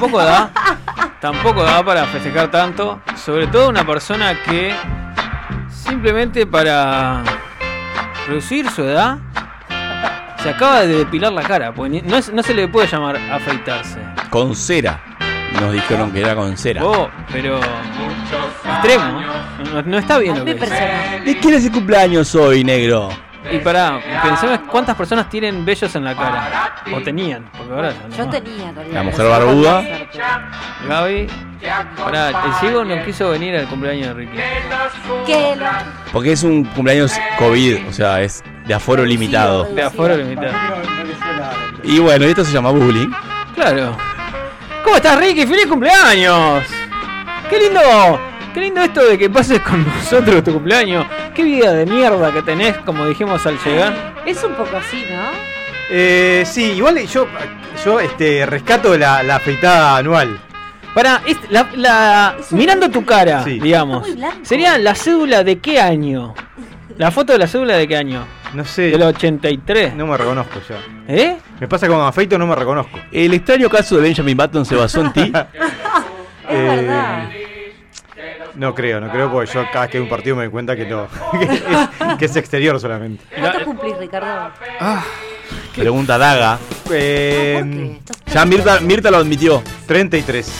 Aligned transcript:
tampoco 0.00 0.22
da, 0.22 0.50
tampoco 1.20 1.62
da, 1.62 1.82
para 1.84 2.04
festejar 2.06 2.50
tanto. 2.50 3.00
Sobre 3.16 3.46
todo 3.48 3.68
una 3.68 3.84
persona 3.86 4.34
que 4.42 4.74
simplemente 5.68 6.46
para 6.46 7.22
reducir 8.26 8.68
su 8.70 8.82
edad 8.82 9.18
se 10.42 10.50
acaba 10.50 10.80
de 10.80 10.88
depilar 10.98 11.32
la 11.32 11.42
cara. 11.42 11.72
Porque 11.72 12.02
no, 12.02 12.16
es- 12.16 12.32
no 12.32 12.42
se 12.42 12.54
le 12.54 12.68
puede 12.68 12.86
llamar 12.88 13.16
afeitarse. 13.16 13.98
Con 14.30 14.54
cera. 14.54 15.00
Nos 15.60 15.72
dijeron 15.72 16.10
que 16.12 16.20
era 16.20 16.34
con 16.34 16.56
cera. 16.56 16.82
Oh, 16.84 17.10
pero 17.30 17.58
extremo. 17.58 19.20
No, 19.74 19.82
no 19.82 19.98
está 19.98 20.18
bien 20.18 20.38
lo 20.38 20.44
que. 20.44 20.54
¿De 20.54 21.38
quién 21.40 21.54
es 21.54 21.64
el 21.66 21.72
cumpleaños 21.72 22.34
hoy, 22.34 22.64
negro? 22.64 23.10
Y 23.50 23.58
pará, 23.58 23.98
pensemos 24.22 24.60
cuántas 24.70 24.94
personas 24.96 25.28
tienen 25.28 25.64
vellos 25.64 25.94
en 25.96 26.04
la 26.04 26.14
cara. 26.14 26.69
O 26.94 27.00
tenían, 27.02 27.50
porque 27.56 27.72
ahora 27.72 27.92
ya 27.92 28.08
no. 28.08 28.16
Yo 28.16 28.30
tenía 28.30 28.70
todavía. 28.70 28.94
La 28.94 29.02
mujer 29.02 29.26
barbuda. 29.26 29.84
Gaby, 30.88 31.26
pará, 31.96 32.28
el 32.28 32.54
ciego 32.54 32.84
no 32.84 33.04
quiso 33.04 33.30
venir 33.30 33.56
al 33.56 33.68
cumpleaños 33.68 34.08
de 34.08 34.14
Ricky. 34.14 34.36
Lo. 34.36 35.66
Porque 36.12 36.32
es 36.32 36.42
un 36.42 36.64
cumpleaños 36.64 37.12
COVID, 37.38 37.88
o 37.88 37.92
sea, 37.92 38.22
es 38.22 38.42
de 38.66 38.74
aforo 38.74 39.04
limitado. 39.04 39.64
De 39.64 39.82
aforo 39.82 40.16
limitado. 40.16 40.54
Y 41.84 41.98
bueno, 41.98 42.26
y 42.26 42.28
esto 42.30 42.44
se 42.44 42.52
llama 42.52 42.70
bullying. 42.70 43.10
Claro. 43.54 43.96
¿Cómo 44.84 44.96
estás, 44.96 45.18
Ricky? 45.18 45.46
¡Feliz 45.46 45.66
cumpleaños! 45.66 46.64
¡Qué 47.48 47.58
lindo! 47.58 47.80
¡Qué 48.54 48.60
lindo 48.60 48.80
esto 48.80 49.04
de 49.04 49.18
que 49.18 49.30
pases 49.30 49.60
con 49.60 49.86
nosotros 49.86 50.42
tu 50.42 50.52
cumpleaños! 50.52 51.06
¡Qué 51.34 51.44
vida 51.44 51.72
de 51.72 51.86
mierda 51.86 52.32
que 52.32 52.42
tenés, 52.42 52.76
como 52.78 53.06
dijimos 53.06 53.46
al 53.46 53.58
llegar! 53.62 54.14
Es 54.26 54.42
un 54.42 54.54
poco 54.54 54.76
así, 54.76 55.04
¿no? 55.10 55.59
Eh, 55.90 56.44
sí, 56.46 56.72
igual 56.72 56.98
yo, 57.06 57.26
yo 57.84 58.00
este, 58.00 58.46
rescato 58.46 58.96
la, 58.96 59.22
la 59.22 59.36
afeitada 59.36 59.96
anual. 59.96 60.40
Para, 60.94 61.22
la, 61.50 61.68
la- 61.76 62.36
mirando 62.50 62.90
tu 62.90 63.04
cara, 63.04 63.44
Sí. 63.44 63.60
digamos. 63.60 64.06
¿sería 64.42 64.76
la 64.78 64.94
cédula 64.94 65.44
de 65.44 65.58
qué 65.58 65.80
año? 65.80 66.34
¿La 66.96 67.10
foto 67.10 67.32
de 67.32 67.38
la 67.38 67.46
cédula 67.46 67.76
de 67.76 67.86
qué 67.88 67.96
año? 67.96 68.24
No 68.54 68.64
sé, 68.64 68.90
¿Del 68.90 69.02
83? 69.02 69.94
no 69.94 70.06
me 70.08 70.16
reconozco 70.16 70.60
ya. 70.68 70.76
¿Eh? 71.06 71.36
Me 71.60 71.68
pasa 71.68 71.86
como 71.86 72.02
afeito, 72.04 72.36
no 72.36 72.46
me 72.48 72.56
reconozco. 72.56 72.98
El 73.12 73.32
extraño 73.34 73.68
caso 73.68 73.96
de 73.96 74.02
Benjamin 74.02 74.36
Button 74.36 74.64
se 74.66 74.74
basó 74.74 75.00
en 75.02 75.12
ti. 75.12 75.32
Es 76.50 76.56
Eh, 76.56 76.64
verdad. 76.66 77.28
No 78.56 78.74
creo, 78.74 79.00
no 79.00 79.08
creo, 79.10 79.30
porque 79.30 79.52
yo 79.52 79.64
cada 79.72 79.82
vez 79.82 79.90
que 79.92 79.98
hay 79.98 80.02
un 80.02 80.08
partido 80.10 80.34
me 80.34 80.42
doy 80.42 80.50
cuenta 80.50 80.74
que 80.74 80.84
no. 80.84 81.06
que, 81.38 81.44
es, 81.44 82.16
que 82.18 82.24
es 82.24 82.36
exterior 82.36 82.80
solamente. 82.80 83.24
¿Cuánto 83.38 83.64
cumplís, 83.64 83.96
Ricardo? 83.96 84.50
Pregunta 85.80 86.18
Daga. 86.18 86.58
Eh, 86.90 87.98
Ya 88.32 88.44
Mirta, 88.44 88.80
Mirta 88.80 89.10
lo 89.10 89.16
admitió. 89.18 89.62
33. 89.86 90.50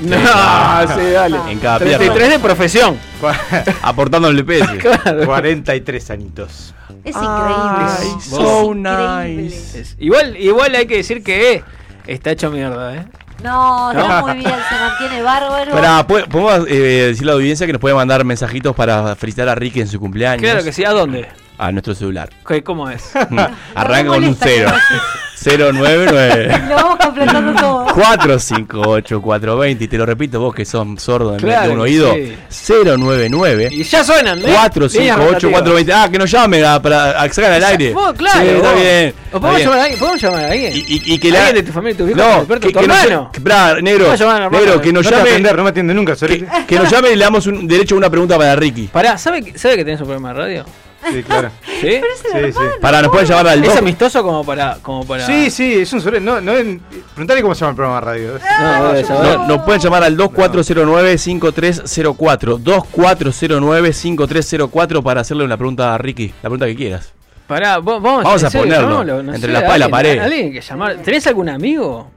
No, 0.00 0.16
sí, 0.96 1.10
dale. 1.12 1.38
En 1.48 1.58
cada 1.60 1.78
pierna. 1.78 1.98
33 1.98 2.30
de 2.30 2.38
profesión. 2.40 2.98
Aportándole 3.82 4.42
peso. 4.44 4.66
Claro. 4.80 5.24
43 5.26 6.10
añitos. 6.10 6.74
Es 7.04 7.14
Ay, 7.16 7.24
increíble. 7.24 8.22
so 8.22 8.72
Es 8.72 8.76
increíble. 8.78 9.42
nice. 9.42 9.80
Es- 9.80 9.96
igual, 9.98 10.36
igual 10.36 10.74
hay 10.74 10.86
que 10.86 10.96
decir 10.96 11.22
que 11.22 11.62
está 12.06 12.30
hecho 12.32 12.50
mierda, 12.50 12.94
¿eh? 12.96 13.04
No, 13.42 13.90
está 13.92 14.22
muy 14.22 14.36
bien, 14.38 14.44
se 14.68 14.74
mantiene 14.78 15.22
bárbaro. 15.22 15.72
Para, 15.72 16.06
¿po- 16.06 16.24
¿podemos 16.30 16.66
eh, 16.68 17.08
decirle 17.08 17.32
a 17.32 17.34
la 17.34 17.38
audiencia 17.40 17.66
que 17.66 17.72
nos 17.74 17.80
puede 17.80 17.94
mandar 17.94 18.24
mensajitos 18.24 18.74
para 18.74 19.14
felicitar 19.16 19.48
a 19.50 19.54
Ricky 19.54 19.80
en 19.82 19.88
su 19.88 20.00
cumpleaños? 20.00 20.40
Claro 20.42 20.64
que 20.64 20.72
sí. 20.72 20.82
¿A 20.84 20.90
dónde? 20.92 21.28
A 21.58 21.70
nuestro 21.72 21.94
celular. 21.94 22.30
¿Qué- 22.46 22.62
¿Cómo 22.64 22.90
es? 22.90 23.12
Arranca 23.74 24.08
con 24.08 24.18
un 24.18 24.24
molesta 24.24 24.46
que 24.46 24.54
0. 24.56 24.70
lo 24.70 25.72
099 25.72 26.62
Lo 26.68 26.74
vamos 26.74 26.96
completando 26.98 27.52
todo. 27.60 27.84
458 27.94 29.20
420 29.20 29.84
y 29.84 29.88
te 29.88 29.98
lo 29.98 30.06
repito 30.06 30.40
vos 30.40 30.54
que 30.54 30.64
sos 30.64 30.86
sordo 30.98 31.32
de, 31.32 31.36
Claro 31.38 31.68
de 31.68 31.74
un 31.74 31.80
oído 31.80 32.14
sí. 32.14 32.72
099 32.96 33.68
Y 33.70 33.82
ya 33.82 34.02
suenan, 34.02 34.38
¿eh? 34.38 34.42
458 34.44 35.50
420 35.50 35.92
ah 35.92 36.08
que 36.10 36.18
nos 36.18 36.30
llamen 36.30 36.64
a, 36.64 36.80
para 36.80 37.20
salgan 37.32 37.52
al 37.52 37.64
aire 37.64 37.92
Vos, 37.92 38.12
claro. 38.14 38.40
sí, 38.40 38.46
está 38.48 38.72
vos. 38.72 38.80
bien, 38.80 39.14
¿O 39.32 39.40
podemos 39.40 39.56
bien. 39.56 39.68
llamar 39.68 39.78
a 39.78 39.82
alguien? 39.82 39.98
¿Podemos 40.00 40.22
llamar 40.22 40.44
a 40.44 40.50
alguien? 40.50 40.72
y, 40.74 40.78
y- 40.78 41.14
y 41.14 41.18
que 41.18 41.30
la 41.30 41.38
¿Alguien 41.46 41.54
de 41.56 41.62
tu 41.62 41.72
familia, 41.72 41.96
tu 41.98 42.06
tu 42.06 42.16
no 42.16 42.24
que, 42.60 42.72
tu 42.72 42.80
que 42.80 42.86
no 42.88 42.94
hermano? 42.94 43.30
pará, 43.32 43.82
negro 43.82 44.10
a 44.10 44.16
negro 44.50 44.80
que 44.80 44.92
nos 44.92 45.04
No 45.04 45.10
llame 45.10 45.28
atender, 45.30 45.56
no 45.56 45.62
me 45.64 45.70
atiende 45.70 45.94
nunca, 45.94 46.16
que, 46.16 46.46
que 46.66 46.78
nos 46.78 46.90
llame 46.90 47.10
y 47.10 47.16
le 47.16 47.24
damos 47.24 47.46
un 47.46 47.66
derecho 47.68 47.94
a 47.94 47.98
una 47.98 48.08
pregunta 48.10 48.38
para 48.38 48.56
Ricky 48.56 48.88
Pará, 48.88 49.18
¿sabe, 49.18 49.42
que- 49.42 49.58
¿sabe 49.58 49.76
que 49.76 49.84
tenés 49.84 50.00
un 50.00 50.06
programa 50.06 50.28
de 50.32 50.34
radio? 50.34 50.64
Sí, 51.12 51.22
claro. 51.22 51.50
¿Sí? 51.80 52.00
Pero 52.00 52.06
es 52.14 52.24
el 52.24 52.30
Sí, 52.32 52.38
hermano. 52.38 52.70
sí. 52.72 52.78
para 52.80 53.02
nos 53.02 53.10
pueden 53.10 53.26
llamar 53.28 53.48
al 53.48 53.64
¿Es 53.64 53.76
amistoso 53.76 54.22
como 54.22 54.44
para, 54.44 54.78
como 54.82 55.04
para... 55.06 55.26
Sí, 55.26 55.50
sí, 55.50 55.74
es 55.80 55.92
un 55.92 56.00
sobre. 56.00 56.20
No, 56.20 56.40
no, 56.40 56.56
en- 56.56 56.80
preguntale 57.14 57.42
cómo 57.42 57.54
se 57.54 57.60
llama 57.60 57.70
el 57.70 57.76
programa 57.76 58.00
de 58.00 58.06
radio. 58.06 58.38
No, 58.60 58.92
debe 58.92 59.04
saber. 59.06 59.38
No, 59.38 59.46
nos 59.48 59.62
pueden 59.64 59.80
llamar 59.80 60.02
al 60.04 60.16
2409-5304. 60.16 62.62
2409-5304 62.62 65.02
para 65.02 65.20
hacerle 65.20 65.44
una 65.44 65.56
pregunta 65.56 65.94
a 65.94 65.98
Ricky. 65.98 66.28
La 66.28 66.40
pregunta 66.48 66.66
que 66.66 66.76
quieras. 66.76 67.12
Pará, 67.46 67.78
vos- 67.78 68.00
vamos, 68.02 68.24
Vamos 68.24 68.42
a 68.42 68.50
serio, 68.50 68.74
ponerlo, 68.86 69.20
entre 69.20 69.38
sé, 69.40 69.48
la 69.48 69.58
espada 69.58 69.76
y 69.76 69.80
la 69.80 69.88
pared. 69.88 70.18
Alguien 70.18 70.52
que 70.52 70.60
llamar. 70.62 70.96
¿Tenés 70.96 71.26
algún 71.26 71.48
amigo? 71.50 72.10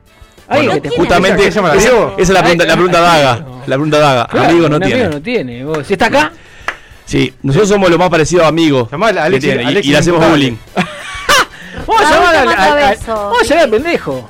Alguien 0.48 0.68
Bueno, 0.70 0.82
que 0.82 0.90
te 0.90 0.96
justamente 0.96 1.48
esa, 1.48 1.76
esa 1.76 1.90
es 2.18 2.30
la 2.30 2.40
pregunta, 2.42 2.66
la 2.66 2.74
pregunta 2.76 3.02
daga. 3.02 3.46
La 3.66 3.76
pregunta 3.76 4.00
daga. 4.00 4.26
Claro, 4.28 4.50
amigo 4.50 4.70
no 4.70 4.80
tiene. 4.80 5.02
Amigo 5.02 5.10
no 5.16 5.22
tiene. 5.22 5.66
Vos, 5.66 5.86
si 5.86 5.94
está 5.94 6.06
acá, 6.06 6.32
Sí, 7.08 7.34
nosotros 7.42 7.70
somos 7.70 7.90
lo 7.90 7.98
más 7.98 8.10
parecido 8.10 8.44
a 8.44 8.48
amigos. 8.50 8.90
Llamá 8.92 9.08
a 9.08 9.14
que 9.14 9.20
Alexis- 9.20 9.40
tiene, 9.40 9.64
y- 9.64 9.66
Alexis 9.66 9.90
y, 9.90 9.92
le 9.94 9.98
hacemos 9.98 10.30
bullying. 10.30 10.56
a 12.06 12.12
llamar 12.12 12.36
a 12.36 12.46
llamar 13.44 13.64
al 13.64 13.70
pendejo. 13.70 14.30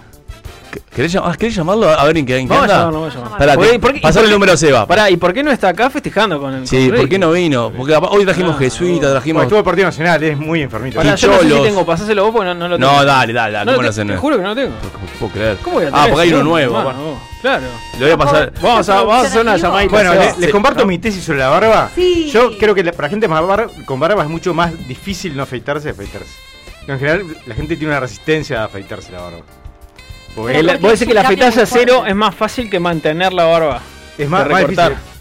¿Querés, 0.96 1.14
llam- 1.14 1.24
ah, 1.26 1.36
¿querés 1.38 1.56
llamarlo? 1.56 1.90
A 1.90 2.04
ver 2.06 2.18
en 2.18 2.26
qué, 2.26 2.38
en 2.38 2.48
qué 2.48 2.54
Vamos 2.54 2.62
a 2.62 2.64
anda. 2.64 2.78
llamarlo, 2.78 3.00
vamos 3.02 3.14
a 3.16 3.18
llamarlo. 3.18 3.38
Pará, 3.38 3.54
Porque- 3.56 3.72
te- 3.72 3.80
¿por 3.80 3.92
qué- 3.94 3.98
y 3.98 4.02
pasale 4.02 4.22
por 4.22 4.26
el 4.26 4.32
número 4.34 4.54
a 4.54 4.58
Seba. 4.58 4.86
Pará, 4.88 5.10
¿y 5.12 5.18
por 5.18 5.34
qué 5.34 5.44
no 5.44 5.52
está 5.52 5.70
acá 5.70 5.90
festejando 5.90 6.40
con 6.40 6.54
el 6.54 6.68
Sí, 6.68 6.88
con 6.90 6.98
¿por 7.00 7.10
qué 7.10 7.20
no 7.20 7.32
vino? 7.32 7.72
Porque 7.76 7.96
hoy 8.10 8.26
trajimos 8.26 8.56
Ah, 8.56 8.60
jesuita, 8.60 9.12
trajimos. 9.12 9.44
Estuvo 9.44 9.60
el 9.60 9.66
partido 9.66 9.88
nacional, 9.88 10.24
es 10.24 10.38
muy 10.38 10.62
enfermito. 10.62 10.98
Pará, 10.98 11.14
Y 11.14 11.16
yo 11.18 11.28
no 11.28 11.40
sé 11.40 11.50
si 11.50 11.62
tengo, 11.64 11.86
pasáselo 11.86 12.24
vos 12.26 12.32
porque 12.34 12.46
no, 12.48 12.54
no 12.56 12.68
lo 12.68 12.78
tengo. 12.78 12.92
No, 12.92 13.06
dale, 13.06 13.34
dale, 13.34 13.54
dale. 13.54 13.66
No 13.66 13.72
¿Cómo 13.74 13.82
lo 13.84 13.88
lo 13.88 13.94
te, 13.94 14.02
hacen? 14.02 14.08
te 14.08 14.18
juro 14.18 14.36
que 14.38 14.42
no 14.44 14.50
lo 14.50 14.56
tengo. 14.56 14.70
No 14.70 15.20
puedo 15.20 15.32
creer. 15.34 15.58
¿Cómo 15.64 15.76
voy 15.78 15.86
a 15.86 15.88
Ah, 15.90 15.92
tener 15.92 16.10
porque 16.12 16.22
hay 16.24 16.34
uno 16.34 16.44
nuevo. 16.44 17.20
Claro. 17.42 17.64
Le 17.94 18.00
voy 18.06 18.12
a 18.12 18.18
pasar. 18.18 18.54
Vamos 18.62 18.90
a, 18.90 18.96
vamos 18.96 19.14
a 19.24 19.28
hacer 19.28 19.42
una 19.42 19.58
llamadita. 19.58 19.92
Bueno, 19.92 20.14
les, 20.16 20.38
les 20.40 20.52
comparto 20.52 20.86
mi 20.86 20.98
tesis 20.98 21.24
sobre 21.24 21.40
la 21.40 21.50
barba. 21.50 21.90
Sí. 21.94 22.30
Yo 22.34 22.58
creo 22.58 22.74
que 22.74 22.84
la- 22.84 22.92
para 22.92 23.10
gente 23.10 23.28
más 23.28 23.46
bar- 23.46 23.70
con 23.86 24.00
barba 24.00 24.24
es 24.24 24.30
mucho 24.30 24.54
más 24.54 24.72
difícil 24.88 25.36
no 25.38 25.44
afeitarse 25.44 25.86
que 25.86 25.90
afeitarse. 25.92 26.34
En 26.88 26.98
general, 27.00 27.24
la 27.46 27.54
gente 27.56 27.76
tiene 27.76 27.92
una 27.92 28.00
resistencia 28.00 28.62
a 28.62 28.66
afeitarse 28.66 29.12
la 29.12 29.20
barba. 29.22 29.40
Vos 30.44 30.92
decís 30.92 31.08
que 31.08 31.14
la 31.14 31.22
afeitarse 31.22 31.62
a 31.62 31.66
cero 31.66 32.06
es 32.06 32.16
más 32.16 32.34
fácil 32.36 32.70
que 32.70 32.80
mantener 32.80 33.34
la 33.34 33.46
barba. 33.46 33.82
es 34.18 34.30
más, 34.30 34.48
más 34.48 34.62
recortar. 34.62 34.90
difícil. 34.92 35.12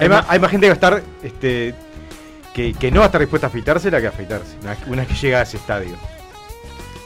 Hay 0.00 0.08
más, 0.08 0.24
hay 0.28 0.38
más 0.40 0.50
gente 0.50 0.64
que 0.66 0.68
va 0.68 0.72
a 0.72 0.74
estar, 0.74 1.02
este, 1.22 1.74
que, 2.52 2.74
que 2.74 2.90
no 2.90 3.00
va 3.00 3.06
a 3.06 3.06
estar 3.06 3.20
dispuesta 3.20 3.46
a 3.46 3.50
afeitársela 3.50 4.00
que 4.00 4.06
a 4.06 4.10
afeitarse. 4.10 4.56
Una 4.62 4.70
vez, 4.70 4.78
una 4.86 4.96
vez 5.04 5.08
que 5.08 5.14
llega 5.26 5.38
a 5.40 5.42
ese 5.42 5.56
estadio. 5.56 5.94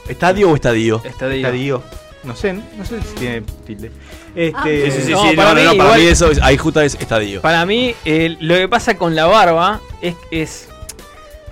¿Estadio 0.07 0.49
o 0.49 0.55
estadio? 0.55 1.01
Estadio. 1.03 1.35
Estadio. 1.35 1.83
No 2.23 2.35
sé, 2.35 2.53
no 2.53 2.83
sé 2.85 3.01
si 3.01 3.13
tiene 3.15 3.41
tilde. 3.65 3.91
Ah. 3.95 4.31
Este, 4.35 4.91
Sí, 4.91 4.97
sí, 4.97 5.05
sí, 5.07 5.11
No, 5.11 5.29
sí, 5.29 5.35
para, 5.35 5.53
mí, 5.53 5.61
mí 5.61 5.67
para 5.67 5.73
igual- 5.75 5.99
mí 6.01 6.05
eso 6.07 6.31
es, 6.31 6.41
ahí 6.41 6.57
justo 6.57 6.81
es 6.81 6.95
estadio. 6.95 7.41
Para 7.41 7.65
mí, 7.65 7.95
lo 8.05 8.55
que 8.55 8.67
pasa 8.67 8.97
con 8.97 9.15
la 9.15 9.25
barba 9.27 9.79
es, 10.01 10.15
es. 10.31 10.67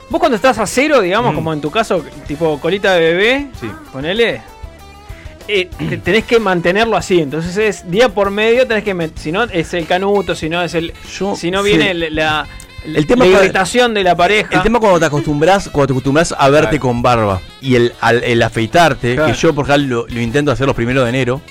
Vos 0.10 0.20
cuando 0.20 0.36
estás 0.36 0.58
a 0.58 0.66
cero, 0.66 1.02
digamos, 1.02 1.32
Mm. 1.34 1.36
como 1.36 1.54
en 1.54 1.62
tu 1.62 1.70
caso, 1.72 2.04
tipo 2.28 2.60
colita 2.60 2.94
de 2.94 3.00
bebé, 3.00 3.48
Sí. 3.60 3.70
ponele. 3.94 4.42
Eh, 5.48 5.70
te- 5.78 5.98
tenés 5.98 6.26
que 6.26 6.40
mantenerlo 6.40 6.98
así, 6.98 7.20
entonces 7.20 7.58
es 7.58 7.90
día 7.92 8.10
por 8.10 8.32
medio, 8.32 8.68
tenés 8.68 8.84
que 8.84 9.12
si 9.16 9.32
no 9.32 9.44
es 9.44 9.74
el 9.74 9.86
canuto, 9.88 10.36
si 10.36 10.50
no 10.50 10.62
es 10.62 10.74
el, 10.74 10.94
Yo- 11.18 11.36
si 11.36 11.52
no 11.52 11.64
sí. 11.64 11.70
viene 11.70 11.92
el- 11.92 12.16
la, 12.16 12.48
El 12.86 13.06
tema 13.08 13.26
la 13.26 13.32
irritación 13.40 13.94
de 13.94 14.04
la 14.04 14.16
pareja. 14.16 14.50
El 14.56 14.62
tema 14.62 14.80
cuando 14.80 15.00
te 15.00 15.06
acostumbras, 15.06 15.68
cuando 15.70 15.88
te 15.88 15.94
acostumbras 15.94 16.34
a 16.38 16.50
verte 16.50 16.70
Claro. 16.72 16.82
con 16.82 17.02
barba 17.02 17.42
y 17.62 17.76
el, 17.76 17.94
al- 18.02 18.24
el 18.24 18.42
afeitarte, 18.42 19.16
Claro. 19.16 19.32
que 19.34 19.38
yo 19.38 19.54
por 19.54 19.70
ejemplo 19.70 20.06
lo, 20.08 20.08
lo 20.08 20.22
intento 20.22 20.52
hacer 20.52 20.68
los 20.68 20.76
primeros 20.76 21.04
de 21.04 21.10
enero, 21.10 21.42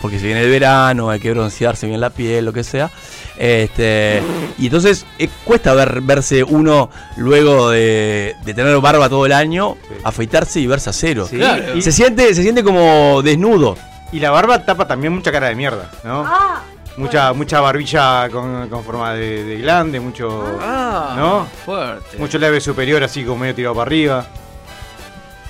porque 0.00 0.18
se 0.18 0.26
viene 0.26 0.42
el 0.42 0.50
verano, 0.50 1.10
hay 1.10 1.20
que 1.20 1.30
broncearse 1.32 1.86
bien 1.86 2.00
la 2.00 2.10
piel, 2.10 2.44
lo 2.44 2.52
que 2.52 2.62
sea. 2.64 2.90
Este, 3.36 4.20
y 4.58 4.66
entonces 4.66 5.06
eh, 5.18 5.28
cuesta 5.44 5.72
ver, 5.74 6.00
verse 6.02 6.42
uno 6.44 6.90
luego 7.16 7.70
de, 7.70 8.34
de 8.44 8.54
tener 8.54 8.76
barba 8.80 9.08
todo 9.08 9.26
el 9.26 9.32
año, 9.32 9.76
Sí. 9.88 9.94
afeitarse 10.04 10.60
y 10.60 10.66
verse 10.66 10.90
a 10.90 10.92
cero. 10.92 11.26
Sí, 11.28 11.36
Claro. 11.36 11.76
y, 11.76 11.82
Se 11.82 11.92
siente, 11.92 12.34
se 12.34 12.42
siente 12.42 12.62
como 12.64 13.22
desnudo. 13.22 13.76
y 14.12 14.20
la 14.20 14.30
barba 14.30 14.64
tapa 14.64 14.86
también 14.86 15.12
mucha 15.12 15.30
cara 15.32 15.48
de 15.48 15.54
mierda, 15.54 15.90
¿no? 16.04 16.24
Ah, 16.26 16.62
mucha, 16.96 17.28
bueno. 17.30 17.34
mucha 17.34 17.60
barbilla 17.60 18.28
con, 18.30 18.68
con 18.68 18.82
forma 18.84 19.14
de, 19.14 19.44
de 19.44 19.56
glande, 19.58 20.00
mucho, 20.00 20.58
Ah, 20.60 21.14
¿No? 21.16 21.46
fuerte. 21.64 22.16
mucho 22.18 22.38
leve 22.38 22.60
superior 22.60 23.02
así 23.04 23.22
como 23.24 23.38
medio 23.38 23.54
tirado 23.54 23.74
para 23.74 23.86
arriba. 23.86 24.26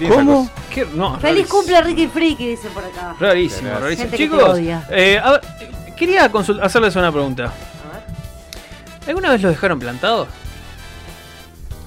¿Cómo? 0.08 0.48
¿Qué? 0.72 0.86
No, 0.94 1.18
Feliz 1.18 1.22
rarísimo. 1.48 1.48
cumple 1.58 1.82
Ricky 1.82 2.06
Friki, 2.08 2.46
dicen 2.48 2.70
por 2.72 2.84
acá. 2.84 3.16
Rarísimo, 3.18 3.68
Gente 3.70 3.80
rarísimo. 3.82 4.10
que 4.10 4.16
te 4.16 4.22
Chicos, 4.22 4.44
odia. 4.44 4.86
eh, 4.90 5.18
a 5.22 5.30
ver, 5.32 5.40
quería 5.96 6.30
consul- 6.30 6.60
hacerles 6.62 6.94
una 6.96 7.10
pregunta. 7.10 7.44
A 7.44 7.92
ver. 7.94 9.08
¿Alguna 9.08 9.30
vez 9.32 9.42
los 9.42 9.52
dejaron 9.52 9.78
plantados? 9.78 10.28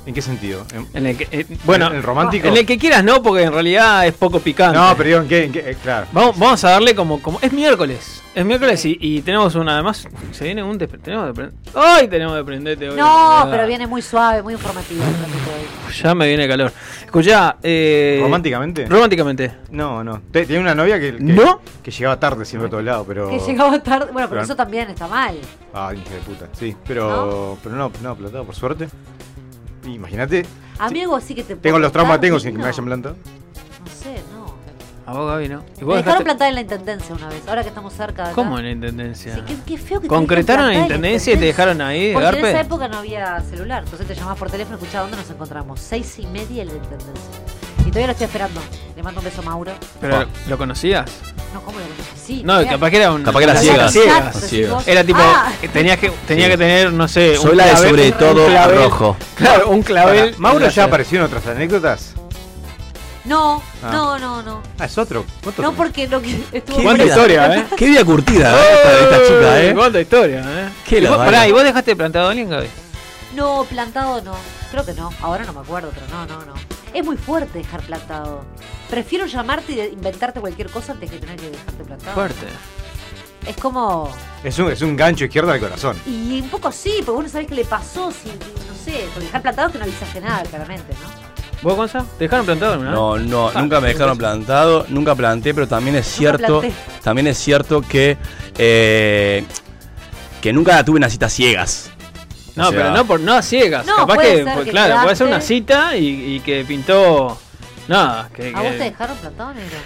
¿En 0.04 0.16
qué 0.16 0.22
sentido? 0.24 0.66
¿En- 0.74 0.88
En 0.96 1.06
el 1.06 1.16
que, 1.18 1.28
eh, 1.32 1.46
bueno, 1.64 1.86
¿En 1.88 1.96
el 1.98 2.02
romántico? 2.04 2.48
en 2.48 2.58
el 2.58 2.66
que 2.66 2.78
quieras 2.80 3.04
no, 3.04 3.22
porque 3.22 3.44
en 3.44 3.54
realidad 3.54 4.08
es 4.08 4.14
poco 4.16 4.40
picante. 4.40 4.76
No, 4.78 4.96
pero 4.98 5.08
digo, 5.08 5.22
¿en 5.22 5.28
qué? 5.28 5.44
en 5.46 5.52
qué? 5.52 5.60
Eh, 5.72 5.78
claro. 5.82 6.08
Vamos, 6.12 6.40
vamos 6.40 6.64
a 6.64 6.72
darle 6.72 6.96
como, 6.96 7.22
como. 7.22 7.40
Es 7.40 7.54
miércoles. 7.54 8.24
Es 8.34 8.44
miércoles 8.46 8.84
y, 8.86 8.98
y 9.00 9.22
tenemos 9.22 9.54
una. 9.54 9.74
Además, 9.74 10.08
se 10.32 10.44
viene 10.44 10.64
un. 10.64 10.80
Tenemos 10.80 11.36
de 11.38 11.52
¡Ay! 11.76 12.08
Tenemos 12.08 12.36
de 12.36 12.44
prendete 12.44 12.90
hoy. 12.90 12.98
No, 12.98 13.48
pero 13.52 13.68
viene 13.68 13.86
muy 13.86 14.02
suave, 14.02 14.42
muy 14.42 14.54
informativo. 14.54 15.04
el. 15.04 15.94
Ya 15.94 16.16
me 16.16 16.28
viene 16.28 16.48
calor. 16.48 16.72
Escuchá, 17.06 17.58
eh. 17.62 18.20
¿Románticamente? 18.24 18.86
Románticamente. 18.88 19.52
No, 19.70 20.04
no. 20.04 20.20
Te- 20.32 20.46
Tenía 20.48 20.62
una 20.62 20.74
novia 20.74 21.00
que, 21.00 21.18
que, 21.18 21.22
¿No? 21.22 21.62
que 21.84 21.92
llegaba 21.92 22.20
tarde 22.20 22.44
siempre 22.46 22.68
a 22.68 22.72
todos 22.72 22.84
lados, 22.84 23.06
pero. 23.08 23.30
Que 23.30 23.38
llegaba 23.40 23.78
tarde. 23.84 24.06
Bueno, 24.14 24.28
pero 24.28 24.30
Pero- 24.30 24.42
eso 24.44 24.56
también 24.56 24.90
está 24.90 25.08
mal. 25.08 25.36
Ah, 25.74 25.92
hija 25.94 26.16
de 26.16 26.22
puta. 26.22 26.48
Sí, 26.54 26.76
pero. 26.88 27.58
Pero 27.62 27.76
no, 27.76 27.92
no, 28.02 28.16
por 28.46 28.56
suerte. 28.56 28.88
Imagínate. 29.86 30.46
Amigo, 30.80 31.20
sí 31.22 31.36
que 31.36 31.44
te 31.44 31.56
Tengo 31.56 31.80
los 31.80 31.92
traumas 31.92 32.20
tengo 32.20 32.40
sin 32.40 32.54
que 32.54 32.58
me 32.58 32.68
hayan 32.68 32.86
plantado. 32.86 33.16
A 35.12 35.14
vos, 35.14 35.28
Gaby, 35.30 35.50
¿no? 35.50 35.64
¿Y 35.76 35.80
Me 35.82 35.86
vos 35.86 35.96
dejaron 35.98 36.20
dejaste- 36.20 36.24
plantada 36.24 36.50
en 36.50 36.56
la 36.56 36.62
intendencia 36.62 37.16
una 37.16 37.28
vez, 37.28 37.44
ahora 37.48 37.64
que 37.64 37.68
estamos 37.68 37.94
cerca 37.94 38.22
de 38.24 38.28
acá. 38.30 38.36
¿Cómo 38.36 38.58
en 38.60 38.66
la 38.66 38.72
intendencia? 38.72 39.36
Sí, 39.36 39.42
qué, 39.46 39.56
qué 39.66 39.78
feo 39.78 40.00
que 40.00 40.08
te 40.08 40.08
¿Concretaron 40.08 40.68
en 40.72 40.74
la 40.78 40.80
intendencia 40.84 41.34
y 41.34 41.38
te 41.38 41.46
dejaron 41.46 41.82
ahí 41.82 42.08
de 42.08 42.14
Porque 42.14 42.28
en 42.28 42.34
garpe? 42.34 42.50
esa 42.50 42.62
época 42.62 42.88
no 42.88 42.98
había 43.00 43.42
celular, 43.42 43.84
entonces 43.84 44.08
te 44.08 44.16
llamabas 44.16 44.40
por 44.40 44.50
teléfono, 44.50 44.78
escuchaba 44.78 45.02
dónde 45.04 45.18
nos 45.18 45.30
encontramos. 45.30 45.80
Seis 45.82 46.18
y 46.20 46.26
media 46.28 46.62
en 46.62 46.70
la 46.70 46.76
intendencia. 46.76 47.16
Y 47.80 47.90
todavía 47.90 48.08
lo 48.08 48.12
estoy 48.14 48.26
esperando. 48.28 48.62
Le 48.96 49.04
mando 49.04 49.20
un 49.20 49.26
beso 49.26 49.42
a 49.42 49.44
Mauro. 49.44 49.72
¿Pero 50.00 50.26
lo 50.48 50.58
conocías? 50.58 51.10
No, 51.54 51.60
¿cómo 51.62 51.78
lo 51.80 51.84
conocí? 51.86 52.04
Sí. 52.24 52.44
No, 52.46 52.66
capaz 52.66 52.90
que 52.92 52.98
era 52.98 53.12
un. 53.12 53.24
Capaz 53.24 53.40
que 53.40 53.44
era 53.46 53.56
ciegas. 53.58 54.88
Era 54.88 55.04
tipo. 55.04 55.20
Ah, 55.22 55.52
que 55.60 55.68
Tenía 55.68 55.98
que, 55.98 56.10
tenía 56.26 56.46
Sí. 56.46 56.52
que 56.52 56.58
tener, 56.58 56.94
no 56.94 57.08
sé. 57.10 57.36
Soy 57.36 57.56
la 57.56 57.66
de 57.66 57.72
clavel- 57.74 57.90
sobre 57.90 58.06
un 58.12 58.18
todo 58.18 58.48
clavel- 58.48 58.84
rojo. 58.84 59.18
Claro, 59.36 59.70
un 59.72 59.82
clavel. 59.82 60.36
¿Mauro 60.38 60.66
en 60.66 60.72
ya 60.72 60.84
apareció 60.86 61.20
en 61.20 61.26
otras 61.26 61.46
anécdotas? 61.48 62.14
No, 63.26 63.62
Ah. 63.84 63.90
no, 63.92 64.20
no, 64.20 64.42
no. 64.42 64.62
Ah, 64.80 64.86
es 64.86 64.98
otro. 64.98 65.26
¿Otro? 65.46 65.64
No 65.64 65.74
porque 65.74 66.08
lo 66.08 66.22
que 66.22 66.44
estuvo 66.52 66.78
Qué 66.78 66.84
¿Cuánta 66.84 67.04
historia, 67.06 67.56
eh? 67.58 67.66
Qué 67.78 67.86
vida 67.86 68.04
curtida, 68.06 68.52
¿eh? 68.56 68.74
Esta, 68.74 69.00
esta 69.18 69.28
chica, 69.28 69.62
¿eh? 69.64 69.74
¿Cuánta 69.76 70.02
historia, 70.02 70.40
eh? 70.46 70.70
Qué 70.88 70.98
¿Y 70.98 71.02
la 71.02 71.10
vos, 71.12 71.20
pará, 71.20 71.48
¿y 71.48 71.52
vos 71.52 71.64
dejaste 71.64 71.96
plantado 71.96 72.28
a 72.28 72.30
alguien, 72.32 72.50
Gaby? 72.50 72.68
No, 73.36 73.64
plantado 73.70 74.22
no. 74.22 74.34
Creo 74.72 74.86
que 74.86 74.94
no. 74.94 75.10
Ahora 75.22 75.44
no 75.46 75.54
me 75.54 75.60
acuerdo, 75.62 75.92
pero 75.94 76.08
no, 76.08 76.26
no, 76.26 76.46
no. 76.46 76.54
Es 76.94 77.06
muy 77.06 77.16
fuerte 77.18 77.60
dejar 77.60 77.82
plantado. 77.82 78.44
Prefiero 78.90 79.26
llamarte 79.26 79.72
y 79.72 79.76
de- 79.76 79.88
inventarte 79.90 80.42
cualquier 80.42 80.70
cosa 80.70 80.92
antes 80.92 81.10
que 81.10 81.18
tener 81.20 81.38
que 81.38 81.50
dejarte 81.50 81.84
plantado. 81.84 82.14
Fuerte. 82.14 82.46
Es 83.48 83.56
como. 83.56 84.12
Es 84.44 84.60
un, 84.60 84.70
es 84.72 84.82
un 84.82 84.96
gancho 84.98 85.24
izquierdo 85.26 85.52
al 85.52 85.60
corazón. 85.60 85.98
Y 86.06 86.42
un 86.42 86.50
poco 86.50 86.72
sí, 86.72 86.96
porque 86.98 87.12
vos 87.12 87.24
no 87.24 87.30
sabés 87.30 87.48
qué 87.48 87.56
le 87.56 87.66
pasó, 87.66 88.12
si, 88.12 88.28
no 88.28 88.76
sé, 88.84 89.06
porque 89.14 89.26
dejar 89.28 89.42
plantado 89.42 89.68
es 89.68 89.72
que 89.74 89.80
no 89.80 89.86
avisaste 89.86 90.22
nada, 90.22 90.44
claramente, 90.44 90.94
¿no? 91.02 91.21
¿Vos, 91.62 91.76
Gonza? 91.76 92.04
¿Te 92.18 92.24
dejaron 92.26 92.46
plantado 92.46 92.74
alguna? 92.74 92.92
No, 92.92 93.18
no, 93.18 93.50
Ah, 93.50 93.62
nunca 93.62 93.80
me 93.80 93.90
dejaron 93.90 94.18
plantado, 94.18 94.86
nunca 94.90 95.14
planté, 95.14 95.54
pero 95.54 95.68
también 95.68 95.96
es 95.96 96.08
cierto, 96.08 96.62
también 97.04 97.28
es 97.28 97.38
cierto 97.38 97.82
que 97.82 98.18
eh, 98.58 99.44
que 100.42 100.52
nunca 100.54 100.84
tuve 100.84 100.98
unas 100.98 101.12
citas 101.12 101.32
ciegas. 101.32 101.92
No, 102.56 102.68
O 102.68 102.72
sea, 102.72 102.78
pero 102.82 102.92
no 102.96 103.06
por 103.06 103.20
no 103.20 103.34
a 103.34 103.42
ciegas. 103.44 103.86
No, 103.86 103.96
Capaz 103.96 104.16
puede 104.16 104.30
que, 104.40 104.44
ser 104.44 104.54
pues, 104.54 104.66
que 104.66 104.72
claro, 104.72 105.04
puede 105.04 105.16
ser 105.16 105.28
una 105.28 105.40
cita 105.42 105.96
y, 105.96 106.36
y 106.36 106.40
que 106.42 106.66
pintó. 106.66 107.38
Nada, 107.88 108.30
que. 108.34 108.52
¿A 108.56 108.62
vos 108.62 108.72
te 108.72 108.84
dejaron 108.86 109.18
plantado, 109.18 109.54
negro? 109.54 109.78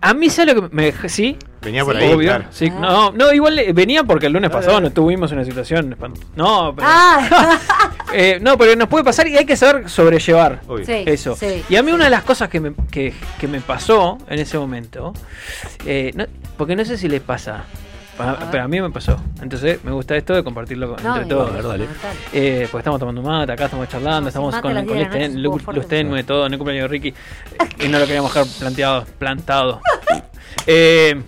A 0.00 0.14
mí, 0.14 0.30
¿sabes 0.30 0.54
lo 0.54 0.62
que 0.70 0.74
me 0.74 0.90
dej- 0.92 1.08
Sí, 1.08 1.36
Venía 1.60 1.84
por 1.84 1.96
Sí. 1.96 2.02
ahí, 2.02 2.12
obvio. 2.12 2.28
claro. 2.28 2.44
Sí, 2.50 2.70
Ah. 2.74 2.78
no, 2.80 3.12
no, 3.12 3.32
igual 3.32 3.56
le- 3.56 3.72
venía 3.72 4.04
porque 4.04 4.26
el 4.26 4.32
lunes 4.32 4.50
pasado 4.50 4.80
no 4.80 4.90
tuvimos 4.90 5.32
una 5.32 5.44
situación 5.44 5.96
No, 6.34 6.74
pero. 6.74 6.88
¡Ah! 6.90 7.58
Eh, 8.12 8.38
no, 8.40 8.56
pero 8.56 8.76
nos 8.76 8.88
puede 8.88 9.04
pasar 9.04 9.26
y 9.28 9.36
hay 9.36 9.44
que 9.44 9.56
saber 9.56 9.88
sobrellevar 9.90 10.60
sí, 10.84 11.02
eso. 11.06 11.34
sí. 11.36 11.64
Y 11.68 11.76
a 11.76 11.82
mí 11.82 11.90
una 11.92 12.04
de 12.04 12.10
las 12.10 12.22
cosas 12.22 12.48
que 12.48 12.60
me, 12.60 12.72
que, 12.90 13.12
que 13.38 13.48
me 13.48 13.60
pasó 13.60 14.18
en 14.28 14.38
ese 14.38 14.58
momento, 14.58 15.12
eh, 15.84 16.12
no- 16.14 16.26
porque 16.56 16.76
no 16.76 16.84
sé 16.84 16.96
si 16.96 17.08
les 17.08 17.20
pasa, 17.20 17.64
pero 18.50 18.62
a 18.64 18.68
mí 18.68 18.80
me 18.80 18.90
pasó. 18.90 19.20
Entonces 19.42 19.82
me 19.84 19.90
gusta 19.90 20.16
esto 20.16 20.34
de 20.34 20.42
compartirlo 20.44 20.94
con- 20.94 21.02
No, 21.04 21.10
entre 21.16 21.26
y- 21.26 21.28
todos. 21.28 21.52
ver, 21.52 21.62
dale. 21.64 21.84
fundamental. 21.86 22.16
Eh, 22.32 22.68
pues 22.70 22.80
estamos 22.82 23.00
tomando 23.00 23.22
mate, 23.22 23.52
acá 23.52 23.64
estamos 23.66 23.88
charlando, 23.88 24.20
No, 24.22 24.28
estamos 24.28 24.54
con, 24.56 24.72
con 24.72 24.84
10 24.86 24.86
de 24.86 24.94
la 24.94 25.08
Luz 25.08 25.10
Ten- 25.34 25.42
Luz 25.42 25.62
fuerte. 25.62 25.86
tenue, 25.86 26.22
todo, 26.24 26.46
en 26.46 26.52
el 26.52 26.58
cumpleaños 26.58 26.84
de 26.84 26.88
Ricky. 26.88 27.14
Y 27.84 27.88
no 27.88 27.98
lo 27.98 28.06
queríamos 28.06 28.32
dejar 28.32 28.46
planteado, 28.58 29.04
plantado. 29.18 29.80
Eh, 30.66 31.20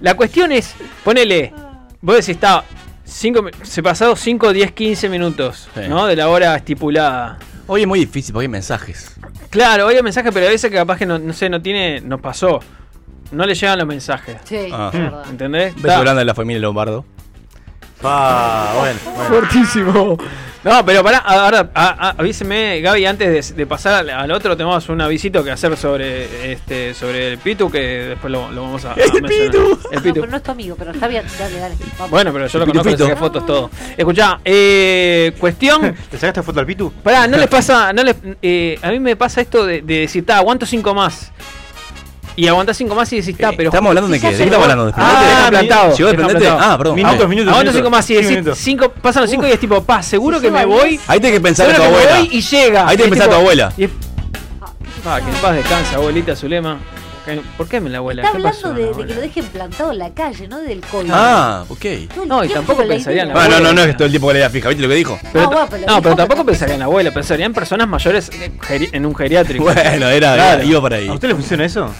la 0.00 0.14
cuestión 0.14 0.52
es, 0.52 0.74
ponele, 1.02 1.52
vos 2.02 2.16
decís, 2.16 2.30
está, 2.30 2.62
cinco, 3.04 3.46
se 3.62 3.82
pasado 3.82 4.16
5, 4.16 4.52
10, 4.52 4.72
15 4.72 5.08
minutos, 5.08 5.68
Sí. 5.74 5.82
¿no? 5.88 6.06
De 6.06 6.16
la 6.16 6.28
hora 6.28 6.54
estipulada. 6.56 7.38
Hoy 7.66 7.82
es 7.82 7.86
muy 7.86 7.98
difícil 8.00 8.32
porque 8.32 8.44
hay 8.44 8.48
mensajes. 8.48 9.14
Claro, 9.50 9.86
oye 9.86 10.02
mensaje, 10.02 10.30
pero 10.32 10.46
a 10.46 10.50
veces 10.50 10.70
que 10.70 10.76
capaz 10.76 10.98
que 10.98 11.06
no, 11.06 11.18
no 11.18 11.32
sé, 11.32 11.48
no 11.48 11.62
tiene, 11.62 12.00
nos 12.00 12.20
pasó. 12.20 12.60
No 13.32 13.46
le 13.46 13.54
llegan 13.54 13.78
los 13.78 13.86
mensajes. 13.86 14.36
Sí, 14.44 14.68
Ah. 14.72 14.90
es 14.92 15.00
verdad. 15.00 15.22
¿Entendés? 15.30 15.74
Beso 15.76 15.88
Está. 15.88 16.00
grande 16.00 16.22
a 16.22 16.24
la 16.24 16.34
familia 16.34 16.60
Lombardo. 16.60 17.04
Ah, 18.04 18.74
bueno, 18.78 18.98
bueno. 19.04 19.24
Fuertísimo. 19.28 20.18
No, 20.62 20.82
pero 20.82 21.04
pará, 21.04 21.18
ahora 21.18 21.68
a- 21.74 22.08
a- 22.08 22.14
avíseme, 22.16 22.80
Gaby, 22.80 23.04
antes 23.04 23.50
de, 23.50 23.54
de 23.54 23.66
pasar 23.66 23.96
al, 23.96 24.08
al 24.08 24.30
otro, 24.30 24.56
tenemos 24.56 24.88
un 24.88 24.98
avisito 25.02 25.44
que 25.44 25.50
hacer 25.50 25.76
sobre 25.76 26.52
este 26.52 26.94
sobre 26.94 27.32
el 27.32 27.38
Pitu, 27.38 27.70
que 27.70 27.78
después 27.80 28.32
lo, 28.32 28.50
lo 28.50 28.62
vamos 28.62 28.82
a, 28.86 28.92
a 28.92 28.96
mencionar. 28.96 29.28
El 29.92 29.96
No, 29.96 30.02
Pitu. 30.02 30.14
pero 30.14 30.26
no 30.28 30.36
es 30.38 30.42
tu 30.42 30.50
amigo, 30.52 30.74
pero 30.78 30.92
está 30.92 31.06
bien, 31.06 31.22
dale, 31.38 31.58
dale. 31.58 31.74
Vamos. 31.98 32.10
Bueno, 32.10 32.32
pero 32.32 32.46
yo 32.46 32.58
lo 32.60 32.64
El 32.64 32.70
conozco, 32.72 32.96
saqué 32.96 33.16
fotos, 33.16 33.44
todo. 33.44 33.70
Escuchá, 33.94 34.40
eh, 34.42 35.34
cuestión. 35.38 35.94
¿Te 36.10 36.16
sacaste 36.16 36.42
foto 36.42 36.60
al 36.60 36.66
Pitu? 36.66 36.90
Pará, 37.02 37.26
no 37.26 37.36
les 37.36 37.48
pasa, 37.48 37.92
no 37.92 38.02
les, 38.02 38.16
eh, 38.40 38.78
a 38.80 38.90
mí 38.90 39.00
me 39.00 39.16
pasa 39.16 39.42
esto 39.42 39.66
de, 39.66 39.82
de 39.82 40.00
decir, 40.00 40.24
ta, 40.24 40.38
aguanto 40.38 40.64
cinco 40.64 40.94
más. 40.94 41.30
Y 42.36 42.48
aguantás 42.48 42.76
cinco 42.76 42.94
más 42.96 43.12
y 43.12 43.20
decís, 43.20 43.36
ta, 43.36 43.50
Eh, 43.50 43.54
pero. 43.56 43.68
¿Estamos 43.70 43.88
hablando 43.90 44.10
de 44.10 44.18
qué? 44.20 44.26
¿De 44.26 44.32
qué 44.32 44.38
llegó. 44.44 44.56
estamos 44.56 44.64
hablando? 44.64 44.86
¿De 44.86 44.92
Ah, 44.96 45.46
plantado. 45.50 45.94
Ah, 46.60 46.76
perdón. 46.76 46.94
Minutos, 46.96 47.20
Ah, 47.22 47.28
minutos. 47.28 47.52
Aguanto 47.52 47.72
cinco 47.72 47.90
más 47.90 48.10
y 48.10 48.14
decís, 48.14 48.54
cinco, 48.56 48.88
pasan 48.90 49.22
los 49.22 49.30
cinco 49.30 49.46
y 49.46 49.50
es 49.52 49.60
tipo, 49.60 49.82
pa, 49.84 50.02
seguro 50.02 50.40
que 50.40 50.50
me 50.50 50.64
voy. 50.64 50.98
Ahí 51.06 51.20
tenés 51.20 51.36
que 51.36 51.40
pensar 51.40 51.68
en 51.70 51.76
Seguro 51.76 51.90
tu 51.92 51.96
abuela. 51.96 52.18
voy 52.18 52.28
y 52.32 52.40
llega. 52.40 52.88
Ahí 52.88 52.96
tenés 52.96 53.04
que 53.04 53.10
pensar 53.10 53.26
en 53.28 53.30
tu 53.30 53.36
abuela. 53.40 53.72
Ah, 55.06 55.20
que 55.20 55.30
en 55.30 55.36
paz 55.36 55.54
descansa, 55.54 55.96
abuelita 55.96 56.34
Zulema. 56.34 56.78
¿Por 57.56 57.66
qué 57.68 57.80
me 57.80 57.88
la 57.88 57.98
abuela? 57.98 58.20
Está 58.22 58.32
¿Qué 58.32 58.36
hablando 58.36 58.60
pasó, 58.60 58.74
de, 58.74 58.82
de 58.82 58.88
abuela? 58.90 59.06
que 59.08 59.14
lo 59.14 59.20
dejen 59.22 59.44
plantado 59.46 59.92
en 59.92 59.98
la 59.98 60.10
calle, 60.12 60.46
no 60.46 60.58
del 60.60 60.80
COVID. 60.82 61.10
Ah, 61.10 61.64
ok. 61.70 61.84
No, 62.26 62.44
y 62.44 62.48
tampoco 62.50 62.82
la 62.82 62.88
pensaría 62.88 63.22
en 63.22 63.28
idea. 63.28 63.34
la 63.34 63.40
Bueno, 63.40 63.48
no, 63.48 63.48
no, 63.48 63.68
abuela. 63.68 63.72
no 63.74 63.80
es 63.82 63.86
que 63.86 63.94
todo 63.94 64.04
el 64.06 64.10
tiempo 64.12 64.28
que 64.28 64.34
le 64.34 64.40
da 64.40 64.50
fija. 64.50 64.68
¿Viste 64.68 64.82
lo 64.82 64.88
que 64.90 64.94
dijo? 64.94 65.18
Pero 65.32 65.44
Ah, 65.44 65.46
bueno, 65.48 65.66
pero 65.70 65.86
no, 65.86 66.02
pero 66.02 66.16
tampoco 66.16 66.38
no 66.40 66.46
pensaría 66.46 66.74
en 66.74 66.80
la 66.80 66.84
abuela, 66.84 67.10
pensaría 67.12 67.46
en 67.46 67.54
personas 67.54 67.88
mayores 67.88 68.30
en 68.68 69.06
un 69.06 69.14
geriátrico. 69.14 69.64
Bueno, 69.64 70.08
era, 70.08 70.34
Claro. 70.34 70.64
iba 70.64 70.80
por 70.82 70.92
ahí. 70.92 71.08
¿A 71.08 71.12
usted 71.14 71.28
le 71.28 71.34
funciona 71.34 71.64
eso? 71.64 71.90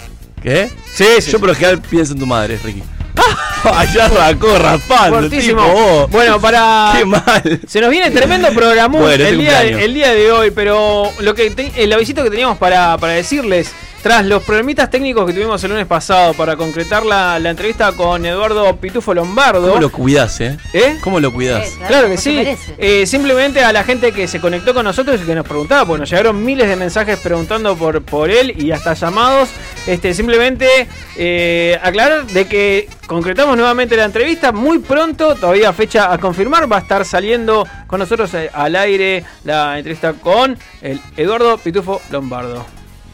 ¿Qué? 0.45 0.71
Sí, 0.95 1.07
sí. 1.21 1.33
Yo 1.33 1.41
por 1.41 1.49
lo 1.49 1.55
general 1.57 1.81
pienso 1.81 2.13
en 2.13 2.21
tu 2.21 2.27
madre, 2.27 2.59
Ricky. 2.63 2.83
Allá 3.65 4.07
arrancó 4.07 4.59
raspando, 4.59 5.29
tipo, 5.31 5.63
vos. 5.63 6.11
Bueno, 6.11 6.41
para. 6.41 6.93
Qué 6.99 7.05
mal. 7.07 7.61
Se 7.67 7.81
nos 7.81 7.89
viene 7.91 8.11
tremendo 8.11 8.53
programón 8.53 9.01
Bueno, 9.01 9.15
este 9.25 9.29
el, 9.31 9.39
día, 9.39 9.63
el 9.63 9.95
día 9.95 10.13
de 10.13 10.31
hoy, 10.31 10.51
pero 10.51 11.11
lo 11.21 11.35
que 11.35 11.51
te- 11.51 11.73
el 11.83 11.93
avisito 11.93 12.23
que 12.23 12.31
teníamos 12.31 12.59
para, 12.59 12.99
para 12.99 13.15
decirles, 13.15 13.71
tras 14.05 14.27
los 14.27 14.43
problemitas 14.43 14.91
técnicos 14.91 15.25
que 15.27 15.33
tuvimos 15.33 15.65
el 15.65 15.71
lunes 15.71 15.87
pasado 15.87 16.35
para 16.35 16.57
concretar 16.57 17.07
la, 17.07 17.39
la 17.39 17.49
entrevista 17.49 17.91
con 17.93 18.27
Eduardo 18.27 18.77
Pitufo 18.77 19.15
Lombardo. 19.15 19.67
¿Cómo 19.67 19.81
lo 19.81 19.91
cuidás, 19.91 20.43
eh? 20.43 20.59
¿Eh? 20.75 20.99
¿Cómo 21.01 21.21
lo 21.21 21.33
cuidás? 21.33 21.69
Eh, 21.69 21.79
Claro 21.89 22.09
que 22.09 22.19
sí. 22.19 22.55
Eh, 22.77 23.07
simplemente 23.07 23.65
a 23.65 23.73
la 23.73 23.83
gente 23.83 24.13
que 24.13 24.29
se 24.29 24.43
conectó 24.43 24.75
con 24.75 24.85
nosotros 24.85 25.23
y 25.23 25.25
que 25.25 25.35
nos 25.35 25.47
preguntaba, 25.49 25.87
pues 25.87 26.01
nos 26.01 26.11
llegaron 26.11 26.45
miles 26.45 26.69
de 26.69 26.77
mensajes 26.77 27.19
preguntando 27.19 27.77
por, 27.77 28.03
por 28.03 28.29
él 28.31 28.53
y 28.63 28.73
hasta 28.73 28.93
llamados. 28.93 29.49
Este, 29.87 30.13
simplemente 30.13 30.87
eh, 31.17 31.81
aclarar 31.83 32.27
de 32.27 32.47
que 32.47 32.91
concretamos 33.07 33.57
nuevamente 33.57 33.97
la 33.97 34.05
entrevista. 34.05 34.53
Muy 34.53 34.81
pronto, 34.81 35.35
todavía 35.35 35.73
fecha 35.73 36.13
a 36.13 36.19
confirmar, 36.19 36.71
va 36.71 36.77
a 36.77 36.81
estar 36.81 37.07
saliendo 37.07 37.67
con 37.87 38.01
nosotros 38.01 38.35
eh, 38.35 38.51
al 38.53 38.77
aire 38.77 39.25
la 39.45 39.79
entrevista 39.79 40.13
con 40.13 40.59
el 40.83 41.01
Eduardo 41.17 41.57
Pitufo 41.57 42.03
Lombardo. 42.11 42.67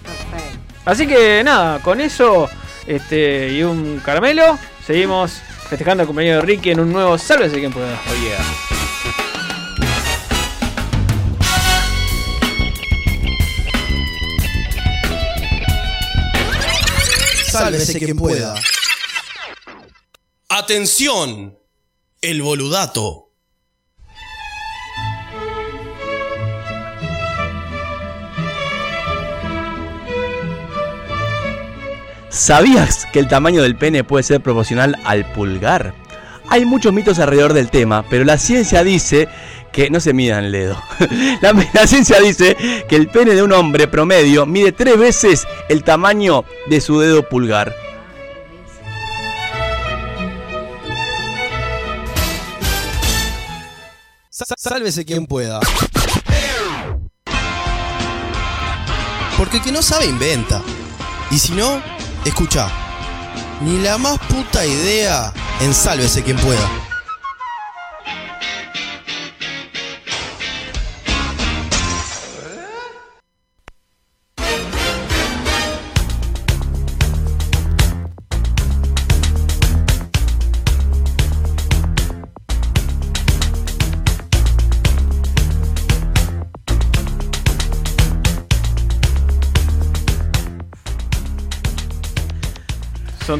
Perfecto. 0.02 0.39
Así 0.90 1.06
que 1.06 1.44
nada, 1.44 1.80
con 1.80 2.00
eso 2.00 2.50
este, 2.84 3.52
y 3.52 3.62
un 3.62 4.00
caramelo, 4.00 4.58
seguimos 4.84 5.34
festejando 5.68 6.02
el 6.02 6.08
cumpleaños 6.08 6.40
de 6.40 6.46
Ricky 6.48 6.70
en 6.70 6.80
un 6.80 6.92
nuevo 6.92 7.16
Sálvese 7.16 7.60
quien 7.60 7.72
pueda. 7.72 7.96
Sálvese 17.44 17.98
quien 18.00 18.16
pueda. 18.16 18.56
Atención, 20.48 21.56
el 22.20 22.42
boludato. 22.42 23.29
¿Sabías 32.40 33.06
que 33.12 33.18
el 33.18 33.28
tamaño 33.28 33.62
del 33.62 33.76
pene 33.76 34.02
puede 34.02 34.24
ser 34.24 34.40
proporcional 34.40 34.96
al 35.04 35.30
pulgar? 35.30 35.92
Hay 36.48 36.64
muchos 36.64 36.90
mitos 36.90 37.18
alrededor 37.18 37.52
del 37.52 37.68
tema, 37.68 38.02
pero 38.08 38.24
la 38.24 38.38
ciencia 38.38 38.82
dice 38.82 39.28
que 39.72 39.90
no 39.90 40.00
se 40.00 40.14
midan 40.14 40.44
el 40.44 40.52
dedo. 40.52 40.82
La, 41.42 41.86
ciencia 41.86 42.18
dice 42.18 42.56
que 42.88 42.96
el 42.96 43.08
pene 43.08 43.34
de 43.34 43.42
un 43.42 43.52
hombre 43.52 43.88
promedio 43.88 44.46
mide 44.46 44.72
tres 44.72 44.98
veces 44.98 45.46
el 45.68 45.84
tamaño 45.84 46.46
de 46.70 46.80
su 46.80 46.98
dedo 46.98 47.28
pulgar. 47.28 47.74
Sálvese 54.30 55.04
quien 55.04 55.26
pueda. 55.26 55.60
Porque 59.36 59.58
el 59.58 59.62
que 59.62 59.72
no 59.72 59.82
sabe 59.82 60.06
inventa. 60.06 60.62
Y 61.30 61.38
si 61.38 61.52
no, 61.52 61.99
escucha. 62.24 62.68
Ni 63.60 63.78
la 63.78 63.98
más 63.98 64.18
puta 64.18 64.64
idea 64.64 65.32
en 65.60 65.74
Sálvese 65.74 66.22
quien 66.22 66.36
pueda. 66.38 66.89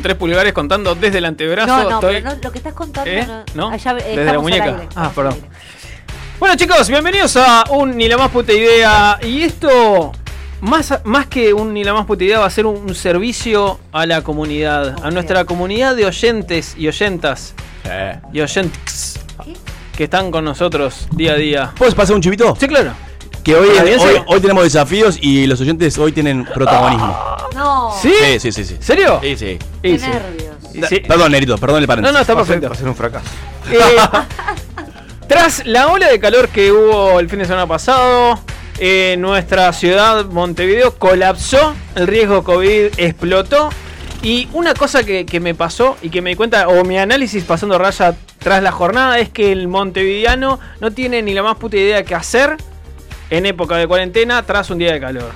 Tres 0.02 0.16
pulgares 0.16 0.52
contando 0.52 0.94
desde 0.94 1.18
el 1.18 1.24
antebrazo. 1.26 1.68
No, 1.68 1.82
no, 1.90 1.94
Estoy- 2.00 2.14
pero 2.22 2.34
no, 2.36 2.40
lo 2.42 2.52
que 2.52 2.58
estás 2.58 2.74
contando 2.74 3.10
¿Eh? 3.10 3.26
no. 3.54 3.68
Allá, 3.70 3.96
eh, 3.98 4.16
Desde 4.16 4.32
la 4.32 4.38
muñeca. 4.38 4.64
aire, 4.64 4.88
Ah, 4.96 5.10
perdón. 5.14 5.36
Bueno 6.38 6.56
chicos, 6.56 6.88
bienvenidos 6.88 7.36
a 7.36 7.64
un 7.70 7.96
Ni 7.96 8.08
la 8.08 8.16
más 8.16 8.30
puta 8.30 8.52
idea. 8.52 9.18
Y 9.22 9.42
esto, 9.42 10.12
más, 10.62 10.94
más 11.04 11.26
que 11.26 11.52
un 11.52 11.74
Ni 11.74 11.84
la 11.84 11.92
más 11.92 12.06
puta 12.06 12.24
idea, 12.24 12.38
va 12.38 12.46
a 12.46 12.50
ser 12.50 12.64
un, 12.66 12.76
un 12.76 12.94
servicio 12.94 13.78
a 13.92 14.06
la 14.06 14.22
comunidad. 14.22 14.96
A 15.04 15.10
nuestra 15.10 15.44
comunidad 15.44 15.94
de 15.96 16.06
oyentes 16.06 16.74
y 16.78 16.88
oyentas. 16.88 17.54
Y 18.32 18.40
oyentes 18.40 19.20
¿Qué? 19.44 19.54
que 19.96 20.04
están 20.04 20.30
con 20.30 20.44
nosotros 20.44 21.08
día 21.12 21.32
a 21.32 21.36
día. 21.36 21.72
¿Puedes 21.76 21.94
pasar 21.94 22.16
un 22.16 22.22
chivito? 22.22 22.56
Sí, 22.58 22.66
claro. 22.68 22.92
Que 23.44 23.54
hoy, 23.56 23.68
¿Está 23.70 24.04
hoy, 24.04 24.22
hoy 24.26 24.40
tenemos 24.40 24.64
desafíos 24.64 25.18
y 25.20 25.46
los 25.46 25.60
oyentes 25.60 25.96
hoy 25.98 26.12
tienen 26.12 26.44
protagonismo. 26.44 27.16
No. 27.54 27.90
¿Sí? 28.00 28.12
Sí, 28.38 28.52
sí, 28.52 28.64
sí. 28.64 28.76
¿Serio? 28.80 29.18
Sí, 29.22 29.36
sí. 29.36 29.58
Qué 29.82 29.88
Y 29.90 29.98
sí. 29.98 30.06
nervios. 30.06 30.88
Sí. 30.88 31.00
Perdón, 31.00 31.32
Nerito, 31.32 31.56
perdón 31.58 31.78
el 31.78 31.82
No, 31.82 31.86
paréntesis. 31.88 32.14
no, 32.14 32.20
está 32.20 32.32
a 32.32 32.36
ser- 32.36 32.60
perfecto. 32.60 32.68
va 32.68 32.74
a 32.74 32.78
ser 32.78 32.88
un 32.88 32.94
fracaso. 32.96 33.26
Eh, 33.72 33.78
tras 35.28 35.66
la 35.66 35.88
ola 35.88 36.08
de 36.08 36.20
calor 36.20 36.48
que 36.48 36.70
hubo 36.72 37.18
el 37.20 37.28
fin 37.28 37.38
de 37.40 37.44
semana 37.46 37.66
pasado, 37.66 38.38
eh, 38.78 39.16
nuestra 39.18 39.72
ciudad, 39.72 40.26
Montevideo, 40.26 40.96
colapsó, 40.96 41.74
el 41.94 42.06
riesgo 42.06 42.44
COVID 42.44 42.92
explotó. 42.98 43.70
Y 44.22 44.48
una 44.52 44.74
cosa 44.74 45.02
que, 45.02 45.24
que 45.24 45.40
me 45.40 45.54
pasó 45.54 45.96
y 46.02 46.10
que 46.10 46.20
me 46.20 46.30
di 46.30 46.36
cuenta, 46.36 46.68
o 46.68 46.84
mi 46.84 46.98
análisis 46.98 47.42
pasando 47.44 47.78
raya 47.78 48.14
tras 48.38 48.62
la 48.62 48.70
jornada, 48.70 49.18
es 49.18 49.30
que 49.30 49.50
el 49.50 49.66
montevideano 49.66 50.60
no 50.80 50.90
tiene 50.90 51.22
ni 51.22 51.32
la 51.32 51.42
más 51.42 51.56
puta 51.56 51.76
idea 51.78 52.02
qué 52.04 52.14
hacer 52.14 52.56
en 53.30 53.46
época 53.46 53.76
de 53.76 53.86
cuarentena 53.86 54.42
tras 54.42 54.70
un 54.70 54.78
día 54.78 54.92
de 54.92 55.00
calor. 55.00 55.30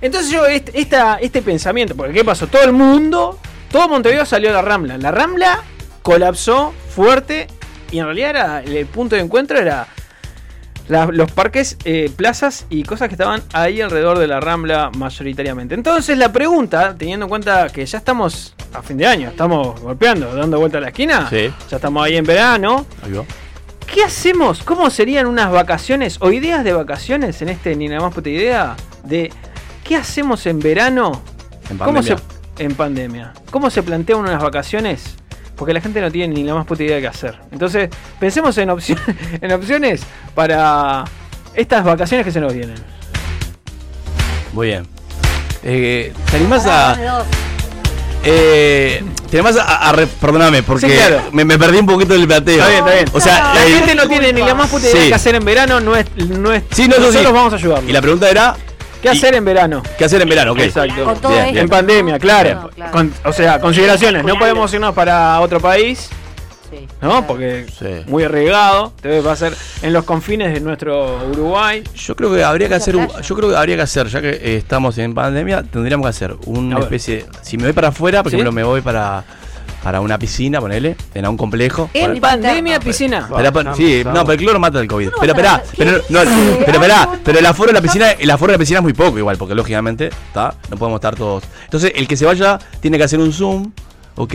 Entonces 0.00 0.30
yo, 0.30 0.44
este, 0.46 0.78
esta- 0.80 1.16
este 1.16 1.42
pensamiento, 1.42 1.94
porque 1.96 2.12
¿qué 2.12 2.24
pasó? 2.24 2.46
Todo 2.46 2.64
el 2.64 2.72
mundo, 2.72 3.38
todo 3.70 3.88
Montevideo 3.88 4.26
salió 4.26 4.50
a 4.50 4.52
la 4.54 4.62
Rambla. 4.62 4.98
La 4.98 5.10
Rambla 5.10 5.62
colapsó 6.02 6.72
fuerte 6.94 7.46
y 7.90 7.98
en 7.98 8.04
realidad 8.06 8.30
era, 8.30 8.60
el 8.62 8.86
punto 8.86 9.16
de 9.16 9.22
encuentro 9.22 9.58
era 9.58 9.86
la- 10.88 11.06
los 11.06 11.32
parques, 11.32 11.76
eh, 11.84 12.10
plazas 12.14 12.66
y 12.70 12.84
cosas 12.84 13.08
que 13.08 13.14
estaban 13.14 13.42
ahí 13.52 13.80
alrededor 13.80 14.18
de 14.18 14.26
la 14.28 14.38
Rambla 14.38 14.90
mayoritariamente. 14.96 15.74
Entonces 15.74 16.16
la 16.16 16.30
pregunta, 16.32 16.94
teniendo 16.96 17.26
en 17.26 17.30
cuenta 17.30 17.68
que 17.70 17.84
ya 17.84 17.98
estamos 17.98 18.54
a 18.72 18.82
fin 18.82 18.96
de 18.98 19.06
año, 19.06 19.28
estamos 19.30 19.80
golpeando, 19.80 20.32
dando 20.34 20.58
vuelta 20.60 20.78
a 20.78 20.82
la 20.82 20.88
esquina, 20.88 21.28
Sí. 21.28 21.50
ya 21.68 21.76
estamos 21.76 22.04
ahí 22.04 22.16
en 22.16 22.24
verano, 22.24 22.86
Ahí 23.04 23.12
va. 23.12 23.24
¿Qué 23.86 24.02
hacemos? 24.04 24.62
¿Cómo 24.62 24.90
serían 24.90 25.26
unas 25.26 25.50
vacaciones 25.50 26.18
o 26.20 26.30
ideas 26.30 26.64
de 26.64 26.72
vacaciones 26.72 27.40
en 27.42 27.48
este 27.48 27.76
ni 27.76 27.88
nada 27.88 28.02
más 28.02 28.14
puta 28.14 28.28
idea? 28.28 28.76
De 29.04 29.32
qué 29.84 29.96
hacemos 29.96 30.46
en 30.46 30.58
verano 30.58 31.22
En 31.70 31.78
¿Cómo 31.78 31.94
pandemia. 31.94 32.18
se, 32.56 32.64
en 32.64 32.74
pandemia. 32.74 33.32
¿Cómo 33.50 33.70
se 33.70 33.82
plantean 33.82 34.18
unas 34.20 34.42
vacaciones? 34.42 35.16
Porque 35.56 35.72
la 35.72 35.80
gente 35.80 36.00
no 36.00 36.10
tiene 36.10 36.34
ni 36.34 36.44
la 36.44 36.54
más 36.54 36.66
puta 36.66 36.82
idea 36.82 36.96
de 36.96 37.02
qué 37.02 37.08
hacer. 37.08 37.38
Entonces, 37.50 37.88
pensemos 38.20 38.58
en, 38.58 38.70
opciones 38.70 39.04
en 39.40 39.52
opciones 39.52 40.02
para 40.34 41.04
estas 41.54 41.84
vacaciones 41.84 42.26
que 42.26 42.32
se 42.32 42.40
nos 42.40 42.52
vienen. 42.52 42.76
Muy 44.52 44.68
bien. 44.68 44.86
Eh, 45.62 46.12
¿Te 46.30 46.36
animás 46.36 46.66
a.? 46.66 47.24
Eh, 48.28 49.04
¿Te 49.30 49.38
animás 49.38 49.56
a, 49.56 49.88
a 49.88 49.92
re- 49.92 50.06
Perdóname, 50.06 50.62
porque 50.64 50.86
Sí, 50.88 50.92
claro. 50.96 51.22
me, 51.32 51.44
me 51.44 51.58
perdí 51.58 51.78
un 51.78 51.86
poquito 51.86 52.12
del 52.14 52.26
plateo. 52.26 52.54
Está 52.58 52.68
bien, 52.68 52.78
está 52.80 52.94
bien. 52.94 53.06
O 53.12 53.20
sea, 53.20 53.54
La 53.54 53.60
gente 53.60 53.94
no 53.94 54.08
tiene 54.08 54.32
ni 54.32 54.40
la 54.42 54.54
más 54.54 54.68
puta 54.68 54.82
idea 54.82 54.92
Sí. 54.92 54.98
de 55.02 55.08
qué 55.08 55.14
hacer 55.14 55.34
en 55.36 55.44
verano, 55.44 55.80
no 55.80 55.94
es, 55.94 56.06
no 56.16 56.52
es 56.52 56.62
Sí, 56.72 56.88
no, 56.88 56.96
nosotros 56.96 57.26
sí. 57.26 57.32
vamos 57.32 57.52
a 57.52 57.56
ayudarlos. 57.56 57.88
Y 57.88 57.92
la 57.92 58.00
pregunta 58.02 58.28
era. 58.28 58.56
¿Qué 59.00 59.10
hacer 59.10 59.34
en 59.36 59.44
verano? 59.44 59.82
¿Qué 59.96 60.04
hacer 60.04 60.22
en 60.22 60.28
verano? 60.28 60.54
Exacto. 60.58 61.04
Con 61.04 61.16
todo 61.20 61.30
Bien, 61.30 61.42
esto, 61.42 61.52
bien. 61.52 61.64
En 61.64 61.68
pandemia, 61.68 62.18
claro. 62.18 62.54
No, 62.62 62.68
claro. 62.70 62.92
Con- 62.92 63.14
o 63.24 63.32
sea, 63.32 63.60
consideraciones. 63.60 64.24
No 64.24 64.36
podemos 64.38 64.72
irnos 64.74 64.94
para 64.94 65.38
otro 65.40 65.60
país, 65.60 66.08
Sí, 66.70 66.86
¿no? 67.00 67.26
Porque 67.26 67.66
Sí. 67.78 68.10
muy 68.10 68.24
arriesgado. 68.24 68.92
Debe 69.02 69.20
va 69.20 69.32
a 69.32 69.36
ser 69.36 69.54
en 69.82 69.92
los 69.92 70.04
confines 70.04 70.52
de 70.52 70.60
nuestro 70.60 71.18
Uruguay. 71.30 71.82
Yo 71.94 72.16
creo 72.16 72.32
que 72.34 72.42
habría 72.42 72.68
que 72.68 72.74
hacer 72.74 72.96
un- 72.96 73.08
yo 73.22 73.36
creo 73.36 73.50
que 73.50 73.56
habría 73.56 73.76
que 73.76 73.82
hacer, 73.82 74.08
ya 74.08 74.20
que 74.20 74.30
eh, 74.30 74.56
estamos 74.56 74.98
en 74.98 75.14
pandemia, 75.14 75.62
tendríamos 75.62 76.04
que 76.06 76.10
hacer 76.10 76.34
una 76.46 76.78
especie, 76.80 77.26
si 77.42 77.56
me 77.56 77.64
voy 77.64 77.72
para 77.72 77.88
afuera, 77.88 78.22
por 78.22 78.30
¿Sí? 78.30 78.36
ejemplo, 78.36 78.52
me 78.52 78.64
voy 78.64 78.80
para 78.80 79.24
para 79.82 80.00
una 80.00 80.18
piscina, 80.18 80.60
ponele, 80.60 80.96
en 81.14 81.28
un 81.28 81.36
complejo. 81.36 81.90
En 81.94 82.20
pandemia, 82.20 82.80
piscina. 82.80 83.28
Pero, 83.36 83.74
sí, 83.76 84.02
no, 84.04 84.24
pero 84.24 84.32
el 84.32 84.38
cloro 84.38 84.58
mata 84.58 84.80
el 84.80 84.88
COVID. 84.88 85.10
¿Cómo 85.10 85.20
Pero 85.20 85.32
esperá, 85.32 85.62
pero, 85.78 85.92
no, 86.08 86.20
pero 86.64 86.72
esperá, 86.72 87.08
pero 87.22 87.38
el 87.38 87.46
aforo 87.46 87.68
de 87.68 87.74
la 87.74 87.80
piscina, 87.80 88.10
el 88.10 88.28
aforo 88.28 88.50
de 88.50 88.56
la 88.56 88.58
piscina 88.58 88.80
es 88.80 88.82
muy 88.82 88.94
poco 88.94 89.16
igual, 89.16 89.36
porque 89.36 89.54
lógicamente, 89.54 90.06
¿está? 90.08 90.54
No 90.70 90.76
podemos 90.76 90.96
estar 90.96 91.14
todos. 91.14 91.44
Entonces, 91.66 91.92
el 91.94 92.08
que 92.08 92.16
se 92.16 92.24
vaya 92.24 92.58
tiene 92.80 92.98
que 92.98 93.04
hacer 93.04 93.20
un 93.20 93.32
zoom, 93.32 93.70
¿ok? 94.16 94.34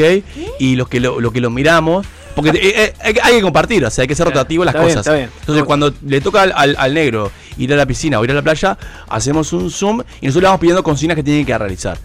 Y 0.59 0.75
los 0.75 0.87
que 0.87 0.99
lo, 0.99 1.19
lo 1.19 1.31
que 1.31 1.41
lo 1.41 1.49
miramos, 1.49 2.05
porque 2.35 2.49
eh, 2.51 2.93
eh, 3.03 3.13
hay, 3.21 3.35
que- 3.35 3.41
compartir, 3.41 3.83
o 3.85 3.89
sea, 3.91 4.03
hay 4.03 4.07
que 4.07 4.15
ser 4.15 4.25
rotativo 4.25 4.63
las 4.63 4.73
bien, 4.73 4.85
cosas. 4.85 4.99
está 4.99 5.13
bien. 5.13 5.29
Entonces, 5.41 5.63
cuando 5.65 5.93
le 6.05 6.21
toca 6.21 6.43
al, 6.43 6.53
al- 6.55 6.75
al 6.79 6.93
negro 6.93 7.31
ir 7.57 7.73
a 7.73 7.75
la 7.75 7.85
piscina 7.85 8.19
o 8.19 8.23
ir 8.23 8.31
a 8.31 8.33
la 8.33 8.41
playa, 8.41 8.77
hacemos 9.09 9.51
un 9.51 9.69
zoom 9.69 10.01
y 10.21 10.27
nosotros 10.27 10.41
le 10.43 10.47
vamos 10.47 10.61
pidiendo 10.61 10.81
consignas 10.83 11.15
que 11.15 11.23
tienen 11.23 11.45
que 11.45 11.57
realizar. 11.57 11.97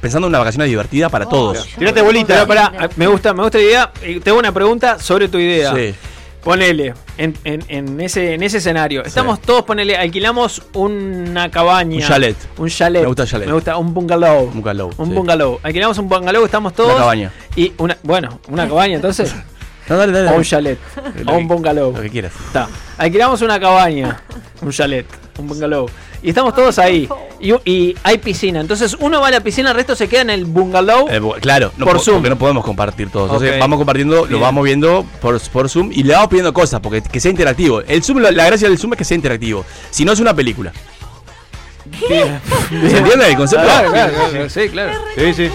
Pensando 0.00 0.26
en 0.26 0.30
una 0.32 0.38
vacaciones 0.40 0.68
divertida 0.68 1.08
para 1.08 1.26
Oh, 1.26 1.28
todos. 1.28 1.68
Tirate 1.78 2.02
bolita. 2.02 2.44
Pero 2.46 2.88
me 2.96 3.06
gusta, 3.06 3.32
me 3.32 3.42
gusta 3.44 3.58
la 3.58 3.64
idea. 3.64 3.92
Y 4.04 4.18
Tengo 4.20 4.38
una 4.40 4.50
pregunta 4.52 4.98
sobre 4.98 5.28
tu 5.28 5.38
idea. 5.38 5.74
Sí. 5.74 5.94
Ponele, 6.42 6.92
en, 7.18 7.36
en- 7.44 7.64
en 7.68 8.00
ese, 8.00 8.34
en 8.34 8.42
ese 8.42 8.58
escenario. 8.58 9.04
Estamos 9.04 9.40
todos, 9.40 9.62
ponele, 9.62 9.96
alquilamos 9.96 10.62
una 10.74 11.50
cabaña. 11.50 11.96
Un 11.96 12.02
chalet. 12.02 12.36
Un 12.58 12.68
chalet. 12.68 13.02
Me 13.02 13.06
gusta 13.06 13.26
chalet. 13.26 13.46
Me 13.46 13.52
gusta 13.52 13.76
un 13.76 13.94
bungalow. 13.94 14.44
Un 14.46 14.54
bungalow, 14.54 14.90
Un 14.96 15.06
sí. 15.08 15.12
bungalow. 15.14 15.60
Alquilamos 15.62 15.98
un 15.98 16.08
bungalow, 16.08 16.44
estamos 16.44 16.74
todos. 16.74 16.90
Una 16.90 16.98
cabaña. 17.00 17.32
Y 17.54 17.72
una, 17.78 17.96
bueno, 18.02 18.40
una 18.48 18.66
cabaña 18.68 18.96
entonces. 18.96 19.34
No, 19.88 19.96
dale, 19.96 20.12
dale, 20.12 20.26
o 20.28 20.30
un 20.30 20.36
dale. 20.36 20.44
chalet. 20.48 20.78
O 21.26 21.32
un 21.36 21.48
bungalow. 21.48 21.92
Lo 21.92 22.00
que 22.02 22.08
quieras. 22.08 22.32
Está. 22.46 22.68
Alquilamos 22.98 23.42
una 23.42 23.58
cabaña, 23.58 24.22
un 24.62 24.70
chalet, 24.70 25.06
un 25.38 25.48
bungalow. 25.48 25.90
Y 26.22 26.28
estamos 26.28 26.54
todos 26.54 26.78
ahí. 26.78 27.08
Y, 27.40 27.52
y 27.68 27.96
hay 28.04 28.18
piscina. 28.18 28.60
Entonces 28.60 28.96
uno 29.00 29.20
va 29.20 29.28
a 29.28 29.30
la 29.32 29.40
piscina, 29.40 29.70
el 29.70 29.76
resto 29.76 29.96
se 29.96 30.08
queda 30.08 30.20
en 30.22 30.30
el 30.30 30.44
bungalow. 30.44 31.08
Eh, 31.10 31.20
claro, 31.40 31.72
no 31.76 31.84
Por 31.84 31.96
po- 31.96 32.02
Zoom. 32.02 32.16
porque 32.18 32.30
no 32.30 32.38
podemos 32.38 32.64
compartir 32.64 33.10
todos. 33.10 33.26
Entonces 33.28 33.58
vamos 33.58 33.76
compartiendo, 33.78 34.20
Bien. 34.22 34.32
lo 34.34 34.38
vamos 34.40 34.62
viendo 34.64 35.04
por, 35.20 35.40
por 35.50 35.68
Zoom 35.68 35.90
y 35.92 36.04
le 36.04 36.14
vamos 36.14 36.28
pidiendo 36.28 36.52
cosas, 36.52 36.80
porque 36.80 37.02
que 37.02 37.18
sea 37.18 37.30
interactivo. 37.32 37.80
El 37.80 38.04
Zoom, 38.04 38.18
la, 38.18 38.30
la 38.30 38.46
gracia 38.46 38.68
del 38.68 38.78
Zoom 38.78 38.92
es 38.92 38.98
que 38.98 39.04
sea 39.04 39.16
interactivo. 39.16 39.64
Si 39.90 40.04
no 40.04 40.12
es 40.12 40.20
una 40.20 40.32
película. 40.34 40.72
¿Se 42.08 42.96
entiende 42.98 43.28
el 43.28 43.36
concepto? 43.36 43.64
Claro, 43.66 43.90
claro, 43.90 44.12
claro, 44.30 44.48
sí, 44.50 44.68
claro. 44.68 44.92
Sí, 45.16 45.34
sí. 45.34 45.50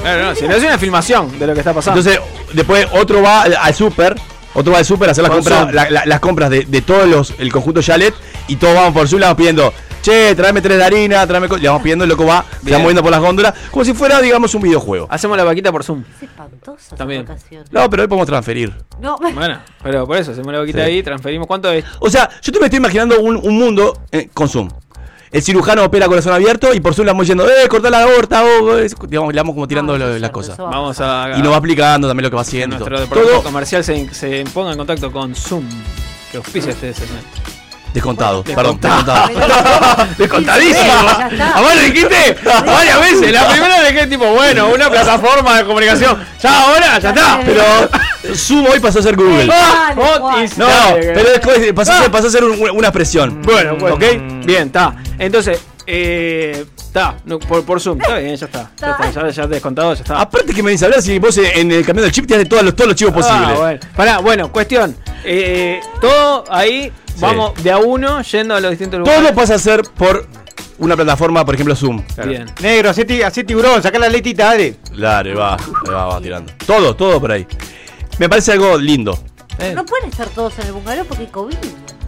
Claro, 0.00 0.22
no, 0.26 0.34
si 0.36 0.46
no 0.46 0.54
es 0.54 0.62
una 0.62 0.78
filmación 0.78 1.38
de 1.38 1.46
lo 1.46 1.52
que 1.54 1.60
está 1.60 1.74
pasando. 1.74 1.98
Entonces, 2.00 2.22
después 2.52 2.86
otro 2.92 3.20
va 3.22 3.42
al, 3.42 3.74
super, 3.74 4.14
otro 4.54 4.72
va 4.72 4.78
al 4.78 4.84
super 4.84 5.08
a 5.08 5.12
hacer 5.12 5.22
las 5.24 5.32
compras, 5.32 5.72
la- 5.74 5.90
la- 5.90 6.06
las 6.06 6.20
compras 6.20 6.50
de, 6.50 6.64
de 6.64 6.80
todos 6.82 7.08
los, 7.08 7.34
el 7.38 7.52
conjunto 7.52 7.82
Chalet 7.82 8.14
y 8.46 8.56
todos 8.56 8.74
vamos 8.74 8.92
por 8.94 9.08
Zoom, 9.08 9.20
le 9.20 9.26
vamos 9.26 9.36
pidiendo, 9.36 9.74
che, 10.08 10.34
tráeme 10.34 10.60
tres 10.60 10.78
de 10.78 10.84
harina, 10.84 11.26
tráeme, 11.26 11.48
co-", 11.48 11.56
le 11.56 11.68
vamos 11.68 11.82
pidiendo, 11.82 12.04
el 12.04 12.10
loco 12.10 12.24
va, 12.24 12.44
se 12.64 12.70
va 12.72 12.78
moviendo 12.78 13.02
por 13.02 13.10
las 13.10 13.20
góndolas, 13.20 13.54
como 13.70 13.84
si 13.84 13.92
fuera, 13.94 14.20
digamos, 14.20 14.54
un 14.54 14.62
videojuego. 14.62 15.06
Hacemos 15.10 15.36
la 15.36 15.44
vaquita 15.44 15.70
por 15.72 15.84
Zoom. 15.84 16.02
Es 16.16 16.22
espantosa 16.24 16.96
También. 16.96 17.26
No, 17.70 17.88
pero 17.90 18.02
hoy 18.02 18.08
podemos 18.08 18.26
transferir. 18.26 18.72
No, 19.00 19.16
Bueno, 19.34 19.58
pero 19.82 20.06
por 20.06 20.16
eso, 20.16 20.32
hacemos 20.32 20.52
la 20.52 20.60
vaquita 20.60 20.78
Sí. 20.84 20.84
ahí, 20.90 21.02
transferimos. 21.02 21.46
¿Cuánto 21.46 21.70
es? 21.70 21.84
O 22.00 22.08
sea, 22.10 22.28
yo 22.42 22.52
te 22.52 22.58
me 22.60 22.66
estoy 22.66 22.78
imaginando 22.78 23.20
un, 23.20 23.36
un 23.36 23.58
mundo 23.58 24.00
eh, 24.12 24.28
con 24.32 24.48
Zoom. 24.48 24.68
el 25.30 25.42
cirujano 25.42 25.84
opera 25.84 26.06
corazón 26.08 26.32
abierto 26.32 26.72
y 26.72 26.80
por 26.80 26.94
Zoom 26.94 27.04
le 27.06 27.12
vamos 27.12 27.24
diciendo, 27.26 27.46
eh, 27.48 27.68
cortá 27.68 27.90
la 27.90 28.02
aorta, 28.04 28.42
oh, 28.44 28.76
digamos, 29.06 29.34
le 29.34 29.40
vamos 29.40 29.54
como 29.54 29.68
tirando 29.68 29.98
No, 29.98 30.06
lo- 30.06 30.18
las 30.18 30.30
cosas. 30.30 30.56
Vamos 30.56 30.98
a. 31.00 31.34
Y 31.36 31.42
nos 31.42 31.52
va 31.52 31.56
explicando 31.56 32.08
también 32.08 32.24
lo 32.24 32.30
que 32.30 32.36
va 32.36 32.42
haciendo. 32.42 32.78
nuestro 32.78 33.06
todo. 33.08 33.42
comercial 33.42 33.84
se, 33.84 34.12
se 34.14 34.44
ponga 34.54 34.72
en 34.72 34.78
contacto 34.78 35.12
con 35.12 35.34
Zoom. 35.34 35.64
Que 36.30 36.38
auspicia 36.38 36.72
este 36.72 36.92
segmento. 36.94 37.28
Descontado, 37.92 38.42
Bueno, 38.44 38.56
perdón, 38.56 38.78
descontado. 38.80 39.28
descontado. 39.28 40.06
Descontadísimo. 40.18 40.78
Ya 41.18 41.28
está. 41.32 41.50
¿A 41.52 41.60
vos 41.60 41.74
lo 41.74 41.80
dijiste 41.82 42.36
varias 42.66 43.00
veces? 43.00 43.32
La 43.32 43.48
primera 43.48 43.80
dejé 43.82 44.06
tipo, 44.06 44.26
bueno, 44.32 44.68
una 44.68 44.90
plataforma 44.90 45.58
de 45.58 45.64
comunicación. 45.64 46.18
Ya 46.42 46.62
ahora, 46.62 46.98
ya 46.98 47.08
está. 47.10 47.40
Pero 47.44 48.34
Zoom 48.36 48.66
hoy 48.66 48.80
pasó 48.80 48.98
a 48.98 49.02
ser 49.02 49.16
Google. 49.16 49.44
Is- 50.44 50.56
No, 50.58 50.66
pero 50.94 51.30
después 51.30 51.72
pasó, 51.74 51.92
a 51.92 51.96
ser- 51.98 52.06
Ah. 52.06 52.12
pasó 52.12 52.26
a 52.28 52.30
ser 52.30 52.44
un- 52.44 52.70
una 52.70 52.88
expresión. 52.88 53.42
Bueno, 53.42 53.76
bueno, 53.76 53.96
¿Ok? 53.96 54.04
Bien, 54.44 54.66
está. 54.68 54.94
Entonces, 55.18 55.60
eh, 55.86 56.64
está, 56.88 57.16
no, 57.24 57.38
por, 57.38 57.64
por 57.64 57.80
Zoom. 57.80 58.00
Está 58.00 58.18
bien, 58.18 58.36
ya 58.36 58.46
está. 58.46 58.70
Ya 58.76 58.90
está, 58.90 59.10
ya, 59.10 59.30
ya 59.30 59.46
descontado, 59.46 59.94
ya 59.94 60.02
está. 60.02 60.20
Aparte 60.20 60.52
que 60.52 60.62
me 60.62 60.72
a 60.74 60.84
hablar 60.84 61.02
si 61.02 61.18
vos 61.18 61.38
en 61.38 61.70
el 61.70 61.84
camión 61.84 62.04
del 62.04 62.12
chip 62.12 62.26
tienes 62.26 62.48
todos 62.48 62.62
los, 62.62 62.74
todos 62.74 62.88
los 62.88 62.96
chivos 62.96 63.14
posibles. 63.14 63.48
Ah, 63.50 63.54
bueno. 63.58 63.80
Pará, 63.96 64.18
bueno, 64.18 64.52
cuestión. 64.52 64.96
Eh, 65.24 65.80
todo 66.00 66.44
ahí, 66.50 66.92
vamos 67.18 67.62
de 67.62 67.70
a 67.70 67.78
uno 67.78 68.22
yendo 68.22 68.54
a 68.54 68.60
los 68.60 68.70
distintos 68.70 69.00
lugares. 69.00 69.22
Todo 69.22 69.34
pasa 69.34 69.54
a 69.54 69.58
ser 69.58 69.82
por 69.96 70.26
una 70.78 70.96
plataforma, 70.96 71.44
por 71.44 71.54
ejemplo, 71.54 71.74
Zoom. 71.76 72.02
Claro. 72.14 72.30
Bien. 72.30 72.46
Negro, 72.60 72.90
hacé, 72.90 73.24
hacé 73.24 73.44
tiburón, 73.44 73.82
sacá 73.82 73.98
la 73.98 74.08
letita, 74.08 74.46
dale. 74.46 74.76
Claro, 74.94 75.30
ahí 75.30 75.36
va, 75.36 75.54
ahí 75.54 75.92
va, 75.92 76.06
va 76.06 76.20
tirando. 76.20 76.52
Todo, 76.66 76.94
todo 76.94 77.20
por 77.20 77.32
ahí. 77.32 77.46
Me 78.18 78.28
parece 78.28 78.52
algo 78.52 78.76
lindo. 78.76 79.18
Eh. 79.58 79.72
No 79.74 79.84
pueden 79.84 80.10
estar 80.10 80.28
todos 80.28 80.58
en 80.60 80.66
el 80.66 80.72
bungalow 80.72 81.04
porque 81.04 81.24
hay 81.24 81.30
COVID. 81.30 81.56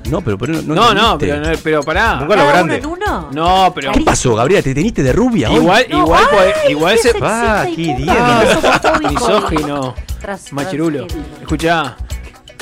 No, 0.09 0.21
pero, 0.23 0.39
pero 0.39 0.55
no, 0.63 0.75
No, 0.75 0.95
no, 0.95 1.19
pero, 1.19 1.37
no, 1.41 1.51
pero 1.63 1.83
pará. 1.83 2.15
Nunca- 2.21 2.25
lo 2.37 2.41
¿Cada 2.43 2.53
grande. 2.53 2.81
uno 2.85 2.95
en 2.97 3.03
uno? 3.03 3.29
No, 3.33 3.73
pero. 3.75 3.93
¿Qué 3.93 4.01
pasó, 4.01 4.35
Gabriela? 4.35 4.63
¿Te 4.63 4.75
teniste 4.75 5.03
de 5.03 5.13
rubia 5.13 5.51
hoy? 5.51 5.57
Igual, 5.57 5.87
No, 5.91 5.99
igual, 5.99 6.25
ay, 6.33 6.73
igual 6.73 6.99
se. 6.99 7.13
Ah, 7.21 7.67
qué 7.75 7.91
homofóbico. 7.93 9.09
Misógino. 9.11 9.95
Machirulo. 10.53 11.07
Escuchá. 11.41 11.97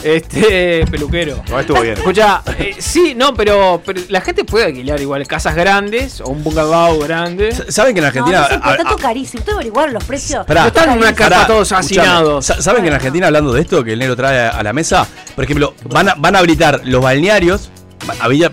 Este, 0.02 0.84
peluquero. 0.90 1.42
No, 1.50 1.58
estuvo 1.60 1.80
bien. 1.80 1.94
Escucha, 1.94 2.42
sí, 2.78 3.14
no, 3.16 3.34
pero, 3.34 3.82
pero 3.84 4.00
la 4.08 4.20
gente 4.20 4.44
puede 4.44 4.66
alquilar 4.66 5.00
igual 5.00 5.26
casas 5.26 5.54
grandes 5.54 6.20
o 6.20 6.28
un 6.28 6.42
bungalow 6.44 6.98
grande. 7.00 7.52
¿Saben 7.68 7.94
que 7.94 7.98
en 8.00 8.04
No, 8.04 8.08
Argentina... 8.08 8.40
no 8.40 8.46
es 8.46 8.56
un 8.56 8.62
a- 8.62 8.66
a- 8.72 8.76
contrato 8.76 8.96
carísimo. 9.02 9.40
¿Ustedes 9.40 9.54
averiguaron 9.56 9.94
los 9.94 10.04
precios? 10.04 10.46
Pará. 10.46 10.62
No 10.62 10.66
están 10.68 10.90
en 10.92 10.98
una 10.98 11.14
casa 11.14 11.46
todos 11.46 11.72
hacinados. 11.72 12.46
sa- 12.46 12.60
¿Saben 12.62 12.82
que 12.82 12.88
en. 12.88 12.94
Argentina, 12.94 13.26
hablando 13.28 13.52
de 13.52 13.60
esto, 13.60 13.82
que 13.84 13.92
el 13.92 13.98
negro 13.98 14.16
trae 14.16 14.48
a 14.48 14.62
la 14.62 14.72
mesa, 14.72 15.06
por 15.34 15.44
ejemplo, 15.44 15.74
van 15.84 16.08
a, 16.08 16.14
van 16.16 16.34
a 16.36 16.40
habilitar 16.40 16.80
los 16.84 17.00
balnearios, 17.02 17.70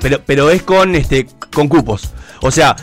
pero, 0.02 0.22
pero 0.26 0.50
es 0.50 0.62
con 0.64 0.96
este 0.96 1.28
con 1.54 1.68
cupos. 1.68 2.10
O 2.42 2.52
sea, 2.52 2.76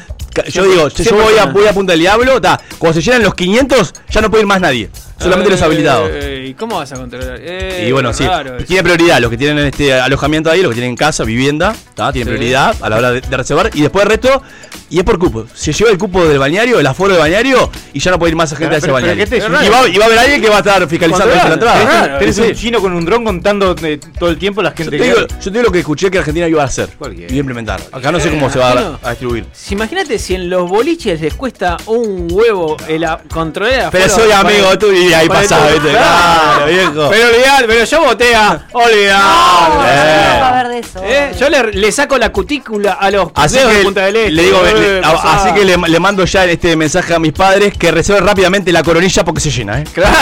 yo 0.51 0.65
digo, 0.65 0.91
si 0.91 1.05
yo 1.05 1.13
voy 1.15 1.23
a, 1.25 1.27
personas. 1.27 1.53
voy 1.55 1.67
a 1.67 1.73
Punta 1.73 1.93
del 1.93 2.01
Diablo, 2.01 2.41
ta, 2.41 2.61
cuando 2.79 3.01
se 3.01 3.05
llenan 3.05 3.23
los 3.23 3.35
500, 3.35 3.93
ya 4.11 4.21
no 4.21 4.31
puede 4.31 4.43
ir 4.43 4.47
más 4.47 4.61
nadie. 4.61 4.91
Solamente 5.23 5.51
los 5.51 5.61
Eh, 5.61 5.65
habilitados. 5.65 6.11
¿Y 6.45 6.55
cómo 6.55 6.77
vas 6.79 6.93
a 6.93 6.97
controlar? 6.97 7.39
Eh, 7.41 7.87
Y 7.89 7.93
bueno, 7.93 8.13
sí, 8.13 8.25
tiene 8.67 8.83
prioridad 8.83 9.21
los 9.21 9.31
que 9.31 9.37
tienen 9.37 9.59
este 9.67 9.93
alojamiento 9.95 10.51
ahí, 10.51 10.61
los 10.63 10.71
que 10.71 10.77
tienen 10.81 10.97
casa, 10.97 11.25
vivienda, 11.25 11.75
¿tá? 11.95 12.13
tienen 12.13 12.33
Sí. 12.33 12.37
prioridad 12.39 12.75
a 12.81 12.89
la 12.89 12.97
hora 12.97 13.11
de, 13.13 13.21
de 13.21 13.37
reservar 13.37 13.71
y 13.75 13.81
después 13.83 14.05
el 14.05 14.11
resto, 14.11 14.43
y 14.91 14.99
es 14.99 15.05
por 15.05 15.19
cupo. 15.19 15.47
Se 15.55 15.73
lleva 15.73 15.91
el 15.91 15.99
cupo 15.99 16.25
del 16.27 16.39
bañario, 16.39 16.79
el 16.79 16.87
aforo 16.87 17.13
del 17.15 17.21
bañario, 17.23 17.71
y 17.93 18.01
ya 18.01 18.11
no 18.11 18.19
puede 18.19 18.31
ir 18.31 18.37
más 18.37 18.51
gente 18.51 18.65
Pero- 18.67 18.75
a 18.75 18.79
ese 18.79 18.87
pero- 18.87 18.97
pero 18.97 19.07
bañario. 19.07 19.25
¿qué 19.25 19.31
te- 19.31 19.37
y, 19.67 19.69
va, 19.71 19.89
y 19.89 19.97
va 19.99 20.05
a 20.05 20.07
haber 20.07 20.19
alguien 20.19 20.43
que 20.43 20.49
va 20.49 20.57
a 20.57 20.59
estar 20.59 20.87
fiscalizando 20.89 21.35
la 21.35 21.53
entrada. 21.55 21.79
Tenés- 21.81 22.03
Tenés, 22.03 22.19
tenés 22.19 22.37
Sí. 22.37 22.43
un 22.43 22.55
chino 22.55 22.81
con 22.81 22.93
un 22.93 23.05
dron 23.05 23.25
contando 23.25 23.75
eh, 23.83 23.99
todo 24.19 24.29
el 24.31 24.39
tiempo 24.39 24.63
la 24.63 24.71
Yo 24.71 24.77
gente 24.77 24.91
te, 24.91 24.99
que. 24.99 25.05
digo, 25.05 25.21
yo 25.21 25.27
te 25.45 25.51
digo 25.51 25.63
lo 25.63 25.73
que 25.73 25.79
escuché 25.81 26.11
que 26.11 26.19
Argentina 26.19 26.47
iba 26.49 26.63
a 26.63 26.67
hacer 26.67 26.89
y 27.15 27.21
iba 27.23 27.29
a 27.33 27.37
implementar. 27.37 27.81
Acá 27.93 28.13
no 28.13 28.21
sé 28.21 28.31
cómo 28.31 28.51
se 28.51 28.59
va 28.59 28.73
a, 28.73 28.99
a 29.03 29.11
distribuir. 29.11 29.47
Si 29.53 29.75
imagínate 29.75 30.19
si 30.19 30.35
en 30.35 30.51
los 30.51 30.69
boliches 30.69 31.21
les 31.21 31.35
cuesta 31.35 31.77
un 31.87 32.29
huevo 32.31 32.77
el 32.89 33.05
a- 33.05 33.23
controlar 33.33 33.85
el 33.85 33.91
Pero 33.91 34.09
soy 34.09 34.31
amigo 34.33 34.77
tú 34.79 34.91
y 35.13 35.15
ahí 35.15 35.29
todo. 35.29 35.39
¿viste? 35.39 35.91
Claro. 35.91 35.91
Claro, 35.91 36.67
viejo. 36.67 37.09
Pero 37.11 37.29
olvidate, 37.29 37.65
pero 37.67 37.85
yo 37.85 38.01
voté 38.05 38.35
a. 38.35 38.67
Olvidate. 38.73 39.73
No, 39.83 39.87
Eh. 39.89 40.83
Eh, 41.05 41.33
yo 41.39 41.49
le, 41.51 41.73
le 41.73 41.93
saco 41.93 42.19
la 42.19 42.31
cutícula 42.33 42.93
a 42.95 43.11
los 43.11 43.29
Así 43.35 43.57
dedos 43.57 43.71
de 43.73 43.79
que, 43.79 43.85
Punta 43.85 44.01
del 44.07 44.17
Este. 44.17 44.31
le 44.33 44.43
digo, 44.43 44.67
Eh, 44.67 44.75
le- 44.75 44.99
a- 45.07 45.13
pasá. 45.13 45.35
así 45.45 45.55
que 45.55 45.65
le, 45.65 45.77
le 45.77 46.01
mando 46.01 46.25
ya 46.25 46.45
este 46.47 46.77
mensaje 46.77 47.15
a 47.15 47.19
mis 47.19 47.33
padres 47.33 47.75
que 47.77 47.91
reserven 47.91 48.27
rápidamente 48.27 48.73
la 48.73 48.83
coronilla 48.83 49.25
porque 49.25 49.41
se 49.41 49.51
llena, 49.51 49.81
¿eh? 49.81 49.85
Claro, 49.93 50.15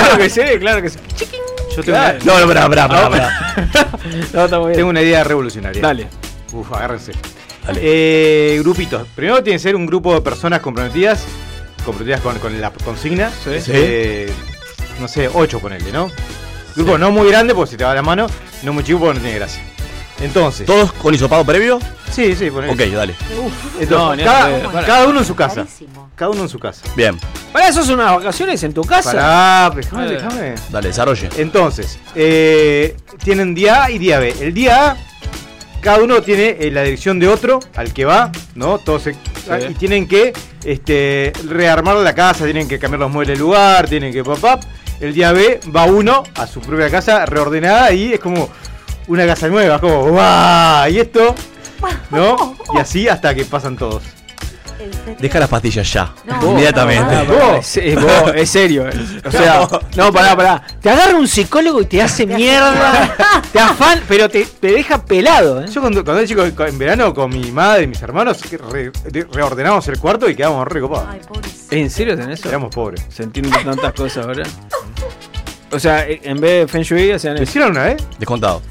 claro 0.00 0.18
que 0.18 0.30
sí, 0.30 0.40
claro 0.60 0.82
que 0.82 0.90
sí. 0.90 0.98
Yo 1.76 1.82
tengo, 1.84 1.98
Claro. 1.98 2.18
No, 2.24 2.40
no, 2.40 2.46
pará, 2.48 2.68
pará, 2.68 2.88
pará, 2.88 3.10
pará. 3.10 3.56
No, 4.32 4.44
está 4.44 4.58
muy 4.58 4.64
una, 4.64 4.66
bien. 4.66 4.72
tengo 4.76 4.90
una 4.90 5.02
idea 5.02 5.24
revolucionaria. 5.24 5.80
Dale. 5.82 6.08
Uf, 6.52 6.72
agárrense. 6.72 7.12
Dale. 7.66 7.80
Eh, 7.82 8.58
grupitos. 8.62 9.06
Primero 9.14 9.42
tiene 9.42 9.58
que 9.58 9.62
ser 9.62 9.76
un 9.76 9.86
grupo 9.86 10.14
de 10.14 10.20
personas 10.22 10.60
comprometidas. 10.60 11.24
Comprometidas 11.84 12.20
con, 12.20 12.38
con 12.38 12.60
la 12.60 12.70
consigna. 12.70 13.30
Sí. 13.30 13.50
Eh, 13.68 14.32
no 15.00 15.08
sé, 15.08 15.28
ocho 15.32 15.60
ponele, 15.60 15.90
¿no? 15.92 16.10
Grupo 16.76 16.98
no 16.98 17.10
muy 17.10 17.28
grande 17.28 17.54
porque 17.54 17.72
si 17.72 17.76
te 17.76 17.84
va 17.84 17.94
la 17.94 18.02
mano. 18.02 18.26
No 18.62 18.72
muy 18.72 18.84
chico 18.84 18.98
porque 18.98 19.14
no 19.14 19.20
tiene 19.20 19.36
gracia. 19.38 19.62
Entonces. 20.20 20.66
¿Todos 20.66 20.92
con 20.92 21.14
hisopado 21.14 21.44
previo? 21.44 21.78
Sí, 22.10 22.34
sí, 22.34 22.50
ponele. 22.50 22.72
Ok, 22.72 22.92
dale. 22.92 23.14
Entonces, 23.78 23.90
No, 23.90 24.16
ni 24.16 24.24
cada, 24.24 25.06
uno 25.06 25.20
en 25.20 25.24
su 25.24 25.34
casa. 25.36 25.62
Carísimo. 25.64 26.10
Cada 26.16 26.30
uno 26.32 26.42
en 26.42 26.48
su 26.48 26.58
casa. 26.58 26.82
Bien, 26.96 27.18
Para 27.52 27.68
eso 27.68 27.84
son 27.84 27.94
unas 28.00 28.16
vacaciones 28.16 28.62
en 28.64 28.74
tu 28.74 28.82
casa. 28.82 29.12
Pará, 29.12 29.70
déjame, 29.74 30.08
déjame. 30.08 30.54
dale, 30.70 30.88
desarrolle. 30.88 31.28
Entonces, 31.36 31.98
eh, 32.14 32.96
tienen 33.22 33.54
día 33.54 33.84
A 33.84 33.90
y 33.90 33.98
día 33.98 34.18
B. 34.18 34.34
El 34.40 34.52
día 34.54 34.90
A, 34.90 34.96
cada 35.80 35.98
uno 36.02 36.20
tiene 36.22 36.56
eh, 36.60 36.70
la 36.70 36.82
dirección 36.82 37.18
de 37.18 37.28
otro 37.28 37.60
al 37.76 37.92
que 37.92 38.04
va, 38.04 38.30
¿no? 38.54 38.78
Todos 38.78 39.02
se- 39.02 39.16
ah, 39.50 39.58
y 39.70 39.74
tienen 39.74 40.06
que 40.08 40.32
este, 40.64 41.32
rearmar 41.46 41.96
la 41.96 42.14
casa, 42.14 42.44
tienen 42.44 42.68
que 42.68 42.78
cambiar 42.78 43.00
los 43.00 43.10
muebles 43.10 43.38
de 43.38 43.42
lugar, 43.44 43.88
tienen 43.88 44.12
que 44.12 44.22
pop 44.24 44.42
up. 44.44 44.60
El 45.00 45.14
día 45.14 45.32
B 45.32 45.60
va 45.74 45.84
uno 45.84 46.24
a 46.34 46.46
su 46.46 46.60
propia 46.60 46.90
casa 46.90 47.24
reordenada 47.24 47.92
y 47.92 48.14
es 48.14 48.20
como 48.20 48.48
una 49.06 49.24
casa 49.26 49.48
nueva, 49.48 49.80
como 49.80 50.08
¡guau! 50.08 50.90
Y 50.90 50.98
esto, 50.98 51.34
¿no? 52.10 52.56
Y 52.74 52.78
así 52.78 53.08
hasta 53.08 53.34
que 53.34 53.44
pasan 53.44 53.76
todos. 53.76 54.02
¿En? 54.78 55.16
Deja 55.18 55.38
las 55.40 55.48
pastillas 55.48 55.92
ya, 55.92 56.12
No, 56.24 56.50
inmediatamente. 56.50 57.14
no, 57.14 57.24
no. 57.24 57.34
pará, 57.38 57.58
es, 57.58 57.94
vos, 57.94 58.32
es 58.34 58.50
serio. 58.50 58.88
eh. 58.88 58.92
O 59.24 59.30
sea, 59.30 59.68
no, 59.96 60.12
pará, 60.12 60.36
pará. 60.36 60.62
Te 60.80 60.90
agarra 60.90 61.16
un 61.16 61.26
psicólogo 61.26 61.80
y 61.82 61.86
te 61.86 62.00
hace 62.02 62.26
mierda. 62.26 63.14
Te 63.52 63.58
afan, 63.58 64.02
pero 64.06 64.28
te, 64.28 64.44
te 64.46 64.72
deja 64.72 65.02
pelado, 65.04 65.62
¿eh? 65.62 65.66
Yo 65.72 65.80
cuando, 65.80 66.04
cuando 66.04 66.20
era 66.22 66.28
chico 66.28 66.64
en 66.64 66.78
verano 66.78 67.12
con 67.14 67.30
mi 67.30 67.50
madre 67.50 67.84
y 67.84 67.86
mis 67.88 68.00
hermanos 68.02 68.38
re- 68.70 68.92
reordenamos 69.32 69.86
el 69.88 69.98
cuarto 69.98 70.28
y 70.28 70.34
quedamos 70.36 70.66
re 70.68 70.80
copados. 70.80 71.08
Ay, 71.10 71.20
pobrecito. 71.26 71.74
¿En 71.74 71.90
serio 71.90 72.16
tenés 72.16 72.38
eso? 72.40 72.48
Éramos 72.48 72.74
pobres. 72.74 73.04
Sentir 73.08 73.50
tantas 73.50 73.92
cosas 73.92 74.26
ahora. 74.26 74.44
O 75.70 75.78
sea, 75.78 76.06
en 76.08 76.40
vez 76.40 76.60
de 76.62 76.68
Feng 76.68 76.82
Shui 76.82 77.10
hacían 77.10 77.34
¿Lo 77.34 77.42
eso. 77.42 77.50
hicieron 77.50 77.70
una 77.72 77.84
vez? 77.84 77.96
Descontado. 78.18 78.62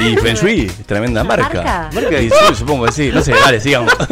Y 0.00 0.16
Feng 0.16 0.34
Shui, 0.36 0.66
tremenda 0.86 1.22
¿Una 1.22 1.36
marca. 1.36 1.54
marca? 1.62 1.90
Marca 1.92 2.20
Y 2.20 2.30
sí, 2.30 2.36
supongo 2.56 2.86
que 2.86 2.92
sí. 2.92 3.10
No 3.12 3.22
sé, 3.22 3.32
dale, 3.32 3.60
sigamos. 3.60 3.92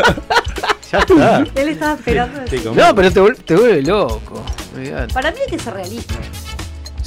Ya 0.92 1.00
está. 1.00 1.44
Él 1.56 1.68
estaba 1.70 1.94
esperando. 1.94 2.40
Te 2.44 2.56
eso. 2.56 2.68
comí. 2.70 2.80
No, 2.80 2.94
pero 2.94 3.10
te, 3.10 3.20
vuel- 3.20 3.36
te 3.44 3.56
vuelve 3.56 3.82
loco. 3.82 4.40
Olvidate. 4.72 5.12
Para 5.12 5.32
mí 5.32 5.38
hay 5.44 5.50
que 5.50 5.58
ser 5.58 5.74
realista. 5.74 6.14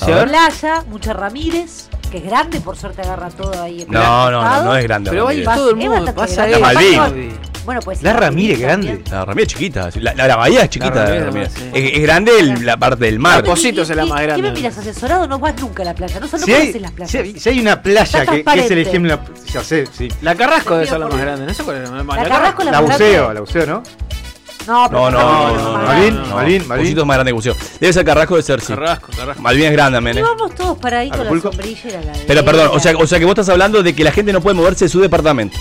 A 0.02 0.06
ver. 0.06 0.28
Playa, 0.28 0.84
mucha 0.90 1.14
Ramírez, 1.14 1.88
que 2.12 2.18
es 2.18 2.24
grande, 2.26 2.60
por 2.60 2.76
suerte 2.76 3.04
agarra 3.04 3.30
todo 3.30 3.64
ahí. 3.64 3.84
en 3.84 3.92
No, 3.92 4.30
no, 4.32 4.44
no, 4.44 4.64
no 4.66 4.76
es 4.76 4.84
grande. 4.84 5.10
Pero 5.12 5.30
ahí 5.30 5.44
Ramírez. 5.46 5.56
todo 5.56 5.70
el 5.72 5.80
Es 5.80 5.86
mundo 5.88 6.14
bastante 6.14 6.60
pasa 6.60 6.94
grande. 7.00 7.32
Bueno, 7.70 7.82
pues. 7.84 8.02
La 8.02 8.14
Ramírez 8.14 8.60
grande. 8.60 9.04
La 9.12 9.26
Ramírez 9.26 9.48
es 9.50 9.54
chiquita. 9.54 9.90
La, 10.02 10.16
la, 10.16 10.28
la 10.28 10.36
bahía 10.38 10.64
es 10.64 10.70
chiquita. 10.72 10.96
La 10.96 11.02
La 11.04 11.06
Ramírez 11.26 11.26
Ramírez. 11.28 11.54
nomás, 11.60 11.72
sí. 11.76 11.86
es, 11.86 11.94
es 11.98 12.02
grande 12.02 12.32
el- 12.40 12.66
la 12.66 12.78
parte 12.78 13.06
del 13.06 13.20
mar. 13.20 13.38
La 13.38 13.44
Pocitos 13.44 13.88
es 13.88 13.96
la 13.96 14.02
¿Y- 14.02 14.06
y- 14.08 14.10
más 14.10 14.20
¿Qué 14.22 14.26
grande. 14.26 14.42
me 14.42 14.52
miras 14.54 14.78
asesorado? 14.80 15.28
No 15.28 15.38
vas 15.38 15.54
nunca 15.62 15.84
a 15.84 15.86
la 15.86 15.94
playa. 15.94 16.20
No, 16.20 16.26
no 16.32 16.38
Si 16.40 16.52
hay, 16.52 16.60
conoces 16.62 16.82
las 16.82 16.92
playas. 16.94 17.12
si 17.12 17.18
hay- 17.20 17.40
si 17.40 17.50
hay 17.50 17.60
una 17.60 17.80
playa 17.84 18.26
que, 18.26 18.44
que 18.44 18.60
es 18.60 18.72
el 18.72 18.78
ejemplo. 18.80 19.20
Ya 19.54 19.64
sé, 19.64 19.86
sí. 19.96 20.08
La 20.24 20.34
Carrasco 20.34 20.74
debe 20.74 20.88
ser 20.88 21.00
la 21.00 21.08
más 21.10 21.20
grande. 21.22 21.46
No 21.46 21.54
sé 21.54 21.64
cuál 21.64 21.84
es 21.84 21.90
la 21.92 22.04
más 22.04 22.18
La 22.18 22.24
Carrasco 22.28 22.64
la 22.64 22.72
La 22.72 22.82
más 22.82 22.92
buceo, 22.92 23.12
grande. 23.12 23.34
la 23.36 23.40
buceo, 23.42 23.66
¿no? 23.68 23.84
No, 24.68 24.88
No, 24.90 25.12
no, 25.12 25.74
Malvin, 25.84 26.16
grande. 26.16 26.60
Malvin, 26.68 26.98
es 27.00 27.06
más 27.06 27.18
grande 27.18 27.30
que 27.30 27.34
buceo. 27.34 27.56
Debe 27.80 27.94
ser 27.94 28.04
Carrasco 28.06 28.36
de 28.36 28.42
ser, 28.42 28.62
sí. 28.62 28.68
Carrasco, 28.74 29.10
Carrasco. 29.16 29.42
Malvin 29.44 29.66
es 29.66 29.72
grande, 29.74 30.02
men. 30.02 30.18
Eh. 30.18 30.22
vamos 30.24 30.56
todos 30.56 30.76
para 30.80 31.00
ahí 31.00 31.10
con 31.12 31.24
la 31.24 31.40
sombrilla 31.42 31.90
y 32.02 32.06
la. 32.06 32.14
Pero 32.26 32.44
perdón, 32.44 32.70
o 32.74 32.80
sea, 32.80 32.98
o 32.98 33.06
sea 33.06 33.20
que 33.20 33.26
vos 33.26 33.34
estás 33.34 33.50
hablando 33.50 33.84
de 33.84 33.94
que 33.94 34.04
la 34.04 34.12
gente 34.12 34.34
no 34.34 34.42
puede 34.42 34.56
moverse 34.56 34.86
de 34.86 34.90
su 34.90 35.00
departamento. 35.00 35.56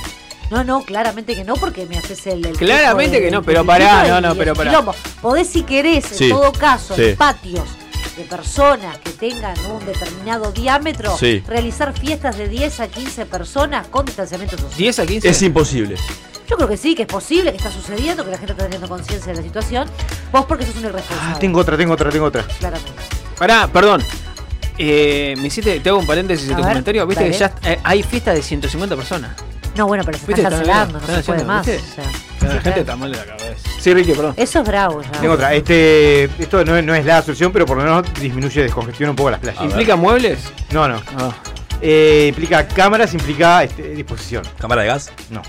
No, 0.50 0.64
no, 0.64 0.82
claramente 0.82 1.34
que 1.34 1.44
no, 1.44 1.54
porque 1.54 1.86
me 1.86 1.98
haces 1.98 2.26
el. 2.26 2.44
el 2.46 2.56
Claramente 2.56 3.16
de- 3.18 3.22
que 3.26 3.30
no, 3.30 3.42
pero 3.42 3.64
pará, 3.64 4.06
no, 4.08 4.20
no, 4.20 4.34
pero 4.34 4.54
pará. 4.54 4.70
quilombo. 4.70 4.94
Podés, 5.20 5.48
si 5.48 5.62
querés, 5.62 6.10
en 6.12 6.18
Sí, 6.18 6.28
todo 6.30 6.52
caso, 6.52 6.94
sí. 6.96 7.02
en 7.04 7.16
patios 7.16 7.64
de 8.16 8.24
personas 8.24 8.98
que 8.98 9.10
tengan 9.10 9.54
un 9.66 9.84
determinado 9.84 10.50
diámetro, 10.52 11.16
Sí. 11.16 11.42
realizar 11.46 11.92
fiestas 11.92 12.36
de 12.38 12.48
10 12.48 12.80
a 12.80 12.88
15 12.88 13.26
personas 13.26 13.86
con 13.88 14.06
distanciamiento 14.06 14.56
social. 14.56 14.76
10 14.78 14.98
a 14.98 15.06
15. 15.06 15.28
Es 15.28 15.42
imposible. 15.42 15.96
Yo 16.48 16.56
creo 16.56 16.66
que 16.68 16.78
sí, 16.78 16.94
que 16.94 17.02
es 17.02 17.08
posible, 17.08 17.50
que 17.50 17.58
está 17.58 17.70
sucediendo, 17.70 18.24
que 18.24 18.30
la 18.30 18.38
gente 18.38 18.52
está 18.52 18.64
teniendo 18.64 18.88
conciencia 18.88 19.30
de 19.32 19.36
la 19.38 19.44
situación. 19.44 19.86
Vos 20.32 20.46
porque 20.46 20.64
sos 20.64 20.76
un 20.76 20.84
irresponsable. 20.86 21.34
Ah, 21.34 21.38
tengo 21.38 21.60
otra, 21.60 21.76
tengo 21.76 21.92
otra, 21.92 22.10
tengo 22.10 22.24
otra. 22.24 22.42
Claramente. 22.58 22.92
Pará, 23.38 23.68
perdón. 23.70 24.02
Eh, 24.78 25.34
me 25.38 25.48
hiciste, 25.48 25.78
te 25.80 25.88
hago 25.90 25.98
un 25.98 26.06
paréntesis 26.06 26.48
A 26.48 26.52
en 26.52 26.56
tu 26.56 26.62
ver, 26.62 26.72
comentario. 26.72 27.06
Viste 27.06 27.24
dale. 27.24 27.32
que 27.34 27.38
ya 27.38 27.54
eh, 27.70 27.78
hay 27.84 28.02
fiestas 28.02 28.34
de 28.36 28.42
150 28.42 28.96
personas. 28.96 29.32
No, 29.76 29.86
bueno, 29.86 30.02
pero 30.04 30.18
se 30.18 30.26
¿Viste? 30.26 30.42
está 30.42 30.50
cancelando, 30.50 30.94
no 30.94 31.00
se 31.00 31.06
puede 31.06 31.18
haciendo, 31.20 31.44
más. 31.44 31.66
¿viste? 31.66 31.82
o 31.82 31.94
sea. 31.94 32.04
La 32.04 32.10
Sí, 32.38 32.46
gente 32.46 32.62
claro. 32.62 32.80
está 32.80 32.96
mal 32.96 33.12
de 33.12 33.18
la 33.18 33.24
cabeza. 33.26 33.68
Sí, 33.80 33.94
Ricky, 33.94 34.12
perdón. 34.12 34.34
Eso 34.36 34.60
es 34.60 34.66
bravo 34.68 35.02
ya. 35.02 35.10
Tengo 35.20 35.34
otra. 35.34 35.54
Este, 35.54 36.24
esto 36.24 36.64
no 36.64 36.76
es, 36.76 36.84
no 36.84 36.94
es 36.94 37.04
la 37.04 37.22
solución, 37.22 37.52
pero 37.52 37.66
por 37.66 37.76
lo 37.76 37.82
menos 37.84 38.04
disminuye, 38.20 38.62
descongestiona 38.62 39.10
un 39.10 39.16
poco 39.16 39.30
las 39.30 39.40
playas. 39.40 39.62
¿Implica 39.62 39.96
muebles? 39.96 40.38
No, 40.72 40.88
no. 40.88 41.00
Ah. 41.18 41.32
Eh, 41.80 42.26
implica 42.28 42.66
cámaras, 42.66 43.12
implica 43.14 43.62
este, 43.64 43.90
disposición. 43.90 44.42
¿Cámara 44.58 44.82
de 44.82 44.88
gas? 44.88 45.10
No. 45.30 45.42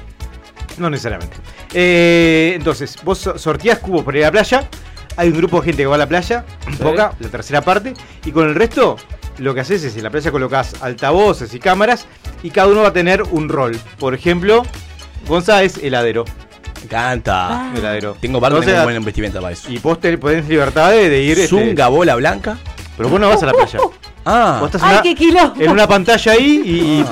No 0.78 0.90
necesariamente. 0.90 1.38
Eh, 1.74 2.54
entonces, 2.56 2.98
vos 3.04 3.18
so- 3.20 3.38
sorteás 3.38 3.80
cubos 3.80 4.04
por 4.04 4.16
ir 4.16 4.24
a 4.24 4.28
la 4.28 4.32
playa. 4.32 4.68
Hay 5.18 5.30
un 5.30 5.38
grupo 5.38 5.60
de 5.60 5.66
gente 5.66 5.84
que 5.84 5.88
va 5.88 5.96
a 5.96 6.00
la 6.00 6.08
playa, 6.08 6.46
poca, 6.82 7.14
la 7.20 7.30
tercera 7.30 7.62
parte. 7.62 7.94
Y 8.26 8.32
con 8.32 8.48
el 8.48 8.56
resto, 8.56 8.96
lo 9.40 9.54
que 9.54 9.62
haces 9.62 9.84
es 9.84 9.96
en 9.98 10.04
la 10.04 10.10
playa 10.10 10.32
colocas 10.32 10.76
altavoces 10.82 11.54
y 11.54 11.60
cámaras. 11.60 12.06
Y 12.44 12.52
cada 12.52 12.68
uno 12.68 12.82
va 12.82 12.90
a 12.90 12.94
tener 12.94 13.24
un 13.24 13.50
rol. 13.50 13.78
Por 13.98 14.14
ejemplo, 14.14 14.64
Gonza 15.28 15.64
es 15.64 15.78
heladero. 15.78 16.26
Me 16.78 16.84
encanta. 16.86 17.48
Ah. 17.50 17.74
Heladero. 17.76 18.16
Tengo 18.22 18.40
barro, 18.40 18.58
Entonces, 18.58 18.84
buena 18.84 19.00
vestimenta 19.02 19.42
para 19.42 19.54
eso. 19.54 19.70
Y 19.72 19.80
vos 19.80 20.00
te- 20.00 20.16
tenés 20.18 20.48
libertad 20.48 20.92
de, 20.92 21.10
de 21.10 21.22
ir. 21.22 21.32
este, 21.40 21.48
Zunga, 21.50 21.88
bola 21.90 22.16
blanca. 22.16 22.58
pero 22.96 23.10
vos 23.10 23.20
no 23.20 23.28
vas 23.30 23.44
a 23.44 23.48
la 23.48 23.54
playa. 23.54 23.80
Ah, 24.26 24.58
Vos 24.60 24.68
estás 24.68 24.84
¡Ay, 24.84 24.94
una- 24.94 25.02
qué 25.02 25.16
quilombo! 25.16 25.54
en 25.62 25.72
una 25.72 25.88
pantalla 25.88 26.32
ahí 26.34 26.62
y. 26.64 27.00
y- 27.02 27.06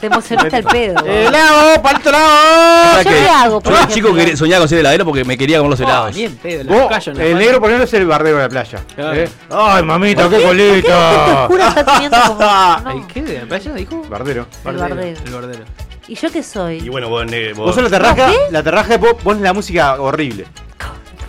Te 0.00 0.06
emocionaste 0.06 0.56
al 0.56 0.64
pedo. 0.64 1.04
¡Eh, 1.06 1.28
lado, 1.30 1.82
para 1.82 1.94
el 1.96 2.00
otro 2.00 2.12
lado! 2.12 2.92
¿sabes 2.92 3.04
yo 3.04 3.10
qué? 3.12 3.28
hago, 3.28 3.60
por 3.60 3.64
Yo 3.64 3.70
de 3.70 3.84
ejemplo? 3.84 3.94
chico 3.94 4.14
quería- 4.14 4.36
soñaba 4.36 4.60
con 4.60 4.68
ser 4.68 4.78
heladero 4.78 5.04
porque 5.04 5.24
me 5.24 5.36
quería 5.38 5.58
comer 5.58 5.70
los 5.70 5.80
Oh, 5.80 5.84
helados. 5.84 6.14
ni 6.16 6.22
en 6.24 6.36
pedo, 6.36 6.64
la 6.64 6.72
Vos, 6.72 6.86
callo 6.88 7.12
en 7.12 7.18
la 7.18 7.24
el 7.24 7.32
mano. 7.34 7.44
negro 7.44 7.60
por 7.60 7.68
ejemplo 7.70 7.84
es 7.84 7.94
el 7.94 8.06
bardero 8.06 8.36
de 8.38 8.42
la 8.42 8.48
playa. 8.48 8.80
Claro. 8.94 9.14
¿eh? 9.20 9.28
¡Ay, 9.50 9.82
mamita, 9.84 10.28
qué 10.28 10.36
¿Qué 10.38 10.42
colita! 10.42 11.42
oscura 11.42 11.68
está 11.68 11.84
teniendo 11.84 12.16
como.? 12.26 12.40
No, 12.84 12.90
¿El 12.90 13.06
qué? 13.06 13.22
¿De 13.22 13.38
la 13.40 13.46
playa 13.46 13.72
dijo? 13.74 14.02
Bardero. 14.08 14.46
el 14.64 14.76
bardero. 14.76 15.20
El 15.26 15.32
bardero. 15.32 15.64
¿Y 16.08 16.14
yo 16.16 16.30
qué 16.32 16.38
Y 16.40 16.42
soy? 16.42 16.88
bueno, 16.88 17.08
vos, 17.08 17.24
ne- 17.26 17.52
vos- 17.52 17.66
Vos 17.66 17.74
sos 17.74 17.84
la 17.84 17.90
terraja, 17.90 18.30
¿Qué? 18.30 18.36
la 18.50 18.62
terraja 18.62 18.96
vos 18.98 19.14
pones 19.22 19.42
la 19.42 19.52
música 19.52 20.00
horrible. 20.00 20.46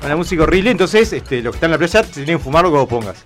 Con 0.02 0.10
la 0.10 0.16
música 0.16 0.44
horrible, 0.44 0.72
entonces 0.72 1.12
este, 1.14 1.42
los 1.42 1.52
que 1.54 1.58
están 1.58 1.68
en 1.70 1.72
la 1.74 1.78
playa 1.78 2.02
te 2.04 2.10
tienen 2.12 2.38
que 2.38 2.44
fumar 2.44 2.64
lo 2.64 2.72
que 2.72 2.78
vos 2.78 2.88
pongas. 2.88 3.18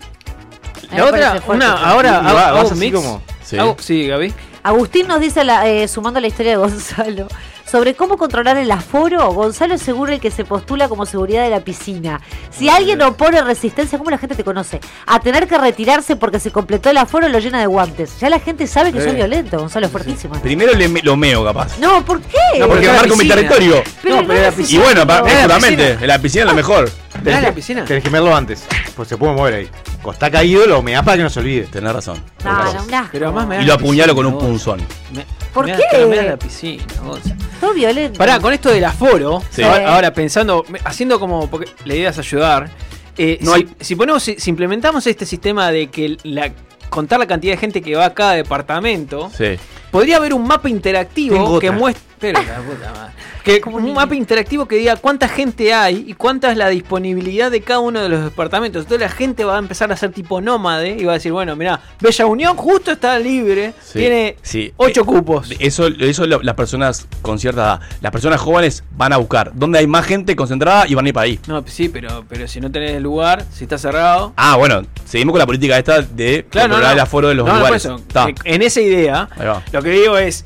La 0.91 1.05
otra, 1.05 1.41
una, 1.47 1.73
ahora 1.73 2.19
hago, 2.19 2.37
hago 2.37 2.57
vas 2.57 2.65
un 2.67 2.71
así 2.73 2.79
mix. 2.79 2.95
como- 2.95 3.21
Sí. 3.43 3.57
Hago- 3.57 3.77
sí, 3.79 4.07
Gaby. 4.07 4.33
Agustín 4.61 5.07
nos 5.07 5.19
dice, 5.19 5.43
la- 5.43 5.67
eh, 5.67 5.87
sumando 5.87 6.19
la 6.19 6.27
historia 6.27 6.51
de 6.51 6.57
Gonzalo, 6.57 7.27
sobre 7.65 7.95
cómo 7.95 8.17
controlar 8.17 8.57
el 8.57 8.69
aforo. 8.71 9.31
Gonzalo 9.31 9.75
es 9.75 9.81
seguro 9.81 10.11
el 10.11 10.19
que 10.19 10.29
se 10.31 10.43
postula 10.43 10.87
como 10.89 11.05
seguridad 11.05 11.43
de 11.43 11.49
la 11.49 11.61
piscina. 11.61 12.19
Si 12.51 12.67
alguien 12.69 13.01
opone 13.01 13.41
resistencia, 13.41 13.97
¿cómo 13.97 14.09
la 14.11 14.17
gente 14.17 14.35
te 14.35 14.43
conoce? 14.43 14.79
A 15.07 15.19
tener 15.21 15.47
que 15.47 15.57
retirarse 15.57 16.15
porque 16.15 16.39
se 16.39 16.51
completó 16.51 16.89
el 16.89 16.97
aforo, 16.97 17.29
lo 17.29 17.39
llena 17.39 17.59
de 17.59 17.67
guantes. 17.67 18.19
Ya 18.19 18.29
la 18.29 18.39
gente 18.39 18.67
sabe 18.67 18.91
que 18.91 19.01
sos 19.01 19.15
violento, 19.15 19.57
Gonzalo, 19.59 19.85
es 19.85 19.91
fuertísimo. 19.91 20.33
Primero 20.41 20.73
le 20.73 20.87
me- 20.89 21.01
lo 21.01 21.15
meo, 21.15 21.43
capaz. 21.45 21.77
No, 21.79 22.03
¿por 22.05 22.21
qué? 22.21 22.37
No, 22.59 22.67
porque 22.67 22.85
la 22.87 22.93
marco 22.93 23.15
mi 23.15 23.27
territorio. 23.27 23.81
Pero 24.03 24.15
No, 24.17 24.21
no 24.23 24.27
pero 24.27 24.41
la 24.41 24.51
piscina- 24.51 24.79
Y 24.79 24.83
bueno, 24.83 25.07
pa- 25.07 25.21
necesario. 25.21 25.39
¿Eh, 25.45 25.47
la 25.47 25.53
justamente, 25.55 26.07
la 26.07 26.19
piscina 26.19 26.43
es 26.43 26.49
lo 26.49 26.55
mejor. 26.55 26.91
¿Ah, 27.15 27.19
que- 27.23 27.31
la 27.41 27.51
piscina? 27.53 27.85
Tenés 27.85 28.03
que 28.03 28.09
mearlo 28.09 28.35
antes, 28.35 28.63
pues 28.95 29.07
se 29.07 29.17
puede 29.17 29.33
mover 29.33 29.53
ahí. 29.53 29.69
Cuando 30.01 30.11
está 30.13 30.31
caído, 30.31 30.65
lo 30.65 30.81
meás 30.81 31.03
para 31.03 31.17
que 31.17 31.23
no 31.23 31.29
se 31.29 31.39
olvide. 31.39 31.63
Tenés 31.63 31.91
razón. 31.93 32.23
No, 32.43 32.73
no, 32.73 32.83
un 32.83 32.93
asco. 32.93 33.09
Pero 33.11 33.27
además 33.27 33.47
me 33.47 33.55
da 33.57 33.61
Y 33.61 33.65
lo 33.65 33.73
apuñalo 33.73 34.13
piscina, 34.13 34.15
con 34.15 34.25
un 34.25 34.33
vos. 34.33 34.43
punzón. 34.43 34.79
Me- 35.13 35.25
¿Por 35.53 35.65
me 35.65 35.71
da- 35.71 35.77
qué? 35.77 35.83
pero 35.91 36.07
me 36.07 36.15
da 36.15 36.23
la 36.23 36.37
piscina, 36.37 36.83
vos. 37.03 37.19
Sos 37.59 37.75
violento. 37.75 38.17
Pará, 38.17 38.39
con 38.39 38.53
esto 38.53 38.69
del 38.69 38.85
aforo, 38.85 39.41
Sí. 39.49 39.61
ahora, 39.63 39.93
ahora 39.95 40.13
pensando, 40.13 40.63
haciendo 40.85 41.19
como, 41.19 41.49
porque 41.49 41.69
la 41.85 41.95
idea 41.95 42.09
es 42.11 42.17
ayudar, 42.19 42.69
eh, 43.17 43.37
No 43.41 43.53
si, 43.55 43.57
hay- 43.61 43.69
si 43.81 43.95
ponemos, 43.95 44.23
si, 44.23 44.35
si 44.39 44.49
implementamos 44.49 45.05
este 45.07 45.25
sistema 45.25 45.71
de 45.71 45.87
que 45.87 46.15
la, 46.23 46.51
contar 46.89 47.19
la 47.19 47.27
cantidad 47.27 47.53
de 47.53 47.57
gente 47.57 47.81
que 47.81 47.95
va 47.95 48.05
a 48.05 48.13
cada 48.13 48.33
departamento, 48.33 49.29
Sí. 49.37 49.57
Podría 49.91 50.17
haber 50.17 50.33
un 50.33 50.45
mapa 50.47 50.69
interactivo 50.69 51.35
Tengo 51.35 51.59
que 51.59 51.69
otra. 51.69 51.79
muestre... 51.79 52.03
Pero 52.19 52.41
la 52.41 52.57
puta 52.57 52.91
madre. 52.91 53.13
Que 53.45 53.61
Como 53.61 53.77
un 53.77 53.83
niño. 53.85 53.95
mapa 53.95 54.13
interactivo 54.13 54.67
que 54.67 54.75
diga 54.75 54.97
cuánta 54.97 55.29
gente 55.29 55.73
hay 55.73 56.03
y 56.05 56.13
cuánta 56.15 56.51
es 56.51 56.57
la 56.57 56.67
disponibilidad 56.67 57.49
de 57.49 57.61
cada 57.61 57.79
uno 57.79 58.01
de 58.01 58.09
los 58.09 58.25
departamentos. 58.25 58.83
Entonces 58.83 59.07
la 59.09 59.15
gente 59.15 59.45
va 59.45 59.55
a 59.55 59.59
empezar 59.59 59.89
a 59.93 59.95
ser 59.95 60.11
tipo 60.11 60.41
nómade 60.41 60.97
y 60.99 61.05
va 61.05 61.13
a 61.13 61.15
decir, 61.15 61.31
bueno, 61.31 61.55
mira, 61.55 61.79
Bella 62.01 62.25
Unión 62.25 62.57
justo 62.57 62.91
está 62.91 63.17
libre, 63.19 63.73
Sí, 63.81 63.99
tiene 63.99 64.35
sí. 64.41 64.73
ocho 64.75 65.01
Eh, 65.01 65.05
cupos. 65.05 65.49
Eso, 65.59 65.87
eso 65.87 66.27
lo- 66.27 66.41
las 66.43 66.55
personas 66.55 67.07
con 67.21 67.39
cierta 67.39 67.61
edad, 67.61 67.79
las 68.01 68.11
personas 68.11 68.41
jóvenes 68.41 68.83
van 68.97 69.13
a 69.13 69.17
buscar 69.17 69.51
dónde 69.55 69.79
hay 69.79 69.87
más 69.87 70.05
gente 70.05 70.35
concentrada 70.35 70.85
y 70.89 70.95
van 70.95 71.05
a 71.05 71.07
ir 71.07 71.13
para 71.13 71.23
ahí. 71.23 71.39
No, 71.47 71.61
pues 71.61 71.73
sí, 71.73 71.87
pero, 71.87 72.25
pero 72.27 72.49
si 72.49 72.59
no 72.59 72.69
tenés 72.69 72.91
el 72.91 73.03
lugar, 73.03 73.45
si 73.53 73.63
está 73.63 73.77
cerrado. 73.77 74.33
Ah, 74.35 74.57
bueno, 74.57 74.81
seguimos 75.05 75.31
con 75.31 75.39
la 75.39 75.45
política 75.45 75.77
esta 75.77 76.01
de 76.01 76.45
Claro, 76.49 76.67
no, 76.67 76.73
controlar 76.73 76.89
no. 76.89 76.93
el 76.95 76.99
aforo 76.99 77.29
de 77.29 77.35
los 77.35 77.47
No, 77.47 77.55
lugares. 77.55 77.85
eso, 77.85 78.01
En 78.43 78.61
esa 78.61 78.81
idea, 78.81 79.29
Ahí 79.37 79.47
va. 79.47 79.63
Lo 79.79 79.83
que 79.83 79.91
digo 79.91 80.17
es 80.17 80.43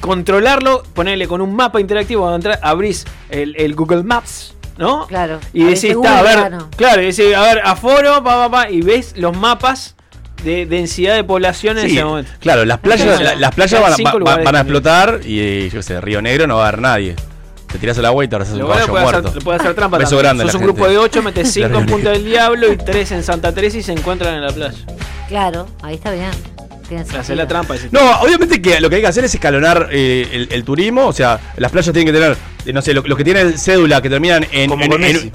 controlarlo, 0.00 0.82
ponerle 0.94 1.26
con 1.28 1.40
un 1.40 1.54
mapa 1.54 1.80
interactivo, 1.80 2.22
cuando 2.22 2.36
entra- 2.48 2.60
abrís 2.62 3.04
el, 3.30 3.54
el 3.56 3.74
Google 3.74 4.02
Maps, 4.04 4.54
¿no? 4.78 5.06
Claro. 5.06 5.40
Y 5.52 5.64
decís, 5.64 5.84
está, 5.84 6.18
a 6.18 6.22
ver, 6.22 6.36
claro. 6.38 6.68
claro, 6.76 7.02
y 7.02 7.06
decís, 7.06 7.34
a 7.34 7.42
ver, 7.42 7.60
aforo, 7.64 8.22
pa, 8.22 8.48
pa, 8.48 8.50
pa, 8.50 8.70
y 8.70 8.80
ves 8.80 9.14
los 9.16 9.36
mapas 9.36 9.96
de 10.44 10.66
densidad 10.66 11.16
de 11.16 11.24
población 11.24 11.78
en 11.78 11.88
Sí, 11.88 11.96
ese 11.96 12.04
momento. 12.04 12.30
claro, 12.40 12.64
las 12.64 12.78
playas, 12.78 13.20
la- 13.20 13.34
las 13.34 13.54
playas 13.54 13.80
van, 13.82 13.92
va- 14.06 14.36
va- 14.36 14.42
van 14.44 14.54
a 14.56 14.60
explotar 14.60 15.20
y 15.24 15.68
yo 15.70 15.82
sé, 15.82 16.00
Río 16.00 16.22
Negro 16.22 16.46
no 16.46 16.56
va 16.56 16.64
a 16.66 16.68
haber 16.68 16.80
nadie. 16.80 17.16
Te 17.66 17.78
tirás 17.78 17.98
al 17.98 18.06
agua 18.06 18.24
y 18.24 18.28
te 18.28 18.34
abrazas 18.36 18.54
un 18.54 18.60
caballo 18.60 18.86
puede 18.86 19.04
hacer, 19.04 19.12
muerto. 19.20 19.34
lo 19.38 19.44
puede 19.44 19.58
hacer 19.58 19.74
trampa 19.74 20.00
Sos 20.06 20.12
un 20.54 20.62
grupo 20.62 20.78
gente. 20.84 20.92
de 20.92 20.98
ocho, 20.98 21.22
metes 21.22 21.52
cinco 21.52 21.68
Río 21.68 21.78
en 21.80 21.86
Punta 21.86 22.10
del 22.12 22.24
Diablo 22.24 22.72
y 22.72 22.76
tres 22.78 23.12
en 23.12 23.22
Santa 23.22 23.52
Teresa 23.52 23.76
y 23.76 23.82
se 23.82 23.92
encuentran 23.92 24.36
en 24.36 24.40
la 24.42 24.52
playa. 24.52 24.78
Claro, 25.28 25.66
ahí 25.82 25.96
está 25.96 26.12
bien. 26.12 26.30
Hacer 27.18 27.36
la 27.36 27.46
trampa. 27.46 27.74
ese 27.74 27.88
No, 27.90 28.20
obviamente 28.20 28.60
que 28.62 28.80
lo 28.80 28.88
que 28.88 28.96
hay 28.96 29.02
que 29.02 29.08
hacer 29.08 29.24
es 29.24 29.34
escalonar 29.34 29.88
eh, 29.92 30.28
el, 30.32 30.48
el 30.50 30.64
turismo. 30.64 31.06
O 31.06 31.12
sea, 31.12 31.38
las 31.56 31.70
playas 31.70 31.92
tienen 31.92 32.12
que 32.12 32.18
tener, 32.18 32.36
eh, 32.64 32.72
no 32.72 32.80
sé, 32.82 32.94
lo- 32.94 33.02
los 33.02 33.16
que 33.18 33.24
tienen 33.24 33.58
cédula 33.58 34.00
que 34.00 34.08
terminan 34.10 34.46
en, 34.52 34.68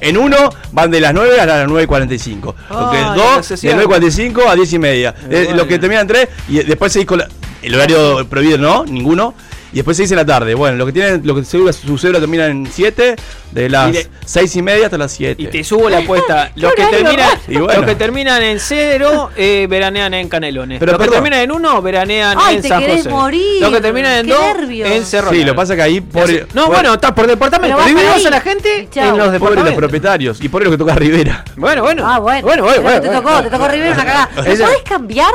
en, 0.02 0.18
uno 0.18 0.50
van 0.72 0.90
de 0.92 1.00
las 1.00 1.14
9 1.14 1.40
a 1.40 1.46
las 1.46 1.68
9 1.68 1.84
y 1.84 1.88
45. 1.88 2.56
Los 2.70 2.78
que 2.92 2.98
Ah, 2.98 3.14
la 3.16 3.16
dos, 3.16 3.32
de 3.32 3.38
necesidad. 3.38 3.74
9 3.74 3.84
y 3.84 3.88
45 3.88 4.50
a 4.50 4.56
10 4.56 4.74
y 4.74 4.80
media. 4.80 5.16
Eh, 5.30 5.50
los 5.56 5.68
que 5.68 5.80
terminan 5.80 6.02
en 6.04 6.08
3 6.08 6.28
y 6.50 6.64
después 6.64 6.92
seguís 6.92 7.08
con 7.08 7.20
la- 7.20 7.28
el 7.62 7.76
horario 7.76 8.28
prohibido, 8.28 8.58
no, 8.58 8.86
ninguno. 8.86 9.34
Y 9.74 9.78
después 9.78 9.98
se 9.98 10.04
dice 10.04 10.14
en 10.14 10.20
la 10.20 10.26
tarde. 10.26 10.54
Bueno, 10.54 10.78
lo 10.78 10.86
que 10.86 10.92
tienen, 10.94 11.22
lo 11.26 11.34
que 11.36 11.44
cédula, 11.44 11.74
su 11.74 11.98
cédula 11.98 12.20
termina 12.20 12.46
en 12.46 12.68
7, 12.72 13.16
de 13.52 13.70
las 13.70 13.90
Y 13.90 13.94
le- 13.94 14.08
6 14.24 14.56
y 14.56 14.62
media 14.62 14.86
hasta 14.86 14.98
las 15.00 15.12
7. 15.12 15.42
Y 15.42 15.48
te 15.48 15.64
subo 15.64 15.90
la 15.90 15.98
apuesta. 16.00 16.52
Los 16.56 16.74
que, 16.76 16.86
terminan, 16.86 17.16
raro. 17.18 17.40
Y 17.48 17.58
bueno. 17.58 17.74
los 17.82 17.86
que 17.90 17.96
terminan 17.96 18.42
en 18.44 18.60
cero 18.60 19.32
eh, 19.36 19.66
veranean 19.70 20.14
en 20.14 20.30
Canelones. 20.30 20.80
Pero 20.80 20.92
los 20.94 21.02
que 21.02 21.08
terminan 21.10 21.40
en 21.40 21.52
uno 21.52 21.82
veranean 21.82 22.38
Ay, 22.40 22.58
en 22.58 22.62
te 22.62 22.68
San 22.68 22.80
querés 22.82 22.98
José. 22.98 23.10
morir. 23.10 23.62
Los 23.62 23.72
que 23.72 23.82
terminan 23.82 24.12
en 24.20 24.26
Qué 24.28 24.34
dos 24.34 24.58
nervios. 24.58 24.90
en 24.92 25.06
Cerro 25.06 25.32
Sí, 25.32 25.44
lo 25.44 25.54
que 25.54 25.56
pasa 25.58 25.76
que 25.76 25.82
ahí 25.82 26.02
pobre, 26.02 26.46
No, 26.54 26.68
bueno, 26.68 26.94
está 26.94 27.14
por 27.16 27.26
departamento. 27.28 27.78
Dividimos 27.84 28.26
a 28.26 28.30
la 28.30 28.42
gente 28.42 28.88
Chao. 28.92 29.04
en 29.10 29.18
los 29.18 29.18
pobre 29.18 29.32
los 29.32 29.34
departamentos. 29.42 29.78
propietarios 29.78 30.40
y 30.42 30.50
pobre 30.50 30.66
lo 30.66 30.72
que 30.72 30.78
toca 30.78 30.94
Rivera. 30.96 31.44
Bueno, 31.56 31.82
bueno. 31.82 32.04
Ah, 32.08 32.20
bueno. 32.20 32.42
Bueno, 32.46 32.64
bueno, 32.64 32.76
te 33.02 33.08
bueno. 33.08 33.22
tocó, 33.22 33.42
te 33.42 33.50
tocó 33.50 33.68
Rivera 33.68 33.94
una 33.94 34.06
cagada. 34.06 34.30
¿Me 34.44 34.54
Ese- 34.54 34.64
podés 34.64 34.82
cambiar? 34.84 35.34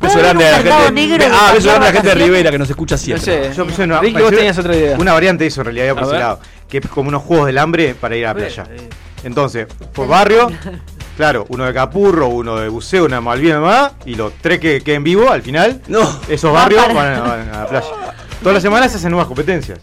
Beso 0.00 0.14
¿Puede 0.14 0.18
grande 0.28 0.46
a 0.46 0.50
la 0.50 0.56
gente. 0.78 0.92
negro 0.92 1.18
de 1.18 1.26
Ah, 1.26 1.50
beso 1.52 1.68
grande 1.68 1.86
a 1.88 1.92
la 1.92 2.00
gente 2.00 2.08
de? 2.18 2.24
Rivera 2.24 2.50
que 2.50 2.58
nos 2.58 2.70
escucha 2.70 2.94
No 2.94 2.98
siempre. 2.98 3.48
sé. 3.50 3.54
Yo 3.54 3.66
pensé 3.66 3.84
una, 3.84 4.00
Ricky, 4.00 4.20
vos 4.22 4.30
tenías 4.30 4.58
otra 4.58 4.74
idea. 4.74 4.96
Una 4.98 5.12
variante 5.12 5.44
de 5.44 5.48
eso 5.48 5.60
en 5.60 5.64
realidad, 5.66 5.84
iba 5.86 5.94
por 5.94 6.04
ese 6.04 6.18
lado. 6.18 6.40
Que 6.68 6.78
es 6.78 6.86
como 6.88 7.08
unos 7.08 7.22
juegos 7.22 7.46
del 7.46 7.58
hambre 7.58 7.94
para 7.94 8.16
ir 8.16 8.24
a 8.24 8.28
la 8.28 8.34
playa. 8.34 8.64
Entonces, 9.24 9.66
por 9.92 10.08
barrio, 10.08 10.50
claro, 11.18 11.44
uno 11.50 11.66
de 11.66 11.74
Capurro, 11.74 12.28
uno 12.28 12.56
de 12.56 12.68
Buceo, 12.70 13.04
una 13.04 13.16
de 13.16 13.20
Malvinas 13.20 13.60
más, 13.60 13.92
y 14.06 14.14
los 14.14 14.32
tres 14.40 14.58
que 14.60 14.80
queden 14.80 15.04
vivos 15.04 15.30
al 15.30 15.42
final, 15.42 15.82
No. 15.88 16.00
esos 16.28 16.50
barrios 16.52 16.82
para- 16.86 16.94
van 16.94 17.12
a, 17.14 17.20
van 17.20 17.48
a 17.54 17.58
la 17.60 17.66
playa. 17.66 17.86
Todas 18.40 18.54
las 18.54 18.62
semanas 18.62 18.90
se 18.90 18.96
hacen 18.96 19.10
nuevas 19.10 19.26
competencias. 19.26 19.78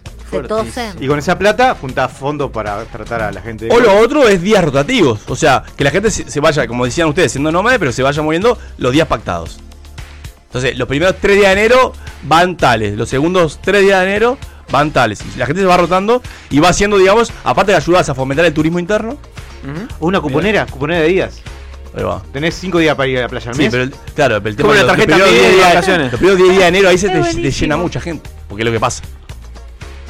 Y 1.00 1.08
con 1.08 1.20
esa 1.20 1.38
plata 1.38 1.78
juntás 1.80 2.12
fondos 2.12 2.52
para 2.52 2.84
tratar 2.86 3.22
a 3.22 3.32
la 3.32 3.42
gente. 3.42 3.70
O 3.72 3.80
lo 3.80 3.98
otro 4.00 4.28
es 4.28 4.42
días 4.42 4.64
rotativos. 4.64 5.22
O 5.28 5.36
sea, 5.36 5.64
que 5.78 5.84
la 5.86 5.92
gente 5.92 6.10
se, 6.12 6.30
se 6.30 6.40
vaya, 6.42 6.68
como 6.68 6.84
decían 6.86 7.08
ustedes, 7.08 7.32
siendo 7.32 7.50
nómade, 7.52 7.78
pero 7.80 7.92
se 7.94 8.02
vaya 8.04 8.22
moviendo 8.22 8.58
los 8.78 8.92
días 8.92 9.08
pactados. 9.08 9.60
Entonces, 10.58 10.78
los 10.78 10.88
primeros 10.88 11.16
tres 11.22 11.36
días 11.38 11.54
de 11.56 11.62
enero 11.62 11.94
van 12.24 12.58
tales. 12.58 12.98
Los 12.98 13.10
segundos 13.10 13.60
tres 13.62 13.84
días 13.84 14.00
de 14.02 14.08
enero 14.08 14.38
van 14.72 14.92
tales. 14.92 15.20
Y 15.36 15.38
la 15.40 15.46
gente 15.46 15.62
se 15.62 15.68
va 15.68 15.78
rotando 15.78 16.22
y 16.50 16.60
va 16.60 16.70
haciendo, 16.70 16.98
digamos, 16.98 17.32
aparte 17.44 17.72
de 17.74 17.78
ayudas 17.78 18.10
a 18.10 18.16
fomentar 18.16 18.46
el 18.46 18.54
turismo 18.54 18.80
interno. 18.80 19.18
O 20.00 20.08
una 20.08 20.20
cuponera, 20.22 20.66
cuponera 20.66 21.02
de 21.02 21.08
días. 21.10 21.42
Ahí 21.96 22.04
va. 22.04 22.22
Tenés 22.32 22.56
cinco 22.56 22.78
días 22.80 22.96
para 22.96 23.08
ir 23.10 23.18
a 23.18 23.22
la 23.22 23.28
playa 23.30 23.50
al 23.50 23.56
Sí, 23.56 23.64
mes. 23.64 23.72
pero 23.72 23.84
el- 23.84 23.92
claro, 24.16 24.38
pero 24.42 24.50
el 24.50 24.56
tema 24.56 24.70
es 24.70 24.76
la 24.76 24.82
los 24.84 24.92
tarjeta 24.92 25.14
primeros 25.16 25.32
mía 25.32 25.40
de 25.42 25.46
10 25.48 25.56
días- 25.58 25.68
vacaciones. 25.74 26.12
Los 26.12 26.20
primeros 26.20 26.38
10 26.38 26.50
días 26.52 26.62
de 26.62 26.68
enero 26.68 26.90
ahí 26.90 26.98
se 26.98 27.10
te, 27.10 27.52
llena 27.52 27.78
mucha 27.78 28.00
gente. 28.02 28.30
Porque 28.48 28.62
es 28.62 28.66
lo 28.66 28.72
que 28.72 28.80
pasa. 28.80 29.04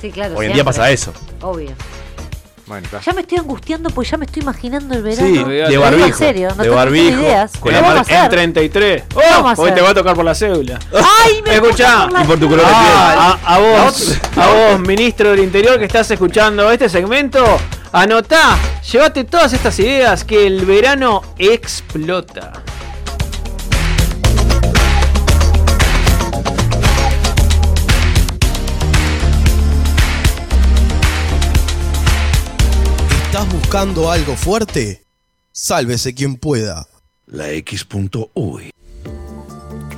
Sí, 0.01 0.11
claro. 0.11 0.31
Hoy 0.31 0.45
en 0.45 0.51
siempre. 0.51 0.53
día 0.55 0.63
pasa 0.63 0.91
eso. 0.91 1.13
Obvio. 1.41 1.71
Bueno. 2.67 2.87
Ya 3.05 3.13
me 3.13 3.21
estoy 3.21 3.37
angustiando 3.37 3.89
pues 3.89 4.09
ya 4.11 4.17
me 4.17 4.25
estoy 4.25 4.41
imaginando 4.43 4.93
el 4.95 5.01
verano. 5.01 5.27
Sí, 5.27 5.43
Te 5.43 5.49
de 5.71 5.77
barbijo, 5.77 6.07
En 6.07 6.13
serio, 6.13 6.49
no 6.49 6.55
de 6.55 6.63
tengo 6.63 6.75
barbijo, 6.75 7.21
ideas. 7.21 7.51
con 7.59 7.71
¿Qué 7.71 7.81
la 7.81 7.87
mar-? 7.93 8.05
En 8.09 8.29
33. 8.29 9.03
¿Qué 9.07 9.15
vamos 9.15 9.57
a 9.57 9.61
Hoy 9.61 9.71
te 9.71 9.81
va 9.81 9.89
a 9.89 9.93
tocar 9.93 10.15
por 10.15 10.25
la 10.25 10.35
cédula. 10.35 10.77
¡Ay, 10.93 11.41
me 11.43 11.53
Escuchá, 11.55 11.93
toca 11.93 12.03
por 12.03 12.11
la 12.13 12.23
y 12.23 12.27
por 12.27 12.39
tu 12.39 12.49
cédula! 12.49 12.63
color 12.63 12.65
de 12.65 12.81
piel. 12.81 12.93
Ah, 12.97 13.39
a, 13.45 13.55
a 13.55 13.59
vos, 13.59 14.17
a 14.35 14.47
vos, 14.71 14.79
ministro 14.81 15.31
del 15.31 15.39
Interior 15.39 15.79
que 15.79 15.85
estás 15.85 16.11
escuchando 16.11 16.69
este 16.71 16.89
segmento, 16.89 17.43
anotá, 17.93 18.57
llévate 18.91 19.23
todas 19.23 19.53
estas 19.53 19.79
ideas 19.79 20.23
que 20.25 20.45
el 20.45 20.65
verano 20.65 21.21
explota. 21.37 22.51
Buscando 33.67 34.09
algo 34.09 34.37
fuerte? 34.37 35.03
Sálvese 35.51 36.15
quien 36.15 36.37
pueda. 36.37 36.87
La 37.25 37.51
X.UI. 37.51 38.71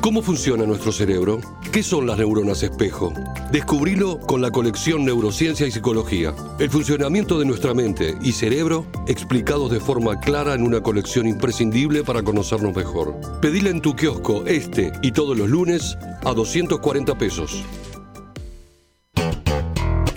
¿Cómo 0.01 0.23
funciona 0.23 0.65
nuestro 0.65 0.91
cerebro? 0.91 1.39
¿Qué 1.71 1.83
son 1.83 2.07
las 2.07 2.17
neuronas 2.17 2.63
espejo? 2.63 3.13
Descubrilo 3.51 4.21
con 4.21 4.41
la 4.41 4.49
colección 4.49 5.05
Neurociencia 5.05 5.67
y 5.67 5.71
Psicología. 5.71 6.33
El 6.57 6.71
funcionamiento 6.71 7.37
de 7.37 7.45
nuestra 7.45 7.75
mente 7.75 8.17
y 8.23 8.31
cerebro 8.31 8.87
explicados 9.07 9.69
de 9.69 9.79
forma 9.79 10.19
clara 10.19 10.55
en 10.55 10.63
una 10.63 10.81
colección 10.81 11.27
imprescindible 11.27 12.03
para 12.03 12.23
conocernos 12.23 12.75
mejor. 12.75 13.21
Pedila 13.39 13.69
en 13.69 13.81
tu 13.81 13.95
kiosco 13.95 14.47
este 14.47 14.91
y 15.03 15.11
todos 15.11 15.37
los 15.37 15.47
lunes 15.47 15.95
a 16.25 16.33
240 16.33 17.15
pesos. 17.19 17.63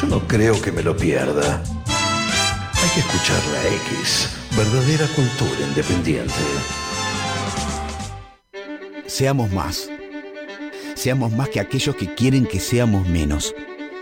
Yo 0.00 0.06
no 0.06 0.26
creo 0.26 0.60
que 0.62 0.72
me 0.72 0.82
lo 0.82 0.96
pierda. 0.96 1.62
Hay 1.86 2.90
que 2.94 3.00
escuchar 3.00 3.40
la 3.52 3.68
X. 3.68 4.30
Verdadera 4.56 5.06
cultura 5.08 5.60
independiente. 5.68 6.32
Seamos 9.06 9.52
más. 9.52 9.90
Seamos 10.94 11.32
más 11.32 11.50
que 11.50 11.60
aquellos 11.60 11.96
que 11.96 12.14
quieren 12.14 12.46
que 12.46 12.60
seamos 12.60 13.06
menos. 13.08 13.54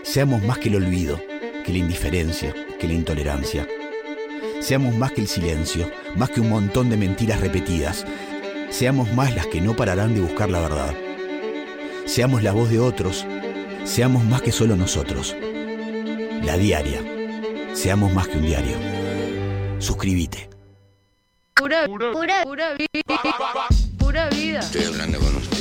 Seamos 0.03 0.41
más 0.43 0.59
que 0.59 0.69
el 0.69 0.75
olvido, 0.75 1.19
que 1.65 1.71
la 1.73 1.79
indiferencia, 1.79 2.53
que 2.79 2.87
la 2.87 2.93
intolerancia. 2.93 3.67
Seamos 4.61 4.95
más 4.95 5.11
que 5.11 5.21
el 5.21 5.27
silencio, 5.27 5.89
más 6.15 6.29
que 6.29 6.39
un 6.39 6.49
montón 6.49 6.89
de 6.89 6.97
mentiras 6.97 7.41
repetidas. 7.41 8.05
Seamos 8.69 9.11
más 9.13 9.35
las 9.35 9.47
que 9.47 9.59
no 9.59 9.75
pararán 9.75 10.13
de 10.15 10.21
buscar 10.21 10.49
la 10.49 10.61
verdad. 10.61 10.95
Seamos 12.05 12.41
la 12.41 12.53
voz 12.53 12.69
de 12.69 12.79
otros. 12.79 13.25
Seamos 13.83 14.23
más 14.23 14.41
que 14.41 14.51
solo 14.51 14.75
nosotros. 14.77 15.35
La 16.43 16.57
diaria. 16.57 17.01
Seamos 17.73 18.13
más 18.13 18.27
que 18.27 18.37
un 18.37 18.45
diario. 18.45 18.75
Suscríbete. 19.79 20.49
Pura, 21.55 21.85
pura, 21.85 22.43
pura 22.43 22.73
vida. 22.73 23.21
Pura 23.97 24.29
vida. 24.29 24.59
Estoy 24.59 24.85
hablando 24.85 25.19
con 25.19 25.35
usted. 25.35 25.57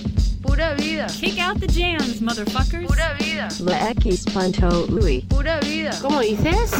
Pura 0.41 0.73
vida. 0.73 1.07
Kick 1.07 1.39
out 1.39 1.59
the 1.59 1.67
jams, 1.67 2.21
motherfuckers. 2.21 2.85
Pura 2.85 3.13
vida. 3.19 3.47
La 3.59 3.91
X 3.91 4.25
Pancho 4.33 4.85
Louis. 4.89 5.23
Pura 5.25 5.59
vida. 5.61 5.91
¿Cómo 6.01 6.19
dices? 6.19 6.71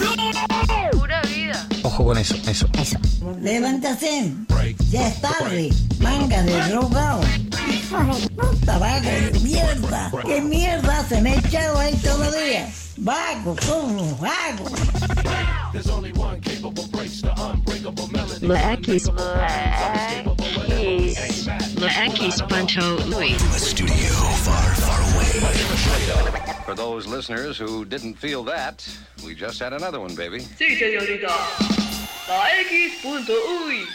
Pura 0.92 1.22
vida. 1.24 1.68
Ojo 1.84 2.06
con 2.06 2.18
eso, 2.18 2.36
eso. 2.48 2.68
Eso. 2.80 2.98
Levántase. 3.42 4.34
Ya 4.90 5.08
es 5.08 5.22
tarde. 5.22 5.70
Manga 6.00 6.44
de 6.44 6.62
drogado. 6.70 7.22
Puta, 7.94 8.78
vago 8.80 9.10
de 9.10 9.40
mierda. 9.42 10.12
¿Qué 10.26 10.42
mierda 10.42 11.08
se 11.08 11.22
me 11.22 11.32
ha 11.32 11.36
echado 11.36 11.78
ahí 11.78 11.96
todavía? 11.98 12.70
Vago, 12.98 13.56
como 13.68 14.18
vago. 14.18 14.66
La 18.42 18.74
X. 18.74 19.10
La 21.78 22.06
X 22.06 22.42
Pancho 22.50 22.98
Louis. 23.08 23.38
studio 23.58 23.94
far, 24.44 24.76
far 24.76 25.02
away. 25.14 25.24
For 26.66 26.76
those 26.76 27.08
listeners 27.08 27.58
who 27.58 27.86
didn't 27.86 28.16
feel 28.16 28.44
that, 28.46 28.84
we 29.24 29.36
just 29.36 29.60
had 29.60 29.74
another 29.74 30.00
one, 30.00 30.16
baby. 30.16 30.40
Sí, 30.58 30.76
señorita. 30.78 31.28
La 32.28 32.62
X.uy. 32.62 33.86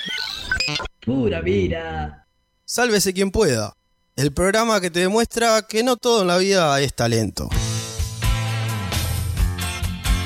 Pura 1.01 1.41
vida. 1.41 2.27
Sálvese 2.65 3.13
quien 3.15 3.31
pueda. 3.31 3.78
El 4.19 4.33
programa 4.33 4.81
que 4.81 4.91
te 4.91 4.99
demuestra 4.99 5.63
que 5.63 5.85
no 5.85 5.97
todo 5.97 6.23
en 6.23 6.27
la 6.27 6.39
vida 6.39 6.81
es 6.81 6.93
talento. 6.93 7.49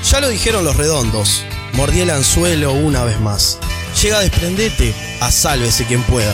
Ya 0.09 0.19
lo 0.19 0.29
dijeron 0.29 0.65
los 0.65 0.75
redondos. 0.77 1.43
Mordí 1.73 2.01
el 2.01 2.09
anzuelo 2.09 2.73
una 2.73 3.03
vez 3.03 3.19
más. 3.19 3.59
Llega 4.01 4.17
a 4.17 4.21
desprendete 4.21 4.95
a 5.21 5.29
sálvese 5.29 5.85
quien 5.85 6.01
pueda. 6.05 6.33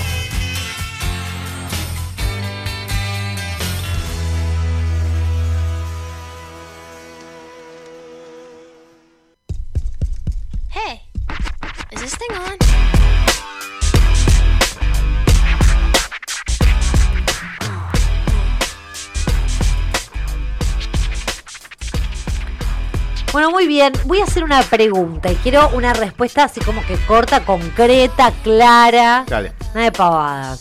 Bien. 23.70 23.94
Voy 24.06 24.20
a 24.20 24.24
hacer 24.26 24.44
una 24.44 24.62
pregunta 24.64 25.32
y 25.32 25.36
quiero 25.36 25.70
una 25.70 25.94
respuesta 25.94 26.44
así 26.44 26.60
como 26.60 26.82
que 26.86 26.96
corta, 27.06 27.46
concreta, 27.46 28.34
clara. 28.44 29.24
Dale. 29.28 29.54
Nada 29.74 29.82
de 29.86 29.92
pavadas. 29.92 30.60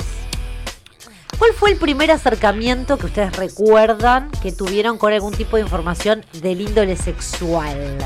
¿Cuál 1.39 1.53
fue 1.55 1.71
el 1.71 1.77
primer 1.79 2.11
acercamiento 2.11 2.99
que 2.99 3.07
ustedes 3.07 3.35
recuerdan 3.37 4.31
que 4.43 4.53
tuvieron 4.53 4.99
con 4.99 5.13
algún 5.13 5.33
tipo 5.33 5.57
de 5.57 5.63
información 5.63 6.25
del 6.35 6.61
índole 6.61 6.97
sexual? 6.97 7.97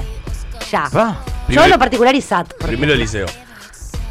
Ya. 0.70 0.88
Yo 0.92 1.16
Primer- 1.46 1.64
en 1.64 1.70
lo 1.70 1.78
particular 1.78 2.14
ISAT. 2.14 2.54
por 2.54 2.68
Primero 2.68 2.92
el 2.92 2.98
liceo. 3.00 3.26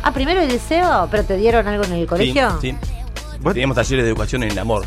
Ah, 0.04 0.12
primero 0.12 0.42
el 0.42 0.50
liceo, 0.50 1.08
pero 1.10 1.24
te 1.24 1.38
dieron 1.38 1.68
algo 1.68 1.84
en 1.86 1.94
el 1.94 2.06
colegio. 2.08 2.58
Sí, 2.60 2.72
sí. 2.72 2.78
Teníamos 3.44 3.76
talleres 3.76 4.04
de 4.04 4.10
educación 4.10 4.44
en 4.44 4.52
el 4.52 4.60
amor. 4.60 4.86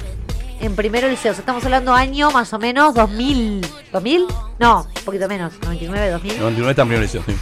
En 0.65 0.75
primero 0.75 1.07
liceo, 1.09 1.33
o 1.33 1.35
sea, 1.35 1.43
estamos 1.43 1.63
hablando 1.67 1.93
año 1.93 2.31
más 2.31 2.51
o 2.55 2.59
menos 2.59 2.95
2000. 2.95 3.61
¿2000? 3.93 4.35
No, 4.59 4.87
un 4.97 5.05
poquito 5.05 5.29
menos, 5.29 5.53
99, 5.61 6.11
2000. 6.13 6.39
99 6.39 6.71
está 6.71 6.83
en 6.83 6.89
primero 6.89 7.03
liceo, 7.03 7.23
sí. 7.27 7.37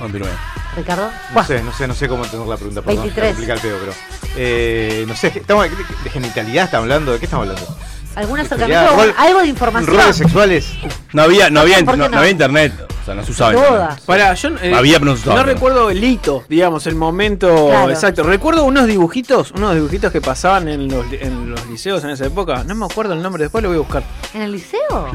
99. 0.00 0.36
Ricardo. 0.76 1.08
No 1.32 1.44
sé, 1.44 1.62
no 1.62 1.72
sé, 1.72 1.86
no 1.86 1.94
sé 1.94 2.08
cómo 2.08 2.24
entender 2.24 2.48
la 2.48 2.56
pregunta, 2.56 2.82
perdón. 2.82 3.04
23. 3.04 3.28
Complica 3.28 3.54
el 3.54 3.60
pedo, 3.60 3.76
pero. 3.78 3.92
Eh, 4.36 5.04
no 5.06 5.14
sé, 5.14 5.28
estamos, 5.36 5.70
de, 5.70 5.76
de 6.02 6.10
genitalidad 6.10 6.64
estamos 6.64 6.82
hablando, 6.82 7.12
¿de 7.12 7.20
qué 7.20 7.26
estamos 7.26 7.48
hablando? 7.48 7.76
¿Algún 8.18 8.40
acercamiento? 8.40 8.96
rol- 8.96 9.14
algo 9.16 9.40
de 9.40 9.46
información. 9.46 9.96
Roles 9.96 10.16
sexuales. 10.16 10.68
No 11.12 11.22
había, 11.22 11.50
no 11.50 11.60
había, 11.60 11.76
¿Por 11.84 11.94
qué 11.94 11.98
no, 11.98 12.04
no? 12.04 12.10
no 12.10 12.18
había 12.18 12.30
internet. 12.30 12.72
O 13.02 13.04
sea, 13.04 13.14
no 13.14 13.24
se 13.24 13.30
usaba. 13.32 13.54
Internet. 13.54 14.00
Para, 14.04 14.34
yo 14.34 14.48
eh, 14.60 14.74
Había, 14.74 14.98
no 14.98 15.12
usaba. 15.12 15.36
no 15.36 15.42
recuerdo 15.44 15.88
el 15.90 16.02
hito, 16.04 16.44
digamos, 16.48 16.86
el 16.86 16.94
momento 16.94 17.68
Claro. 17.68 17.90
exacto. 17.90 18.22
Recuerdo 18.22 18.64
unos 18.64 18.86
dibujitos, 18.86 19.52
unos 19.52 19.74
dibujitos 19.74 20.12
que 20.12 20.20
pasaban 20.20 20.68
en 20.68 20.88
los, 20.88 21.06
en 21.12 21.50
los 21.50 21.66
liceos 21.66 22.04
en 22.04 22.10
esa 22.10 22.26
época. 22.26 22.64
No 22.64 22.74
me 22.74 22.84
acuerdo 22.84 23.14
el 23.14 23.22
nombre, 23.22 23.44
después 23.44 23.62
lo 23.62 23.68
voy 23.70 23.76
a 23.78 23.80
buscar. 23.80 24.02
¿En 24.34 24.42
el 24.42 24.52
liceo? 24.52 25.10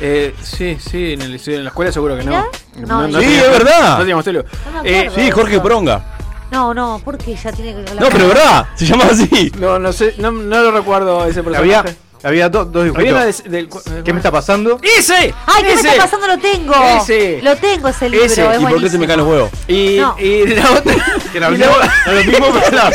Eh, 0.00 0.34
sí, 0.42 0.78
sí, 0.80 1.12
en 1.14 1.22
el 1.22 1.32
liceo, 1.32 1.56
en 1.58 1.64
la 1.64 1.70
escuela 1.70 1.92
seguro 1.92 2.16
que 2.16 2.24
no. 2.24 2.30
¿Mirá? 2.30 2.46
No, 2.86 3.06
Sí, 3.06 3.12
teníamos- 3.14 3.46
es 3.46 3.52
verdad. 3.52 3.90
No 3.92 3.98
teníamos 3.98 4.24
tele. 4.24 4.44
No 4.74 4.82
me 4.82 4.90
Eh. 5.00 5.10
Sí, 5.14 5.30
Jorge 5.30 5.60
Pronga. 5.60 6.04
No, 6.50 6.72
no, 6.72 7.00
porque 7.04 7.36
ya 7.36 7.52
tiene 7.52 7.84
que 7.84 7.94
No, 7.94 8.06
pero 8.10 8.24
es 8.24 8.28
verdad, 8.28 8.66
se 8.74 8.86
llama 8.86 9.04
así. 9.10 9.52
No, 9.60 9.78
no 9.78 9.92
sé, 9.92 10.14
no, 10.18 10.30
no 10.32 10.62
lo 10.62 10.70
recuerdo 10.70 11.26
ese 11.26 11.42
personaje. 11.42 11.74
Había, 11.76 11.96
había 12.22 12.48
do- 12.48 12.64
dos 12.64 12.84
dibujitos. 12.84 13.44
de- 13.44 13.50
del 13.50 13.68
¿Qué 14.04 14.12
me 14.12 14.18
está 14.18 14.30
pasando? 14.30 14.78
¡Ese! 14.82 15.14
¡Ay, 15.14 15.62
qué 15.62 15.62
me 15.64 15.72
¡Ese! 15.74 15.88
está 15.88 16.02
pasando! 16.04 16.26
Lo 16.26 16.38
tengo. 16.38 16.74
Ese. 17.00 17.40
Lo 17.42 17.56
tengo 17.56 17.88
ese 17.88 18.08
libro. 18.08 18.26
Ese. 18.26 18.46
Es 18.54 18.60
¿Y 18.60 18.64
por 18.66 18.80
qué 18.80 18.90
se 18.90 18.98
me 18.98 19.06
caen 19.06 19.20
los 19.20 19.28
huevos? 19.28 19.50
Y, 19.68 19.98
No. 20.00 20.16
y 20.18 20.46
la 20.48 20.70
otra. 20.72 20.94
Que 21.32 21.38
era 21.38 21.50
y 21.50 21.56
lo 21.58 21.66
la- 21.66 21.66
mismo, 21.66 21.82
era 22.06 22.14
lo 22.14 22.24
mismo, 22.24 22.46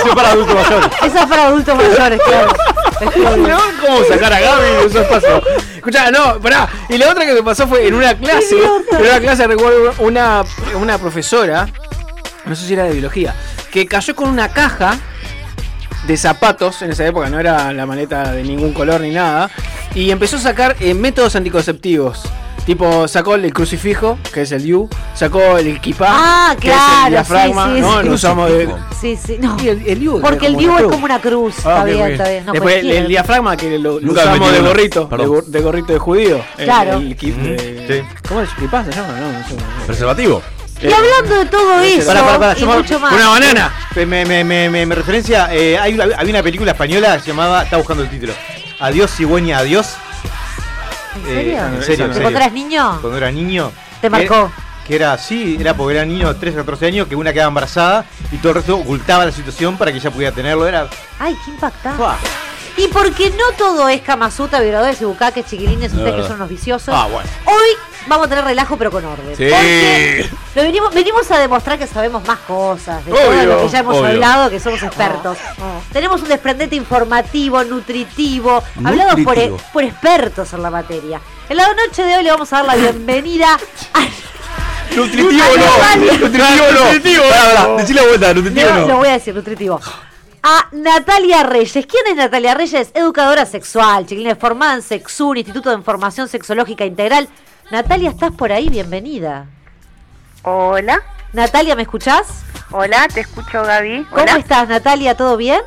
pero 0.04 0.16
para 0.16 0.30
adultos 0.32 0.56
mayores. 0.56 0.88
Esa 1.06 1.24
es 1.24 1.30
para 1.30 1.44
adultos 1.48 1.76
mayores, 1.78 2.22
claro. 2.26 2.54
no, 3.38 3.60
¿cómo 3.82 4.04
sacar 4.06 4.34
a 4.34 4.40
Gaby 4.40 4.84
de 4.84 4.90
su 4.92 5.00
espacio? 5.00 5.42
Escuchá, 5.76 6.10
no, 6.12 6.40
pará. 6.40 6.68
Y 6.90 6.98
la 6.98 7.10
otra 7.12 7.26
que 7.26 7.34
me 7.34 7.44
pasó 7.44 7.68
fue 7.68 7.88
en 7.88 7.94
una 7.94 8.16
clase. 8.18 8.58
En 8.92 9.02
una 9.02 9.20
clase 9.20 9.46
recuerdo 9.48 9.94
una, 10.00 10.44
una 10.76 10.98
profesora, 10.98 11.68
no 12.46 12.56
sé 12.56 12.66
si 12.66 12.74
era 12.74 12.84
de 12.86 12.94
biología, 12.94 13.36
que 13.72 13.86
cayó 13.86 14.16
con 14.16 14.30
una 14.30 14.50
caja 14.50 14.98
de 16.08 16.18
zapatos, 16.18 16.82
en 16.82 16.92
esa 16.92 17.06
época 17.06 17.30
no 17.30 17.40
era 17.40 17.72
la 17.74 17.86
maleta 17.86 18.32
de 18.34 18.44
ningún 18.44 18.74
color 18.74 19.02
ni 19.02 19.12
nada, 19.12 19.50
y 19.96 20.12
empezó 20.12 20.36
a 20.38 20.40
sacar 20.40 20.76
eh, 20.80 20.94
métodos 20.94 21.36
anticonceptivos. 21.36 22.22
Tipo, 22.66 23.10
sacó 23.10 23.36
el 23.36 23.52
crucifijo, 23.54 24.18
que 24.34 24.44
es 24.44 24.52
el 24.54 24.64
DIU, 24.64 24.88
sacó 25.14 25.58
el 25.58 25.68
equipá, 25.68 26.08
Ah, 26.10 26.56
que 26.58 26.70
es 26.70 26.74
claro, 26.74 27.06
el 27.08 27.12
diafragma, 27.12 27.66
sí, 27.68 27.76
sí, 27.76 27.82
¿no? 27.82 28.00
sí. 28.02 28.08
Lo 28.08 28.14
usamos 28.14 28.50
de- 28.50 28.70
Sí, 29.02 29.18
sí, 29.22 29.38
no. 29.38 29.58
Y 29.62 29.68
el, 29.68 29.86
el 29.86 30.22
Porque 30.22 30.48
el 30.48 30.56
una 30.56 30.78
es 30.78 30.84
como 30.84 31.04
una 31.04 31.20
cruz. 31.20 31.56
Ah, 31.66 31.70
está 31.80 31.84
bien, 31.84 32.12
está 32.14 32.30
bien. 32.30 32.46
No, 32.46 32.54
Después 32.54 32.76
el, 32.86 33.08
diafragma 33.10 33.58
que 33.58 33.78
lo, 33.80 33.96
usamos 33.96 34.50
de 34.54 34.62
gorrito, 34.62 35.10
de, 35.12 35.44
de 35.52 35.60
gorrito 35.62 35.92
de 35.92 36.00
judío. 36.00 36.40
El- 36.58 36.64
Claro. 36.64 36.94
El, 37.00 37.16
kit 37.18 37.36
de- 37.36 38.06
¿Cómo 38.30 38.40
es? 38.40 38.50
¿Equipá 38.58 38.86
se 38.86 38.92
llama? 38.94 39.10
No, 39.20 39.30
no 39.34 39.40
sé. 39.46 39.56
Preservativo. 39.86 40.42
Y 40.90 40.94
hablando 40.94 41.36
de 41.40 41.46
todo 41.46 41.82
eso 41.82 42.12
y 42.58 42.66
mucho 42.66 43.00
más. 43.00 43.14
Una 43.14 43.30
banana. 43.30 43.74
Me, 43.96 44.06
me, 44.06 44.26
me, 44.26 44.70
me, 44.70 44.86
me- 44.86 44.96
referencia, 44.96 45.50
eh, 45.54 45.78
hay 45.78 45.94
una, 45.94 46.04
había 46.18 46.30
una 46.34 46.44
película 46.44 46.72
española 46.72 47.16
que 47.18 47.22
se 47.24 47.28
llamaba, 47.28 47.64
está 47.64 47.78
buscando 47.78 48.04
el 48.04 48.10
título, 48.10 48.34
Adiós 48.80 49.12
cigüeña, 49.16 49.60
adiós. 49.60 49.96
¿En 51.16 51.22
Eh, 51.22 51.26
serio? 51.36 51.66
en 51.66 51.84
serio, 51.84 52.06
en 52.06 52.10
¿De 52.12 52.14
serio. 52.16 52.22
cuando 52.22 52.40
eras 52.40 52.54
niño? 52.54 52.98
Cuando 53.02 53.18
era 53.18 53.32
niño. 53.32 53.72
¿Te 54.02 54.10
marcó? 54.10 54.52
Que, 54.84 54.88
que 54.90 54.96
era 54.96 55.14
así, 55.14 55.58
era 55.60 55.74
porque 55.76 55.96
era 55.96 56.06
niño 56.06 56.34
de 56.34 56.40
13 56.40 56.58
a 56.58 56.62
14 56.62 56.88
años, 56.88 57.08
que 57.08 57.16
una 57.16 57.32
quedaba 57.32 57.50
embarazada 57.50 58.06
y 58.32 58.38
todo 58.38 58.50
el 58.50 58.56
resto 58.56 58.76
ocultaba 58.78 59.26
la 59.26 59.32
situación 59.32 59.78
para 59.78 59.92
que 59.92 60.00
ella 60.00 60.12
pudiera 60.12 60.34
tenerlo. 60.36 60.68
Era. 60.68 60.88
Ay, 61.20 61.36
qué 61.46 61.52
impactante. 61.52 62.04
Y 62.76 62.88
porque 62.88 63.30
no 63.30 63.56
todo 63.56 63.88
es 63.88 64.02
Kamasuta, 64.02 64.60
violadores 64.60 65.00
y 65.00 65.06
bucaques, 65.06 65.46
chiquilines, 65.46 65.94
No, 65.94 66.00
ustedes 66.00 66.22
que 66.22 66.28
son 66.28 66.38
unos 66.38 66.50
viciosos. 66.50 66.94
Ah, 66.98 67.06
bueno. 67.06 67.30
Hoy 67.46 67.78
vamos 68.08 68.28
a 68.28 68.30
tener 68.30 68.44
relajo, 68.46 68.78
pero 68.78 68.92
con 68.92 69.04
orden. 69.06 69.36
Sí. 69.36 69.48
Porque 69.50 70.30
lo 70.56 70.62
venimos, 70.64 70.94
venimos 70.94 71.30
a 71.32 71.40
demostrar 71.40 71.78
que 71.80 71.88
sabemos 71.88 72.26
más 72.28 72.40
cosas 72.40 73.04
de 73.06 73.12
todo 73.12 73.32
lo 73.46 73.62
que 73.62 73.70
ya 73.70 73.80
hemos 73.80 73.98
obvio. 73.98 74.08
hablado, 74.08 74.50
que 74.50 74.60
somos 74.60 74.82
expertos. 74.84 75.38
Tenemos 75.92 76.22
un 76.22 76.28
desprendete 76.28 76.76
informativo, 76.76 77.64
nutritivo, 77.64 78.64
hablado 78.84 79.12
por, 79.24 79.36
Nutritivo. 79.36 79.58
por 79.72 79.84
expertos 79.84 80.54
en 80.54 80.62
la 80.64 80.70
materia. 80.72 81.22
En 81.50 81.58
la 81.58 81.68
noche 81.74 82.04
de 82.04 82.18
hoy 82.18 82.24
le 82.24 82.32
vamos 82.32 82.52
a 82.54 82.58
dar 82.58 82.66
la 82.66 82.76
bienvenida 82.76 83.58
a 83.94 84.00
Nutritivo 84.96 85.44
no. 85.58 86.18
Nutritivo 86.18 86.72
no. 86.72 86.84
Nutritivo 86.86 87.24
no. 87.68 87.76
decí 87.78 87.94
la 87.94 88.02
vuelta, 88.04 88.34
nutritivo 88.34 88.70
No, 88.70 88.80
no. 88.82 88.88
Lo 88.88 88.98
voy 88.98 89.08
a 89.08 89.14
decir, 89.14 89.34
nutritivo. 89.34 89.80
A 90.46 90.68
Natalia 90.74 91.44
Reyes. 91.44 91.86
¿Quién 91.88 92.06
es 92.10 92.16
Natalia 92.18 92.54
Reyes? 92.54 92.90
Educadora 92.94 93.46
sexual, 93.46 94.06
chiquilines, 94.06 94.38
formada 94.38 94.76
en 94.76 94.82
Sexur, 94.82 95.38
Instituto 95.38 95.70
de 95.70 95.76
Información 95.78 96.28
Sexológica 96.28 96.86
Integral. 96.86 97.30
Natalia, 97.74 98.12
¿estás 98.12 98.32
por 98.32 98.52
ahí? 98.52 98.70
Bienvenida. 98.70 99.48
Hola. 100.44 101.02
Natalia, 101.32 101.76
¿me 101.76 101.82
escuchás? 101.82 102.44
Hola, 102.70 103.08
te 103.12 103.22
escucho 103.22 103.64
Gaby. 103.64 104.06
¿Cómo 104.12 104.22
Hola. 104.22 104.36
estás, 104.38 104.68
Natalia? 104.70 105.18
¿Todo 105.18 105.38
bien? 105.38 105.60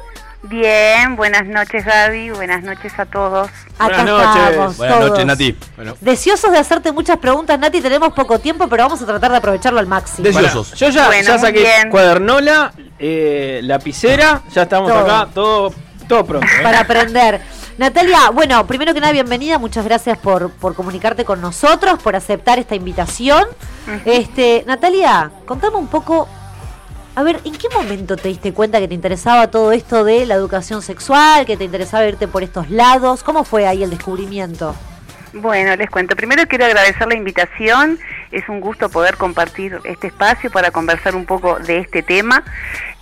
Bien, 0.45 1.17
buenas 1.17 1.47
noches 1.47 1.85
Gaby, 1.85 2.31
buenas 2.31 2.63
noches 2.63 2.97
a 3.01 3.07
todos. 3.07 3.51
Acá 3.77 4.03
estamos, 4.05 4.77
Buenas 4.77 4.97
todos. 4.99 5.11
noches, 5.11 5.27
Nati. 5.27 5.57
Deseosos 6.01 6.53
de 6.53 6.59
hacerte 6.59 6.93
muchas 6.93 7.17
preguntas, 7.19 7.59
Nati. 7.59 7.81
Tenemos 7.81 8.13
poco 8.13 8.39
tiempo, 8.39 8.69
pero 8.69 8.85
vamos 8.85 9.03
a 9.03 9.07
tratar 9.07 9.33
de 9.33 9.39
aprovecharlo 9.39 9.81
al 9.81 9.89
máximo. 9.89 10.31
Bueno, 10.31 10.63
yo 10.77 10.89
ya, 10.91 11.07
Bueno, 11.09 11.39
saqué 11.41 11.59
bien. 11.59 11.91
cuadernola, 11.91 12.73
eh, 13.01 13.59
lapicera, 13.65 14.43
ya 14.55 14.63
estamos 14.63 14.93
Todo. 14.93 15.01
acá, 15.01 15.29
todo, 15.35 15.75
todo 16.07 16.25
pronto. 16.25 16.47
¿eh? 16.47 16.63
para 16.63 16.79
aprender. 16.83 17.41
Natalia, 17.79 18.31
bueno, 18.31 18.67
primero 18.67 18.95
que 18.95 19.01
nada, 19.01 19.13
bienvenida, 19.13 19.59
muchas 19.59 19.85
gracias 19.85 20.17
por, 20.17 20.51
por 20.51 20.75
comunicarte 20.75 21.27
con 21.27 21.43
nosotros, 21.43 22.03
por 22.03 22.17
aceptar 22.17 22.59
esta 22.59 22.75
invitación. 22.75 23.45
Este, 24.07 24.65
Natalia, 24.67 25.31
contame 25.45 25.77
un 25.77 25.87
poco, 25.87 26.27
a 27.15 27.23
ver, 27.23 27.39
¿en 27.45 27.53
qué 27.53 27.69
momento 27.69 28.17
te 28.17 28.29
diste 28.29 28.55
cuenta 28.55 28.81
que 28.81 28.89
te 28.89 28.95
interesaba 28.95 29.51
todo 29.51 29.73
esto 29.73 30.05
de 30.05 30.25
la 30.25 30.37
educación 30.37 30.81
sexual, 30.81 31.45
que 31.45 31.59
te 31.59 31.65
interesaba 31.65 32.07
irte 32.07 32.27
por 32.27 32.43
estos 32.43 32.71
lados? 32.71 33.23
¿Cómo 33.23 33.45
fue 33.45 33.67
ahí 33.67 33.83
el 33.83 33.91
descubrimiento? 33.91 34.75
Bueno, 35.35 35.77
les 35.77 35.91
cuento. 35.91 36.17
Primero 36.17 36.47
quiero 36.47 36.65
agradecer 36.65 37.07
la 37.07 37.15
invitación. 37.15 37.99
Es 38.33 38.49
un 38.49 38.61
gusto 38.61 38.89
poder 38.89 39.19
compartir 39.19 39.79
este 39.85 40.07
espacio 40.07 40.51
para 40.51 40.71
conversar 40.71 41.15
un 41.15 41.27
poco 41.27 41.59
de 41.59 41.81
este 41.81 42.03
tema. 42.03 42.43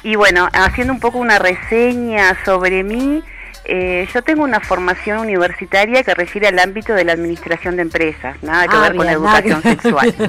Y 0.03 0.17
bueno, 0.17 0.49
haciendo 0.53 0.93
un 0.93 0.99
poco 0.99 1.19
una 1.19 1.39
reseña 1.39 2.37
sobre 2.45 2.83
mí, 2.83 3.23
eh, 3.67 4.07
yo 4.13 4.23
tengo 4.23 4.45
una 4.45 4.61
formación 4.61 5.19
universitaria 5.19 6.03
que 6.03 6.15
refiere 6.15 6.49
al 6.49 6.59
ámbito 6.59 6.93
de 6.93 7.05
la 7.05 7.13
administración 7.13 7.77
de 7.77 7.83
empresas, 7.83 8.37
nada 8.43 8.69
que 8.69 8.77
Ah, 8.77 8.81
ver 8.81 8.97
con 8.97 9.07
la 9.07 9.13
educación 9.13 9.63
que 9.63 9.71
sexual. 9.71 10.15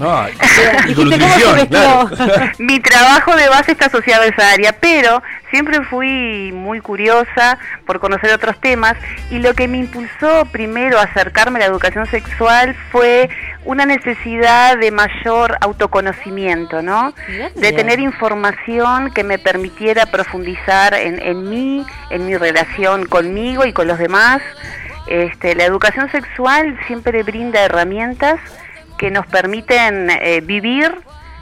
Mi 2.60 2.80
trabajo 2.80 3.36
de 3.36 3.50
base 3.50 3.74
está 3.74 3.88
asociado 3.88 4.24
a 4.24 4.28
esa 4.28 4.52
área, 4.52 4.74
pero 4.80 5.22
siempre 5.52 5.82
fui 5.84 6.52
muy 6.54 6.82
curiosa 6.82 7.58
por 7.86 8.00
conocer 8.00 8.34
otros 8.34 8.60
temas 8.60 8.96
y 9.30 9.40
lo 9.40 9.54
que 9.54 9.68
me 9.68 9.78
impulsó 9.78 10.46
primero 10.52 11.00
a 11.00 11.04
acercarme 11.04 11.60
a 11.60 11.62
la 11.62 11.66
educación 11.68 12.06
sexual 12.08 12.76
fue 12.92 13.30
una 13.66 13.86
necesidad 13.86 14.78
de 14.78 14.92
mayor 14.92 15.58
autoconocimiento, 15.62 16.82
¿no? 16.82 17.14
De 17.56 17.72
tener 17.72 18.00
información 18.00 19.12
que 19.12 19.24
me 19.24 19.40
permitiera 19.40 20.06
profundizar 20.06 20.94
en, 20.94 21.22
en 21.22 21.50
mí, 21.50 21.86
en 22.16 22.26
mi 22.26 22.36
relación 22.36 23.05
conmigo 23.05 23.66
y 23.66 23.74
con 23.74 23.88
los 23.88 23.99
demás. 23.99 24.41
Este, 25.07 25.53
la 25.55 25.66
educación 25.66 26.09
sexual 26.11 26.80
siempre 26.88 27.22
brinda 27.24 27.61
herramientas 27.61 28.39
que 28.97 29.11
nos 29.11 29.28
permiten 29.28 30.09
eh, 30.09 30.41
vivir 30.41 30.95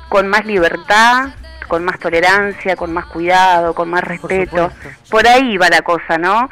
con 0.10 0.28
más 0.28 0.46
libertad, 0.46 1.30
con 1.68 1.86
más 1.86 2.00
tolerancia, 2.00 2.76
con 2.76 2.92
más 2.94 3.06
cuidado, 3.06 3.74
con 3.74 3.90
más 3.90 4.04
respeto. 4.04 4.72
Por, 5.10 5.28
ahí 5.28 5.58
va 5.58 5.70
la 5.70 5.82
cosa, 5.82 6.18
¿no? 6.18 6.50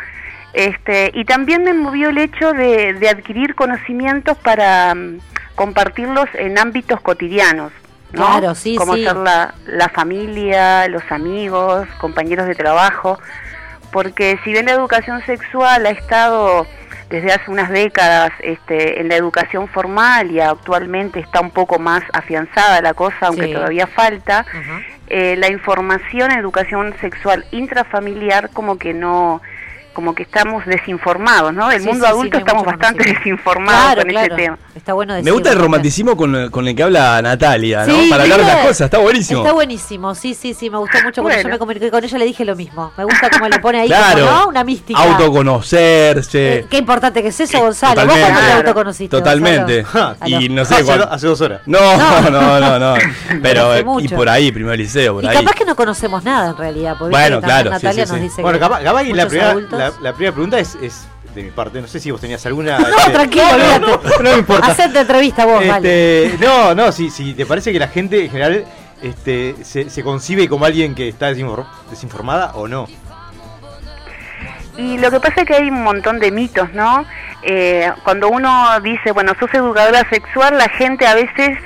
Este, 0.53 1.11
y 1.13 1.25
también 1.25 1.63
me 1.63 1.73
movió 1.73 2.09
el 2.09 2.17
hecho 2.17 2.53
de, 2.53 2.93
de 2.93 3.09
adquirir 3.09 3.55
conocimientos 3.55 4.37
para 4.37 4.93
mm, 4.95 5.19
compartirlos 5.55 6.27
en 6.33 6.57
ámbitos 6.57 7.01
cotidianos. 7.01 7.71
¿no? 8.13 8.25
Claro, 8.25 8.55
sí, 8.55 8.75
Como 8.75 8.95
sí. 8.95 9.03
ser 9.05 9.15
la, 9.15 9.53
la 9.67 9.89
familia, 9.89 10.87
los 10.87 11.03
amigos, 11.11 11.87
compañeros 11.99 12.47
de 12.47 12.55
trabajo. 12.55 13.19
Porque 13.91 14.39
si 14.43 14.51
bien 14.53 14.65
la 14.65 14.71
educación 14.73 15.21
sexual 15.25 15.85
ha 15.85 15.89
estado 15.91 16.65
desde 17.09 17.33
hace 17.33 17.51
unas 17.51 17.69
décadas 17.69 18.31
este, 18.39 19.01
en 19.01 19.09
la 19.09 19.15
educación 19.17 19.67
formal 19.67 20.31
y 20.31 20.39
actualmente 20.39 21.19
está 21.19 21.41
un 21.41 21.51
poco 21.51 21.77
más 21.77 22.03
afianzada 22.13 22.81
la 22.81 22.93
cosa, 22.93 23.17
aunque 23.27 23.47
Sí. 23.47 23.53
todavía 23.53 23.85
falta, 23.85 24.45
eh, 25.07 25.35
la 25.37 25.49
información 25.51 26.31
en 26.31 26.39
educación 26.39 26.93
sexual 27.01 27.45
intrafamiliar 27.51 28.49
como 28.51 28.77
que 28.77 28.93
no 28.93 29.41
como 29.93 30.15
que 30.15 30.23
estamos 30.23 30.65
desinformados, 30.65 31.53
¿no? 31.53 31.71
El 31.71 31.81
Sí, 31.81 31.87
mundo 31.87 32.05
sí, 32.05 32.11
adulto 32.11 32.37
estamos 32.37 32.65
bastante 32.65 33.03
desinformados 33.03 33.81
Claro, 33.81 34.01
con 34.01 34.09
claro. 34.09 34.27
este 34.33 34.43
tema. 34.43 34.57
Está 34.75 34.93
bueno 34.93 35.13
Me 35.13 35.17
decirlo. 35.17 35.33
gusta 35.35 35.51
el 35.51 35.59
romanticismo 35.59 36.15
con, 36.17 36.49
con 36.49 36.67
el 36.67 36.75
que 36.75 36.83
habla 36.83 37.21
Natalia, 37.21 37.85
¿no? 37.85 37.93
Sí, 37.93 38.07
Para 38.09 38.23
hablar 38.23 38.39
de 38.39 38.45
las 38.45 38.57
cosas, 38.65 38.81
está 38.81 38.97
buenísimo. 38.99 39.41
Está 39.41 39.53
buenísimo, 39.53 40.15
sí, 40.15 40.33
sí, 40.33 40.53
sí, 40.53 40.69
me 40.69 40.77
gustó 40.77 40.97
mucho. 41.03 41.21
Cuando 41.21 41.35
Bueno. 41.37 41.49
yo 41.49 41.53
me 41.53 41.59
comuniqué 41.59 41.91
con 41.91 42.03
ella 42.03 42.17
le 42.17 42.25
dije 42.25 42.45
lo 42.45 42.55
mismo. 42.55 42.91
Me 42.97 43.03
gusta 43.03 43.29
cómo 43.29 43.47
le 43.49 43.59
pone 43.59 43.81
ahí 43.81 43.87
Claro. 43.91 44.25
como, 44.25 44.31
¿no? 44.39 44.47
Una 44.47 44.63
mística. 44.63 44.99
Autoconocerse. 45.01 46.59
Eh, 46.59 46.65
Qué 46.69 46.77
importante 46.77 47.21
que 47.21 47.29
es 47.29 47.39
eso, 47.39 47.59
Gonzalo. 47.59 47.95
¿Vos 47.95 48.03
Totalmente. 48.15 48.33
cuándo 48.33 48.47
te 48.51 48.57
autoconociste? 48.57 49.17
Totalmente. 49.17 49.81
Gonzalo? 49.83 50.15
Y 50.41 50.49
no 50.49 50.65
sé 50.65 50.75
Hace, 50.75 50.91
hace 50.93 51.27
dos 51.27 51.41
horas. 51.41 51.61
No, 51.65 51.79
no, 52.29 52.59
no, 52.59 52.79
no. 52.79 52.93
Pero, 53.41 53.75
eh, 53.75 53.85
y 53.99 54.07
por 54.07 54.29
ahí, 54.29 54.51
primer 54.51 54.77
liceo, 54.77 55.15
por 55.15 55.23
Y 55.23 55.27
ahí. 55.27 55.37
capaz 55.37 55.53
que 55.55 55.65
no 55.65 55.75
conocemos 55.75 56.23
nada 56.23 56.49
en 56.51 56.57
realidad. 56.57 56.95
Porque 56.97 57.11
Bueno, 57.11 57.41
claro, 57.41 57.69
sí, 57.71 57.73
Natalia 57.73 58.05
sí, 58.05 58.11
nos 58.13 58.21
dice 58.21 58.41
Bueno, 58.41 58.57
que 58.57 58.61
Gaba- 58.61 58.79
Gabay, 58.81 59.11
la 59.13 59.27
primera, 59.27 59.51
adultos- 59.51 59.79
la, 59.89 59.93
la 60.01 60.13
primera 60.13 60.31
pregunta 60.33 60.59
es, 60.59 60.75
es 60.81 61.07
de 61.35 61.43
mi 61.43 61.51
parte. 61.51 61.81
No 61.81 61.87
sé 61.87 61.99
si 61.99 62.11
vos 62.11 62.19
tenías 62.21 62.45
alguna. 62.45 62.77
No, 62.79 62.87
este, 62.87 63.11
tranquilo, 63.11 63.43
no, 63.45 63.53
olvídate. 63.53 63.79
no, 63.79 64.23
no 64.23 64.31
me 64.31 64.37
importa. 64.37 64.67
Hacete 64.71 64.99
entrevista 64.99 65.45
vos, 65.45 65.65
vale. 65.67 66.25
Este, 66.27 66.45
No, 66.45 66.73
no, 66.75 66.91
si, 66.91 67.09
si 67.09 67.33
te 67.33 67.45
parece 67.45 67.71
que 67.71 67.79
la 67.79 67.87
gente 67.87 68.23
en 68.25 68.31
general 68.31 68.65
este, 69.01 69.55
se, 69.63 69.89
se 69.89 70.03
concibe 70.03 70.47
como 70.47 70.65
alguien 70.65 70.93
que 70.95 71.07
está 71.07 71.31
desinfor- 71.31 71.65
desinformada 71.89 72.51
o 72.55 72.67
no. 72.67 72.87
Y 74.77 74.97
lo 74.97 75.11
que 75.11 75.19
pasa 75.19 75.41
es 75.41 75.47
que 75.47 75.55
hay 75.55 75.69
un 75.69 75.83
montón 75.83 76.19
de 76.19 76.31
mitos, 76.31 76.71
¿no? 76.73 77.05
Eh, 77.43 77.91
cuando 78.03 78.29
uno 78.29 78.79
dice, 78.81 79.11
bueno, 79.11 79.33
sos 79.39 79.53
educadora 79.53 80.07
sexual, 80.09 80.57
la 80.57 80.69
gente 80.69 81.05
a 81.05 81.13
veces 81.15 81.57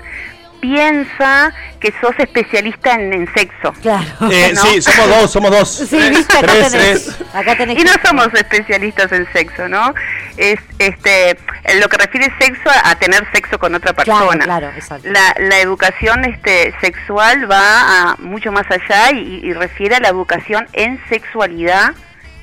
piensa 0.70 1.54
que 1.80 1.94
sos 2.02 2.14
especialista 2.18 2.94
en, 2.94 3.14
en 3.14 3.34
sexo. 3.34 3.72
Claro. 3.82 4.06
Eh, 4.32 4.52
¿no? 4.56 4.62
Sí, 4.62 4.82
somos 4.82 5.10
dos, 5.10 5.32
somos 5.32 5.52
dos. 5.52 5.70
Sí, 5.90 5.98
viste, 6.10 6.38
acá 6.38 6.48
Tres, 6.48 6.72
tenés. 6.72 7.06
tres. 7.18 7.18
Acá 7.34 7.58
tenés 7.58 7.80
Y 7.80 7.84
no 7.84 7.92
somos 8.04 8.28
especialistas 8.34 9.12
en 9.12 9.28
sexo, 9.32 9.68
¿no? 9.68 9.94
Es 10.38 10.60
este 10.80 11.38
en 11.66 11.80
lo 11.80 11.88
que 11.90 11.98
refiere 11.98 12.32
sexo 12.40 12.70
a, 12.70 12.92
a 12.92 12.96
tener 12.96 13.26
sexo 13.32 13.60
con 13.60 13.76
otra 13.76 13.94
Claro, 13.94 14.22
persona. 14.28 14.46
claro, 14.46 14.70
exacto. 14.76 15.08
La, 15.10 15.36
la 15.40 15.60
educación 15.60 16.26
este, 16.26 16.74
sexual 16.82 17.50
va 17.50 18.12
a 18.12 18.16
mucho 18.20 18.52
más 18.52 18.66
allá 18.72 19.12
y, 19.12 19.42
y 19.44 19.54
refiere 19.54 19.96
a 19.96 20.00
la 20.00 20.10
educación 20.10 20.68
en 20.74 21.00
sexualidad, 21.10 21.94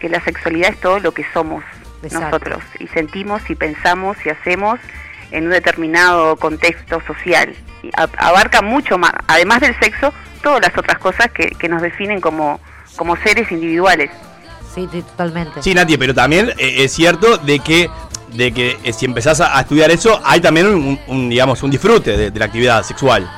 que 0.00 0.08
la 0.08 0.20
sexualidad 0.22 0.70
es 0.70 0.80
todo 0.80 1.00
lo 1.00 1.12
que 1.12 1.24
somos 1.32 1.64
Exacto. 2.02 2.26
nosotros 2.26 2.62
y 2.78 2.86
sentimos 2.88 3.42
y 3.50 3.54
pensamos 3.54 4.16
y 4.24 4.30
hacemos 4.30 4.78
en 5.32 5.44
un 5.44 5.50
determinado 5.50 6.36
contexto 6.36 7.00
social. 7.06 7.54
Y 7.82 7.90
abarca 8.18 8.62
mucho 8.62 8.98
más, 8.98 9.12
además 9.26 9.60
del 9.60 9.78
sexo, 9.80 10.12
todas 10.42 10.60
las 10.62 10.76
otras 10.78 10.98
cosas 10.98 11.30
que, 11.32 11.48
que 11.50 11.68
nos 11.68 11.82
definen 11.82 12.20
como, 12.20 12.60
como 12.96 13.16
seres 13.16 13.50
individuales. 13.50 14.10
Sí, 14.74 14.88
sí, 14.92 15.02
totalmente. 15.02 15.62
Sí, 15.62 15.74
Nati, 15.74 15.96
pero 15.98 16.14
también 16.14 16.50
eh, 16.58 16.84
es 16.84 16.92
cierto 16.92 17.36
de 17.38 17.58
que 17.58 17.90
de 18.32 18.50
que 18.50 18.78
eh, 18.82 18.92
si 18.94 19.04
empezás 19.04 19.42
a, 19.42 19.58
a 19.58 19.60
estudiar 19.60 19.90
eso, 19.90 20.18
hay 20.24 20.40
también 20.40 20.66
un, 20.66 20.98
un, 21.06 21.28
digamos, 21.28 21.62
un 21.62 21.70
disfrute 21.70 22.16
de, 22.16 22.30
de 22.30 22.38
la 22.38 22.46
actividad 22.46 22.82
sexual. 22.82 23.30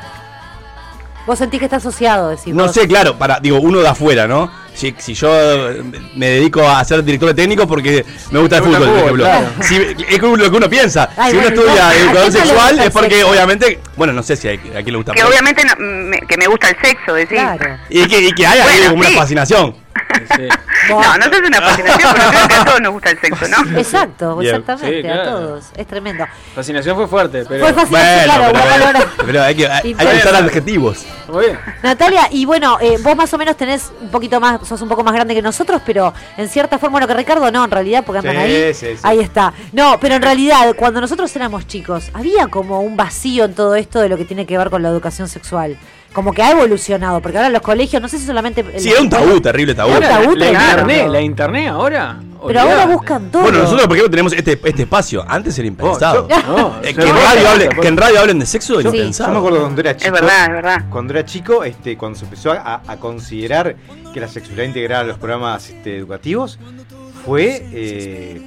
Vos 1.27 1.39
sentís 1.39 1.59
que 1.59 1.65
está 1.65 1.79
asociado, 1.79 2.29
decís 2.29 2.55
No 2.55 2.65
vos. 2.65 2.73
sé, 2.73 2.87
claro, 2.87 3.17
para, 3.17 3.41
digo, 3.41 3.59
uno 3.59 3.81
de 3.81 3.89
afuera, 3.89 4.29
¿no? 4.29 4.51
Si, 4.75 4.95
si 4.99 5.15
yo 5.15 5.31
eh, 5.71 5.83
me 6.17 6.27
dedico 6.31 6.69
a 6.69 6.85
ser 6.85 7.03
director 7.05 7.29
de 7.29 7.35
técnico 7.35 7.67
porque 7.67 8.05
me 8.33 8.41
gusta 8.41 8.57
el 8.59 8.63
Me 8.65 8.69
gusta 8.71 8.81
fútbol, 8.81 8.83
el 8.83 8.89
por 8.89 8.89
fútbol, 8.89 9.21
ejemplo. 9.21 9.25
claro. 9.25 9.47
Si- 9.61 10.05
es 10.15 10.21
lo 10.23 10.51
que 10.51 10.57
uno 10.57 10.69
piensa. 10.71 11.11
Ay, 11.17 11.31
si 11.31 11.37
uno 11.39 11.47
bueno, 11.49 11.63
estudia 11.63 11.89
¿a 11.89 11.93
quién 11.93 12.03
educación 12.09 12.33
no 12.33 12.39
le 12.41 12.47
sexual 12.47 12.79
es 12.81 12.91
porque 12.91 13.11
sexo? 13.15 13.31
obviamente, 13.31 13.81
bueno, 13.97 14.13
no 14.13 14.23
sé 14.23 14.37
si 14.37 14.49
hay- 14.49 14.57
a 14.59 14.83
quién 14.83 14.87
le 14.87 14.97
gusta. 14.97 15.13
Que 15.13 15.17
pero- 15.19 15.29
obviamente 15.29 15.63
no- 15.65 15.77
me, 15.79 16.19
que 16.21 16.37
me 16.37 16.47
gusta 16.49 16.69
el 16.71 16.77
sexo, 16.83 17.15
decís. 17.15 17.39
Y 17.89 18.07
que, 18.09 18.19
y 18.21 18.33
que 18.33 18.47
hay 18.47 18.59
ahí 18.61 18.79
Bueno, 18.79 18.91
como 18.91 19.05
sí. 19.05 19.11
una 19.11 19.21
fascinación. 19.21 19.77
No, 20.87 21.01
no 21.01 21.25
sé 21.25 21.31
si 21.31 21.37
es 21.37 21.49
una 21.49 21.61
fascinación, 21.63 22.11
pero 22.15 22.31
creo 22.31 22.49
que 22.49 22.55
a 22.55 22.65
todos 22.67 22.81
nos 22.83 22.93
gusta 22.93 23.11
el 23.11 23.19
sexo, 23.21 23.47
¿no? 23.49 23.79
Exacto, 23.79 24.43
exactamente, 24.43 24.97
Sí, 24.99 25.03
claro. 25.03 25.23
a 25.23 25.25
todos. 25.25 25.65
Es 25.77 25.87
tremendo. 25.87 26.27
Fascinación 26.55 26.95
fue 26.97 27.09
fuerte, 27.09 27.45
pero. 27.49 27.65
Fue 27.65 27.73
fascinación, 27.75 28.25
claro, 28.25 28.45
pero, 28.53 28.65
palabra. 28.65 29.07
pero 29.25 29.43
hay 29.43 29.55
que, 29.55 29.67
hay, 29.67 29.97
hay 29.99 30.07
que 30.07 30.17
usar 30.19 30.35
adjetivos. 30.37 31.07
Muy 31.29 31.47
bien. 31.47 31.59
Natalia, 31.83 32.29
y 32.31 32.45
bueno, 32.45 32.77
eh, 32.83 32.99
vos 33.03 33.17
más 33.17 33.33
o 33.33 33.39
menos 33.39 33.57
tenés 33.57 33.91
un 33.99 34.11
poquito 34.11 34.39
más, 34.41 34.61
sos 34.65 34.81
un 34.83 34.89
poco 34.89 35.03
más 35.05 35.15
grande 35.15 35.35
que 35.35 35.43
nosotros, 35.43 35.83
pero 35.85 36.13
en 36.37 36.49
cierta 36.49 36.79
forma, 36.79 36.93
bueno, 36.95 37.07
que 37.07 37.15
Ricardo 37.15 37.51
no, 37.51 37.65
en 37.65 37.71
realidad, 37.71 38.03
porque 38.05 38.19
andan 38.27 38.35
Sí, 38.47 38.53
ahí. 38.53 38.75
sí, 38.75 38.87
sí. 38.95 39.01
Ahí 39.03 39.21
está. 39.21 39.53
No, 39.73 39.99
pero 40.01 40.15
en 40.17 40.23
realidad, 40.23 40.75
cuando 40.77 41.01
nosotros 41.01 41.35
éramos 41.37 41.67
chicos, 41.67 42.11
había 42.15 42.47
como 42.49 42.81
un 42.81 42.97
vacío 42.97 43.45
en 43.45 43.55
todo 43.55 43.75
esto 43.75 44.01
de 44.01 44.09
lo 44.09 44.17
que 44.17 44.25
tiene 44.25 44.47
que 44.47 44.57
ver 44.59 44.71
con 44.71 44.83
la 44.83 44.89
educación 44.89 45.29
sexual. 45.29 45.77
Como 46.13 46.33
que 46.33 46.43
ha 46.43 46.53
evolucionado, 46.53 47.21
porque 47.21 47.39
ahora 47.39 47.51
los 47.51 47.61
colegios, 47.63 48.01
no 48.01 48.09
sé 48.09 48.19
si 48.21 48.27
solamente. 48.27 48.61
en 48.61 48.79
Sí, 48.81 48.91
era 48.91 49.01
un 49.01 49.11
tabú, 49.11 49.41
terrible 49.41 49.75
tabú. 49.75 49.91
Era 49.91 49.99
un 49.99 50.25
tabú 50.25 50.37
La 50.37 50.47
tremendo. 50.47 50.71
internet, 50.71 51.09
la 51.09 51.21
internet 51.21 51.69
ahora. 51.71 52.17
Pero 52.47 52.61
ahora 52.61 52.87
buscan 52.87 53.31
todo. 53.31 53.43
Bueno, 53.43 53.59
nosotros, 53.59 53.87
por 53.87 53.97
ejemplo, 53.97 54.11
tenemos 54.11 54.33
este, 54.33 54.53
este 54.65 54.83
espacio. 54.83 55.25
Antes 55.29 55.59
era 55.59 55.69
impensado. 55.69 56.29
yo- 56.29 56.37
no, 56.57 56.77
Eh, 56.83 56.95
que, 56.95 57.03
en 57.03 57.15
radio 57.17 57.49
hable- 57.49 57.69
yo- 57.75 57.81
que 57.83 57.89
en 57.89 57.97
radio 57.97 58.21
hablen 58.21 58.39
de 58.39 58.47
sexo 58.47 58.79
es 58.79 58.85
Yo, 58.85 58.95
impensado. 58.95 59.31
yo 59.31 59.33
me 59.35 59.39
acuerdo 59.39 59.61
cuando 59.63 59.81
era 59.81 59.97
chico. 59.97 60.13
verdad, 60.13 60.43
es 60.47 60.51
verdad. 60.51 60.85
Cuando 60.91 61.13
era 61.13 61.25
chico, 61.25 61.65
este, 61.65 61.97
cuando 61.97 62.19
se 62.19 62.25
empezó 62.25 62.53
a, 62.53 62.83
a 62.87 62.97
considerar 62.99 63.77
que 64.13 64.21
la 64.21 64.29
sexualidad 64.29 64.65
integrada 64.67 65.03
a 65.03 65.07
los 65.07 65.19
programas 65.19 65.69
este, 65.71 65.97
educativos, 65.97 66.59
fue 67.25 67.67
eh, 67.73 68.43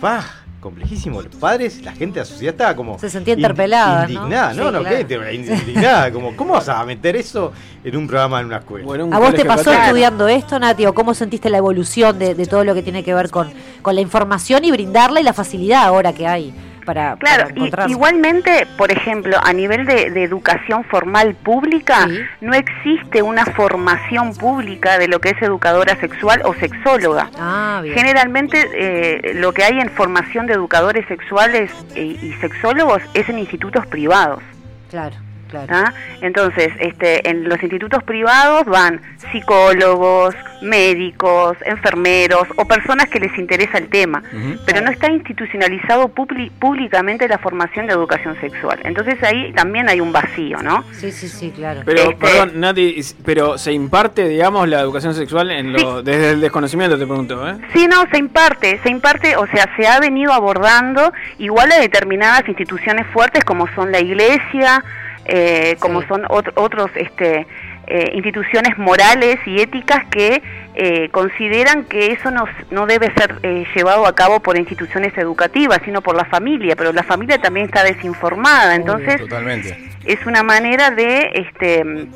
complejísimo. 0.59 1.21
Los 1.21 1.35
padres, 1.35 1.81
la 1.83 1.91
gente 1.91 2.15
de 2.15 2.19
la 2.21 2.25
sociedad 2.25 2.53
estaba 2.53 2.75
como. 2.75 2.97
Se 2.99 3.09
sentía 3.09 3.33
interpelada, 3.35 4.03
¿no? 4.07 4.09
Indignada, 4.13 4.53
¿no? 4.53 4.65
Sí, 4.67 4.71
no, 4.71 4.79
claro. 4.79 4.97
¿qué? 4.97 5.03
Te- 5.05 5.33
Indignada. 5.35 6.11
Como, 6.11 6.35
¿Cómo 6.35 6.53
vas 6.53 6.69
a 6.69 6.83
meter 6.85 7.15
eso 7.15 7.51
en 7.83 7.95
un 7.95 8.07
programa 8.07 8.39
en 8.39 8.47
una 8.47 8.57
escuela? 8.57 8.85
¿A 9.15 9.19
vos 9.19 9.33
te 9.33 9.45
pasó 9.45 9.71
estudiando 9.71 10.27
esto, 10.27 10.59
Nati? 10.59 10.85
¿O 10.85 10.93
cómo 10.93 11.13
sentiste 11.13 11.49
la 11.49 11.57
evolución 11.57 12.17
de, 12.19 12.35
de 12.35 12.45
todo 12.45 12.63
lo 12.63 12.73
que 12.73 12.83
tiene 12.83 13.03
que 13.03 13.13
ver 13.13 13.29
con, 13.29 13.49
con 13.81 13.95
la 13.95 14.01
información 14.01 14.63
y 14.65 14.71
brindarla 14.71 15.19
y 15.19 15.23
la 15.23 15.33
facilidad 15.33 15.83
ahora 15.83 16.13
que 16.13 16.27
hay 16.27 16.53
para, 16.87 17.17
Claro, 17.17 17.49
para 17.69 17.87
y- 17.87 17.91
igualmente, 17.91 18.65
por 18.77 18.91
ejemplo, 18.91 19.37
a 19.43 19.51
nivel 19.51 19.85
de, 19.85 20.09
de 20.09 20.23
educación 20.23 20.85
formal 20.85 21.35
pública, 21.35 22.07
no 22.41 22.53
existe 22.53 23.21
una 23.21 23.45
formación 23.45 24.33
pública 24.33 24.97
de 24.97 25.09
lo 25.09 25.19
que 25.19 25.29
es 25.31 25.41
educadora 25.41 25.97
sexual 25.97 26.41
o 26.45 26.53
sexóloga. 26.55 27.29
Ah, 27.37 27.81
bien. 27.83 27.93
Generalmente 27.93 28.69
eh, 28.73 29.33
lo 29.35 29.51
que 29.53 29.63
hay 29.65 29.77
en 29.79 29.89
formación 29.89 30.47
de 30.47 30.53
educadores 30.53 31.05
sexuales 31.07 31.71
y, 31.93 32.17
y 32.25 32.33
sexólogos 32.39 33.01
es 33.13 33.27
en 33.27 33.37
institutos 33.39 33.85
privados. 33.85 34.41
Claro, 34.89 35.15
claro. 35.49 35.67
¿ah? 35.73 35.93
Entonces, 36.21 36.69
este, 36.79 37.27
en 37.29 37.47
los 37.47 37.61
institutos 37.61 38.03
privados 38.03 38.65
van 38.65 39.01
psicólogos, 39.31 40.35
médicos, 40.61 41.57
enfermeros 41.65 42.47
o 42.55 42.65
personas 42.65 43.07
que 43.09 43.19
les 43.19 43.37
interesa 43.37 43.77
el 43.77 43.89
tema, 43.89 44.23
pero 44.65 44.81
no 44.81 44.91
está 44.91 45.11
institucionalizado 45.11 46.09
públicamente 46.09 47.27
la 47.27 47.37
formación 47.37 47.87
de 47.87 47.93
educación 47.93 48.39
sexual. 48.41 48.79
Entonces 48.83 49.21
ahí 49.23 49.51
también 49.53 49.89
hay 49.89 50.01
un 50.01 50.11
vacío, 50.11 50.61
¿no? 50.63 50.83
Sí, 50.91 51.11
sí, 51.11 51.27
sí, 51.27 51.51
claro. 51.55 51.81
Pero, 51.85 52.11
Este- 52.11 52.15
perdón, 52.15 52.59
Nati, 52.59 52.99
pero 53.25 53.57
se 53.57 53.71
imparte, 53.71 54.27
digamos, 54.27 54.67
la 54.67 54.79
educación 54.79 55.13
sexual 55.13 55.51
en 55.51 55.73
lo, 55.73 56.01
desde 56.01 56.31
el 56.31 56.41
desconocimiento, 56.41 56.97
te 56.97 57.05
pregunto, 57.05 57.47
¿eh? 57.47 57.57
Sí, 57.73 57.87
no, 57.87 58.05
se 58.11 58.17
imparte, 58.17 58.79
se 58.83 58.89
imparte, 58.89 59.35
o 59.37 59.45
sea, 59.47 59.69
se 59.75 59.87
ha 59.87 59.99
venido 59.99 60.33
abordando 60.33 61.13
igual 61.37 61.71
a 61.71 61.79
determinadas 61.79 62.47
instituciones 62.47 63.05
fuertes 63.07 63.43
como 63.43 63.67
son 63.75 63.91
la 63.91 63.99
iglesia, 63.99 64.83
eh, 65.27 65.75
como 65.79 66.01
son 66.07 66.23
ot- 66.23 66.51
otros 66.55 66.89
este, 66.95 67.45
eh, 67.87 68.11
instituciones 68.13 68.77
morales 68.77 69.37
y 69.45 69.61
éticas 69.61 70.05
que 70.09 70.41
eh, 70.75 71.09
consideran 71.09 71.85
que 71.85 72.11
eso 72.11 72.31
no, 72.31 72.85
debe 72.85 73.11
ser 73.13 73.39
eh, 73.43 73.65
llevado 73.75 74.05
a 74.07 74.13
cabo 74.15 74.39
por 74.39 74.57
instituciones 74.57 75.17
educativas, 75.17 75.79
sino 75.85 76.01
por 76.01 76.15
la 76.15 76.25
familia, 76.25 76.75
pero 76.75 76.91
la 76.93 77.03
familia 77.03 77.39
también 77.39 77.65
está 77.67 77.83
desinformada, 77.83 78.75
entonces 78.75 79.17
Totalmente. 79.21 79.77
es 80.05 80.25
una 80.25 80.43
manera 80.43 80.91
de 80.91 81.31
este 81.33 82.07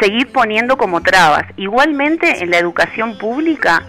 seguir 0.00 0.32
poniendo 0.32 0.76
como 0.76 1.00
trabas. 1.02 1.44
Igualmente 1.56 2.42
en 2.42 2.50
la 2.50 2.58
educación 2.58 3.18
pública 3.18 3.82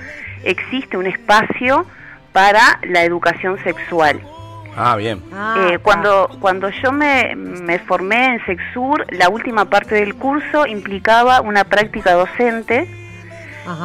existe 0.43 0.97
un 0.97 1.05
espacio 1.07 1.85
para 2.33 2.79
la 2.83 3.03
educación 3.03 3.57
sexual. 3.63 4.19
Ah, 4.75 4.95
bien. 4.95 5.21
Eh, 5.57 5.79
cuando, 5.81 6.29
cuando 6.39 6.69
yo 6.69 6.91
me, 6.91 7.35
me 7.35 7.79
formé 7.79 8.35
en 8.35 8.45
Sexur, 8.45 9.05
la 9.09 9.29
última 9.29 9.65
parte 9.65 9.95
del 9.95 10.15
curso 10.15 10.65
implicaba 10.65 11.41
una 11.41 11.65
práctica 11.65 12.13
docente 12.13 12.87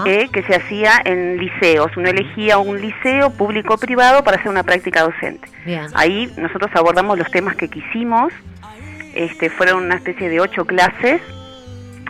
eh, 0.07 0.28
que 0.32 0.43
se 0.45 0.55
hacía 0.55 0.93
en 1.05 1.39
liceos. 1.39 1.97
Uno 1.97 2.09
elegía 2.09 2.59
un 2.59 2.80
liceo 2.80 3.30
público 3.30 3.74
o 3.74 3.78
privado 3.78 4.22
para 4.24 4.39
hacer 4.39 4.49
una 4.49 4.62
práctica 4.62 5.03
docente. 5.03 5.49
Bien. 5.64 5.87
Ahí 5.95 6.32
nosotros 6.37 6.70
abordamos 6.74 7.18
los 7.18 7.30
temas 7.30 7.57
que 7.57 7.68
quisimos, 7.68 8.32
este, 9.14 9.51
fueron 9.51 9.84
una 9.84 9.97
especie 9.97 10.28
de 10.28 10.41
ocho 10.41 10.64
clases, 10.64 11.20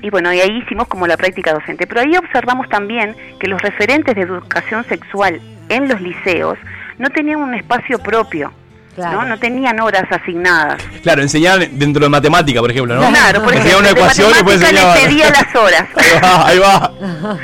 y 0.03 0.11
bueno, 0.11 0.33
y 0.33 0.41
ahí 0.41 0.59
hicimos 0.59 0.87
como 0.89 1.07
la 1.07 1.17
práctica 1.17 1.55
docente. 1.55 1.87
Pero 1.87 2.03
ahí 2.03 2.17
observamos 2.17 2.69
también 2.69 3.17
que 3.41 3.49
los 3.49 3.61
referentes 3.63 4.15
de 4.15 4.21
educación 4.21 4.85
sexual 4.85 5.41
en 5.69 5.89
los 5.89 6.01
liceos 6.01 6.59
no 6.99 7.11
tenían 7.11 7.41
un 7.41 7.55
espacio 7.55 7.99
propio, 7.99 8.53
¿no? 8.97 9.25
no 9.25 9.39
tenían 9.39 9.81
horas 9.81 10.05
asignadas. 10.11 10.83
Claro, 11.03 11.23
enseñar 11.23 11.69
dentro 11.71 12.03
de 12.03 12.09
matemática, 12.09 12.61
por 12.61 12.71
ejemplo, 12.71 12.95
¿no? 12.95 13.09
Claro, 13.09 13.43
por 13.43 13.55
ejemplo, 13.55 13.79
una 13.79 13.89
de 13.89 13.95
ecuación 13.95 14.31
y 14.31 14.35
después 14.35 14.61
pedía 15.03 15.31
las 15.31 15.55
horas. 15.55 15.89
Ahí 15.97 16.21
va, 16.23 16.47
ahí 16.47 16.59
va. 16.59 16.93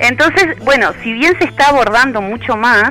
Entonces, 0.00 0.58
bueno, 0.60 0.92
si 1.02 1.12
bien 1.12 1.36
se 1.38 1.44
está 1.44 1.68
abordando 1.68 2.20
mucho 2.20 2.56
más, 2.56 2.90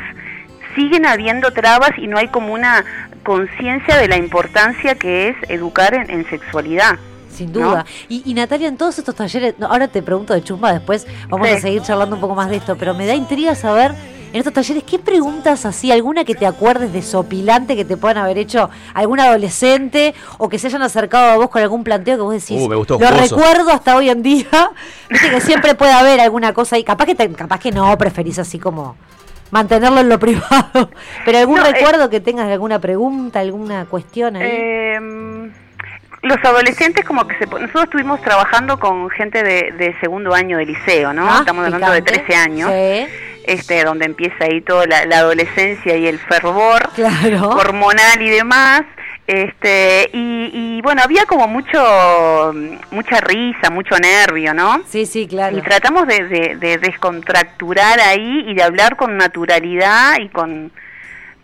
siguen 0.76 1.06
habiendo 1.06 1.52
trabas 1.52 1.92
y 1.98 2.08
no 2.08 2.18
hay 2.18 2.28
como 2.28 2.54
una 2.54 2.84
conciencia 3.24 3.98
de 3.98 4.08
la 4.08 4.18
importancia 4.18 4.96
que 4.96 5.30
es 5.30 5.36
educar 5.50 5.94
en, 5.94 6.10
en 6.10 6.30
sexualidad. 6.30 6.98
Sin 7.38 7.54
duda. 7.54 7.86
Y, 8.10 8.24
y 8.26 8.34
Natalia, 8.34 8.68
en 8.68 8.78
todos 8.78 8.98
estos 8.98 9.14
talleres, 9.16 9.56
no, 9.60 9.68
ahora 9.68 9.88
te 9.88 10.02
pregunto 10.02 10.34
de 10.34 10.44
chumba, 10.44 10.72
después 10.74 11.06
vamos 11.30 11.48
Sí. 11.48 11.54
a 11.54 11.60
seguir 11.60 11.82
charlando 11.84 12.16
un 12.16 12.22
poco 12.22 12.34
más 12.36 12.50
de 12.50 12.56
esto, 12.58 12.76
pero 12.78 12.94
me 12.96 13.06
da 13.06 13.14
intriga 13.14 13.54
saber 13.54 13.94
en 14.34 14.36
estos 14.40 14.54
talleres 14.54 14.84
qué 14.84 15.00
preguntas 15.00 15.66
así, 15.66 15.92
alguna 15.92 16.26
que 16.26 16.36
te 16.36 16.46
acuerdes 16.46 16.92
de 16.92 17.02
sopilante 17.02 17.76
que 17.76 17.86
te 17.86 17.96
puedan 17.96 18.18
haber 18.18 18.38
hecho 18.38 18.70
algún 18.94 19.20
adolescente 19.20 20.14
o 20.38 20.50
que 20.50 20.60
se 20.60 20.68
hayan 20.68 20.82
acercado 20.82 21.32
a 21.32 21.38
vos 21.38 21.50
con 21.50 21.62
algún 21.62 21.84
planteo 21.84 22.18
que 22.18 22.22
vos 22.24 22.34
decís, 22.34 22.60
Uh, 22.62 22.68
me 22.68 22.76
gustó, 22.76 23.00
lo 23.00 23.08
jugoso". 23.08 23.36
recuerdo 23.38 23.72
hasta 23.72 23.96
hoy 23.96 24.10
en 24.10 24.22
día. 24.24 24.48
Viste 25.10 25.30
que 25.30 25.40
siempre 25.42 25.76
puede 25.76 25.94
haber 25.94 26.20
alguna 26.20 26.54
cosa 26.54 26.76
ahí, 26.76 26.84
capaz 26.84 27.06
que 27.06 27.16
te- 27.16 27.32
capaz 27.32 27.60
que 27.60 27.72
no, 27.72 27.98
preferís 27.98 28.38
así 28.40 28.60
como 28.60 28.96
mantenerlo 29.52 30.02
en 30.02 30.10
lo 30.10 30.20
privado, 30.20 30.90
pero 31.24 31.38
algún 31.38 31.58
No, 31.60 31.66
eh, 31.66 31.72
recuerdo 31.72 32.10
que 32.10 32.20
tengas 32.20 32.48
de 32.48 32.54
alguna 32.54 32.80
pregunta, 32.80 33.40
alguna 33.40 33.86
cuestión 33.86 34.36
ahí. 34.36 34.50
Eh, 34.52 35.52
los 36.24 36.38
adolescentes 36.44 37.06
como 37.06 37.28
que 37.28 37.38
se... 37.38 37.46
Nosotros 37.46 37.84
estuvimos 37.86 38.22
trabajando 38.22 38.80
con 38.80 39.10
gente 39.10 39.44
de, 39.44 39.72
de 39.78 39.96
segundo 40.00 40.34
año 40.34 40.58
de 40.58 40.66
liceo, 40.66 41.14
¿no? 41.14 41.28
Ah, 41.30 41.38
Estamos 41.40 41.66
hablando 41.66 41.92
de 41.92 42.02
picante. 42.02 42.26
13 42.26 42.36
años. 42.42 42.72
Sí. 42.72 43.14
Este, 43.46 43.84
donde 43.86 44.06
empieza 44.06 44.44
ahí 44.44 44.60
toda 44.62 44.86
la, 44.88 45.06
la 45.06 45.20
adolescencia 45.20 45.96
y 45.96 46.06
el 46.08 46.20
fervor 46.20 46.90
Claro. 46.96 47.50
hormonal 47.52 48.22
y 48.22 48.30
demás. 48.30 48.82
Este, 49.26 50.10
y, 50.14 50.52
y 50.78 50.82
bueno, 50.82 51.02
había 51.04 51.26
como 51.26 51.48
mucho, 51.48 52.54
mucha 52.92 53.20
risa, 53.22 53.70
mucho 53.70 53.96
nervio, 54.00 54.54
¿no? 54.54 54.82
Sí, 54.88 55.06
sí, 55.06 55.28
claro. 55.28 55.58
Y 55.58 55.62
tratamos 55.62 56.08
de, 56.08 56.24
de, 56.28 56.56
de 56.58 56.78
descontracturar 56.78 58.00
ahí 58.00 58.46
y 58.48 58.54
de 58.54 58.64
hablar 58.64 58.96
con 58.96 59.18
naturalidad 59.18 60.18
y 60.20 60.30
con, 60.30 60.72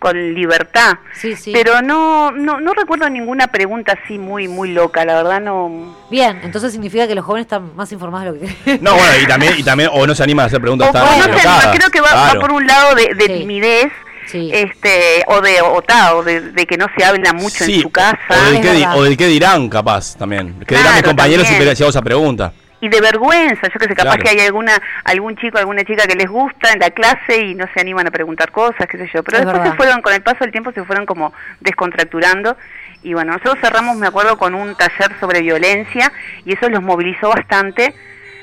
con 0.03 0.33
libertad. 0.35 0.95
Sí, 1.13 1.33
sí. 1.37 1.51
Pero 1.53 1.81
no, 1.81 2.29
no, 2.31 2.59
no 2.59 2.73
recuerdo 2.73 3.09
ninguna 3.09 3.47
pregunta 3.47 3.97
así 4.03 4.19
muy, 4.19 4.49
muy 4.49 4.71
loca, 4.73 5.05
la 5.05 5.15
verdad 5.15 5.39
no. 5.39 5.95
Bien, 6.11 6.41
entonces 6.43 6.73
significa 6.73 7.07
que 7.07 7.15
los 7.15 7.23
jóvenes 7.23 7.45
están 7.45 7.73
más 7.75 7.89
informados 7.93 8.37
de 8.37 8.47
lo 8.47 8.53
que 8.65 8.79
No, 8.81 8.95
bueno, 8.95 9.13
y 9.23 9.25
también, 9.27 9.53
y 9.57 9.63
también, 9.63 9.89
o 9.93 10.05
no 10.05 10.13
se 10.13 10.21
animan 10.23 10.43
a 10.43 10.47
hacer 10.47 10.59
preguntas 10.59 10.89
O 10.89 10.91
tan 10.91 11.05
no 11.05 11.23
creo 11.71 11.89
que 11.89 12.01
va, 12.01 12.13
va 12.13 12.23
Claro. 12.31 12.41
por 12.41 12.51
un 12.51 12.67
lado 12.67 12.95
de, 12.95 13.13
de 13.15 13.29
timidez 13.29 13.91
este 14.33 15.23
o 15.27 15.41
de 15.41 15.61
o, 15.61 15.81
ta, 15.81 16.15
o 16.15 16.23
de, 16.23 16.41
de 16.41 16.65
que 16.65 16.75
no 16.77 16.87
se 16.97 17.03
habla 17.05 17.33
mucho 17.33 17.63
en 17.65 17.81
su 17.81 17.89
casa. 17.91 18.17
O 18.29 18.51
del, 18.51 18.61
que, 18.61 18.71
di- 18.73 18.85
o 18.95 19.03
del 19.03 19.15
que 19.17 19.27
dirán, 19.27 19.69
capaz, 19.69 20.15
también. 20.17 20.59
Que 20.65 20.75
dirán 20.75 20.93
mis 20.93 21.01
Claro, 21.01 21.07
compañeros 21.07 21.47
si 21.47 21.53
también. 21.53 21.69
te 21.71 21.75
si 21.75 21.83
hago 21.83 21.89
esa 21.91 22.01
pregunta. 22.01 22.51
Y 22.85 22.89
de 22.89 22.99
vergüenza, 22.99 23.67
yo 23.73 23.79
que 23.79 23.87
sé, 23.87 23.95
capaz 23.95 24.15
Claro. 24.17 24.23
que 24.23 24.29
hay 24.31 24.39
alguna 24.45 24.73
algún 25.05 25.37
chico, 25.37 25.57
alguna 25.57 25.83
chica 25.85 26.05
que 26.05 26.15
les 26.15 26.27
gusta 26.29 26.73
en 26.73 26.79
la 26.79 26.89
clase 26.89 27.37
y 27.45 27.55
no 27.55 27.65
se 27.73 27.79
animan 27.79 28.07
a 28.07 28.11
preguntar 28.11 28.51
cosas, 28.51 28.87
qué 28.89 28.97
sé 28.97 29.09
yo, 29.13 29.23
pero 29.23 29.37
Es 29.37 29.45
después 29.45 29.59
verdad. 29.59 29.71
se 29.71 29.77
fueron, 29.77 30.01
con 30.01 30.13
el 30.13 30.21
paso 30.21 30.39
del 30.41 30.51
tiempo 30.51 30.71
se 30.73 30.83
fueron 30.83 31.05
como 31.05 31.31
descontracturando 31.61 32.57
y 33.01 33.13
bueno, 33.13 33.31
nosotros 33.33 33.57
cerramos, 33.61 33.95
me 33.97 34.07
acuerdo, 34.07 34.37
con 34.37 34.53
un 34.53 34.75
taller 34.75 35.11
sobre 35.19 35.41
violencia 35.41 36.11
y 36.45 36.53
eso 36.53 36.67
los 36.69 36.81
movilizó 36.83 37.29
bastante, 37.29 37.93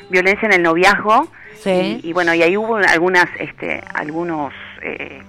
violencia 0.09 0.47
en 0.47 0.53
el 0.55 0.63
noviazgo 0.63 1.31
Sí. 1.63 2.01
y, 2.03 2.09
y 2.09 2.13
bueno, 2.15 2.33
y 2.33 2.43
ahí 2.43 2.57
hubo 2.57 2.77
algunas, 2.77 3.27
este, 3.39 3.85
algunos 3.93 4.55
eh, 4.81 5.21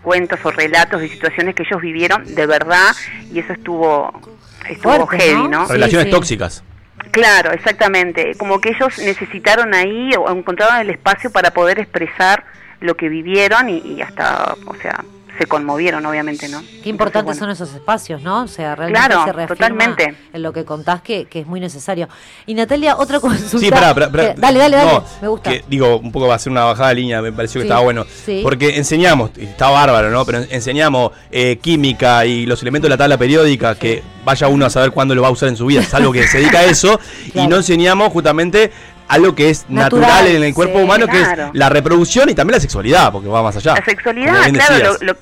cuentos 0.00 0.38
o 0.42 0.50
relatos 0.50 0.98
de 1.02 1.08
situaciones 1.10 1.54
que 1.54 1.64
ellos 1.64 1.82
vivieron 1.82 2.24
de 2.34 2.46
verdad 2.46 2.92
y 3.30 3.40
eso 3.40 3.52
estuvo, 3.52 4.10
estuvo 4.66 5.06
Fuerte, 5.06 5.18
heavy, 5.22 5.42
¿no? 5.42 5.48
¿no? 5.48 5.66
Relaciones 5.66 6.08
tóxicas. 6.08 6.64
Claro, 7.14 7.52
exactamente. 7.52 8.34
Como 8.34 8.60
que 8.60 8.70
ellos 8.70 8.98
necesitaron 8.98 9.72
ahí 9.72 10.10
o 10.18 10.28
encontraron 10.32 10.78
el 10.78 10.90
espacio 10.90 11.30
para 11.30 11.52
poder 11.52 11.78
expresar 11.78 12.42
lo 12.80 12.96
que 12.96 13.08
vivieron 13.08 13.70
y, 13.70 13.78
y 13.78 14.02
hasta, 14.02 14.56
o 14.66 14.74
sea, 14.74 15.04
se 15.38 15.46
conmovieron, 15.46 16.04
obviamente, 16.06 16.48
¿no? 16.48 16.62
Qué 16.82 16.88
importantes 16.88 17.36
Entonces, 17.36 17.38
son 17.58 17.66
esos 17.68 17.74
espacios, 17.74 18.22
¿no? 18.22 18.42
O 18.42 18.48
sea, 18.48 18.74
realmente 18.76 19.06
Claro, 19.06 19.24
se 19.24 19.32
reafirma 19.32 19.56
totalmente. 19.68 20.16
en 20.32 20.42
lo 20.42 20.52
que 20.52 20.64
contás 20.64 21.02
que, 21.02 21.24
que 21.26 21.40
es 21.40 21.46
muy 21.46 21.60
necesario. 21.60 22.08
Y 22.46 22.54
Natalia, 22.54 22.96
otra 22.96 23.20
consulta. 23.20 23.58
Sí, 23.58 23.70
pará, 23.70 23.92
pará, 23.94 24.10
pará. 24.10 24.34
que- 24.34 24.40
dale, 24.40 24.58
dale, 24.58 24.76
dale. 24.76 24.92
No, 24.92 25.04
me 25.22 25.28
gusta. 25.28 25.50
Que, 25.50 25.64
digo, 25.68 25.98
un 25.98 26.12
poco 26.12 26.28
va 26.28 26.36
a 26.36 26.38
ser 26.38 26.52
una 26.52 26.64
bajada 26.64 26.90
de 26.90 26.94
línea, 26.96 27.20
me 27.22 27.32
pareció 27.32 27.60
que 27.60 27.66
estaba 27.66 27.80
bueno. 27.80 28.04
sí. 28.24 28.40
Porque 28.42 28.76
enseñamos, 28.76 29.30
y 29.36 29.44
está 29.44 29.70
bárbaro, 29.70 30.10
¿no? 30.10 30.24
Pero 30.24 30.38
enseñamos 30.50 31.12
eh, 31.30 31.58
química 31.60 32.24
y 32.26 32.46
los 32.46 32.60
elementos 32.62 32.86
de 32.86 32.90
la 32.90 32.98
tabla 32.98 33.18
periódica, 33.18 33.74
que 33.74 34.02
vaya 34.24 34.48
uno 34.48 34.66
a 34.66 34.70
saber 34.70 34.90
cuándo 34.92 35.14
lo 35.14 35.22
va 35.22 35.28
a 35.28 35.32
usar 35.32 35.48
en 35.48 35.56
su 35.56 35.66
vida, 35.66 35.80
es 35.82 35.92
algo 35.94 36.12
que 36.12 36.26
se 36.26 36.38
dedica 36.38 36.60
a 36.60 36.64
eso, 36.64 36.98
y 37.34 37.46
no 37.46 37.56
enseñamos 37.56 38.12
justamente 38.12 38.70
algo 39.08 39.34
que 39.34 39.50
es 39.50 39.68
natural, 39.68 40.02
Natural, 40.10 40.26
en 40.36 40.42
el 40.44 40.54
cuerpo 40.54 40.78
sí, 40.78 40.84
humano, 40.84 41.06
que 41.06 41.20
es 41.20 41.28
la 41.52 41.68
reproducción 41.68 42.28
y 42.30 42.34
también 42.34 42.54
la 42.56 42.60
sexualidad, 42.60 43.12
porque 43.12 43.28
va 43.28 43.42
más 43.42 43.56
allá. 43.56 43.74
La 43.74 43.84
sexualidad, 43.84 44.50
claro, 44.52 44.96
lo, 45.00 45.06
lo- 45.12 45.16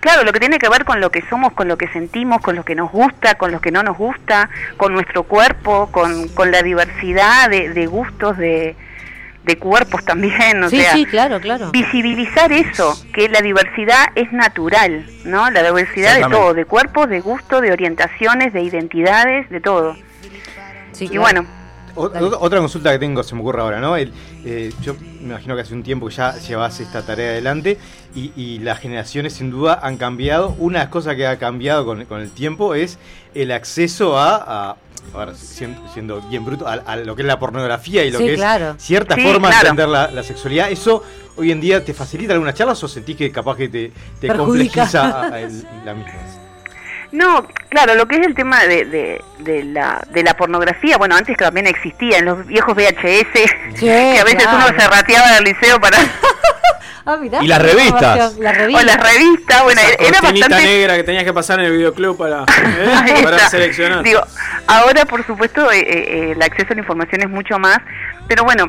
claro, 0.00 0.24
lo 0.24 0.32
que 0.32 0.40
tiene 0.40 0.58
que 0.58 0.68
ver 0.68 0.84
con 0.84 1.00
lo 1.00 1.10
que 1.10 1.22
somos, 1.28 1.52
con 1.52 1.68
lo 1.68 1.76
que 1.76 1.88
sentimos, 1.88 2.40
con 2.40 2.56
lo 2.56 2.64
que 2.64 2.74
nos 2.74 2.90
gusta, 2.90 3.34
con 3.36 3.52
lo 3.52 3.60
que 3.60 3.70
no 3.70 3.82
nos 3.82 3.96
gusta, 3.96 4.48
con 4.76 4.92
nuestro 4.92 5.22
cuerpo, 5.24 5.88
con, 5.92 6.28
con 6.28 6.50
la 6.50 6.62
diversidad 6.62 7.48
de, 7.48 7.68
de 7.70 7.86
gustos, 7.86 8.36
de, 8.38 8.74
de 9.44 9.58
cuerpos 9.58 10.04
también, 10.04 10.62
o 10.62 10.68
sí, 10.70 10.80
sea, 10.80 10.92
sí, 10.92 11.04
claro, 11.06 11.40
claro. 11.40 11.70
visibilizar 11.72 12.52
eso, 12.52 12.96
que 13.12 13.28
la 13.28 13.40
diversidad 13.40 14.06
es 14.14 14.32
natural, 14.32 15.06
¿no? 15.24 15.50
La 15.50 15.62
diversidad 15.62 16.16
de 16.16 16.22
todo, 16.22 16.54
de 16.54 16.64
cuerpos, 16.64 17.08
de 17.08 17.20
gustos, 17.20 17.60
de 17.62 17.72
orientaciones, 17.72 18.52
de 18.52 18.62
identidades, 18.62 19.48
de 19.50 19.60
todo. 19.60 19.96
Sí, 20.92 21.04
y 21.06 21.08
claro. 21.08 21.22
bueno, 21.22 21.46
O- 21.94 22.10
Otra 22.40 22.58
consulta 22.58 22.90
que 22.92 22.98
tengo, 22.98 23.22
se 23.22 23.34
me 23.34 23.40
ocurre 23.42 23.60
ahora, 23.62 23.80
¿no? 23.80 23.96
El, 23.96 24.12
eh, 24.44 24.72
yo 24.82 24.94
me 25.20 25.28
imagino 25.30 25.54
que 25.54 25.62
hace 25.62 25.74
un 25.74 25.82
tiempo 25.82 26.08
que 26.08 26.14
ya 26.14 26.36
llevas 26.38 26.80
esta 26.80 27.02
tarea 27.02 27.30
adelante 27.32 27.78
y, 28.14 28.32
y 28.36 28.58
las 28.60 28.78
generaciones 28.80 29.34
sin 29.34 29.50
duda 29.50 29.78
han 29.82 29.96
cambiado. 29.98 30.54
Una 30.58 30.78
de 30.80 30.84
las 30.86 30.90
cosas 30.92 31.16
que 31.16 31.26
ha 31.26 31.38
cambiado 31.38 31.84
con, 31.84 32.04
con 32.06 32.20
el 32.20 32.30
tiempo 32.30 32.74
es 32.74 32.98
el 33.34 33.52
acceso 33.52 34.18
a, 34.18 34.36
a- 34.70 34.76
a 35.14 35.24
ver, 35.24 35.34
siendo, 35.36 35.80
siendo 35.92 36.20
bien 36.22 36.44
bruto, 36.44 36.66
a, 36.68 36.74
a 36.74 36.96
lo 36.96 37.16
que 37.16 37.22
es 37.22 37.26
la 37.26 37.38
pornografía 37.38 38.04
y 38.04 38.12
lo 38.12 38.18
Sí, 38.20 38.26
que 38.26 38.34
claro. 38.36 38.74
es 38.78 38.82
cierta 38.84 39.16
Sí, 39.16 39.22
forma 39.22 39.48
de 39.50 39.54
entender 39.56 39.88
la, 39.88 40.10
la 40.12 40.22
sexualidad. 40.22 40.70
¿Eso 40.70 41.02
hoy 41.36 41.50
en 41.50 41.60
día 41.60 41.84
te 41.84 41.92
facilita 41.92 42.32
algunas 42.34 42.54
charlas 42.54 42.82
o 42.84 42.88
sentís 42.88 43.16
que 43.16 43.32
capaz 43.32 43.56
que 43.56 43.68
te, 43.68 43.92
te 44.20 44.28
Perjudica. 44.28 44.44
complejiza 44.84 45.10
a- 45.22 45.34
a 45.34 45.40
el- 45.40 45.66
la 45.84 45.94
misma? 45.94 46.12
No, 47.12 47.46
claro, 47.68 47.94
lo 47.94 48.08
que 48.08 48.16
es 48.16 48.26
el 48.26 48.34
tema 48.34 48.64
de, 48.64 48.86
de, 48.86 49.22
de 49.38 49.64
la, 49.64 50.02
de 50.10 50.22
la 50.22 50.34
pornografía, 50.34 50.96
bueno, 50.96 51.14
antes 51.14 51.36
que 51.36 51.44
también 51.44 51.66
existía, 51.66 52.18
en 52.18 52.24
los 52.24 52.46
viejos 52.46 52.74
VHS, 52.74 53.78
que 53.78 54.18
a 54.18 54.24
veces 54.24 54.42
claro. 54.42 54.66
uno 54.68 54.80
se 54.80 54.88
rateaba 54.88 55.32
del 55.32 55.44
liceo 55.44 55.80
para... 55.80 55.98
Ah, 57.04 57.16
mirá, 57.16 57.42
Y 57.42 57.48
las 57.48 57.60
revistas. 57.60 58.36
La 58.38 58.50
o 58.50 58.52
revista. 58.52 58.84
las 58.84 58.96
revistas, 58.96 59.62
bueno, 59.64 59.80
Esa 59.80 60.08
era 60.08 60.20
bastante... 60.20 60.62
negra 60.62 60.96
que 60.96 61.02
tenías 61.02 61.24
que 61.24 61.32
pasar 61.32 61.58
en 61.58 61.66
el 61.66 61.72
videoclub 61.72 62.16
para, 62.16 62.42
¿eh? 62.78 63.20
Para 63.24 63.38
seleccionar. 63.48 64.04
Digo, 64.04 64.20
ahora 64.68 65.04
por 65.04 65.26
supuesto 65.26 65.72
eh, 65.72 65.80
eh, 65.80 66.32
el 66.36 66.42
acceso 66.42 66.68
a 66.70 66.74
la 66.74 66.80
información 66.82 67.22
es 67.22 67.28
mucho 67.28 67.58
más, 67.58 67.78
pero 68.28 68.44
bueno, 68.44 68.66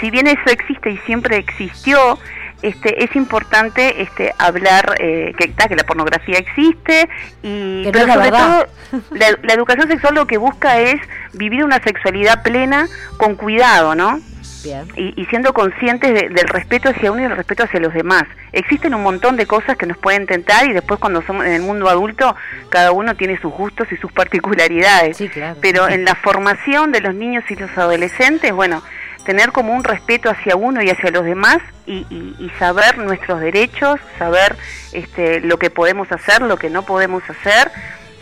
si 0.00 0.10
bien 0.10 0.26
eso 0.26 0.46
existe 0.46 0.90
y 0.90 0.98
siempre 1.06 1.36
existió, 1.36 2.18
este, 2.62 3.04
es 3.04 3.14
importante 3.16 4.02
este, 4.02 4.32
hablar 4.38 4.94
eh, 4.98 5.32
que, 5.38 5.52
que 5.52 5.76
la 5.76 5.84
pornografía 5.84 6.38
existe 6.38 7.08
y 7.42 7.84
pero 7.92 8.06
la 8.06 8.14
sobre 8.14 8.30
verdad. 8.30 8.66
todo 8.90 9.00
la, 9.12 9.26
la 9.42 9.52
educación 9.54 9.88
sexual 9.88 10.14
lo 10.14 10.26
que 10.26 10.36
busca 10.38 10.78
es 10.80 11.00
vivir 11.32 11.64
una 11.64 11.80
sexualidad 11.82 12.42
plena 12.42 12.88
con 13.16 13.34
cuidado, 13.36 13.94
¿no? 13.94 14.20
Bien. 14.62 14.86
y, 14.94 15.18
y 15.18 15.24
siendo 15.26 15.54
conscientes 15.54 16.12
de- 16.12 16.28
del 16.28 16.46
respeto 16.48 16.90
hacia 16.90 17.10
uno 17.10 17.20
y 17.20 17.22
del 17.24 17.34
respeto 17.34 17.62
hacia 17.64 17.80
los 17.80 17.94
demás. 17.94 18.24
Existen 18.52 18.94
un 18.94 19.02
montón 19.02 19.36
de 19.36 19.46
cosas 19.46 19.78
que 19.78 19.86
nos 19.86 19.96
pueden 19.96 20.26
tentar 20.26 20.68
y 20.68 20.74
después 20.74 21.00
cuando 21.00 21.22
somos 21.22 21.46
en 21.46 21.52
el 21.52 21.62
mundo 21.62 21.88
adulto 21.88 22.36
cada 22.68 22.92
uno 22.92 23.14
tiene 23.14 23.40
sus 23.40 23.50
gustos 23.54 23.90
y 23.90 23.96
sus 23.96 24.12
particularidades. 24.12 25.16
Sí, 25.16 25.30
claro. 25.30 25.56
Pero 25.62 25.88
en 25.88 26.04
la 26.04 26.14
formación 26.14 26.92
de 26.92 27.00
los 27.00 27.14
niños 27.14 27.42
y 27.48 27.56
los 27.56 27.70
adolescentes, 27.78 28.52
bueno, 28.52 28.82
tener 29.24 29.52
como 29.52 29.74
un 29.74 29.84
respeto 29.84 30.30
hacia 30.30 30.56
uno 30.56 30.82
y 30.82 30.90
hacia 30.90 31.10
los 31.10 31.24
demás 31.24 31.58
y, 31.86 32.06
y- 32.10 32.34
y 32.38 32.50
saber 32.58 32.98
nuestros 32.98 33.40
derechos, 33.40 34.00
saber 34.18 34.56
este, 34.92 35.40
lo 35.40 35.58
que 35.58 35.70
podemos 35.70 36.10
hacer, 36.12 36.42
lo 36.42 36.56
que 36.56 36.70
no 36.70 36.82
podemos 36.82 37.22
hacer, 37.28 37.70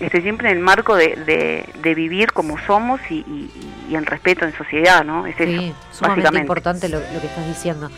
este, 0.01 0.21
siempre 0.23 0.51
en 0.51 0.59
el 0.59 0.63
marco 0.63 0.97
de, 0.97 1.17
de- 1.17 1.69
de 1.83 1.95
vivir 1.95 2.33
como 2.33 2.59
somos 2.67 3.01
y, 3.11 3.17
y- 3.17 3.51
y 3.91 3.95
en 3.97 4.07
respeto 4.07 4.45
en 4.45 4.57
sociedad, 4.57 5.05
¿no? 5.05 5.27
Es 5.27 5.37
Sí, 5.37 5.43
eso, 5.43 5.75
sumamente 5.93 6.23
básicamente. 6.23 6.39
importante 6.41 6.89
lo, 6.89 6.99
lo 7.01 7.21
que 7.21 7.27
estás 7.27 7.47
diciendo. 7.47 7.91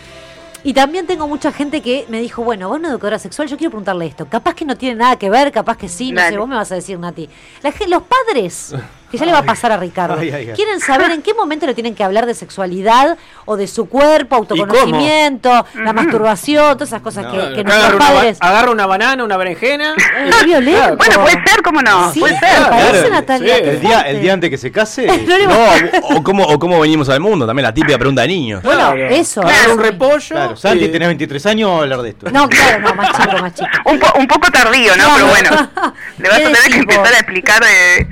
Y 0.63 0.75
también 0.75 1.07
tengo 1.07 1.27
mucha 1.27 1.53
gente 1.53 1.81
que 1.81 2.05
me 2.11 2.21
dijo, 2.21 2.45
bueno, 2.45 2.69
vos 2.69 2.77
una 2.79 2.91
educadora 2.91 3.19
sexual, 3.19 3.49
yo 3.49 3.57
quiero 3.57 3.71
preguntarle 3.71 4.05
esto. 4.07 4.27
Capaz 4.27 4.55
que 4.55 4.67
no 4.67 4.77
tiene 4.77 4.97
nada 4.97 5.17
que 5.17 5.31
ver, 5.31 5.51
capaz 5.53 5.79
que 5.79 5.89
sí, 5.89 6.13
no 6.13 6.21
sé, 6.21 6.37
vos 6.37 6.47
me 6.49 6.55
vas 6.55 6.71
a 6.71 6.75
decir, 6.75 6.99
Nati. 6.99 7.31
La 7.63 7.71
los 7.89 8.03
padres, 8.03 8.75
que 9.11 9.19
ya 9.19 9.27
le 9.27 9.33
va 9.33 9.39
a 9.39 9.43
pasar 9.43 9.73
a 9.73 9.77
Ricardo, 9.77 10.17
Ay, 10.19 10.31
ay, 10.31 10.49
ay. 10.51 10.55
quieren 10.55 10.81
saber 10.81 11.11
en 11.11 11.23
qué 11.23 11.35
momento 11.35 11.67
le 11.67 11.75
tienen 11.75 11.95
que 11.95 12.05
hablar 12.05 12.27
de 12.27 12.35
sexualidad 12.35 13.19
o 13.45 13.57
de 13.57 13.67
su 13.67 13.89
cuerpo, 13.89 14.37
autoconocimiento, 14.37 15.67
la 15.75 15.93
masturbación, 15.93 16.75
todas 16.75 16.89
esas 16.91 17.03
cosas 17.03 17.27
que, 17.27 17.33
Claro, 17.33 17.55
que 17.55 17.65
nuestros 17.65 17.95
padres... 17.97 18.39
agarra 18.41 18.71
una 18.71 18.87
banana, 18.87 19.25
una 19.25 19.37
berenjena. 19.37 19.95
Es 20.31 20.45
violento. 20.45 20.97
Bueno, 20.97 21.21
puede 21.23 21.43
ser, 21.45 21.63
¿cómo 21.63 21.83
no? 21.83 22.13
Sí, 22.13 22.21
puede 22.21 22.39
ser. 22.39 22.63
parece, 22.69 22.91
Claro, 22.93 23.11
Natalia. 23.11 23.57
sí. 23.57 23.63
qué 23.63 23.71
El 23.71 23.81
día, 23.81 24.01
el 24.03 24.21
día 24.21 24.33
antes 24.33 24.51
que 24.51 24.59
se 24.59 24.71
case, 24.71 25.07
No 25.27 26.17
o 26.17 26.23
cómo, 26.23 26.45
o 26.45 26.59
cómo 26.59 26.79
venimos 26.81 27.09
al 27.09 27.21
mundo, 27.21 27.47
también 27.47 27.65
la 27.65 27.75
típica 27.75 27.99
pregunta 27.99 28.23
de 28.23 28.29
niños. 28.29 28.63
Bueno, 28.63 28.93
Claro. 28.93 29.07
eso. 29.09 29.41
Agarra 29.43 29.61
eso. 29.65 29.73
un 29.75 29.79
repollo. 29.81 30.27
claro, 30.29 30.57
Santi, 30.57 30.85
eh, 30.85 30.89
tenés 30.89 31.09
23 31.09 31.47
años, 31.47 31.81
hablar 31.83 32.03
de 32.03 32.11
esto. 32.11 32.31
No, 32.31 32.49
claro, 32.49 32.81
no, 32.81 32.95
más 32.95 33.09
chico, 33.17 33.39
más 33.41 33.55
chico. 33.55 33.69
Un, 33.87 33.99
po- 33.99 34.19
un 34.19 34.27
poco 34.27 34.51
tardío, 34.51 34.97
¿no? 34.97 35.05
Pero 35.15 35.27
no. 35.27 35.31
bueno, 35.33 35.51
le 36.19 36.29
vas 36.29 36.39
a 36.39 36.41
¿Qué 36.41 36.45
tener 36.45 36.63
que 36.73 36.79
empezar 36.79 37.07
a 37.15 37.19
explicar 37.19 37.61
de, 37.63 38.07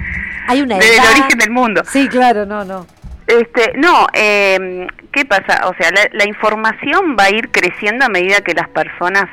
Hay 0.48 0.62
una 0.62 0.76
del 0.78 0.94
edad. 0.94 1.10
origen 1.12 1.38
del 1.38 1.50
mundo. 1.50 1.82
Sí, 1.86 2.08
claro, 2.08 2.46
no, 2.46 2.64
no. 2.64 2.86
Este, 3.26 3.74
no, 3.76 4.06
eh, 4.14 4.86
¿qué 5.12 5.24
pasa? 5.26 5.68
O 5.68 5.74
sea, 5.74 5.90
la, 5.90 6.08
la 6.12 6.26
información 6.26 7.16
va 7.18 7.24
a 7.24 7.30
ir 7.30 7.50
creciendo 7.50 8.06
a 8.06 8.08
medida 8.08 8.40
que 8.40 8.54
las 8.54 8.68
personas 8.70 9.28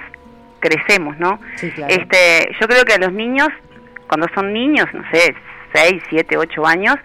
crecemos, 0.60 1.18
¿no? 1.18 1.40
Sí, 1.56 1.72
claro. 1.72 1.94
Este, 1.94 2.50
yo 2.60 2.68
creo 2.68 2.84
que 2.84 2.94
a 2.94 2.98
los 2.98 3.14
niños, 3.14 3.48
cuando 4.08 4.28
son 4.36 4.52
niños, 4.52 4.88
no 4.94 5.04
sé, 5.12 5.34
6, 5.74 6.04
7, 6.10 6.38
8 6.38 6.66
años, 6.68 6.96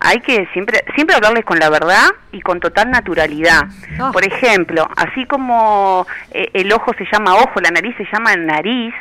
hay 0.00 0.20
que 0.20 0.46
siempre 0.52 0.84
siempre 0.94 1.16
hablarles 1.16 1.44
con 1.44 1.58
la 1.58 1.70
verdad 1.70 2.08
y 2.32 2.42
con 2.42 2.60
total 2.60 2.90
naturalidad. 2.90 3.62
Ah. 3.98 4.10
Por 4.12 4.24
ejemplo, 4.24 4.86
así 4.96 5.24
como 5.24 6.06
eh, 6.30 6.50
el 6.52 6.70
ojo 6.72 6.92
se 6.98 7.06
llama 7.10 7.36
ojo, 7.36 7.60
la 7.60 7.70
nariz 7.70 7.96
se 7.96 8.06
llama 8.12 8.36
nariz, 8.36 8.92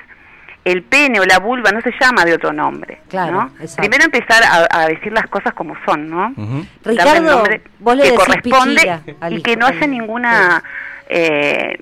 el 0.66 0.84
pene 0.84 1.20
o 1.20 1.26
la 1.26 1.39
vulva 1.39 1.72
no 1.72 1.82
se 1.82 1.91
llama 1.99 2.24
de 2.26 2.34
otro 2.36 2.53
nombre. 2.53 2.99
Claro. 3.09 3.49
Primero 3.78 4.05
empezar 4.05 4.41
a, 4.43 4.68
a 4.84 4.88
decir 4.88 5.11
las 5.11 5.28
cosas 5.28 5.53
como 5.53 5.76
son, 5.86 6.09
¿no? 6.09 6.28
Ujú. 6.38 6.66
Darle 6.84 6.91
el 6.91 6.97
Ricardo, 6.97 7.32
nombre 7.36 7.61
vos 7.80 7.95
le 7.97 8.03
que 8.03 8.11
decís 8.11 8.26
corresponde 8.26 8.82
y 9.30 9.34
hijo, 9.36 9.43
que 9.43 9.55
no 9.57 9.66
hace 9.68 9.88
ninguna 9.88 10.64
eh, 11.09 11.78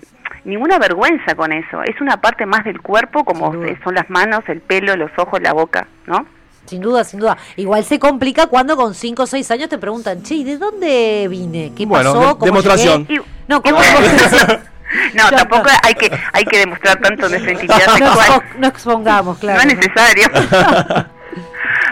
ninguna 0.46 0.80
vergüenza 0.80 1.36
con 1.36 1.52
eso. 1.52 1.84
Es 1.84 2.02
una 2.02 2.20
parte 2.20 2.46
más 2.46 2.64
del 2.64 2.82
cuerpo, 2.82 3.24
como 3.24 3.54
son 3.84 3.94
las 3.96 4.10
manos, 4.10 4.42
el 4.48 4.62
pelo, 4.62 4.96
los 4.96 5.12
ojos, 5.18 5.40
la 5.42 5.54
boca, 5.54 5.88
¿no? 6.08 6.26
Sin 6.66 6.82
duda, 6.82 7.04
sin 7.04 7.20
duda. 7.20 7.38
Igual 7.58 7.84
se 7.84 8.00
complica 8.00 8.48
cuando 8.48 8.76
con 8.78 8.94
5 8.94 9.24
o 9.24 9.28
6 9.28 9.52
años 9.52 9.70
te 9.70 9.78
preguntan, 9.78 10.24
che, 10.24 10.36
¿y 10.36 10.44
¿de 10.44 10.58
dónde 10.58 11.28
vine? 11.30 11.72
¿Qué 11.76 11.86
Bueno, 11.86 12.14
pasó? 12.14 12.20
de- 12.20 12.34
¿Cómo 12.34 12.46
demostración. 12.46 13.08
llegué?". 13.08 13.22
Y- 13.22 13.26
No, 13.48 13.58
y 13.58 13.70
¿cómo 13.70 13.76
bueno, 13.78 14.00
demostración? 14.00 14.62
no, 15.14 15.30
Ya 15.30 15.38
tampoco 15.38 15.70
hay 15.84 15.94
que 15.96 16.12
hay 16.34 16.46
que 16.46 16.60
demostrar 16.60 17.00
tanto 17.00 17.30
nuestra 17.30 17.52
intimidad 17.52 17.88
No, 17.88 17.94
sexual. 18.14 18.28
expo- 18.30 18.44
no 18.58 18.68
expongamos, 18.68 19.38
claro. 19.40 19.62
no 19.64 19.70
es 19.70 19.76
necesario. 19.78 20.28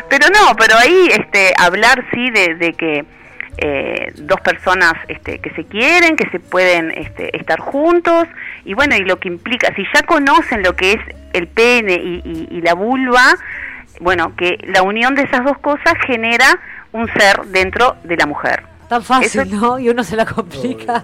pero 0.10 0.28
no, 0.30 0.56
pero 0.58 0.78
ahí 0.78 1.10
este 1.12 1.54
hablar 1.58 2.04
sí 2.14 2.30
de, 2.32 2.56
de 2.56 2.74
que 2.74 3.06
eh, 3.58 4.12
dos 4.16 4.40
personas 4.42 4.94
este, 5.08 5.40
que 5.40 5.50
se 5.52 5.66
quieren, 5.66 6.16
que 6.16 6.30
se 6.30 6.40
pueden 6.40 6.92
este, 6.92 7.36
estar 7.38 7.60
juntos, 7.60 8.28
y 8.66 8.74
bueno, 8.74 8.96
y 8.96 9.00
lo 9.04 9.20
que 9.20 9.28
implica, 9.28 9.74
si 9.76 9.84
ya 9.94 10.02
conocen 10.04 10.64
lo 10.64 10.76
que 10.76 10.94
es 10.94 11.00
el 11.34 11.48
pene 11.48 11.94
y, 11.96 12.22
y- 12.24 12.48
y 12.58 12.62
la 12.62 12.74
vulva, 12.74 13.22
bueno, 14.00 14.34
que 14.38 14.58
la 14.64 14.82
unión 14.82 15.14
de 15.16 15.24
esas 15.24 15.44
dos 15.44 15.58
cosas 15.60 15.94
genera 16.08 16.58
un 16.94 17.12
ser 17.14 17.42
dentro 17.48 17.98
de 18.06 18.16
la 18.18 18.26
mujer. 18.26 18.64
Tan 18.88 19.04
fácil, 19.04 19.42
Eso- 19.42 19.56
¿no? 19.56 19.78
Y 19.80 19.90
uno 19.90 20.04
se 20.04 20.16
la 20.16 20.26
complica. 20.26 21.04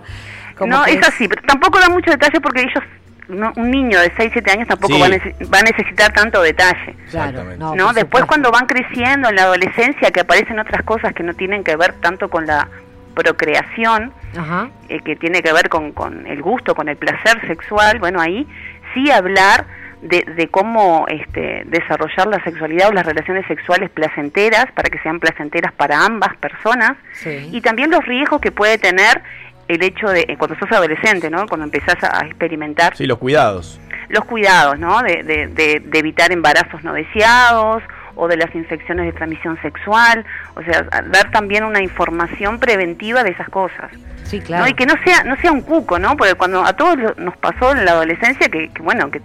Como 0.57 0.71
no, 0.75 0.83
que 0.83 0.93
es 0.93 1.07
así, 1.07 1.27
pero 1.27 1.41
tampoco 1.43 1.79
da 1.79 1.89
mucho 1.89 2.11
detalle 2.11 2.39
porque 2.41 2.61
ellos, 2.61 2.83
no- 3.27 3.53
un 3.55 3.71
niño 3.71 3.99
de 3.99 4.11
6, 4.15 4.29
7 4.33 4.51
años 4.51 4.67
tampoco 4.67 4.93
Sí. 4.95 4.99
va, 5.01 5.07
a 5.07 5.09
nece- 5.09 5.53
va 5.53 5.59
a 5.59 5.63
necesitar 5.63 6.13
tanto 6.13 6.41
detalle. 6.41 6.95
Claro, 7.11 7.43
no, 7.57 7.73
Después 7.73 7.99
supuesto. 7.99 8.27
cuando 8.27 8.51
van 8.51 8.65
creciendo 8.67 9.29
en 9.29 9.35
la 9.35 9.43
adolescencia, 9.43 10.11
que 10.11 10.21
aparecen 10.21 10.59
otras 10.59 10.83
cosas 10.83 11.13
que 11.13 11.23
no 11.23 11.33
tienen 11.33 11.63
que 11.63 11.75
ver 11.75 11.93
tanto 12.01 12.29
con 12.29 12.45
la 12.45 12.67
procreación, 13.15 14.11
Ajá. 14.37 14.69
eh, 14.89 14.99
que 15.01 15.15
tiene 15.15 15.41
que 15.41 15.51
ver 15.53 15.69
con, 15.69 15.91
con 15.93 16.27
el 16.27 16.41
gusto, 16.41 16.75
con 16.75 16.89
el 16.89 16.97
placer 16.97 17.39
sexual, 17.47 17.99
bueno, 17.99 18.19
ahí 18.21 18.45
sí 18.93 19.09
hablar 19.09 19.65
de, 20.01 20.23
de 20.35 20.47
cómo 20.49 21.05
este, 21.07 21.63
desarrollar 21.65 22.27
la 22.27 22.43
sexualidad 22.43 22.89
o 22.89 22.91
las 22.91 23.05
relaciones 23.05 23.45
sexuales 23.47 23.89
placenteras 23.89 24.67
para 24.75 24.89
que 24.89 24.99
sean 24.99 25.19
placenteras 25.19 25.71
para 25.73 26.05
ambas 26.05 26.35
personas 26.37 26.91
Sí. 27.13 27.49
y 27.51 27.61
también 27.61 27.89
los 27.89 28.05
riesgos 28.05 28.39
que 28.41 28.51
puede 28.51 28.77
tener 28.77 29.23
el 29.67 29.81
hecho 29.83 30.07
de 30.09 30.21
eh, 30.27 30.35
cuando 30.37 30.57
sos 30.59 30.71
adolescente, 30.71 31.29
¿no? 31.29 31.47
Cuando 31.47 31.65
empezás 31.65 31.97
a 32.03 32.25
experimentar 32.25 32.95
Sí, 32.95 33.05
los 33.07 33.17
cuidados. 33.17 33.79
los 34.09 34.23
cuidados, 34.25 34.77
¿no? 34.79 35.01
De, 35.01 35.23
de- 35.23 35.47
de- 35.47 35.81
de 35.83 35.99
evitar 35.99 36.31
embarazos 36.31 36.83
no 36.83 36.93
deseados 36.93 37.81
o 38.17 38.27
de 38.27 38.37
las 38.37 38.53
infecciones 38.55 39.05
de 39.07 39.11
transmisión 39.11 39.59
sexual, 39.61 40.23
o 40.55 40.61
sea, 40.63 40.83
dar 40.83 41.31
también 41.31 41.63
una 41.65 41.81
información 41.81 42.59
preventiva 42.59 43.23
de 43.23 43.31
esas 43.31 43.49
cosas. 43.49 43.91
Sí, 44.23 44.39
¿no? 44.39 44.45
claro. 44.45 44.67
Y 44.67 44.73
que 44.73 44.85
no 44.85 44.93
sea 45.03 45.23
no 45.23 45.35
sea 45.37 45.51
un 45.51 45.61
cuco, 45.61 45.99
¿no? 45.99 46.15
Porque 46.15 46.35
cuando 46.35 46.63
a 46.63 46.73
todos 46.73 46.97
nos 47.17 47.35
pasó 47.37 47.71
en 47.73 47.83
la 47.85 47.91
adolescencia 47.91 48.47
que, 48.49 48.69
que, 48.69 48.81
bueno, 48.81 49.11
que 49.11 49.21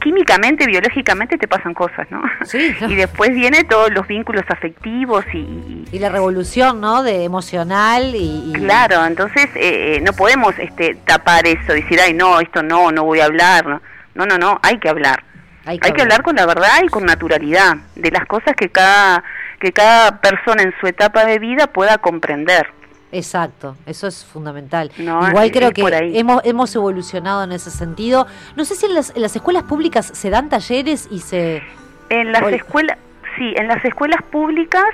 químicamente, 0.00 0.66
biológicamente 0.66 1.36
te 1.38 1.46
pasan 1.46 1.74
cosas, 1.74 2.06
¿no? 2.10 2.22
Sí, 2.44 2.74
y 2.88 2.94
después 2.94 3.30
viene 3.34 3.64
todos 3.64 3.90
los 3.92 4.06
vínculos 4.06 4.44
afectivos 4.48 5.24
y, 5.32 5.38
y- 5.38 5.84
Y 5.92 5.98
la 5.98 6.08
revolución, 6.08 6.80
¿no? 6.80 7.02
De 7.02 7.24
emocional 7.24 8.14
y... 8.14 8.50
y- 8.50 8.52
Claro, 8.54 9.04
entonces 9.04 9.46
eh, 9.56 9.96
eh, 9.96 10.00
no 10.04 10.12
podemos 10.12 10.58
este, 10.58 10.94
tapar 11.04 11.46
eso, 11.46 11.72
decir, 11.72 12.00
ay, 12.00 12.14
no, 12.14 12.40
esto 12.40 12.62
no, 12.62 12.90
no 12.90 13.04
voy 13.04 13.20
a 13.20 13.26
hablar. 13.26 13.64
No, 13.66 13.80
no, 14.14 14.26
no, 14.26 14.38
no, 14.38 14.60
hay 14.62 14.78
que 14.78 14.88
hablar. 14.88 15.22
Hay 15.66 15.78
Hay 15.82 15.92
que 15.92 16.02
hablar 16.02 16.22
con 16.22 16.36
la 16.36 16.46
verdad 16.46 16.78
y 16.82 16.88
con 16.88 17.04
naturalidad 17.04 17.76
de 17.94 18.10
las 18.10 18.24
cosas 18.26 18.54
que 18.56 18.70
cada, 18.70 19.22
que 19.60 19.72
cada 19.72 20.20
persona 20.20 20.62
en 20.62 20.72
su 20.80 20.86
etapa 20.86 21.24
de 21.26 21.38
vida 21.38 21.66
pueda 21.66 21.98
comprender. 21.98 22.66
Exacto, 23.12 23.76
eso 23.86 24.06
es 24.06 24.24
fundamental. 24.24 24.90
No, 24.98 25.28
Igual 25.28 25.50
creo 25.50 25.72
que 25.72 25.82
hemos, 26.14 26.42
hemos 26.44 26.74
evolucionado 26.76 27.42
en 27.44 27.52
ese 27.52 27.70
sentido. 27.70 28.26
No 28.56 28.64
sé 28.64 28.76
si 28.76 28.86
en 28.86 28.94
las, 28.94 29.14
en 29.16 29.22
las 29.22 29.34
escuelas 29.34 29.64
públicas 29.64 30.06
se 30.14 30.30
dan 30.30 30.48
talleres 30.48 31.08
y 31.10 31.18
se... 31.20 31.62
En 32.08 32.30
las 32.32 32.42
escuelas, 32.52 32.98
sí, 33.36 33.52
en 33.56 33.66
las 33.68 33.84
escuelas 33.84 34.20
públicas 34.30 34.84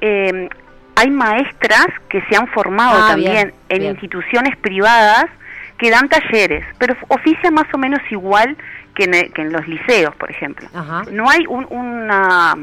eh, 0.00 0.48
hay 0.96 1.10
maestras 1.10 1.86
que 2.08 2.20
se 2.30 2.36
han 2.36 2.46
formado 2.48 2.96
Ah, 3.04 3.08
también 3.10 3.32
bien, 3.32 3.54
en 3.68 3.78
bien. 3.78 3.90
instituciones 3.92 4.56
privadas 4.56 5.26
que 5.78 5.90
dan 5.90 6.08
talleres, 6.08 6.64
pero 6.78 6.96
oficia 7.08 7.50
más 7.52 7.66
o 7.72 7.78
menos 7.78 8.00
igual 8.10 8.56
que 8.96 9.04
en, 9.04 9.14
e- 9.14 9.30
que 9.30 9.42
en 9.42 9.52
los 9.52 9.66
liceos, 9.68 10.14
por 10.16 10.28
ejemplo. 10.30 10.68
Ajá. 10.74 11.02
No 11.12 11.30
hay 11.30 11.44
un- 11.48 11.66
una, 11.70 12.56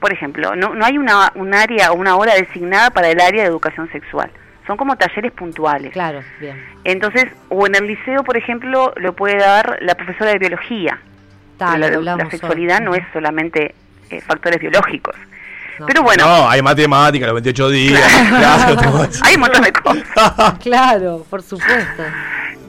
por 0.00 0.12
ejemplo, 0.12 0.54
no, 0.56 0.74
no 0.74 0.84
hay 0.84 0.98
una, 0.98 1.32
un 1.34 1.54
área 1.54 1.92
o 1.92 1.94
una 1.96 2.16
hora 2.16 2.34
designada 2.34 2.90
para 2.90 3.08
el 3.08 3.20
área 3.20 3.42
de 3.42 3.48
educación 3.48 3.90
sexual. 3.92 4.30
Son 4.66 4.76
como 4.76 4.96
talleres 4.96 5.32
puntuales. 5.32 5.92
Claro, 5.92 6.20
bien. 6.40 6.60
Entonces, 6.84 7.26
o 7.48 7.66
en 7.66 7.76
el 7.76 7.86
liceo, 7.86 8.24
por 8.24 8.36
ejemplo, 8.36 8.92
lo 8.96 9.12
puede 9.14 9.36
dar 9.38 9.78
la 9.80 9.94
profesora 9.94 10.30
de 10.32 10.38
biología. 10.38 10.98
Ta, 11.56 11.72
Pero 11.74 11.88
lo 11.88 11.98
que 12.00 12.04
la, 12.04 12.16
la 12.16 12.30
sexualidad 12.30 12.78
hoy. 12.80 12.84
no 12.84 12.94
es 12.94 13.04
solamente 13.12 13.74
eh, 14.10 14.20
factores 14.22 14.60
biológicos. 14.60 15.14
Pero 15.86 16.02
bueno, 16.02 16.24
No, 16.26 16.48
hay 16.48 16.62
matemática 16.62 17.26
los 17.26 17.34
28 17.34 17.68
días. 17.70 18.02
claro, 18.28 19.04
eso. 19.04 19.24
hay 19.24 19.34
un 19.34 19.40
montón 19.40 19.62
de 19.62 19.72
cosas. 19.72 20.54
Claro, 20.62 21.24
por 21.30 21.42
supuesto. 21.42 22.02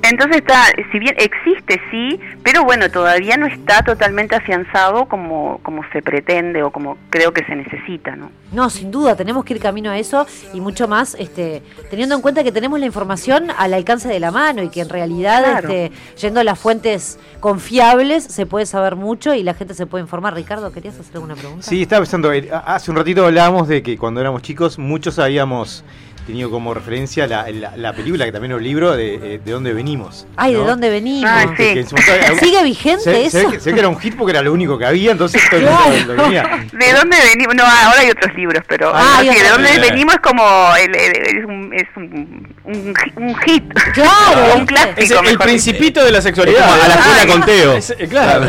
Entonces 0.10 0.38
está, 0.38 0.64
si 0.92 1.00
bien 1.00 1.16
existe 1.18 1.82
sí, 1.92 2.20
pero 2.44 2.64
bueno, 2.64 2.90
todavía 2.90 3.36
no 3.36 3.46
está 3.46 3.84
totalmente 3.84 4.36
afianzado 4.36 5.06
como, 5.06 5.60
como 5.64 5.82
se 5.92 6.02
pretende 6.02 6.64
o 6.64 6.72
como 6.72 6.98
creo 7.10 7.34
que 7.34 7.44
se 7.44 7.56
necesita, 7.56 8.16
¿no? 8.16 8.32
No, 8.54 8.70
sin 8.70 8.90
duda, 8.92 9.16
tenemos 9.18 9.44
que 9.44 9.56
ir 9.56 9.60
camino 9.62 9.92
a 9.92 9.98
eso 9.98 10.26
y 10.54 10.62
mucho 10.62 10.88
más, 10.88 11.16
este, 11.20 11.62
teniendo 11.90 12.16
en 12.16 12.22
cuenta 12.22 12.44
que 12.44 12.52
tenemos 12.54 12.80
la 12.80 12.86
información 12.86 13.52
al 13.58 13.74
alcance 13.74 14.08
de 14.08 14.20
la 14.22 14.32
mano 14.32 14.64
y 14.64 14.70
que 14.70 14.80
en 14.82 14.90
realidad, 14.90 15.44
Claro. 15.44 15.68
este, 15.70 15.92
yendo 16.22 16.40
a 16.40 16.44
las 16.46 16.58
fuentes 16.58 17.20
confiables, 17.42 18.24
se 18.24 18.46
puede 18.46 18.66
saber 18.66 18.96
mucho 18.96 19.34
y 19.34 19.44
la 19.44 19.54
gente 19.54 19.74
se 19.74 19.86
puede 19.86 20.04
informar. 20.04 20.34
Ricardo, 20.34 20.72
¿querías 20.72 20.98
hacer 21.00 21.16
alguna 21.16 21.36
pregunta? 21.36 21.64
Sí, 21.64 21.82
estaba 21.82 22.02
pensando, 22.02 22.32
eh, 22.32 22.50
hace 22.66 22.92
un 22.92 22.98
ratito 22.98 23.26
hablábamos 23.26 23.68
de 23.68 23.84
que 23.84 23.98
cuando 23.98 24.22
éramos 24.22 24.42
chicos 24.42 24.80
muchos 24.80 25.20
habíamos 25.20 25.84
tenido 26.28 26.52
como 26.52 26.74
referencia 26.74 27.26
la, 27.26 27.50
la- 27.50 27.76
la 27.76 27.94
película, 27.94 28.26
que 28.26 28.32
también 28.32 28.52
es 28.52 28.58
un 28.58 28.64
libro, 28.64 28.96
de, 28.96 29.16
eh, 29.16 29.40
de 29.44 29.52
dónde 29.52 29.74
venimos. 29.74 30.28
Ay, 30.36 30.54
¿de 30.54 30.60
dónde 30.64 30.90
venimos? 30.90 31.30
Ah, 31.34 31.46
Que- 31.58 31.74
que 31.74 31.84
momento- 31.86 32.46
¿Sigue 32.46 32.64
vigente 32.64 33.02
se, 33.04 33.26
eso? 33.26 33.50
ve 33.50 33.58
que, 33.74 33.80
era 33.80 33.88
un 33.90 33.98
hit 34.00 34.16
porque 34.16 34.32
era 34.32 34.42
lo 34.42 34.54
único 34.54 34.78
que 34.78 34.86
había, 34.86 35.12
entonces 35.12 35.42
todo 35.50 35.60
el 35.60 35.66
mundo. 35.66 36.14
¿De 36.74 36.94
dónde 36.94 37.18
venimos? 37.34 37.56
No, 37.56 37.64
ahora 37.64 38.00
hay 38.02 38.10
otros 38.12 38.36
libros, 38.36 38.64
pero 38.68 38.92
Ah, 38.94 39.18
ah, 39.18 39.22
sí, 39.22 39.28
de 39.30 39.50
dónde 39.50 39.80
venimos 39.80 40.14
es 40.16 40.22
como 40.22 40.44
el- 40.76 40.96
el- 40.96 41.38
es, 41.40 41.46
un, 41.46 41.74
es 41.74 41.88
un, 41.96 42.56
un, 42.66 42.94
hi- 42.94 43.14
un 43.16 43.36
hit, 43.40 43.64
Claro, 43.94 44.56
un 44.58 44.66
clásico. 44.66 44.94
Es 44.98 45.12
el, 45.12 45.38
principito 45.38 46.04
de 46.04 46.12
la 46.12 46.18
Es 46.20 46.24
sexualidad. 46.26 46.70
como 46.70 46.84
a 46.84 46.88
la 46.88 46.94
escuela 46.96 47.22
Ah, 47.24 47.28
con 47.28 47.42
Teo. 47.46 47.74
es- 47.74 47.90
eh, 47.92 48.08
claro. 48.10 48.46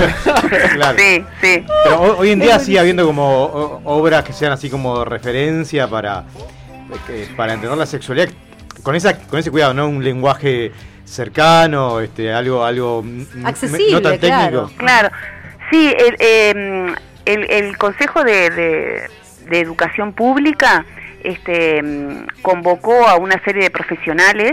Claro. 0.74 0.98
Sí, 0.98 1.24
sí. 1.40 1.64
Pero 1.84 2.00
ho- 2.00 2.16
hoy 2.18 2.30
en 2.32 2.40
día 2.40 2.58
sigue 2.58 2.78
habiendo 2.80 3.06
como 3.06 3.80
obras 3.84 4.24
que 4.24 4.32
sean 4.32 4.52
así 4.52 4.68
como 4.68 5.04
referencia 5.04 5.86
para, 5.88 6.24
para 7.36 7.54
entender 7.54 7.78
la 7.78 7.86
sexualidad 7.86 8.28
con 8.82 8.94
esa 8.94 9.18
con 9.26 9.38
ese 9.38 9.50
cuidado, 9.50 9.74
¿no? 9.74 9.88
Un 9.88 10.02
lenguaje 10.04 10.72
cercano, 11.04 12.00
este, 12.00 12.32
algo, 12.32 12.64
algo 12.64 13.04
Accesible, 13.44 13.92
no 13.92 14.02
tan 14.02 14.18
claro. 14.18 14.60
técnico. 14.66 14.78
Claro, 14.78 15.10
sí, 15.70 15.92
el, 15.98 16.16
eh, 16.18 16.94
el, 17.24 17.50
el 17.50 17.78
Consejo 17.78 18.22
de, 18.24 18.50
de- 18.50 19.10
de 19.48 19.60
Educación 19.60 20.12
Pública 20.12 20.84
este, 21.24 21.82
mm, 21.82 22.26
convocó 22.42 23.08
a 23.08 23.16
una 23.16 23.42
serie 23.44 23.62
de 23.62 23.70
profesionales 23.70 24.52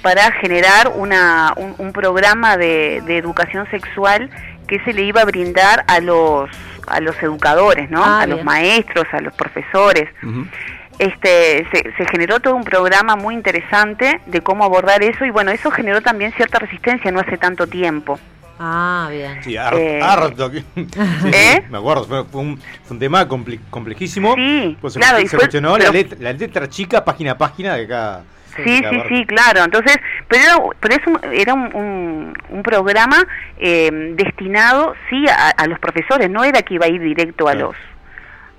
para 0.00 0.32
generar 0.32 0.92
una, 0.94 1.52
un, 1.56 1.74
un 1.78 1.92
programa 1.92 2.56
de, 2.56 3.02
de 3.06 3.18
educación 3.18 3.66
sexual 3.70 4.30
que 4.66 4.80
se 4.80 4.94
le 4.94 5.02
iba 5.02 5.20
a 5.20 5.24
brindar 5.26 5.84
a 5.86 6.00
los 6.00 6.48
a 6.86 7.00
los 7.00 7.16
educadores, 7.22 7.90
¿no? 7.90 8.04
Ah, 8.04 8.22
a 8.22 8.26
los 8.26 8.44
maestros, 8.44 9.06
a 9.12 9.20
los 9.22 9.32
profesores. 9.34 10.06
Este, 10.98 11.66
se, 11.72 11.92
se 11.96 12.06
generó 12.10 12.40
todo 12.40 12.54
un 12.54 12.64
programa 12.64 13.16
muy 13.16 13.34
interesante 13.34 14.20
de 14.26 14.40
cómo 14.42 14.64
abordar 14.64 15.02
eso 15.02 15.24
y 15.24 15.30
bueno, 15.30 15.50
eso 15.50 15.70
generó 15.70 16.00
también 16.02 16.32
cierta 16.32 16.58
resistencia 16.58 17.10
no 17.10 17.20
hace 17.20 17.36
tanto 17.36 17.66
tiempo. 17.66 18.18
Ah, 18.60 19.08
bien. 19.10 19.42
Sí, 19.42 19.56
har- 19.56 19.74
Eh, 19.74 20.00
harto. 20.00 20.50
sí, 20.52 20.64
¿Eh? 21.32 21.64
me 21.68 21.78
acuerdo, 21.78 22.04
fue, 22.04 22.24
fue 22.26 22.40
un, 22.40 22.58
fue 22.84 22.94
un 22.94 22.98
tema 23.00 23.26
comple- 23.28 23.58
complejísimo. 23.70 24.34
Sí, 24.36 24.76
Pues 24.80 24.92
se, 24.92 25.00
claro, 25.00 25.16
se 25.18 25.24
y 25.24 25.28
fue- 25.28 25.38
cuestionó 25.40 25.76
la, 25.76 25.90
letra, 25.90 26.16
la 26.20 26.32
letra 26.32 26.68
chica, 26.68 27.04
página 27.04 27.32
a 27.32 27.38
página 27.38 27.74
de 27.74 27.88
cada. 27.88 28.22
Sí, 28.56 28.62
de 28.62 28.88
sí, 28.88 28.96
barrio. 28.96 29.04
sí, 29.08 29.26
claro. 29.26 29.64
Entonces, 29.64 29.96
pero 30.28 30.44
era, 30.44 30.56
pero 30.78 30.94
es 30.94 31.06
un, 31.08 31.20
era 31.34 31.54
un, 31.54 31.74
un, 31.74 32.34
un 32.50 32.62
programa 32.62 33.26
eh, 33.58 33.90
destinado, 34.14 34.94
sí, 35.10 35.24
a, 35.28 35.48
a 35.50 35.66
los 35.66 35.80
profesores. 35.80 36.30
No 36.30 36.44
era 36.44 36.62
que 36.62 36.74
iba 36.74 36.86
a 36.86 36.88
ir 36.88 37.00
directo 37.00 37.48
a 37.48 37.54
los 37.54 37.74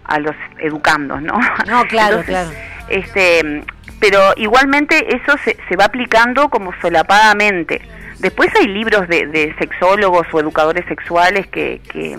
a 0.07 0.19
los 0.19 0.35
educandos, 0.59 1.21
¿no? 1.21 1.33
No, 1.67 1.83
claro, 1.85 2.19
Entonces, 2.19 2.25
claro. 2.27 2.49
Este, 2.89 3.63
pero 3.99 4.19
igualmente 4.37 5.15
eso 5.15 5.37
se, 5.43 5.57
se 5.67 5.75
va 5.75 5.85
aplicando 5.85 6.49
como 6.49 6.71
solapadamente. 6.81 7.81
Después 8.19 8.49
hay 8.59 8.67
libros 8.67 9.07
de, 9.07 9.27
de 9.27 9.53
sexólogos 9.59 10.27
o 10.31 10.39
educadores 10.39 10.85
sexuales 10.87 11.47
que, 11.47 11.81
que, 11.91 12.17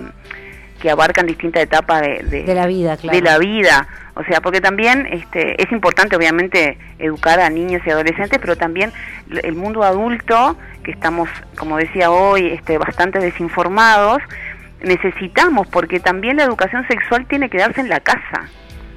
que 0.80 0.91
abarcan 0.91 1.26
distintas 1.26 1.62
etapas 1.62 2.03
de, 2.03 2.22
de- 2.24 2.43
De 2.45 2.55
la 2.55 2.66
vida, 2.66 2.97
claro. 2.97 3.16
de 3.16 3.22
la 3.22 3.39
vida. 3.39 3.87
O 4.14 4.24
sea, 4.24 4.41
porque 4.41 4.61
también 4.61 5.07
este, 5.11 5.62
es 5.62 5.70
importante, 5.72 6.16
obviamente, 6.16 6.78
educar 6.99 7.39
a 7.41 7.51
niños 7.51 7.82
y 7.87 7.91
adolescentes, 7.91 8.39
pero 8.41 8.57
también 8.57 8.91
el 9.43 9.55
mundo 9.55 9.82
adulto, 9.84 10.57
que 10.82 10.91
estamos, 10.91 11.28
como 11.59 11.76
decía 11.76 12.11
hoy, 12.11 12.47
este, 12.49 12.78
bastante 12.78 13.18
desinformados, 13.18 14.22
necesitamos, 14.87 15.66
porque 15.68 16.01
también 16.01 16.39
la 16.39 16.45
educación 16.45 16.87
sexual 16.89 17.26
tiene 17.26 17.51
que 17.51 17.59
darse 17.59 17.80
en 17.80 17.89
la 17.89 18.01
casa, 18.01 18.49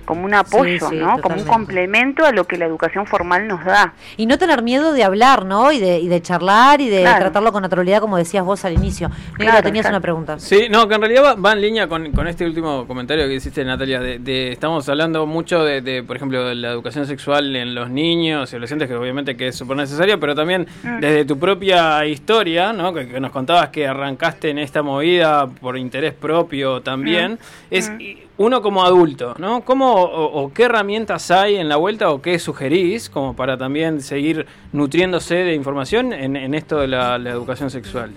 como 0.09 0.25
un 0.25 0.33
apoyo, 0.33 0.79
Sí, 0.79 0.85
sí, 0.89 0.95
¿no? 0.95 1.21
Como 1.21 1.35
un 1.35 1.43
complemento 1.45 2.25
a 2.25 2.31
lo 2.31 2.45
que 2.45 2.57
la 2.57 2.65
educación 2.65 3.05
formal 3.05 3.47
nos 3.47 3.63
da. 3.63 3.93
Y 4.17 4.25
no 4.25 4.39
tener 4.39 4.63
miedo 4.63 4.91
de 4.91 5.03
hablar, 5.03 5.45
¿no? 5.45 5.71
Y 5.71 5.77
de, 5.79 5.99
y 5.99 6.07
de 6.07 6.19
charlar 6.19 6.81
y 6.81 6.89
de 6.89 7.01
Claro. 7.01 7.19
tratarlo 7.19 7.51
con 7.51 7.61
naturalidad, 7.61 8.01
como 8.01 8.17
decías 8.17 8.43
vos 8.43 8.65
al 8.65 8.73
inicio. 8.73 9.11
Claro, 9.35 9.61
tenías 9.61 9.85
una 9.85 9.99
pregunta. 9.99 10.39
Sí, 10.39 10.65
no, 10.71 10.87
que 10.87 10.95
en 10.95 11.01
realidad 11.01 11.23
va, 11.23 11.35
va 11.35 11.53
en 11.53 11.61
línea 11.61 11.87
con, 11.87 12.11
con 12.11 12.27
este 12.27 12.43
último 12.43 12.87
comentario 12.87 13.27
que 13.27 13.35
hiciste, 13.35 13.63
Natalia. 13.63 13.99
De, 13.99 14.17
de- 14.17 14.51
estamos 14.51 14.89
hablando 14.89 15.27
mucho 15.27 15.63
de, 15.63 15.81
de, 15.81 16.01
por 16.01 16.15
ejemplo, 16.15 16.43
de 16.43 16.55
la 16.55 16.69
educación 16.71 17.05
sexual 17.05 17.55
en 17.55 17.75
los 17.75 17.91
niños 17.91 18.51
y 18.51 18.55
adolescentes, 18.55 18.87
que 18.87 18.95
obviamente 18.95 19.37
que 19.37 19.49
es 19.49 19.55
súper 19.55 19.77
necesario, 19.77 20.19
pero 20.19 20.33
también 20.33 20.65
Mm. 20.83 20.99
desde 21.01 21.25
tu 21.25 21.37
propia 21.37 22.03
historia, 22.07 22.73
¿no? 22.73 22.93
Que, 22.93 23.07
que 23.07 23.19
nos 23.19 23.31
contabas 23.31 23.69
que 23.69 23.87
arrancaste 23.87 24.49
en 24.49 24.57
esta 24.57 24.81
movida 24.81 25.45
por 25.47 25.77
interés 25.77 26.13
propio 26.13 26.81
también. 26.81 27.33
Mm. 27.33 27.37
Es 27.69 27.89
Mm. 27.91 27.97
uno 28.37 28.61
como 28.61 28.85
adulto, 28.85 29.35
¿no? 29.37 29.61
¿Cómo 29.61 29.98
o, 30.03 30.43
o 30.43 30.53
qué 30.53 30.63
herramientas 30.63 31.31
hay 31.31 31.55
en 31.57 31.67
la 31.69 31.75
vuelta 31.77 32.09
o 32.09 32.21
qué 32.21 32.37
sugerís 32.39 33.09
como 33.09 33.35
para 33.35 33.57
también 33.57 34.01
seguir 34.01 34.45
nutriéndose 34.73 35.35
de 35.35 35.53
información 35.53 36.13
en, 36.13 36.35
en 36.35 36.53
esto 36.53 36.79
de 36.79 36.87
la, 36.87 37.17
la 37.17 37.29
educación 37.31 37.69
sexual? 37.69 38.11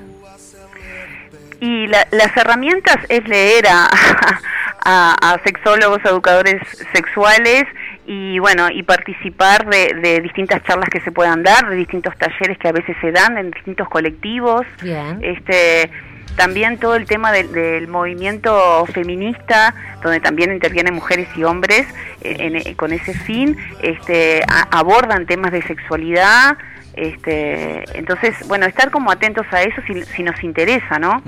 Y 1.61 1.87
la- 1.87 2.07
las 2.11 2.37
herramientas 2.37 2.97
es 3.09 3.27
leer 3.29 3.67
a, 3.69 3.87
a- 4.85 5.15
a 5.35 5.39
sexólogos, 5.45 6.01
educadores 6.05 6.61
sexuales 6.93 7.65
y 8.05 8.41
bueno, 8.41 8.69
y 8.69 8.83
participar 8.83 9.67
de, 9.71 9.95
de 10.03 10.21
distintas 10.21 10.63
charlas 10.65 10.89
que 10.91 11.01
se 11.03 11.13
puedan 11.13 11.45
dar, 11.45 11.69
de 11.69 11.77
distintos 11.77 12.17
talleres 12.19 12.59
que 12.59 12.67
a 12.69 12.73
veces 12.73 12.97
se 13.01 13.13
dan 13.13 13.39
en 13.39 13.53
distintos 13.53 13.89
colectivos. 13.89 14.67
Bien. 14.83 15.21
Este, 15.23 15.89
también 16.37 16.79
todo 16.79 16.97
el 16.97 17.07
tema 17.07 17.31
del, 17.33 17.53
del 17.53 17.89
movimiento 17.89 18.85
feminista, 18.93 19.75
donde 20.03 20.21
también 20.21 20.53
intervienen 20.53 20.95
mujeres 20.95 21.29
y 21.37 21.45
hombres 21.45 21.87
eh, 22.23 22.37
en- 22.41 22.57
eh, 22.57 22.75
con 22.77 22.93
ese 22.93 23.15
fin, 23.15 23.57
este, 23.83 24.43
a- 24.49 24.69
abordan 24.79 25.27
temas 25.27 25.53
de 25.53 25.63
sexualidad. 25.63 26.57
Este, 26.95 27.85
entonces, 27.99 28.37
bueno, 28.49 28.67
estar 28.67 28.91
como 28.91 29.11
atentos 29.11 29.47
a 29.51 29.63
eso 29.63 29.81
si, 29.87 30.03
si 30.05 30.23
nos 30.23 30.43
interesa, 30.45 30.99
¿no? 30.99 31.23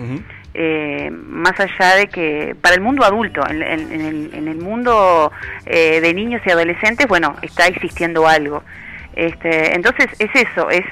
Eh, 0.57 1.11
más 1.11 1.59
allá 1.59 1.97
de 1.97 2.07
que 2.07 2.55
para 2.61 2.75
el 2.77 2.81
mundo 2.81 3.05
adulto, 3.05 3.43
en, 3.49 3.63
en- 3.63 3.91
en 3.93 4.01
el, 4.03 4.31
en 4.35 4.47
el 4.49 4.57
mundo 4.59 5.33
eh, 5.67 6.01
de 6.01 6.15
niños 6.15 6.43
y 6.47 6.51
adolescentes, 6.51 7.07
bueno, 7.09 7.35
está 7.43 7.67
existiendo 7.67 8.29
algo. 8.29 8.63
Este, 9.17 9.75
entonces 9.75 10.07
es 10.19 10.31
eso, 10.35 10.71
es 10.71 10.85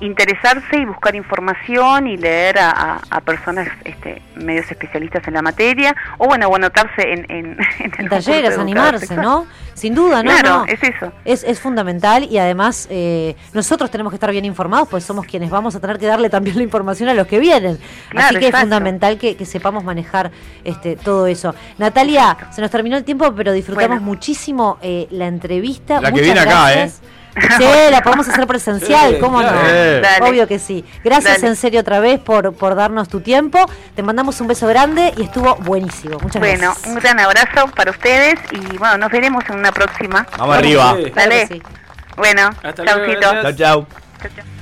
interesarse 0.00 0.76
y 0.78 0.84
buscar 0.84 1.14
información 1.14 2.06
y 2.06 2.16
leer 2.16 2.58
a, 2.58 2.70
a- 2.70 3.00
a 3.10 3.20
personas 3.20 3.68
este, 3.84 4.20
medios 4.36 4.70
especialistas 4.70 5.26
en 5.28 5.34
la 5.34 5.42
materia, 5.42 5.94
o 6.18 6.26
bueno, 6.26 6.48
o 6.48 6.56
anotarse 6.56 7.12
en, 7.12 7.26
en, 7.30 7.56
en 7.98 8.08
talleres, 8.08 8.58
animarse, 8.58 9.06
sexual. 9.06 9.22
¿no? 9.22 9.46
Sin 9.74 9.94
duda, 9.94 10.22
¿no? 10.22 10.30
Claro, 10.30 10.58
no. 10.58 10.64
es 10.66 10.82
eso. 10.82 11.12
Es, 11.24 11.42
es 11.42 11.58
fundamental 11.60 12.24
y 12.30 12.38
además 12.38 12.86
eh, 12.90 13.34
nosotros 13.52 13.90
tenemos 13.90 14.12
que 14.12 14.16
estar 14.16 14.30
bien 14.30 14.44
informados, 14.44 14.88
pues 14.88 15.02
somos 15.04 15.26
quienes 15.26 15.50
vamos 15.50 15.74
a 15.74 15.80
tener 15.80 15.98
que 15.98 16.06
darle 16.06 16.30
también 16.30 16.56
la 16.56 16.62
información 16.62 17.08
a 17.08 17.14
los 17.14 17.26
que 17.26 17.38
vienen. 17.40 17.78
Claro, 18.10 18.28
Así 18.28 18.38
que 18.38 18.48
es 18.48 18.56
fundamental 18.60 19.18
que, 19.18 19.36
que 19.36 19.44
sepamos 19.44 19.82
manejar 19.84 20.30
este 20.64 20.96
todo 20.96 21.26
eso. 21.26 21.54
Natalia, 21.78 22.36
se 22.52 22.60
nos 22.60 22.70
terminó 22.70 22.96
el 22.96 23.04
tiempo, 23.04 23.32
pero 23.34 23.52
disfrutamos 23.52 23.88
Bueno. 23.98 24.04
muchísimo 24.06 24.78
eh, 24.80 25.08
la 25.10 25.26
entrevista. 25.26 26.00
La 26.00 26.08
que 26.08 26.12
Muchas 26.12 26.24
viene 26.26 26.40
acá, 26.40 26.72
¿eh? 26.74 26.90
Sí, 27.58 27.64
la 27.90 28.00
podemos 28.02 28.28
hacer 28.28 28.46
presencial, 28.46 29.14
Sí, 29.14 29.20
¿cómo 29.20 29.40
claro. 29.40 29.56
no? 29.62 29.68
Dale. 30.00 30.24
Obvio 30.30 30.46
que 30.46 30.58
sí. 30.58 30.84
Gracias 31.02 31.34
Dale. 31.40 31.48
en 31.48 31.56
serio 31.56 31.80
otra 31.80 31.98
vez 32.00 32.20
por, 32.20 32.54
por 32.54 32.74
darnos 32.74 33.08
tu 33.08 33.20
tiempo. 33.20 33.58
Te 33.96 34.02
mandamos 34.02 34.40
un 34.40 34.46
beso 34.46 34.66
grande 34.68 35.12
y 35.16 35.24
estuvo 35.24 35.56
buenísimo. 35.56 36.18
Muchas 36.20 36.40
Bueno, 36.40 36.70
gracias. 36.72 36.86
un 36.86 36.94
gran 36.94 37.18
abrazo 37.20 37.66
para 37.74 37.90
ustedes 37.90 38.34
y 38.52 38.76
bueno, 38.76 38.98
nos 38.98 39.10
veremos 39.10 39.42
en 39.48 39.56
una 39.58 39.72
próxima. 39.72 40.26
Vamos 40.38 40.56
arriba. 40.56 40.94
Dale. 40.94 41.10
Claro 41.12 41.32
sí. 41.48 41.62
Bueno, 42.16 42.50
Hasta 42.62 42.84
luego, 42.84 42.98
chaucito. 43.06 43.30
gracias. 43.32 43.56
Chau, 43.56 43.86
chau. 44.36 44.53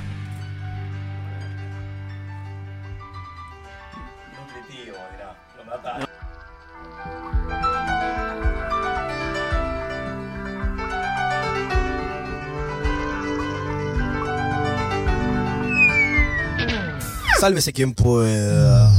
Sálvese 17.43 17.73
quien 17.73 17.93
pueda. 17.93 18.89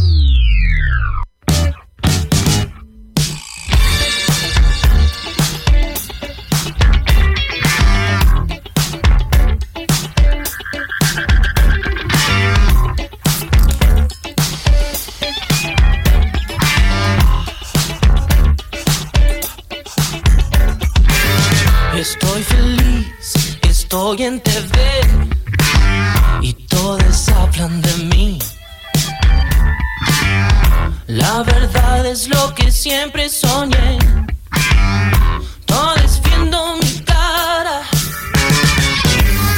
Estoy 21.97 22.43
feliz, 22.43 23.59
estoy 23.63 24.25
en 24.25 24.39
TV 24.43 25.24
hablan 27.29 27.81
de 27.81 27.95
mí. 28.05 28.39
La 31.07 31.43
verdad 31.43 32.07
es 32.07 32.29
lo 32.29 32.55
que 32.55 32.71
siempre 32.71 33.29
soñé. 33.29 33.99
Todos 35.67 36.21
viendo 36.23 36.77
mi 36.77 37.01
cara. 37.05 37.83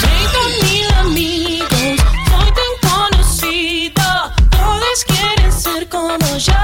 Tengo 0.00 0.40
mil 0.62 0.86
amigos, 1.00 2.00
soy 2.30 2.50
tan 2.58 2.72
conocida. 2.90 4.34
Todos 4.50 5.04
quieren 5.06 5.52
ser 5.52 5.88
como 5.88 6.36
yo. 6.36 6.54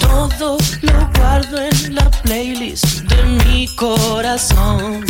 Todo 0.00 0.58
lo 0.82 1.10
guardo 1.18 1.60
en 1.60 1.94
la 1.94 2.10
playlist 2.22 2.84
de 3.02 3.22
mi 3.24 3.68
corazón. 3.76 5.04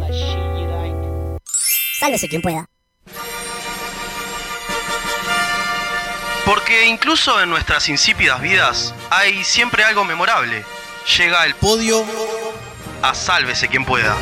That 0.00 0.12
shit 0.12 0.36
you 0.58 0.66
like. 0.66 1.38
Sálvese 2.00 2.28
quien 2.28 2.42
pueda. 2.42 2.68
Porque 6.44 6.86
incluso 6.86 7.40
en 7.40 7.48
nuestras 7.48 7.88
insípidas 7.88 8.40
vidas 8.40 8.92
hay 9.10 9.44
siempre 9.44 9.84
algo 9.84 10.04
memorable. 10.04 10.64
Llega 11.16 11.44
el 11.44 11.54
podio 11.54 12.04
a 13.02 13.14
sálvese 13.14 13.68
quien 13.68 13.84
pueda. 13.84 14.16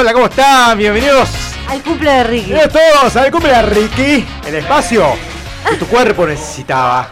Hola, 0.00 0.12
¿cómo 0.14 0.26
están? 0.26 0.78
Bienvenidos. 0.78 1.28
Al 1.68 1.82
cumple 1.82 2.10
de 2.10 2.24
Ricky. 2.24 2.46
Bienvenidos 2.52 2.72
todos 3.00 3.16
al 3.16 3.30
cumple 3.30 3.50
de 3.50 3.62
Ricky. 3.62 4.26
El 4.46 4.54
espacio 4.54 5.04
que 5.68 5.76
tu 5.76 5.86
cuerpo 5.86 6.26
necesitaba. 6.26 7.10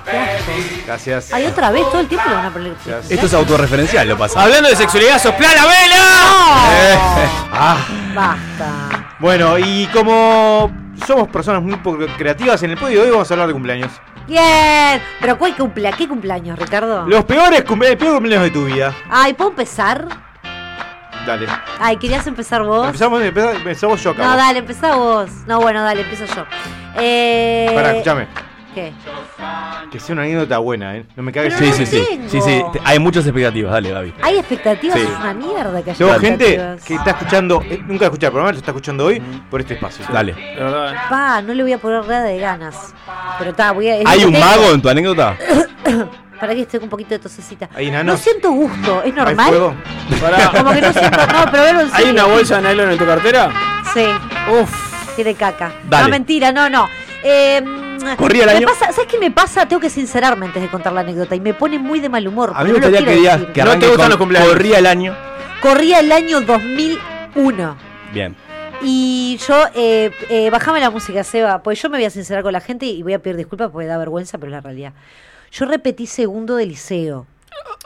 Gracias. 0.87 1.31
Hay 1.33 1.45
otra 1.45 1.71
vez, 1.71 1.83
todo 1.91 2.01
el 2.01 2.09
tiempo 2.09 2.29
lo 2.31 2.37
van 2.37 2.47
a 2.47 2.51
poner. 2.51 2.73
Esto 3.11 3.27
es 3.27 3.35
autorreferencial, 3.35 4.09
lo 4.09 4.17
pasa. 4.17 4.43
Hablando 4.43 4.71
de 4.71 4.77
sexualidad, 4.77 5.21
sopla 5.21 5.49
la 5.55 5.63
vela. 5.67 6.03
Ah. 7.53 7.77
Basta. 8.15 9.15
Bueno, 9.19 9.59
y 9.59 9.87
como 9.89 10.73
somos 11.07 11.29
personas 11.29 11.63
muy 11.63 11.77
poco 11.77 12.07
creativas, 12.17 12.63
en 12.63 12.71
el 12.71 12.79
podio 12.79 13.01
de 13.01 13.07
hoy 13.07 13.11
vamos 13.11 13.31
a 13.31 13.35
hablar 13.35 13.49
de 13.49 13.53
cumpleaños. 13.53 13.91
Bien. 14.27 15.03
Pero 15.21 15.37
¿cuál 15.39 15.55
cumple? 15.57 15.91
¿Qué 15.97 16.09
cumpleaños, 16.09 16.59
Ricardo? 16.59 17.05
Los 17.07 17.25
peores 17.27 17.65
cumple- 17.65 17.89
el 17.91 17.99
peor 17.99 18.15
cumpleaños 18.15 18.45
de 18.45 18.51
tu 18.51 18.65
vida. 18.65 18.95
Ay, 19.11 19.35
¿puedo 19.35 19.51
empezar? 19.51 20.07
Dale. 21.29 21.47
Ay, 21.79 21.99
¿querías 21.99 22.27
empezar 22.27 22.63
vos? 22.63 22.87
Empezamos, 22.87 23.21
empezamos, 23.21 23.57
empezamos 23.59 24.03
yo 24.03 24.11
acá. 24.13 24.25
No, 24.25 24.35
dale, 24.35 24.61
empezá 24.61 24.97
vos. 24.97 25.31
No, 25.47 25.61
bueno, 25.61 25.83
dale, 25.83 26.01
empiezo 26.01 26.25
yo. 26.25 26.47
Eh... 26.99 27.71
Pará, 27.75 27.91
escúchame. 27.91 28.29
¿Qué? 28.75 28.95
Que 29.91 30.01
sea 30.01 30.15
una 30.15 30.23
anécdota 30.23 30.57
buena, 30.57 30.97
¿eh? 30.97 31.05
No 31.17 31.23
me 31.23 31.31
cagues. 31.31 31.53
Sí, 31.53 31.67
no 31.67 31.73
sí, 31.75 31.85
sí. 31.85 32.21
Sí, 32.29 32.41
sí. 32.41 32.63
Hay 32.83 32.99
muchas 32.99 33.27
expectativas, 33.27 33.73
dale, 33.73 33.91
Gaby. 33.91 34.15
¿Hay 34.23 34.39
expectativas? 34.39 34.99
Sí. 34.99 35.05
Es 35.05 35.19
una 35.21 35.35
mierda 35.35 35.83
que 35.83 35.91
haya 35.91 35.99
Tengo 35.99 36.19
gente 36.19 36.77
que 36.87 36.95
está 36.95 37.11
escuchando, 37.11 37.63
eh, 37.69 37.83
nunca 37.87 38.07
escucha 38.07 38.29
el 38.29 38.33
programa, 38.33 38.53
lo 38.53 38.59
está 38.59 38.71
escuchando 38.71 39.05
hoy 39.05 39.21
por 39.51 39.61
este 39.61 39.75
espacio. 39.75 40.07
Dale. 40.11 40.35
Pa, 41.11 41.43
no 41.43 41.53
le 41.53 41.63
voy 41.63 41.73
a 41.75 41.79
poner 41.79 42.07
nada 42.07 42.23
de 42.23 42.39
ganas. 42.39 42.95
Pero 43.39 43.51
está, 43.51 43.73
voy 43.73 43.91
a. 43.91 43.99
¿Hay 44.07 44.25
un 44.25 44.33
mago 44.33 44.73
en 44.73 44.81
tu 44.81 44.89
anécdota? 44.89 45.37
Para 46.41 46.55
que 46.55 46.63
esté 46.63 46.79
con 46.79 46.85
un 46.85 46.91
poquito 46.91 47.11
de 47.11 47.19
tosecita. 47.19 47.69
No 48.05 48.17
siento 48.17 48.51
gusto, 48.53 49.03
¿es 49.03 49.15
normal? 49.15 49.39
¿Hay 49.47 49.51
fuego? 49.51 49.75
Pará. 50.21 50.51
Como 50.57 50.73
que 50.73 50.81
no 50.81 50.93
siento. 50.93 51.19
No, 51.27 51.51
pero 51.51 51.63
verlo 51.65 51.81
en 51.81 51.87
¿Hay 51.93 52.05
serio. 52.05 52.13
una 52.13 52.25
bolsa 52.27 52.61
de 52.61 52.69
nylon 52.69 52.91
en 52.93 52.99
tu 52.99 53.07
cartera? 53.07 53.51
Sí. 53.93 54.05
Uf. 54.61 54.71
Tiene 55.17 55.35
caca. 55.35 55.73
Dale. 55.89 56.05
No, 56.05 56.09
mentira, 56.11 56.53
no, 56.53 56.69
no. 56.71 56.89
Eh, 57.25 57.61
Corría 58.17 58.45
el 58.45 58.51
año. 58.51 58.69
pasa- 58.69 58.93
¿Sabes 58.93 59.11
qué 59.11 59.19
me 59.19 59.33
pasa? 59.33 59.67
Tengo 59.67 59.81
que 59.81 59.91
sincerarme 59.91 60.47
antes 60.47 60.63
de 60.63 60.69
contar 60.69 60.93
la 60.93 61.01
anécdota 61.01 61.35
y 61.35 61.41
me 61.41 61.55
pone 61.55 61.79
muy 61.81 61.99
de 61.99 62.09
mal 62.09 62.27
humor. 62.29 62.53
A 62.55 62.63
mí 62.63 62.69
me 62.71 62.75
gustaría 62.75 63.05
que 63.05 63.15
digas 63.17 63.41
decir. 63.41 63.53
que 63.53 63.65
No 63.65 63.71
te 63.79 63.87
gustan 63.89 63.97
con 63.97 64.09
los 64.11 64.19
cumpleaños. 64.19 64.49
corría 64.53 64.79
el 64.79 64.87
año. 64.87 65.17
Corría 65.61 65.99
el 65.99 66.13
año 66.13 66.41
2001. 66.43 67.77
Bien. 68.13 68.37
Y 68.81 69.41
yo, 69.49 69.65
eh, 69.75 70.13
eh, 70.31 70.51
bajame 70.51 70.79
la 70.79 70.91
música, 70.91 71.25
Seba, 71.25 71.63
pues 71.65 71.83
yo 71.83 71.91
me 71.91 71.99
voy 71.99 72.05
a 72.05 72.11
sincerar 72.11 72.45
con 72.45 72.53
la 72.53 72.61
gente 72.61 72.87
y 72.87 73.03
voy 73.03 73.15
a 73.15 73.19
pedir 73.19 73.37
disculpas 73.37 73.71
porque 73.73 73.89
da 73.89 73.99
vergüenza, 73.99 74.39
pero 74.39 74.51
es 74.51 74.53
la 74.53 74.61
realidad. 74.61 74.93
Yo 75.53 75.65
repetí 75.67 76.07
segundo 76.07 76.57
de 76.57 76.67
liceo. 76.67 77.27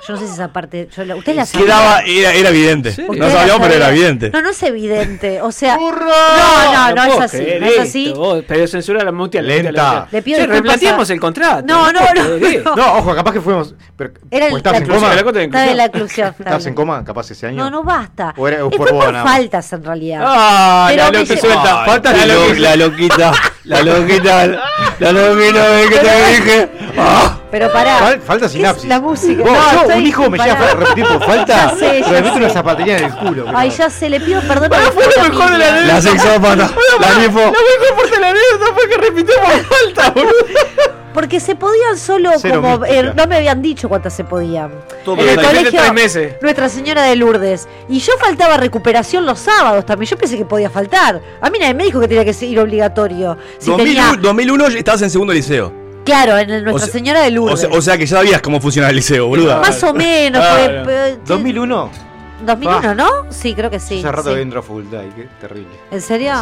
Yo 0.07 0.15
no 0.15 0.21
sé 0.21 0.27
si 0.27 0.33
esa 0.35 0.49
parte. 0.53 0.89
Yo 0.97 1.05
la, 1.05 1.15
¿Ustedes 1.15 1.37
la 1.37 1.47
saben? 1.47 1.65
Quedaba, 1.67 2.01
era, 2.01 2.33
era 2.33 2.49
evidente. 2.49 2.93
No 2.99 3.05
Ustedes 3.13 3.33
la 3.33 3.39
sabíamos, 3.39 3.63
pero 3.63 3.75
era 3.77 3.89
evidente. 3.91 4.31
No, 4.31 4.43
no 4.43 4.51
es 4.51 4.63
evidente. 4.65 5.41
O 5.43 5.53
sea. 5.53 5.77
No, 5.77 5.93
no, 5.93 6.95
no, 6.95 7.03
es 7.05 7.09
puedo 7.09 7.21
así. 7.23 7.47
No 7.61 7.67
es 7.67 7.79
así. 7.79 8.13
vos, 8.13 8.45
pero 8.49 8.67
censura 8.67 9.05
la 9.05 9.13
mutea. 9.13 9.43
Lenta. 9.43 10.09
Le 10.11 10.23
pido 10.23 10.39
Che, 10.39 10.43
a- 10.43 10.47
el 11.13 11.21
contrato. 11.21 11.65
No, 11.67 11.93
no, 11.93 12.01
no. 12.15 12.75
No, 12.77 12.95
ojo, 12.99 13.15
capaz 13.15 13.33
que 13.33 13.41
fuimos. 13.41 13.75
Pero, 13.97 14.11
Era 14.31 14.49
el- 14.49 14.55
¿o 14.55 14.57
¿Estabas 14.57 14.81
la 14.81 14.87
en 14.87 14.93
coma? 14.93 15.15
la 15.15 15.23
cota 15.23 15.39
de 15.39 15.45
Está 15.45 15.61
de 15.63 15.75
la 15.77 15.87
inclusión. 15.87 16.29
está 16.31 16.43
¿Estabas 16.43 16.67
en 16.67 16.75
coma 16.75 17.05
capaz 17.05 17.31
ese 17.31 17.47
año? 17.47 17.59
No, 17.65 17.71
no 17.71 17.83
basta. 17.85 18.35
O 18.37 18.49
era- 18.49 18.65
o 18.65 18.73
Eh, 18.73 18.77
por 18.77 18.89
por 18.91 19.15
faltas 19.15 19.73
en 19.73 19.85
realidad. 19.85 20.23
Ah, 20.25 20.87
Pero 20.91 21.05
la 21.13 21.21
lle- 21.21 21.41
suelta. 21.41 21.85
Falta 21.85 22.13
la, 22.13 22.27
la 22.27 22.35
lo- 22.35 22.49
loca. 22.49 22.59
la 22.61 22.77
loquita, 22.77 23.33
la 23.65 23.83
loquita, 23.83 24.47
la 24.99 25.13
loquita, 25.13 25.81
que 25.89 25.99
te 25.99 26.43
dije. 26.43 26.69
Pero 27.53 27.71
pará. 27.73 27.99
Fal- 28.01 28.21
falta 28.23 28.41
¿Qué 28.41 28.47
es 28.47 28.53
sinapsis. 28.53 28.89
La 28.89 28.99
música. 29.01 29.43
Vos, 29.45 29.53
No, 29.53 29.73
yo, 29.73 29.81
estoy- 29.83 29.99
un 29.99 30.07
hijo 30.09 30.29
me 30.31 30.39
llega 30.39 30.53
a 30.71 30.75
repetir 30.75 31.07
por 31.07 31.25
falta. 31.25 31.55
Ya 31.73 31.77
sé, 31.77 32.01
ya 32.01 32.07
pero 32.07 32.11
me 32.17 32.21
meto 32.23 32.33
sé. 32.35 32.39
una 32.41 32.49
zapatería 32.51 32.99
en 32.99 33.05
el 33.05 33.15
culo. 33.15 33.45
Ay, 33.55 33.71
ya 33.71 33.89
sé, 33.91 34.09
le 34.11 34.19
pido 34.21 34.41
perdón 34.49 34.71
la 34.71 34.79
fue 34.91 35.05
lo 35.05 35.23
mejor 35.29 35.51
de 35.53 35.59
la 35.59 35.69
anécdota. 35.69 35.95
La 35.95 36.01
sexópata, 36.03 36.57
la 37.01 37.19
ninfo. 37.21 37.39
La 37.41 37.51
mejor 37.91 38.11
de 38.11 38.19
la 38.21 38.29
anécdota 38.31 38.75
fue 38.75 38.89
que 38.89 38.97
repitió 38.97 39.35
por 39.37 39.65
falta, 39.77 40.11
boludo. 40.11 40.33
Porque 41.13 41.41
se 41.41 41.55
podían 41.55 41.99
solo 41.99 42.31
Cero 42.39 42.63
como. 42.63 42.87
eh, 42.87 43.13
no 43.15 43.27
me 43.27 43.37
habían 43.37 43.61
dicho 43.61 43.87
cuántas 43.87 44.15
se 44.15 44.25
podían. 44.25 44.71
Todo 45.05 45.21
en 45.21 45.29
el 45.29 45.35
colegio. 45.45 45.71
tres 45.79 45.93
meses. 45.93 46.37
Nuestra 46.41 46.71
Señora 46.71 47.03
de 47.03 47.17
Lourdes. 47.17 47.69
Y 47.91 47.99
yo 47.99 48.15
faltaba 48.19 48.57
recuperación 48.57 49.27
los 49.27 49.39
sábados 49.39 49.85
también. 49.85 50.09
Yo 50.09 50.17
pensé 50.17 50.39
que 50.39 50.47
podía 50.47 50.71
faltar. 50.71 51.21
A 51.43 51.51
mí 51.51 51.59
nadie 51.59 51.75
me 51.75 51.85
dijo 51.85 52.01
que 52.01 52.09
tenía 52.09 52.25
que 52.25 52.47
ir 52.47 52.59
obligatorio. 52.59 53.37
Si 53.59 53.69
2001, 53.71 53.85
tenía. 54.13 54.23
2001 54.23 54.67
estabas 54.69 55.03
en 55.03 55.11
segundo 55.11 55.35
liceo. 55.35 55.82
Claro, 56.05 56.37
en 56.39 56.51
el 56.51 56.65
Nuestra 56.65 56.85
O 56.85 56.87
sea- 56.87 56.93
Señora 56.93 57.21
de 57.23 57.29
O 57.29 57.31
Lourdes. 57.31 57.61
sea, 57.61 57.69
o 57.71 57.81
sea 57.81 57.97
que 57.99 58.07
ya 58.07 58.17
sabías 58.17 58.41
cómo 58.43 58.61
funciona 58.61 58.89
el 58.91 58.97
liceo, 58.97 59.27
boluda. 59.29 59.61
Más 59.61 59.83
o 59.85 59.93
menos. 59.95 60.41
Claro. 60.41 60.85
fue- 60.85 60.95
fue- 61.15 61.19
2001. 61.27 61.91
2001, 62.45 62.95
¿no? 62.97 63.09
Sí, 63.31 63.55
creo 63.55 63.71
que 63.71 63.79
sí. 63.79 64.01
Hace 64.01 64.11
rato 64.11 64.31
sí. 64.31 64.35
que 64.35 64.41
entro 64.43 64.59
a 64.59 64.63
facultad 64.65 65.03
y 65.05 65.11
qué 65.11 65.29
terrible. 65.41 65.69
¿En 65.93 66.01
serio? 66.01 66.33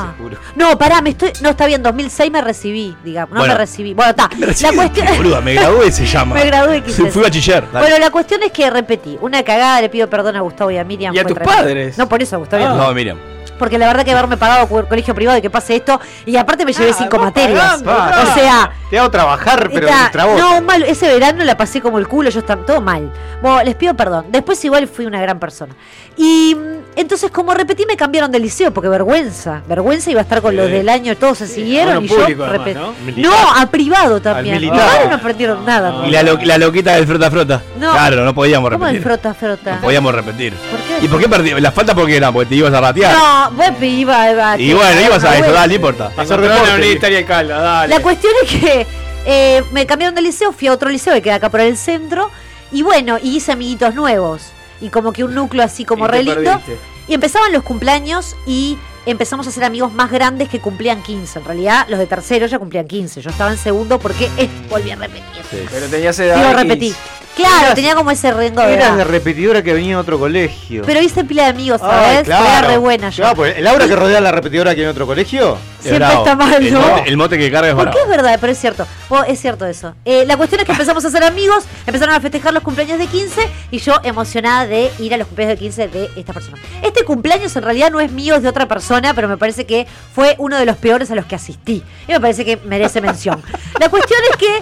No, 0.56 0.78
pará, 0.78 1.02
me 1.02 1.10
estoy. 1.10 1.30
No, 1.42 1.50
está 1.50 1.66
bien, 1.66 1.82
2006 1.82 2.30
me 2.30 2.40
recibí, 2.40 2.96
digamos. 3.04 3.34
No 3.34 3.40
Bueno. 3.40 3.52
me 3.52 3.58
recibí. 3.58 3.92
Bueno, 3.92 4.12
está. 4.12 4.28
Me 4.30 4.40
La 4.40 4.46
recibí, 4.46 4.76
cuestión. 4.76 5.06
boluda, 5.18 5.40
me 5.42 5.52
gradué 5.52 5.92
se 5.92 6.06
llama. 6.10 6.36
Me 6.36 6.46
gradué, 6.46 6.82
quise 6.82 7.02
Sí, 7.04 7.10
Fui 7.10 7.22
bachiller. 7.22 7.70
dale. 7.70 7.86
Bueno, 7.86 7.98
la 8.02 8.10
cuestión 8.10 8.42
es 8.42 8.50
que 8.50 8.70
repetí. 8.70 9.18
Una 9.20 9.42
cagada, 9.42 9.82
le 9.82 9.90
pido 9.90 10.08
perdón 10.08 10.36
a 10.36 10.40
Gustavo 10.40 10.70
y 10.70 10.78
a 10.78 10.84
Miriam. 10.84 11.14
Y 11.14 11.18
a 11.18 11.22
tus 11.24 11.34
tremendo. 11.34 11.54
padres. 11.62 11.98
No, 11.98 12.08
por 12.08 12.22
eso, 12.22 12.36
a 12.36 12.38
Gustavo 12.38 12.62
y 12.62 12.66
a 12.66 12.70
No, 12.70 12.94
Miriam. 12.94 13.18
Porque 13.60 13.78
la 13.78 13.86
verdad 13.86 14.04
que 14.04 14.10
haberme 14.10 14.36
pagado 14.36 14.66
por 14.66 14.88
colegio 14.88 15.14
privado 15.14 15.38
y 15.38 15.42
que 15.42 15.50
pase 15.50 15.76
esto. 15.76 16.00
Y 16.26 16.36
aparte 16.36 16.64
me 16.64 16.72
llevé 16.72 16.90
Ah, 16.90 16.96
cinco 16.98 17.18
materias. 17.18 17.82
pagando, 17.84 18.30
o 18.30 18.34
sea, 18.34 18.70
Te 18.90 18.98
hago 18.98 19.08
trabajar, 19.10 19.70
pero 19.72 19.86
Está- 19.86 20.10
no, 20.36 20.60
mal, 20.62 20.82
ese 20.82 21.06
verano 21.06 21.44
la 21.44 21.56
pasé 21.56 21.80
como 21.80 21.98
el 22.00 22.08
culo, 22.08 22.28
yo 22.30 22.40
estaba 22.40 22.66
todo 22.66 22.80
mal. 22.80 23.12
Bueno, 23.40 23.62
les 23.62 23.76
pido 23.76 23.94
perdón. 23.94 24.26
Después 24.30 24.64
igual 24.64 24.88
fui 24.88 25.06
una 25.06 25.20
gran 25.20 25.38
persona. 25.38 25.74
Y 26.16 26.56
mm, 26.56 26.98
entonces 26.98 27.30
como 27.30 27.54
repetí 27.54 27.84
me 27.86 27.96
cambiaron 27.96 28.32
de 28.32 28.40
liceo, 28.40 28.72
porque 28.74 28.88
vergüenza. 28.88 29.62
Vergüenza 29.68 30.10
iba 30.10 30.18
a 30.20 30.22
estar 30.24 30.42
con 30.42 30.56
los 30.56 30.68
del 30.68 30.88
año, 30.88 31.16
todos 31.16 31.38
se 31.38 31.46
siguieron 31.46 32.04
Bueno, 32.06 32.06
y 32.06 32.08
público, 32.08 32.44
yo 32.46 32.50
además. 32.62 32.74
¿no? 32.74 33.04
Militar. 33.04 33.30
No, 33.32 33.60
a 33.62 33.66
privado 33.66 34.20
también. 34.20 34.68
padres 34.70 35.08
no 35.08 35.14
aprendieron 35.14 35.64
nada. 35.64 36.06
Y 36.06 36.10
la, 36.10 36.22
lo- 36.24 36.38
la 36.42 36.58
loquita 36.58 36.94
del 36.96 37.06
frota 37.06 37.30
frota. 37.30 37.62
No. 37.78 37.92
Claro, 37.92 38.24
no 38.24 38.34
podíamos 38.34 38.70
¿Cómo 38.72 38.86
el 38.88 38.94
repetir. 38.94 39.02
frota 39.20 39.34
frota? 39.34 39.74
No 39.76 39.80
podíamos 39.82 40.12
repetir. 40.14 40.52
¿Por 40.54 40.80
qué? 40.80 41.04
¿Y 41.04 41.08
por 41.08 41.20
qué 41.20 41.28
perdí? 41.28 41.60
La 41.60 41.70
falta 41.70 41.94
porque 41.94 42.16
era, 42.16 42.32
porque 42.32 42.48
te 42.48 42.54
ibas 42.56 42.72
a 42.74 42.80
ratear. 42.80 43.14
No, 43.16 43.49
vos 43.56 43.66
iba, 43.82 44.30
iba 44.30 44.58
y 44.58 44.72
bueno, 44.72 45.00
ibas 45.00 45.24
a 45.24 45.38
eso, 45.38 45.52
dale, 45.52 45.68
no 45.68 45.74
importa. 45.74 46.06
Hacer 46.16 46.20
Encontraron 46.40 46.80
deporte. 46.80 47.44
dale. 47.48 47.94
La 47.94 48.00
cuestión 48.02 48.32
es 48.44 48.50
que 48.50 48.86
eh, 49.26 49.62
me 49.72 49.86
cambiaron 49.86 50.14
de 50.14 50.22
liceo, 50.22 50.52
fui 50.52 50.68
a 50.68 50.72
otro 50.72 50.88
liceo 50.90 51.12
que 51.14 51.22
queda 51.22 51.36
acá 51.36 51.48
por 51.50 51.60
el 51.60 51.76
centro. 51.76 52.30
Y 52.72 52.82
bueno, 52.82 53.18
y 53.20 53.36
hice 53.36 53.52
amiguitos 53.52 53.94
nuevos. 53.94 54.52
Y 54.80 54.88
como 54.90 55.12
que 55.12 55.24
un 55.24 55.34
núcleo 55.34 55.64
así 55.64 55.84
como 55.84 56.06
re 56.06 56.22
lindo. 56.22 56.42
perdiste. 56.42 56.78
Y 57.08 57.14
empezaban 57.14 57.52
los 57.52 57.62
cumpleaños 57.64 58.36
y 58.46 58.78
empezamos 59.06 59.46
a 59.48 59.50
ser 59.50 59.64
amigos 59.64 59.92
más 59.92 60.10
grandes 60.10 60.48
que 60.48 60.60
cumplían 60.60 61.02
15. 61.02 61.40
En 61.40 61.44
realidad, 61.44 61.86
los 61.88 61.98
de 61.98 62.06
tercero 62.06 62.46
ya 62.46 62.58
cumplían 62.58 62.86
15. 62.86 63.20
Yo 63.20 63.30
estaba 63.30 63.50
en 63.50 63.58
segundo 63.58 63.98
porque 63.98 64.30
eh, 64.36 64.48
volví 64.68 64.90
a 64.92 64.96
repetir. 64.96 65.24
Pero 65.70 65.86
tenías 65.88 66.18
edad. 66.20 66.36
Digo, 66.36 66.50
y- 66.50 66.54
repetí. 66.54 66.94
Claro, 67.36 67.74
tenía 67.74 67.94
como 67.94 68.10
ese 68.10 68.32
rengo 68.32 68.60
de 68.62 68.74
Eras 68.74 68.96
de 68.96 69.04
repetidora 69.04 69.62
que 69.62 69.72
venía 69.72 69.94
de 69.96 70.00
otro 70.00 70.18
colegio. 70.18 70.82
Pero 70.84 71.00
hice 71.00 71.24
pila 71.24 71.44
de 71.44 71.50
amigos, 71.50 71.80
Ay, 71.82 72.24
¿sabes? 72.24 72.28
Era 72.28 72.62
re 72.62 72.76
buena 72.76 73.10
yo. 73.10 73.22
Claro, 73.22 73.36
pues 73.36 73.56
el 73.56 73.66
aura 73.66 73.86
que 73.86 73.96
rodea 73.96 74.18
a 74.18 74.20
la 74.20 74.32
repetidora 74.32 74.70
que 74.70 74.76
viene 74.76 74.88
de 74.88 74.92
otro 74.92 75.06
colegio. 75.06 75.56
Siempre 75.80 76.12
está 76.12 76.36
mal, 76.36 76.54
el 76.54 76.72
¿no? 76.74 76.80
mote, 76.80 77.08
el 77.08 77.16
mote 77.16 77.38
que 77.38 77.50
carga 77.50 77.70
es 77.70 77.74
Porque 77.74 77.98
es 77.98 78.08
verdad, 78.08 78.36
pero 78.40 78.52
es 78.52 78.58
cierto. 78.58 78.86
Es 79.26 79.40
cierto 79.40 79.64
eso. 79.66 79.94
Eh, 80.04 80.24
la 80.26 80.36
cuestión 80.36 80.60
es 80.60 80.66
que 80.66 80.72
empezamos 80.72 81.04
a 81.04 81.10
ser 81.10 81.24
amigos, 81.24 81.64
empezaron 81.86 82.14
a 82.14 82.20
festejar 82.20 82.52
los 82.52 82.62
cumpleaños 82.62 82.98
de 82.98 83.06
15 83.06 83.48
y 83.70 83.78
yo 83.78 83.94
emocionada 84.02 84.66
de 84.66 84.90
ir 84.98 85.14
a 85.14 85.16
los 85.16 85.26
cumpleaños 85.26 85.58
de 85.58 85.64
15 85.64 85.88
de 85.88 86.10
esta 86.16 86.32
persona. 86.32 86.58
Este 86.82 87.04
cumpleaños 87.04 87.54
en 87.56 87.62
realidad 87.62 87.90
no 87.90 88.00
es 88.00 88.12
mío, 88.12 88.34
es 88.34 88.42
de 88.42 88.48
otra 88.48 88.68
persona, 88.68 89.14
pero 89.14 89.28
me 89.28 89.38
parece 89.38 89.64
que 89.64 89.86
fue 90.14 90.34
uno 90.38 90.58
de 90.58 90.66
los 90.66 90.76
peores 90.76 91.10
a 91.10 91.14
los 91.14 91.24
que 91.24 91.36
asistí. 91.36 91.82
Y 92.06 92.12
me 92.12 92.20
parece 92.20 92.44
que 92.44 92.58
merece 92.64 93.00
mención. 93.00 93.42
La 93.78 93.88
cuestión 93.88 94.20
es 94.30 94.36
que 94.36 94.58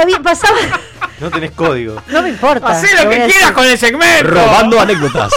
había, 0.00 0.20
pasaba... 0.20 0.56
No 1.20 1.30
tenés 1.30 1.52
código. 1.52 2.02
No 2.08 2.22
me 2.22 2.30
importa. 2.30 2.68
Hacé 2.68 2.88
lo 3.02 3.08
que 3.08 3.26
quieras 3.26 3.52
con 3.52 3.64
el 3.64 3.78
segmento. 3.78 4.30
Robando 4.30 4.80
anécdotas. 4.80 5.32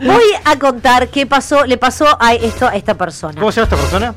Voy 0.00 0.24
a 0.44 0.58
contar 0.58 1.08
qué 1.08 1.24
pasó, 1.24 1.64
le 1.64 1.78
pasó 1.78 2.16
a 2.20 2.34
esto 2.34 2.66
a 2.66 2.74
esta 2.74 2.94
persona. 2.94 3.38
¿Cómo 3.38 3.52
se 3.52 3.60
llama 3.60 3.72
esta 3.72 3.76
persona? 3.76 4.14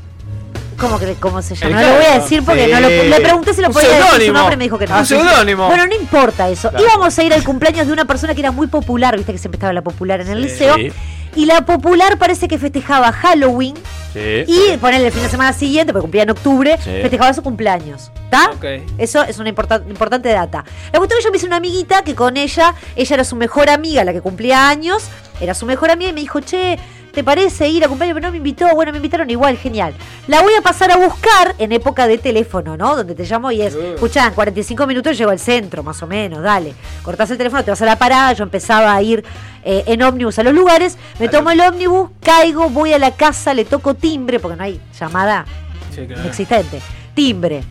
¿Cómo, 0.82 1.00
que, 1.00 1.14
cómo 1.16 1.42
se 1.42 1.54
El 1.54 1.60
llama? 1.62 1.82
No 1.82 1.88
lo 1.90 1.96
voy 1.96 2.06
a 2.06 2.20
decir 2.20 2.44
porque 2.44 2.66
Sí. 2.66 2.72
no 2.72 2.80
lo, 2.82 2.90
le 2.90 3.20
pregunté 3.22 3.54
si 3.54 3.62
lo 3.62 3.68
Un 3.68 3.74
podía 3.74 3.90
decir 3.90 4.28
su 4.28 4.34
nombre 4.34 4.56
y 4.56 4.58
me 4.58 4.64
dijo 4.66 4.78
que 4.78 4.88
no. 4.88 4.98
Un 5.00 5.06
seudónimo. 5.06 5.68
Bueno, 5.68 5.86
no 5.88 5.96
importa 5.96 6.50
eso. 6.50 6.70
Claro. 6.70 6.86
Íbamos 6.86 7.18
a 7.18 7.24
ir 7.24 7.34
al 7.34 7.44
cumpleaños 7.44 7.88
de 7.88 7.94
una 7.94 8.06
persona 8.06 8.34
que 8.34 8.42
era 8.42 8.52
muy 8.52 8.68
popular, 8.68 9.16
viste 9.16 9.32
que 9.32 9.38
siempre 9.38 9.58
estaba 9.58 9.72
la 9.74 9.82
popular 9.84 10.20
en 10.22 10.28
el 10.30 10.42
liceo. 10.42 10.76
Sí. 10.76 10.92
Y 11.34 11.46
la 11.46 11.66
popular 11.66 12.18
parece 12.18 12.50
que 12.50 12.58
festejaba 12.58 13.12
Halloween 13.14 13.76
Sí. 14.12 14.44
y 14.46 14.76
ponerle 14.78 15.08
el 15.08 15.14
fin 15.14 15.24
de 15.24 15.30
semana 15.30 15.54
siguiente, 15.54 15.94
porque 15.94 16.02
cumplía 16.02 16.24
en 16.24 16.32
octubre, 16.32 16.78
Sí. 16.84 16.90
festejaba 17.02 17.34
su 17.34 17.42
cumpleaños. 17.42 18.12
¿Está? 18.26 18.50
Ok. 18.52 18.66
Eso 18.98 19.24
es 19.24 19.40
una 19.40 19.48
importa- 19.48 19.82
importante 19.88 20.28
data. 20.28 20.66
La 20.92 21.00
cuestión 21.00 21.20
es 21.20 21.24
que 21.24 21.28
yo 21.30 21.32
me 21.32 21.38
hice 21.38 21.46
una 21.46 21.56
amiguita 21.58 22.04
que 22.04 22.16
con 22.16 22.36
ella, 22.36 22.76
ella 22.98 23.14
era 23.14 23.24
su 23.24 23.38
mejor 23.38 23.70
amiga, 23.70 24.04
la 24.04 24.12
que 24.12 24.20
cumplía 24.20 24.68
años, 24.68 25.04
era 25.40 25.54
su 25.54 25.66
mejor 25.66 25.90
amiga 25.92 26.10
y 26.10 26.14
me 26.14 26.20
dijo, 26.20 26.42
che, 26.42 26.78
¿te 27.14 27.24
parece 27.24 27.68
ir 27.68 27.84
a 27.84 27.88
cumpleaños? 27.88 28.16
Pero 28.16 28.28
no 28.28 28.32
me 28.32 28.38
invitó, 28.38 28.68
bueno, 28.76 28.91
me 28.91 28.97
invitaron 28.97 29.30
igual, 29.30 29.57
genial. 29.57 29.93
La 30.28 30.41
voy 30.41 30.53
a 30.55 30.62
pasar 30.62 30.91
a 30.91 30.97
buscar 30.97 31.55
en 31.57 31.72
época 31.72 32.07
de 32.07 32.18
teléfono, 32.18 32.78
¿no? 32.78 32.95
Donde 32.95 33.16
te 33.16 33.24
llamo 33.26 33.51
y 33.51 33.62
es, 33.62 33.74
escuchá, 33.76 34.28
en 34.28 34.34
45 34.34 34.88
minutos 34.88 35.18
llego 35.18 35.32
al 35.32 35.39
centro, 35.39 35.84
más 35.84 36.01
o 36.03 36.07
menos, 36.07 36.41
dale. 36.43 36.74
Cortás 37.03 37.30
el 37.32 37.38
teléfono, 37.38 37.64
te 37.64 37.72
vas 37.72 37.82
a 37.82 37.86
la 37.86 37.97
parada, 37.97 38.34
yo 38.34 38.43
empezaba 38.43 38.93
a 38.95 39.01
ir 39.01 39.24
eh, 39.64 39.84
en 39.88 40.01
ómnibus 40.01 40.39
a 40.39 40.43
los 40.43 40.53
lugares, 40.53 40.97
me 41.20 41.28
tomo 41.28 41.51
el 41.51 41.62
ómnibus, 41.62 42.09
caigo, 42.22 42.70
voy 42.70 42.93
a 42.93 42.99
la 42.99 43.12
casa, 43.12 43.53
le 43.53 43.66
toco 43.66 43.93
timbre, 43.93 44.39
porque 44.39 44.57
no 44.57 44.64
hay 44.64 44.80
llamada 44.99 45.45
Sí, 45.93 46.05
claro. 46.07 46.22
inexistente. 46.24 46.82
Timbre. 47.14 47.64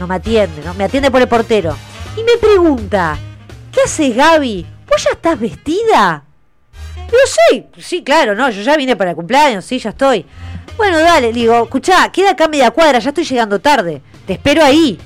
No 0.00 0.06
me 0.06 0.14
atiende, 0.16 0.62
¿no? 0.64 0.74
Me 0.74 0.84
atiende 0.84 1.10
por 1.10 1.20
el 1.20 1.28
portero. 1.28 1.76
Y 2.16 2.22
me 2.24 2.36
pregunta, 2.40 3.16
¿qué 3.70 3.82
haces 3.84 4.16
Gaby? 4.16 4.66
¿Vos 4.88 5.04
ya 5.04 5.10
estás 5.12 5.38
vestida? 5.38 6.24
Digo, 7.12 7.22
sí, 7.50 7.66
sí, 7.82 8.02
claro, 8.02 8.34
no, 8.34 8.48
yo 8.50 8.62
ya 8.62 8.74
vine 8.76 8.96
para 8.96 9.10
el 9.10 9.16
cumpleaños, 9.16 9.64
sí, 9.66 9.78
ya 9.78 9.90
estoy. 9.90 10.24
Bueno, 10.78 10.98
dale, 10.98 11.32
digo, 11.32 11.62
escuchá, 11.64 12.10
queda 12.10 12.30
acá 12.30 12.48
media 12.48 12.70
cuadra, 12.70 12.98
ya 12.98 13.10
estoy 13.10 13.24
llegando 13.24 13.60
tarde. 13.60 14.00
Te 14.26 14.32
espero 14.32 14.64
ahí. 14.64 14.98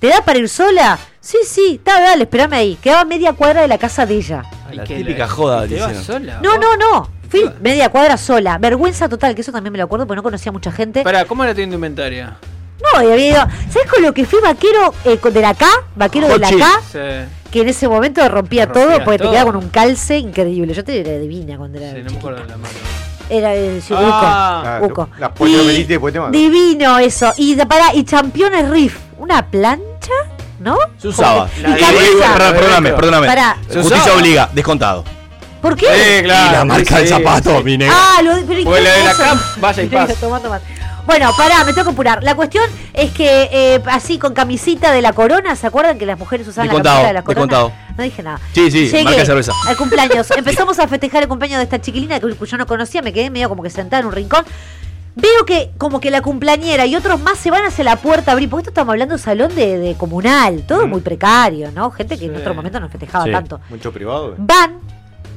¿Te 0.00 0.08
da 0.08 0.20
para 0.24 0.40
ir 0.40 0.48
sola? 0.48 0.98
Sí, 1.20 1.38
sí, 1.46 1.76
está, 1.76 2.00
dale, 2.00 2.24
espérame 2.24 2.54
ahí. 2.54 2.74
Quedaba 2.82 3.04
media 3.04 3.32
cuadra 3.32 3.62
de 3.62 3.68
la 3.68 3.78
casa 3.78 4.04
de 4.04 4.16
ella. 4.16 4.42
La 4.72 4.82
¿qué, 4.82 4.96
típica 4.96 5.18
la- 5.20 5.28
joda, 5.28 5.68
¿Te 5.68 5.78
vas 5.78 5.96
sola? 5.98 6.40
No, 6.42 6.58
no, 6.58 6.76
no. 6.76 7.08
Fui 7.28 7.48
media 7.60 7.88
cuadra 7.90 8.16
sola. 8.16 8.58
Vergüenza 8.58 9.08
total, 9.08 9.36
que 9.36 9.42
eso 9.42 9.52
también 9.52 9.72
me 9.72 9.78
lo 9.78 9.84
acuerdo 9.84 10.06
porque 10.06 10.16
no 10.16 10.22
conocía 10.24 10.50
mucha 10.50 10.72
gente. 10.72 11.04
Pará, 11.04 11.24
¿cómo 11.24 11.44
era 11.44 11.54
tu 11.54 11.60
indumentaria? 11.60 12.36
No, 12.94 13.02
y 13.02 13.12
había 13.12 13.26
ido. 13.28 13.40
¿Sabes 13.70 13.90
con 13.90 14.02
lo 14.02 14.12
que 14.12 14.24
fui 14.26 14.40
vaquero 14.40 14.92
eh, 15.04 15.18
con- 15.18 15.32
de 15.32 15.40
la 15.40 15.54
K? 15.54 15.66
Vaquero 15.96 16.28
de 16.28 16.38
la. 16.38 16.50
K, 16.50 16.80
Sí. 16.90 16.98
que 17.50 17.60
en 17.60 17.68
ese 17.68 17.88
momento 17.88 18.20
rompía 18.28 18.66
Rompía 18.66 18.66
todo 18.72 19.04
porque 19.04 19.18
todo. 19.18 19.30
te 19.30 19.34
quedaba 19.36 19.52
con 19.52 19.62
un 19.62 19.68
calce 19.70 20.18
increíble. 20.18 20.74
Yo 20.74 20.82
te 20.84 21.00
era 21.00 21.18
divina 21.18 21.56
cuando 21.56 21.78
era. 21.78 21.90
Sí, 21.90 21.98
no 21.98 22.02
me 22.04 22.08
chiquita. 22.10 22.18
acuerdo 22.20 22.42
de 22.42 22.48
la 22.48 22.56
marca. 22.56 22.76
Era 23.30 23.54
eh, 23.54 23.80
sí, 23.86 23.94
Ah, 23.96 24.78
Uco. 24.82 25.02
Uco. 25.02 25.08
Las 25.18 25.30
pollo 25.30 25.62
Y 25.62 25.66
melite 25.66 25.92
después 25.94 26.12
te 26.12 26.20
mando. 26.20 26.36
Divino 26.36 26.98
eso. 26.98 27.32
Y 27.36 27.54
de- 27.54 27.64
pará, 27.66 27.94
y 27.94 28.04
championes 28.04 28.68
riff. 28.68 28.98
¿Una 29.18 29.46
plancha? 29.46 30.12
¿No? 30.58 30.76
Se 30.98 31.08
usaba. 31.08 31.48
Como 31.48 31.54
que- 31.54 31.62
La 31.62 31.68
y 31.70 31.72
de- 31.74 31.80
camisa. 31.80 32.32
perdón, 32.34 32.54
Perdóname, 32.54 32.90
perdóname. 32.92 33.26
Pará. 33.28 33.56
Se 33.68 33.74
Justicia 33.78 34.02
usaba. 34.02 34.16
obliga, 34.20 34.50
descontado. 34.52 35.04
¿Por 35.62 35.76
qué? 35.76 35.86
Sí, 35.86 36.22
claro. 36.24 36.48
y 36.50 36.52
la 36.54 36.64
marca 36.64 36.98
del 36.98 37.08
zapato, 37.08 37.58
sí. 37.58 37.64
mi 37.64 37.78
negro. 37.78 37.94
Ah, 37.96 38.20
lo 38.22 38.32
pero 38.46 38.58
¿y 38.60 38.64
Pues 38.64 38.78
qué 38.80 38.84
la 38.88 38.92
de 38.96 39.04
la? 39.04 39.14
CAP, 39.14 39.38
vaya 39.60 39.82
y 39.82 39.86
paz. 39.86 40.14
Tomá, 40.20 40.40
tomá. 40.40 40.60
Bueno, 41.06 41.30
pará, 41.36 41.64
me 41.64 41.72
tengo 41.72 41.86
que 41.86 41.92
apurar. 41.92 42.22
La 42.22 42.34
cuestión 42.34 42.64
es 42.94 43.10
que 43.10 43.48
eh, 43.52 43.82
así 43.86 44.18
con 44.18 44.34
camisita 44.34 44.92
de 44.92 45.02
la 45.02 45.12
corona, 45.12 45.56
¿se 45.56 45.66
acuerdan 45.66 45.98
que 45.98 46.06
las 46.06 46.18
mujeres 46.18 46.46
usaban 46.46 46.68
la 46.68 46.74
camiseta 46.74 47.06
de 47.08 47.12
la 47.12 47.22
corona? 47.22 47.72
No 47.96 48.02
dije 48.02 48.22
nada. 48.22 48.40
Sí, 48.52 48.70
sí, 48.70 48.86
Llegué 48.88 49.04
marca 49.04 49.24
cerveza. 49.26 49.52
Al 49.66 49.76
cumpleaños. 49.76 50.30
Empezamos 50.36 50.78
a 50.78 50.86
festejar 50.88 51.22
el 51.22 51.28
cumpleaños 51.28 51.58
de 51.58 51.64
esta 51.64 51.80
chiquilina 51.80 52.20
que 52.20 52.34
yo 52.46 52.56
no 52.56 52.66
conocía, 52.66 53.02
me 53.02 53.12
quedé 53.12 53.30
medio 53.30 53.48
como 53.48 53.62
que 53.62 53.70
sentada 53.70 54.00
en 54.00 54.06
un 54.06 54.12
rincón. 54.12 54.44
Veo 55.14 55.44
que 55.44 55.72
como 55.76 56.00
que 56.00 56.10
la 56.10 56.22
cumpleañera 56.22 56.86
y 56.86 56.96
otros 56.96 57.20
más 57.20 57.36
se 57.36 57.50
van 57.50 57.66
hacia 57.66 57.84
la 57.84 57.96
puerta 57.96 58.30
a 58.30 58.32
abrir, 58.32 58.48
porque 58.48 58.62
esto 58.62 58.70
estamos 58.70 58.92
hablando 58.92 59.12
de 59.14 59.16
un 59.16 59.22
salón 59.22 59.54
de, 59.54 59.76
de 59.76 59.94
comunal, 59.94 60.62
todo 60.66 60.86
muy 60.86 61.02
precario, 61.02 61.70
¿no? 61.72 61.90
Gente 61.90 62.18
que 62.18 62.26
en 62.26 62.36
otro 62.36 62.54
momento 62.54 62.80
no 62.80 62.88
festejaba 62.88 63.26
Sí. 63.26 63.30
tanto. 63.32 63.60
Mucho 63.68 63.92
privado. 63.92 64.34
Van 64.38 64.78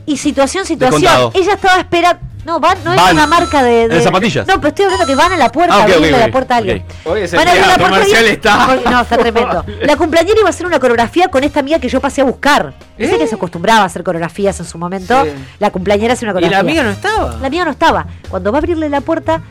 y 0.06 0.16
situación, 0.16 0.66
situación. 0.66 1.02
Descontado. 1.02 1.32
Ella 1.34 1.54
estaba 1.56 1.80
esperando. 1.82 2.22
No, 2.46 2.60
van, 2.60 2.78
no 2.84 2.94
es 2.94 3.12
una 3.12 3.26
marca 3.28 3.64
de, 3.64 3.88
de- 3.88 3.98
¿En 3.98 4.04
zapatillas? 4.04 4.46
No, 4.48 4.56
pero 4.58 4.68
estoy 4.70 4.86
hablando 4.86 5.06
que 5.08 5.16
van 5.16 5.32
a 5.34 5.38
la 5.38 5.52
puerta, 5.52 5.74
Ah, 5.74 5.78
a 5.78 5.82
ok, 5.82 5.88
ok, 5.90 5.96
abrirle 5.96 6.18
ok. 6.18 6.26
la 6.28 6.32
puerta 6.32 6.54
a 6.54 6.58
alguien. 6.60 6.78
Ok. 7.04 7.12
Oye, 7.12 7.24
ese 7.24 7.36
Van 7.38 7.48
a 7.48 7.52
abrir 7.52 7.66
la 7.66 7.74
puerta 7.76 7.90
comercial 7.90 8.26
está. 8.26 8.66
Porque- 8.68 8.90
No, 8.90 9.02
está 9.02 9.18
tremendo. 9.18 9.66
La 9.82 9.96
cumpleañera 9.98 10.40
iba 10.40 10.48
a 10.48 10.52
hacer 10.52 10.66
una 10.68 10.80
coreografía 10.80 11.28
con 11.30 11.44
esta 11.44 11.60
amiga 11.60 11.80
que 11.80 11.90
yo 11.90 12.00
pasé 12.00 12.22
a 12.22 12.24
buscar. 12.24 12.74
Dice 12.98 13.16
¿Eh? 13.16 13.18
que 13.18 13.28
se 13.28 13.36
acostumbraba 13.36 13.82
a 13.82 13.86
hacer 13.86 14.04
coreografías 14.04 14.60
en 14.60 14.66
su 14.66 14.78
momento. 14.78 15.24
Sí. 15.26 15.32
La 15.60 15.72
cumpleañera 15.72 16.14
hace 16.14 16.24
una 16.26 16.32
¿Y 16.32 16.36
coreografía. 16.36 16.64
la 16.64 16.70
amiga 16.70 16.84
no 16.84 16.90
estaba? 16.92 17.38
La 17.42 17.48
amiga 17.48 17.66
no 17.66 17.72
estaba. 17.72 18.06
Cuando 18.30 18.52
va 18.52 18.58
a 18.58 18.60
abrirle 18.60 18.90
la 18.90 19.02
puerta, 19.02 19.42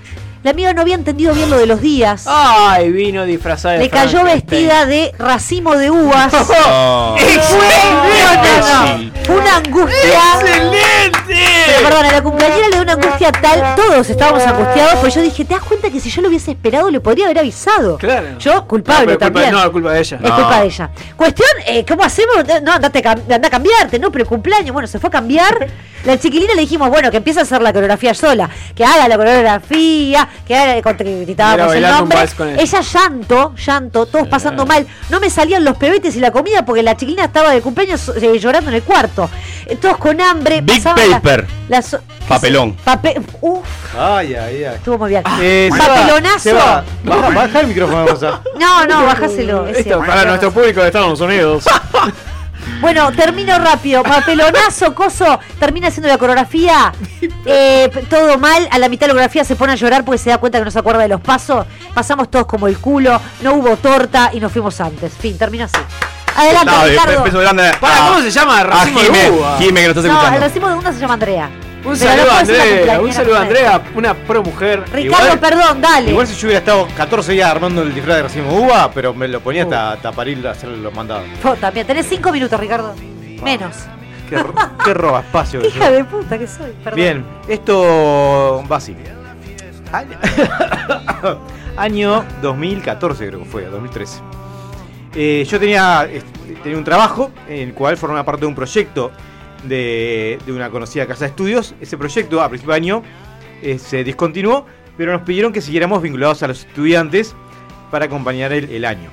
la 0.45 0.51
amiga 0.51 0.73
no 0.75 0.83
había 0.83 0.95
entendido 0.95 1.35
bien 1.35 1.51
lo 1.51 1.57
de 1.59 1.67
los 1.67 1.81
días. 1.81 2.27
Ay, 2.29 2.93
vino 2.93 3.25
disfrazada 3.25 3.75
de 3.75 3.81
Le 3.81 3.91
cayó 3.91 4.23
vestida 4.25 4.85
de 4.87 5.13
racimo 5.19 5.75
de 5.77 5.91
uvas. 5.91 6.33
No, 6.85 7.17
no, 7.17 9.05
no. 9.05 9.11
Fue 9.25 9.37
una 9.37 9.57
angustia. 9.57 10.21
¡Excelente! 10.41 11.35
Pero 11.67 11.83
perdón, 11.89 12.05
a 12.07 12.13
la 12.13 12.23
cumpleañera 12.23 12.67
le 12.69 12.73
dio 12.73 12.83
una 12.83 12.93
angustia 12.93 13.33
tal, 13.33 13.75
todos 13.75 14.09
estábamos 14.11 14.43
angustiados, 14.43 14.95
pues 15.01 15.15
yo 15.15 15.23
dije, 15.23 15.45
¿te 15.45 15.55
das 15.55 15.63
cuenta 15.63 15.91
que 15.91 15.99
si 16.01 16.11
yo 16.11 16.23
lo 16.23 16.29
hubiese 16.29 16.51
esperado 16.53 16.91
le 16.91 17.01
podría 17.01 17.25
haber 17.27 17.39
avisado? 17.39 17.97
Claro. 17.99 18.39
Yo, 18.39 18.67
culpable 18.67 19.13
No, 19.13 19.19
pero 19.19 19.33
culpa- 19.33 19.41
también. 19.43 19.65
no, 19.65 19.73
culpa 19.73 19.93
de 19.93 20.01
ella. 20.01 20.17
Es 20.23 20.29
No. 20.31 20.35
culpa 20.37 20.61
de 20.61 20.67
ella. 20.67 20.91
Cuestión, 21.17 21.49
eh, 21.67 21.85
¿cómo 21.89 22.05
hacemos? 22.05 22.37
No, 22.63 22.73
andate, 22.73 23.03
anda 23.09 23.49
a 23.49 23.51
cambiarte, 23.51 23.99
¿no? 23.99 24.11
Pero 24.13 24.27
cumpleaños, 24.27 24.73
bueno, 24.73 24.87
se 24.87 24.99
fue 24.99 25.09
a 25.09 25.13
cambiar. 25.13 25.67
La 26.05 26.19
chiquilina 26.19 26.53
le 26.55 26.61
dijimos, 26.61 26.91
bueno, 26.91 27.11
que 27.11 27.17
empiece 27.17 27.41
a 27.41 27.45
hacer 27.45 27.63
la 27.63 27.73
coreografía 27.73 28.13
sola, 28.13 28.51
que 28.75 28.85
haga 28.85 29.09
la 29.09 29.17
coreografía, 29.17 30.29
que 30.47 30.81
con- 30.83 30.97
que 30.97 31.21
gritábamos 31.25 31.75
Era 31.75 31.89
el 31.91 31.95
nombre. 31.99 32.19
ella. 32.59 32.81
Llanto, 32.81 33.55
llanto, 33.57 34.07
todos 34.07 34.29
pasando 34.29 34.67
mal. 34.67 34.87
No 35.11 35.21
me 35.21 35.31
salían 35.31 35.65
los 35.65 35.77
pebetes 35.77 36.17
y 36.17 36.21
la 36.21 36.31
comida 36.31 36.65
porque 36.65 36.83
la 36.83 36.97
chiquilina 36.97 37.25
estaba 37.25 37.51
de 37.51 37.61
cumpleaños 37.63 38.09
eh, 38.21 38.39
llorando 38.39 38.71
en 38.71 38.77
el 38.77 38.83
cuarto. 38.83 39.29
Eh, 39.67 39.77
todos 39.77 39.97
con 39.99 40.21
hambre. 40.21 40.61
Big 40.61 40.85
la- 40.85 40.95
paper. 40.95 41.47
las- 41.69 41.91
¿qué 41.91 41.99
Papelón. 42.29 42.73
Papel. 42.85 43.23
Uf, 43.41 43.67
Ay, 43.99 44.35
ay, 44.35 44.65
ay. 44.65 44.75
estuvo 44.77 44.99
muy 44.99 45.11
bien. 45.11 45.23
Eh, 45.41 45.69
papelonazo. 45.77 46.39
Seba, 46.39 46.85
baja, 47.05 47.31
baja 47.31 47.61
el 47.61 47.67
micrófono, 47.69 48.05
vamos 48.05 48.23
a. 48.23 48.41
No, 48.59 48.87
no, 48.87 49.05
bájaselo. 49.05 49.67
es 49.69 49.79
Esto 49.79 49.99
para 50.01 50.25
nuestro 50.25 50.51
público 50.51 50.81
de 50.81 50.87
Estados 50.87 51.21
Unidos. 51.21 51.65
Bueno, 52.81 53.11
termino 53.13 53.59
rápido. 53.59 54.03
Papelonazo, 54.03 54.95
coso, 54.95 55.39
termina 55.59 55.89
haciendo 55.89 56.09
la 56.09 56.19
coreografía. 56.19 56.93
eh, 57.47 57.91
todo 58.09 58.39
mal. 58.39 58.69
A 58.71 58.79
la 58.79 58.89
mitad 58.89 59.03
de 59.07 59.09
la 59.09 59.15
coreografía 59.15 59.45
se 59.45 59.57
pone 59.57 59.73
a 59.73 59.77
llorar 59.77 60.05
porque 60.05 60.19
se 60.19 60.31
da 60.31 60.39
cuenta 60.39 60.59
que 60.59 60.65
no 60.65 60.71
se 60.71 60.79
acuerda 60.79 61.03
de 61.03 61.09
los 61.09 61.21
pasos. 61.21 61.67
Pasamos 61.95 62.31
todos 62.31 62.47
como 62.47 62.67
el 62.69 62.79
culo. 62.79 63.21
No 63.43 63.55
hubo 63.55 63.77
torta 63.77 64.31
y 64.33 64.41
nos 64.41 64.53
fuimos 64.53 64.81
antes. 64.81 65.13
Fin, 65.15 65.37
termina 65.39 65.65
así. 65.65 65.77
Adelante, 66.37 66.73
No, 66.73 66.85
Ricardo. 66.87 67.41
grande. 67.41 67.71
Para, 67.81 68.09
¿cómo 68.09 68.21
se 68.21 68.31
llama? 68.31 68.63
Racimo 68.65 68.99
de 69.01 69.07
Jime, 69.07 69.31
uva. 69.31 69.57
Jime, 69.59 69.81
que 69.83 69.87
lo 69.89 70.01
estás 70.01 70.05
No, 70.05 70.35
el 70.35 70.41
racimo 70.41 70.69
de 70.69 70.75
una 70.75 70.93
se 70.93 70.99
llama 70.99 71.15
Andrea. 71.15 71.51
Un 71.85 71.99
Pero 71.99 72.11
saludo 72.11 72.27
no 72.27 72.33
a 72.33 72.39
Andrea, 72.41 73.01
un 73.01 73.13
saludo 73.13 73.37
a 73.37 73.41
Andrea, 73.43 73.83
una 73.95 74.15
pro 74.15 74.43
mujer. 74.43 74.85
Ricardo, 74.91 75.39
perdón, 75.39 75.83
dale. 75.83 76.11
Igual 76.11 76.27
si 76.27 76.35
yo 76.35 76.47
hubiera 76.47 76.61
estado 76.61 76.89
14 76.97 77.33
días 77.33 77.51
armando 77.51 77.83
el 77.83 77.95
disfraz 77.95 78.33
de 78.33 78.41
de 78.43 78.49
uva, 78.49 78.91
pero 78.91 79.13
me 79.13 79.29
lo 79.29 79.41
ponía 79.41 79.65
hasta, 79.65 79.93
hasta 79.93 80.13
para 80.13 80.31
ir 80.31 80.47
a 80.49 80.53
hacer 80.53 80.71
los 80.71 80.95
mandados. 80.95 81.25
También, 81.61 81.87
tenés 81.87 82.07
cinco 82.07 82.33
minutos, 82.33 82.59
Ricardo. 82.59 82.95
Menos. 83.43 83.77
Qué, 84.31 84.43
qué 84.83 84.95
roba 84.95 85.21
espacio. 85.21 85.61
que 85.61 85.69
Hija 85.77 85.91
de 85.91 86.05
puta 86.05 86.39
que 86.39 86.47
soy, 86.47 86.71
perdón. 86.83 86.97
Bien, 86.97 87.25
esto 87.49 88.65
va 88.71 88.77
así. 88.77 88.97
Año, 89.93 90.19
año 91.77 92.25
2014 92.41 93.27
creo 93.29 93.41
que 93.41 93.45
fue, 93.45 93.67
2013. 93.67 94.21
Eh, 95.15 95.47
yo 95.49 95.61
tenía, 95.61 96.09
tenía 96.63 96.79
un 96.79 96.85
trabajo 96.85 97.31
en 97.47 97.69
el 97.69 97.75
cual 97.75 97.99
formaba 97.99 98.25
parte 98.25 98.41
de 98.41 98.47
un 98.47 98.55
proyecto 98.55 99.13
de, 99.65 100.39
de 100.45 100.53
una 100.53 100.71
conocida 100.71 101.07
casa 101.07 101.25
de 101.25 101.31
estudios. 101.31 101.75
Ese 101.81 101.97
proyecto 101.97 102.41
a 102.43 102.49
principio 102.49 102.73
de 102.73 102.77
año 102.81 103.03
eh, 103.63 103.79
se 103.79 104.05
discontinuó, 104.05 104.67
pero 104.97 105.13
nos 105.13 105.23
pidieron 105.23 105.53
que 105.53 105.61
siguiéramos 105.61 106.03
vinculados 106.03 106.43
a 106.43 106.49
los 106.49 106.61
estudiantes 106.67 107.35
para 107.91 108.07
acompañar 108.07 108.53
el, 108.53 108.71
el 108.71 108.85
año. 108.85 109.11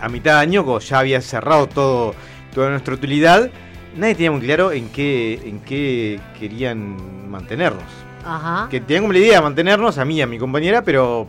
A 0.00 0.08
mitad 0.08 0.34
de 0.36 0.40
año, 0.40 0.64
cuando 0.64 0.80
ya 0.80 0.98
había 1.00 1.20
cerrado 1.20 1.66
todo, 1.66 2.14
toda 2.54 2.70
nuestra 2.70 2.94
utilidad, 2.94 3.50
nadie 3.96 4.14
tenía 4.14 4.30
muy 4.30 4.40
claro 4.40 4.72
en 4.72 4.88
qué, 4.88 5.34
en 5.44 5.60
qué 5.60 6.18
querían 6.38 7.28
mantenernos. 7.30 7.82
Ajá. 8.24 8.68
Que 8.70 8.80
tenían 8.80 9.02
como 9.04 9.12
la 9.12 9.18
idea 9.18 9.36
de 9.36 9.42
mantenernos, 9.42 9.98
a 9.98 10.04
mí 10.04 10.16
y 10.16 10.22
a 10.22 10.26
mi 10.26 10.38
compañera, 10.38 10.82
pero 10.82 11.26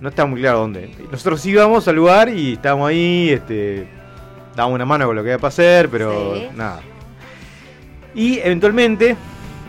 no 0.00 0.08
estaba 0.08 0.28
muy 0.28 0.40
claro 0.40 0.60
dónde. 0.60 0.90
Nosotros 1.10 1.44
íbamos 1.46 1.86
al 1.88 1.96
lugar 1.96 2.28
y 2.28 2.54
estábamos 2.54 2.88
ahí, 2.88 3.30
este, 3.30 3.88
dábamos 4.54 4.76
una 4.76 4.84
mano 4.86 5.06
con 5.06 5.16
lo 5.16 5.22
que 5.22 5.28
iba 5.30 5.36
a 5.36 5.40
pasar, 5.40 5.88
pero 5.88 6.34
Sí. 6.36 6.48
nada. 6.56 6.80
Y 8.16 8.38
eventualmente, 8.40 9.14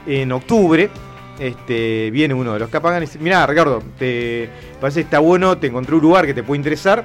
en 0.08 0.32
octubre, 0.32 0.90
este, 1.38 2.10
viene 2.10 2.34
uno 2.34 2.54
de 2.54 2.60
los 2.60 2.70
Capagan 2.70 3.04
y 3.04 3.06
dice, 3.06 3.20
mirá 3.20 3.46
Ricardo, 3.46 3.84
te 4.00 4.50
parece 4.82 5.02
que 5.02 5.04
está 5.04 5.20
bueno, 5.20 5.58
te 5.58 5.68
encontré 5.68 5.94
un 5.94 6.02
lugar 6.02 6.26
que 6.26 6.34
te 6.34 6.42
puede 6.42 6.58
interesar, 6.58 7.04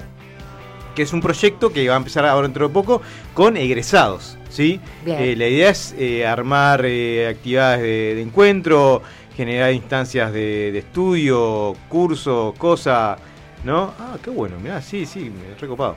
que 0.94 1.02
es 1.02 1.12
un 1.12 1.20
proyecto 1.20 1.72
que 1.72 1.86
va 1.88 1.94
a 1.94 1.98
empezar 1.98 2.24
ahora 2.24 2.46
dentro 2.46 2.68
de 2.68 2.72
poco 2.72 3.02
con 3.34 3.56
egresados, 3.56 4.38
¿sí? 4.48 4.80
Eh, 5.04 5.34
la 5.36 5.48
idea 5.48 5.70
es 5.70 5.94
eh, 5.98 6.26
armar 6.26 6.82
eh, 6.84 7.28
actividades 7.28 7.82
de, 7.82 8.14
de 8.14 8.22
encuentro, 8.22 9.02
generar 9.36 9.72
instancias 9.72 10.32
de, 10.32 10.70
de 10.70 10.78
estudio, 10.78 11.74
cursos, 11.88 12.54
cosas, 12.56 13.18
¿no? 13.64 13.92
Ah, 13.98 14.16
qué 14.22 14.30
bueno, 14.30 14.60
mirá, 14.60 14.80
sí, 14.80 15.06
sí, 15.06 15.30
me 15.30 15.52
he 15.52 15.58
recopado. 15.58 15.96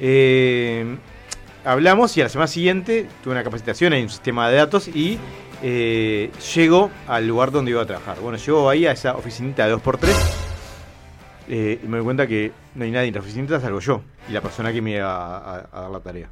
Eh, 0.00 0.96
hablamos 1.66 2.16
y 2.16 2.20
a 2.20 2.24
la 2.24 2.30
semana 2.30 2.46
siguiente 2.48 3.06
tuve 3.22 3.32
una 3.34 3.44
capacitación 3.44 3.92
en 3.92 4.04
un 4.04 4.08
sistema 4.08 4.48
de 4.48 4.56
datos 4.56 4.88
y 4.88 5.18
eh, 5.62 6.30
llego 6.54 6.90
al 7.08 7.26
lugar 7.26 7.50
donde 7.50 7.72
iba 7.72 7.82
a 7.82 7.86
trabajar. 7.86 8.18
Bueno, 8.20 8.38
llego 8.38 8.68
ahí 8.70 8.86
a 8.86 8.92
esa 8.92 9.16
oficinita 9.16 9.66
de 9.66 9.74
2x3 9.76 10.14
eh, 11.48 11.80
y 11.82 11.86
me 11.86 11.96
doy 11.98 12.04
cuenta 12.04 12.26
que 12.26 12.52
no 12.74 12.84
hay 12.84 12.90
nadie 12.90 13.08
en 13.08 13.14
la 13.14 13.20
oficinita 13.20 13.60
salvo 13.60 13.80
yo 13.80 14.00
y 14.28 14.32
la 14.32 14.40
persona 14.40 14.72
que 14.72 14.80
me 14.82 14.92
iba 14.92 15.12
a, 15.12 15.36
a- 15.56 15.68
a 15.72 15.80
dar 15.82 15.90
la 15.90 16.00
tarea. 16.00 16.28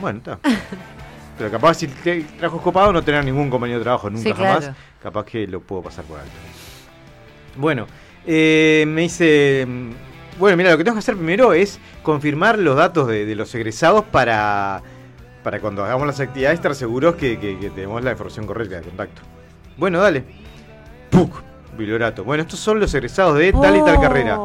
Bueno, 0.00 0.18
está. 0.18 0.38
Pero 1.38 1.50
capaz 1.50 1.74
si 1.74 1.90
el 2.04 2.26
trabajo 2.38 2.60
copado 2.62 2.92
no 2.92 3.02
tener 3.02 3.24
ningún 3.24 3.50
compañero 3.50 3.78
de 3.80 3.84
trabajo 3.84 4.08
nunca 4.08 4.28
Sí, 4.28 4.32
claro. 4.32 4.60
jamás. 4.60 4.76
Capaz 5.02 5.24
que 5.26 5.46
lo 5.48 5.60
puedo 5.60 5.82
pasar 5.82 6.04
por 6.04 6.18
alto. 6.20 6.30
Bueno, 7.56 7.86
eh, 8.26 8.84
me 8.86 9.02
dice. 9.02 9.66
Bueno, 10.38 10.56
mira, 10.56 10.70
lo 10.72 10.78
que 10.78 10.84
tengo 10.84 10.96
que 10.96 11.00
hacer 11.00 11.14
primero 11.16 11.52
es 11.52 11.78
confirmar 12.02 12.58
los 12.58 12.76
datos 12.76 13.06
de, 13.08 13.24
de 13.24 13.34
los 13.36 13.54
egresados 13.54 14.04
para, 14.04 14.82
para 15.44 15.60
cuando 15.60 15.84
hagamos 15.84 16.06
las 16.06 16.18
actividades 16.20 16.58
estar 16.58 16.74
seguros 16.74 17.14
que, 17.14 17.38
que- 17.38 17.58
que 17.58 17.70
tenemos 17.70 18.02
la 18.02 18.10
información 18.12 18.46
correcta 18.46 18.76
de 18.76 18.82
contacto. 18.82 19.22
Bueno, 19.76 20.00
dale. 20.00 20.24
¡Puc! 21.10 21.36
Bibliorato. 21.76 22.22
Bueno, 22.24 22.42
estos 22.42 22.58
son 22.60 22.78
los 22.80 22.92
egresados 22.94 23.36
de 23.38 23.52
tal 23.52 23.76
y 23.76 23.80
tal 23.84 23.96
Oh. 23.96 24.00
carrera. 24.00 24.38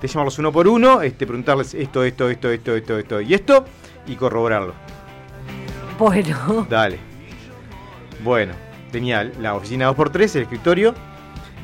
Te 0.00 0.06
llamarlos 0.08 0.38
uno 0.38 0.52
por 0.52 0.68
uno, 0.68 1.00
este, 1.02 1.26
preguntarles 1.26 1.72
esto, 1.74 2.04
esto, 2.04 2.28
esto, 2.28 2.50
esto, 2.50 2.74
esto, 2.76 2.98
esto 2.98 3.20
y 3.22 3.32
esto, 3.34 3.64
y 4.06 4.16
corroborarlo. 4.16 4.74
Bueno. 5.98 6.66
Dale. 6.68 6.98
Bueno, 8.22 8.52
tenía 8.92 9.24
la 9.24 9.54
oficina 9.54 9.90
2x3, 9.90 10.36
el 10.36 10.42
escritorio. 10.42 10.94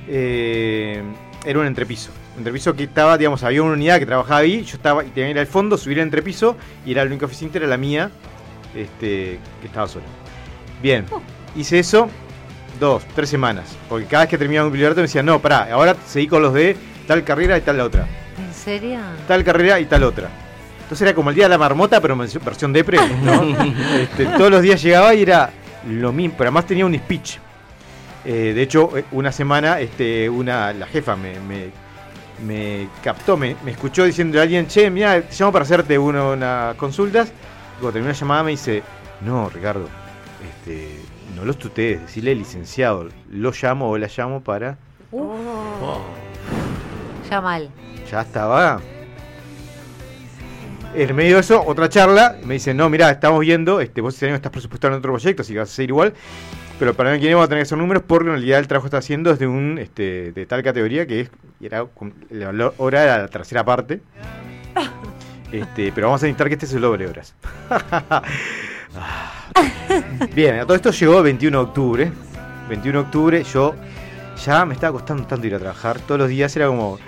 eh, 0.09 1.02
era 1.44 1.59
un 1.59 1.66
entrepiso. 1.66 2.11
Un 2.32 2.39
entrepiso 2.39 2.74
que 2.74 2.85
estaba, 2.85 3.19
digamos, 3.19 3.43
había 3.43 3.62
una 3.62 3.73
unidad 3.73 3.98
que 3.98 4.07
trabajaba 4.07 4.40
ahí. 4.40 4.62
Yo 4.65 4.77
estaba 4.77 5.05
y 5.05 5.09
tenía 5.09 5.27
que 5.27 5.31
ir 5.32 5.39
al 5.39 5.47
fondo, 5.47 5.77
subir 5.77 5.98
el 5.98 6.05
entrepiso. 6.05 6.57
Y 6.86 6.93
era 6.93 7.05
la 7.05 7.11
única 7.11 7.27
oficina, 7.27 7.52
era 7.55 7.66
la 7.66 7.77
mía, 7.77 8.11
este, 8.74 9.39
que 9.61 9.66
estaba 9.66 9.89
sola. 9.89 10.07
Bien, 10.82 11.05
hice 11.57 11.78
eso 11.78 12.09
dos, 12.81 13.05
tres 13.15 13.28
semanas. 13.28 13.77
Porque 13.89 14.07
cada 14.07 14.24
vez 14.24 14.31
que 14.31 14.39
terminaba 14.39 14.66
un 14.66 14.73
bibliorato 14.73 14.97
me 14.97 15.02
decían, 15.02 15.27
no, 15.27 15.40
pará, 15.40 15.69
ahora 15.73 15.94
seguí 16.07 16.27
con 16.27 16.43
los 16.43 16.55
de 16.55 16.77
tal 17.07 17.23
carrera 17.23 17.59
y 17.59 17.61
tal 17.61 17.77
la 17.77 17.85
otra. 17.85 18.07
¿En 18.39 18.55
serio? 18.55 18.98
Tal 19.28 19.44
carrera 19.44 19.78
y 19.78 19.85
tal 19.85 20.02
otra. 20.02 20.28
Entonces 20.82 21.07
era 21.07 21.15
como 21.15 21.31
el 21.31 21.36
día 21.36 21.44
de 21.44 21.51
la 21.51 21.59
marmota, 21.59 22.01
pero 22.01 22.16
versión 22.16 22.73
depre, 22.73 22.98
¿no? 23.23 23.43
Este, 24.01 24.27
todos 24.27 24.51
los 24.51 24.62
días 24.62 24.82
llegaba 24.82 25.15
y 25.15 25.23
era 25.23 25.51
lo 25.89 26.12
mismo, 26.12 26.35
pero 26.36 26.48
además 26.48 26.66
tenía 26.66 26.85
un 26.85 26.97
speech. 26.97 27.36
Eh, 28.24 28.52
de 28.55 28.62
hecho, 28.62 28.97
eh, 28.98 29.05
una 29.12 29.31
semana, 29.31 29.78
este, 29.81 30.28
una, 30.28 30.73
la 30.73 30.86
jefa 30.86 31.15
me, 31.16 31.39
me, 31.40 31.70
me 32.47 32.89
captó, 33.03 33.37
me, 33.37 33.57
me 33.65 33.73
escuchó 33.73 34.05
diciendo 34.05 34.39
a 34.39 34.43
alguien, 34.43 34.67
che, 34.67 34.91
mira, 34.91 35.21
te 35.23 35.35
llamo 35.39 35.53
para 35.53 35.65
hacerte 35.65 35.99
uno- 35.99 36.33
unas 36.33 36.75
consultas. 36.77 37.33
Cuando 37.79 37.93
terminó 37.93 38.12
la 38.12 38.19
llamada 38.19 38.43
me 38.43 38.51
dice, 38.53 38.83
no, 39.23 39.49
Ricardo, 39.49 39.89
este, 40.49 40.99
no 41.37 41.45
los 41.45 41.59
tutees, 41.59 42.01
decirle 42.03 42.35
licenciado, 42.35 43.09
lo 43.31 43.53
llamo 43.53 43.91
o 43.91 43.99
la 43.99 44.09
llamo 44.15 44.41
para... 44.43 44.77
Ya 47.29 47.41
mal. 47.41 47.71
Ya 48.11 48.21
estaba. 48.23 48.81
En 50.95 51.15
medio 51.15 51.37
de 51.37 51.41
eso, 51.43 51.62
otra 51.65 51.89
charla, 51.89 52.37
me 52.45 52.55
dicen, 52.55 52.77
no, 52.77 52.89
mira, 52.91 53.11
estamos 53.11 53.41
viendo, 53.41 53.81
este, 53.81 54.01
vos 54.01 54.15
este 54.15 54.27
año 54.27 54.35
estás 54.35 54.51
presupuestado 54.51 54.95
en 54.95 54.99
otro 54.99 55.12
proyecto, 55.12 55.43
así 55.43 55.53
que 55.53 55.61
vas 55.61 55.71
a 55.71 55.73
seguir 55.73 55.91
igual. 55.91 56.15
Pero 56.81 56.94
para 56.94 57.12
mí 57.12 57.19
vamos 57.28 57.44
a 57.44 57.48
tener 57.48 57.61
que 57.62 57.66
hacer 57.69 57.78
números 57.78 58.02
porque 58.07 58.27
en 58.28 58.32
realidad 58.36 58.59
el 58.59 58.66
trabajo 58.66 58.85
que 58.85 58.89
está 58.89 58.98
haciendo 58.98 59.31
es 59.31 59.39
de 59.39 59.47
un 59.47 59.78
este, 59.78 60.32
de 60.32 60.47
tal 60.47 60.62
categoría 60.65 61.07
que 61.07 61.20
es 61.20 61.31
era 61.61 61.85
valor- 62.31 62.74
hora 62.78 63.05
era 63.05 63.19
la 63.19 63.28
tercera 63.28 63.65
parte. 63.65 64.01
Este, 65.52 65.90
pero 65.90 66.07
vamos 66.07 66.23
a 66.23 66.27
necesitar 66.27 66.47
que 66.47 66.55
este 66.55 66.66
es 66.66 66.73
el 66.74 66.81
doble 66.82 67.05
de 67.07 67.11
horas. 67.11 67.35
Bien, 70.35 70.61
a 70.61 70.62
todo 70.62 70.77
esto 70.77 70.93
llegó 70.93 71.19
el 71.19 71.24
21 71.24 71.59
de 71.59 71.65
octubre. 71.65 72.12
21 72.69 72.98
de 73.01 73.05
octubre, 73.05 73.43
yo 73.43 73.74
ya 74.44 74.65
me 74.65 74.74
estaba 74.74 74.93
costando 74.93 75.24
tanto 75.27 75.47
ir 75.48 75.55
a 75.57 75.59
trabajar. 75.59 75.98
Todos 75.98 76.20
los 76.20 76.28
días 76.28 76.55
era 76.55 76.69
como, 76.69 77.01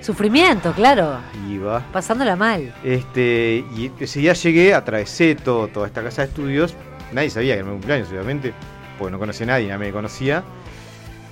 Sufrimiento, 0.00 0.72
claro. 0.72 1.18
iba. 1.50 1.80
Pasándola 1.92 2.34
mal. 2.34 2.72
Este, 2.82 3.62
y 3.76 3.90
ese 4.00 4.20
día 4.20 4.32
llegué, 4.32 4.72
atravesé 4.72 5.34
todo, 5.34 5.68
toda 5.68 5.86
esta 5.86 6.02
casa 6.02 6.22
de 6.22 6.28
estudios. 6.28 6.74
Nadie 7.12 7.28
sabía 7.28 7.52
que 7.54 7.60
era 7.60 7.68
mi 7.68 7.74
cumpleaños, 7.74 8.08
obviamente, 8.10 8.54
porque 9.00 9.10
no 9.10 9.18
conocía 9.18 9.44
a 9.44 9.46
nadie, 9.48 9.66
nadie 9.68 9.86
me 9.86 9.90
conocía. 9.92 10.44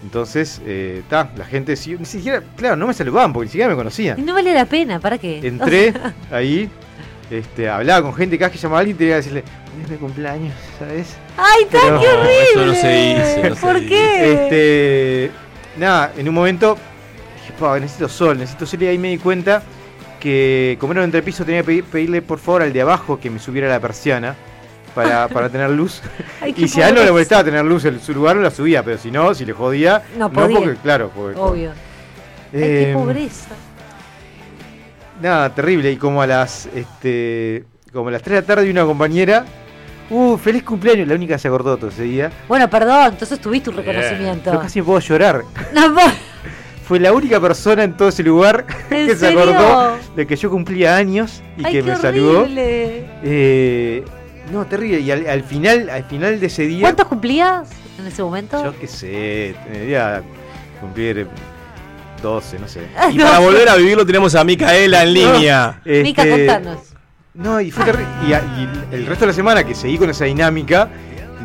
Entonces, 0.02 0.60
eh, 0.64 1.02
ta, 1.08 1.30
la 1.36 1.44
gente 1.44 1.76
sí- 1.76 1.96
ni 1.98 2.04
siquiera, 2.04 2.42
claro, 2.56 2.76
no 2.76 2.86
me 2.86 2.94
saludaban 2.94 3.32
porque 3.32 3.46
ni 3.46 3.50
siquiera 3.50 3.68
me 3.68 3.74
Y 3.74 3.76
conocían. 3.76 4.24
no 4.24 4.34
vale 4.34 4.52
la 4.54 4.64
pena, 4.64 4.98
¿para 5.00 5.18
qué? 5.18 5.40
Entré 5.42 5.92
ahí, 6.30 6.70
este, 7.30 7.68
hablaba 7.68 8.02
con 8.02 8.14
gente, 8.14 8.38
cada 8.38 8.48
vez 8.48 8.56
que 8.58 8.62
llamaba 8.62 8.78
a 8.78 8.80
alguien 8.80 8.96
tenía 8.96 9.12
que 9.14 9.16
decirle, 9.16 9.44
es 9.82 9.90
mi 9.90 9.96
cumpleaños, 9.96 10.54
¿sabes? 10.78 11.16
¡Ay, 11.36 11.64
tan 11.70 11.80
Pero- 11.82 12.00
qué 12.00 12.06
horrible! 12.08 12.42
eso 12.52 12.66
no 12.66 12.74
se 12.74 12.88
dice, 12.88 13.48
no 13.50 13.54
se 13.56 13.60
¿Por 13.60 13.74
dice. 13.80 13.88
qué? 13.88 14.32
Este, 14.32 15.30
nada, 15.78 16.12
en 16.16 16.28
un 16.28 16.34
momento 16.34 16.76
dije, 17.40 17.52
"Pa, 17.58 17.78
necesito 17.80 18.08
sol, 18.08 18.38
necesito 18.38 18.66
sol 18.66 18.82
y 18.82 18.86
ahí 18.86 18.98
me 18.98 19.08
di 19.08 19.18
cuenta 19.18 19.62
que 20.20 20.76
como 20.80 20.92
era 20.92 21.00
un 21.02 21.06
entrepiso 21.06 21.44
tenía 21.44 21.62
que 21.62 21.66
pedir- 21.66 21.84
pedirle 21.84 22.22
por 22.22 22.38
favor 22.38 22.62
al 22.62 22.72
de 22.72 22.82
abajo 22.82 23.18
que 23.20 23.30
me 23.30 23.38
subiera 23.40 23.68
la 23.68 23.80
persiana 23.80 24.36
para, 25.02 25.28
para 25.28 25.48
tener 25.48 25.70
luz. 25.70 26.02
Ay, 26.40 26.54
y 26.56 26.66
si 26.68 26.82
a 26.82 26.88
él 26.88 26.94
no 26.96 27.04
le 27.04 27.12
molestaba 27.12 27.44
tener 27.44 27.64
luz 27.64 27.84
en 27.84 28.00
su 28.00 28.12
lugar, 28.12 28.34
no 28.36 28.42
la 28.42 28.50
subía, 28.50 28.82
pero 28.82 28.98
si 28.98 29.10
no, 29.10 29.32
si 29.34 29.44
le 29.44 29.52
jodía, 29.52 30.02
No 30.16 30.30
podía. 30.30 30.56
porque 30.58 30.74
claro, 30.82 31.10
porque, 31.14 31.38
Obvio. 31.38 31.70
Ay, 31.70 32.60
qué 32.60 32.90
Eh, 32.90 32.94
pobreza. 32.94 33.50
Nada, 35.22 35.54
terrible. 35.54 35.90
Y 35.92 35.96
como 35.96 36.22
a 36.22 36.26
las 36.26 36.66
este 36.74 37.64
como 37.92 38.08
a 38.08 38.12
las 38.12 38.22
3 38.22 38.34
de 38.36 38.40
la 38.42 38.46
tarde 38.46 38.66
y 38.66 38.70
una 38.70 38.84
compañera, 38.84 39.44
uh, 40.10 40.36
feliz 40.36 40.62
cumpleaños, 40.62 41.08
la 41.08 41.14
única 41.14 41.34
que 41.34 41.38
se 41.40 41.48
acordó 41.48 41.76
todo 41.76 41.90
ese 41.90 42.02
día. 42.02 42.30
Bueno, 42.48 42.68
perdón, 42.68 43.12
entonces 43.12 43.40
tuviste 43.40 43.70
un 43.70 43.76
reconocimiento. 43.76 44.52
Yo 44.52 44.60
casi 44.60 44.80
me 44.80 44.84
puedo 44.86 45.00
llorar. 45.00 45.42
No, 45.72 45.92
vos- 45.94 46.12
fue 46.86 46.98
la 47.00 47.12
única 47.12 47.38
persona 47.40 47.84
en 47.84 47.96
todo 47.96 48.08
ese 48.08 48.22
lugar 48.22 48.64
¿En 48.90 49.06
que 49.08 49.16
se 49.16 49.28
acordó 49.28 49.96
de 50.16 50.26
que 50.26 50.36
yo 50.36 50.50
cumplía 50.50 50.96
años 50.96 51.42
y 51.58 51.64
Ay, 51.66 51.72
que 51.72 51.82
qué 51.82 51.90
me 51.90 51.96
saludó. 51.96 52.40
horrible. 52.42 53.04
Eh, 53.22 54.04
no, 54.52 54.66
terrible. 54.66 55.00
Y 55.00 55.10
al, 55.10 55.26
al 55.26 55.42
final, 55.42 55.88
al 55.90 56.04
final 56.04 56.38
de 56.40 56.46
ese 56.46 56.62
día. 56.66 56.82
¿Cuántos 56.82 57.06
cumplías 57.06 57.68
en 57.98 58.06
ese 58.06 58.22
momento? 58.22 58.62
Yo 58.64 58.78
qué 58.78 58.86
sé, 58.86 59.54
debería 59.70 60.22
cumplir 60.80 61.26
12, 62.22 62.58
no 62.58 62.68
sé. 62.68 62.88
Ah, 62.96 63.10
Y 63.10 63.16
no. 63.16 63.24
para 63.26 63.38
volver 63.38 63.68
a 63.68 63.76
vivirlo 63.76 64.04
tenemos 64.06 64.34
a 64.34 64.44
Micaela 64.44 65.02
en 65.04 65.12
línea. 65.14 65.80
Este, 65.84 66.02
Mica, 66.02 66.28
contanos. 66.28 66.78
No, 67.34 67.60
y 67.60 67.70
fue 67.70 67.84
y, 68.26 68.30
y 68.32 68.94
el 68.94 69.06
resto 69.06 69.24
de 69.24 69.28
la 69.28 69.32
semana 69.32 69.62
que 69.64 69.74
seguí 69.74 69.96
con 69.98 70.10
esa 70.10 70.24
dinámica 70.24 70.88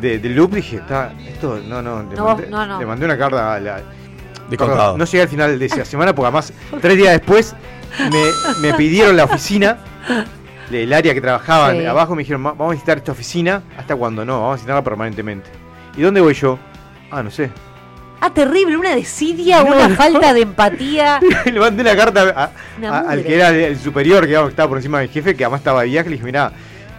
de, 0.02 0.18
del 0.18 0.36
loop, 0.36 0.54
dije, 0.56 0.78
está, 0.78 1.14
esto, 1.28 1.60
no, 1.68 1.82
no, 1.84 2.02
le, 2.04 2.16
No, 2.16 2.26
mandé, 2.26 2.48
no, 2.50 2.66
no. 2.66 2.80
le 2.80 2.86
mandé 2.86 3.06
una 3.06 3.18
carta 3.18 3.54
a 3.54 3.60
la. 3.60 3.82
Descontado. 4.50 4.80
Perdón, 4.80 4.98
no 5.00 5.06
llegué 5.06 5.22
al 5.22 5.30
final 5.30 5.60
de 5.60 5.66
esa 5.66 5.86
semana 5.86 6.14
porque 6.16 6.28
además, 6.28 6.52
tres 6.82 6.98
días 6.98 7.14
después, 7.14 7.56
me, 8.12 8.68
me 8.70 8.74
pidieron 8.74 9.16
la 9.16 9.26
oficina, 9.26 9.78
el 10.72 10.94
área 10.94 11.14
que 11.14 11.22
trabajaba 11.22 11.72
Sí. 11.72 11.85
abajo, 11.85 12.15
me 12.15 12.22
dijeron, 12.23 12.45
"Va- 12.45 12.52
vamos 12.52 12.68
a 12.68 12.73
necesitar 12.73 12.98
esta 12.98 13.11
oficina, 13.11 13.61
hasta 13.77 13.95
cuando 13.95 14.23
no, 14.26 14.34
vamos 14.34 14.49
a 14.49 14.53
necesitarla 14.53 14.84
permanentemente. 14.84 15.49
¿Y 15.98 16.02
dónde 16.02 16.22
voy 16.22 16.34
yo? 16.34 16.57
Ah, 17.11 17.22
no 17.23 17.30
sé. 17.31 17.49
Ah, 18.22 18.30
terrible, 18.34 18.77
una 18.77 18.95
desidia, 18.95 19.64
No, 19.64 19.76
una 19.76 19.90
no. 19.90 19.95
falta 19.95 20.34
de 20.34 20.41
empatía. 20.44 21.19
le 21.45 21.60
mandé 21.60 21.81
una 21.81 21.95
carta 21.95 22.22
a- 22.35 22.52
Una 22.77 22.98
a- 22.99 23.10
al 23.11 23.23
que 23.23 23.35
era 23.35 23.49
el, 23.49 23.77
superior, 23.77 24.26
que 24.26 24.34
estaba 24.34 24.69
por 24.69 24.77
encima 24.77 24.99
de 24.99 25.07
mi 25.07 25.14
jefe, 25.14 25.35
que 25.35 25.44
además 25.44 25.60
estaba 25.60 25.81
de 25.81 25.88
viaje, 25.90 26.10
le 26.10 26.15
dije, 26.15 26.26
mirá, 26.26 26.52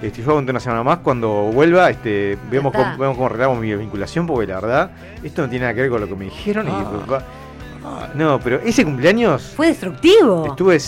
este, 0.02 0.22
yo 0.22 0.30
aguanto 0.30 0.50
una 0.50 0.60
semana 0.60 0.82
más, 0.82 0.98
cuando 0.98 1.30
vuelva, 1.44 1.88
este, 1.88 2.36
vemos, 2.50 2.72
cómo, 2.74 2.98
vemos 2.98 3.16
cómo 3.16 3.26
arreglamos 3.26 3.58
mi 3.58 3.74
vinculación, 3.74 4.26
porque 4.26 4.46
la 4.46 4.60
verdad, 4.60 4.90
esto 5.22 5.40
no 5.42 5.48
tiene 5.48 5.62
nada 5.64 5.74
que 5.74 5.80
ver 5.80 5.90
con 5.90 6.00
lo 6.02 6.06
que 6.08 6.14
me 6.14 6.24
dijeron. 6.26 6.66
y, 6.68 6.70
Ah. 6.70 6.90
pues, 7.06 7.22
no, 8.14 8.38
pero 8.40 8.60
ese 8.60 8.84
cumpleaños 8.84 9.52
Fue 9.56 9.68
destructivo. 9.68 10.46
estuve 10.48 10.78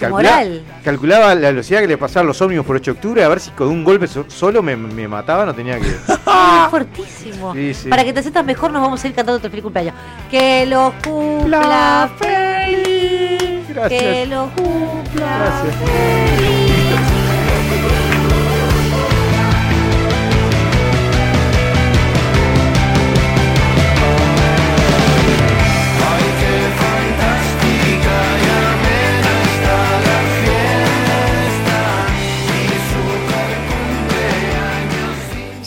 así. 0.00 0.10
Moral. 0.10 0.62
calculaba 0.84 1.34
la 1.34 1.48
velocidad 1.50 1.80
que 1.80 1.86
le 1.88 1.96
pasaban 1.98 2.26
los 2.26 2.40
ómnibus 2.40 2.66
por 2.66 2.76
8 2.76 2.84
de 2.92 2.96
octubre, 2.96 3.24
a 3.24 3.28
ver 3.28 3.40
si 3.40 3.50
con 3.50 3.68
un 3.68 3.84
golpe 3.84 4.06
so- 4.06 4.26
solo 4.28 4.62
me, 4.62 4.76
me 4.76 5.06
mataba, 5.08 5.44
no 5.46 5.54
tenía 5.54 5.78
que... 5.78 5.94
Ah, 6.26 6.66
fuertísimo. 6.70 7.52
Sí, 7.54 7.72
sí. 7.74 7.88
Para 7.88 8.04
que 8.04 8.12
te 8.12 8.20
sientas 8.22 8.44
mejor, 8.44 8.72
nos 8.72 8.82
vamos 8.82 9.02
a 9.04 9.06
ir 9.08 9.14
cantando 9.14 9.40
tu 9.40 9.48
feliz 9.48 9.62
cumpleaños. 9.62 9.94
Que 10.30 10.66
lo 10.66 10.92
cumpla 11.04 12.10
feliz. 12.18 13.68
Gracias. 13.68 14.02
Que 14.02 14.26
lo 14.26 14.50
cumpla 14.56 15.26
Gracias. 15.38 15.74
feliz. 16.36 16.63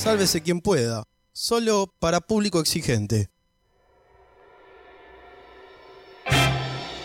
Sálvese 0.07 0.41
quien 0.41 0.61
pueda. 0.61 1.03
Solo 1.33 1.93
para 1.99 2.21
público 2.21 2.61
exigente. 2.61 3.29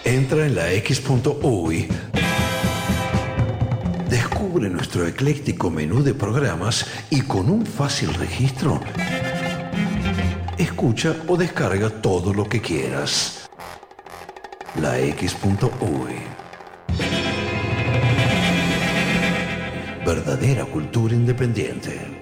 Entra 0.04 0.46
en 0.46 0.54
la 0.54 0.70
X.UI. 0.74 1.88
Descubre 4.08 4.70
nuestro 4.70 5.04
ecléctico 5.04 5.68
menú 5.68 6.04
de 6.04 6.14
programas 6.14 6.86
y 7.10 7.22
con 7.22 7.50
un 7.50 7.66
fácil 7.66 8.14
registro, 8.14 8.80
escucha 10.56 11.16
o 11.26 11.36
descarga 11.36 11.90
todo 11.90 12.32
lo 12.32 12.48
que 12.48 12.60
quieras. 12.60 13.50
La 14.80 15.00
X.UI. 15.00 16.18
Verdadera 20.06 20.64
cultura 20.66 21.16
independiente. 21.16 22.22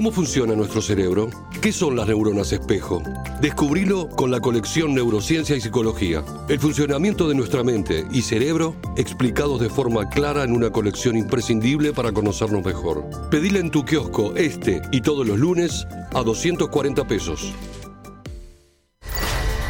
¿Cómo 0.00 0.12
funciona 0.12 0.54
nuestro 0.54 0.80
cerebro? 0.80 1.28
¿Qué 1.60 1.72
son 1.72 1.94
las 1.94 2.06
neuronas 2.08 2.50
espejo? 2.52 3.02
Descubrilo 3.42 4.08
con 4.08 4.30
la 4.30 4.40
colección 4.40 4.94
Neurociencia 4.94 5.54
y 5.56 5.60
Psicología. 5.60 6.24
El 6.48 6.58
funcionamiento 6.58 7.28
de 7.28 7.34
nuestra 7.34 7.62
mente 7.62 8.06
y 8.10 8.22
cerebro 8.22 8.74
explicados 8.96 9.60
de 9.60 9.68
forma 9.68 10.08
clara 10.08 10.42
en 10.42 10.52
una 10.52 10.70
colección 10.70 11.18
imprescindible 11.18 11.92
para 11.92 12.12
conocernos 12.12 12.64
mejor. 12.64 13.04
Pedile 13.30 13.60
en 13.60 13.70
tu 13.70 13.84
kiosco 13.84 14.34
este 14.36 14.80
y 14.90 15.02
todos 15.02 15.26
los 15.26 15.38
lunes 15.38 15.86
a 16.14 16.22
240 16.22 17.06
pesos. 17.06 17.52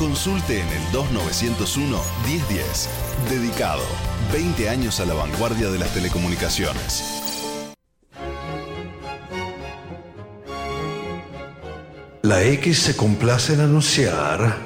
Consulte 0.00 0.58
en 0.58 0.66
el 0.66 0.92
2901 0.92 2.00
1010. 2.24 2.88
Dedicado. 3.28 3.82
20 4.32 4.70
años 4.70 4.98
a 4.98 5.04
la 5.04 5.12
vanguardia 5.12 5.68
de 5.68 5.78
las 5.78 5.92
telecomunicaciones. 5.92 7.04
La 12.22 12.42
X 12.42 12.78
se 12.78 12.96
complace 12.96 13.52
en 13.52 13.60
anunciar. 13.60 14.56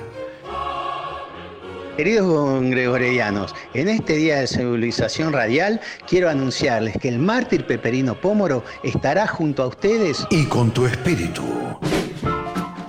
Queridos 1.97 2.63
gregorianos, 2.63 3.57
en 3.75 3.89
este 3.89 4.13
día 4.15 4.37
de 4.39 4.47
civilización 4.47 5.33
radial 5.33 5.81
quiero 6.07 6.31
anunciarles 6.31 6.97
que 6.99 7.09
el 7.09 7.19
mártir 7.19 7.67
Peperino 7.67 8.15
Pómoro 8.21 8.63
estará 8.85 9.27
junto 9.27 9.65
a 9.65 9.67
ustedes 9.67 10.25
Y 10.31 10.45
con 10.45 10.71
tu 10.71 10.87
espíritu. 10.87 11.43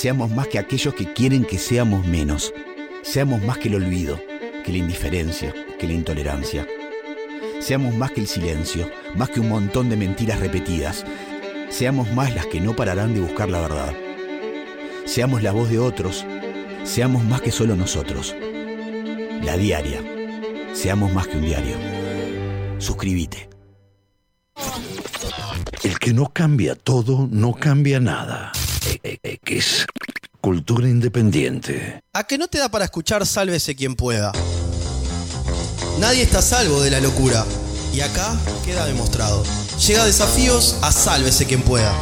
Seamos 0.00 0.30
más 0.30 0.48
que 0.48 0.58
aquellos 0.58 0.94
que 0.94 1.12
quieren 1.12 1.44
que 1.44 1.58
seamos 1.58 2.06
menos. 2.06 2.54
Seamos 3.02 3.42
más 3.42 3.58
que 3.58 3.68
el 3.68 3.74
olvido, 3.74 4.18
que 4.64 4.72
la 4.72 4.78
indiferencia, 4.78 5.54
que 5.78 5.86
la 5.86 5.92
intolerancia. 5.92 6.66
Seamos 7.58 7.94
más 7.94 8.10
que 8.10 8.22
el 8.22 8.26
silencio, 8.26 8.90
más 9.14 9.28
que 9.28 9.40
un 9.40 9.50
montón 9.50 9.90
de 9.90 9.98
mentiras 9.98 10.40
repetidas. 10.40 11.04
Seamos 11.68 12.10
más 12.14 12.34
las 12.34 12.46
que 12.46 12.62
no 12.62 12.74
pararán 12.74 13.12
de 13.12 13.20
buscar 13.20 13.50
la 13.50 13.60
verdad. 13.60 13.94
Seamos 15.04 15.42
la 15.42 15.52
voz 15.52 15.68
de 15.68 15.78
otros. 15.78 16.24
Seamos 16.82 17.22
más 17.24 17.42
que 17.42 17.50
solo 17.50 17.76
nosotros. 17.76 18.34
La 19.42 19.58
diaria. 19.58 20.02
Seamos 20.72 21.12
más 21.12 21.26
que 21.26 21.36
un 21.36 21.44
diario. 21.44 21.76
Suscríbete. 22.78 23.50
El 25.82 25.98
que 25.98 26.12
no 26.12 26.26
cambia 26.26 26.74
todo, 26.74 27.26
no 27.30 27.54
cambia 27.54 28.00
nada. 28.00 28.52
E- 28.86 29.00
e- 29.02 29.18
X. 29.22 29.86
Cultura 30.40 30.88
independiente. 30.88 32.02
¿A 32.12 32.24
que 32.24 32.36
no 32.38 32.48
te 32.48 32.58
da 32.58 32.68
para 32.68 32.84
escuchar 32.84 33.26
Sálvese 33.26 33.74
quien 33.74 33.94
pueda? 33.94 34.32
Nadie 35.98 36.22
está 36.22 36.42
salvo 36.42 36.80
de 36.82 36.90
la 36.90 37.00
locura. 37.00 37.44
Y 37.94 38.00
acá 38.02 38.36
queda 38.64 38.86
demostrado. 38.86 39.42
Llega 39.86 40.04
desafíos 40.04 40.76
a 40.82 40.92
sálvese 40.92 41.46
quien 41.46 41.62
pueda. 41.62 41.92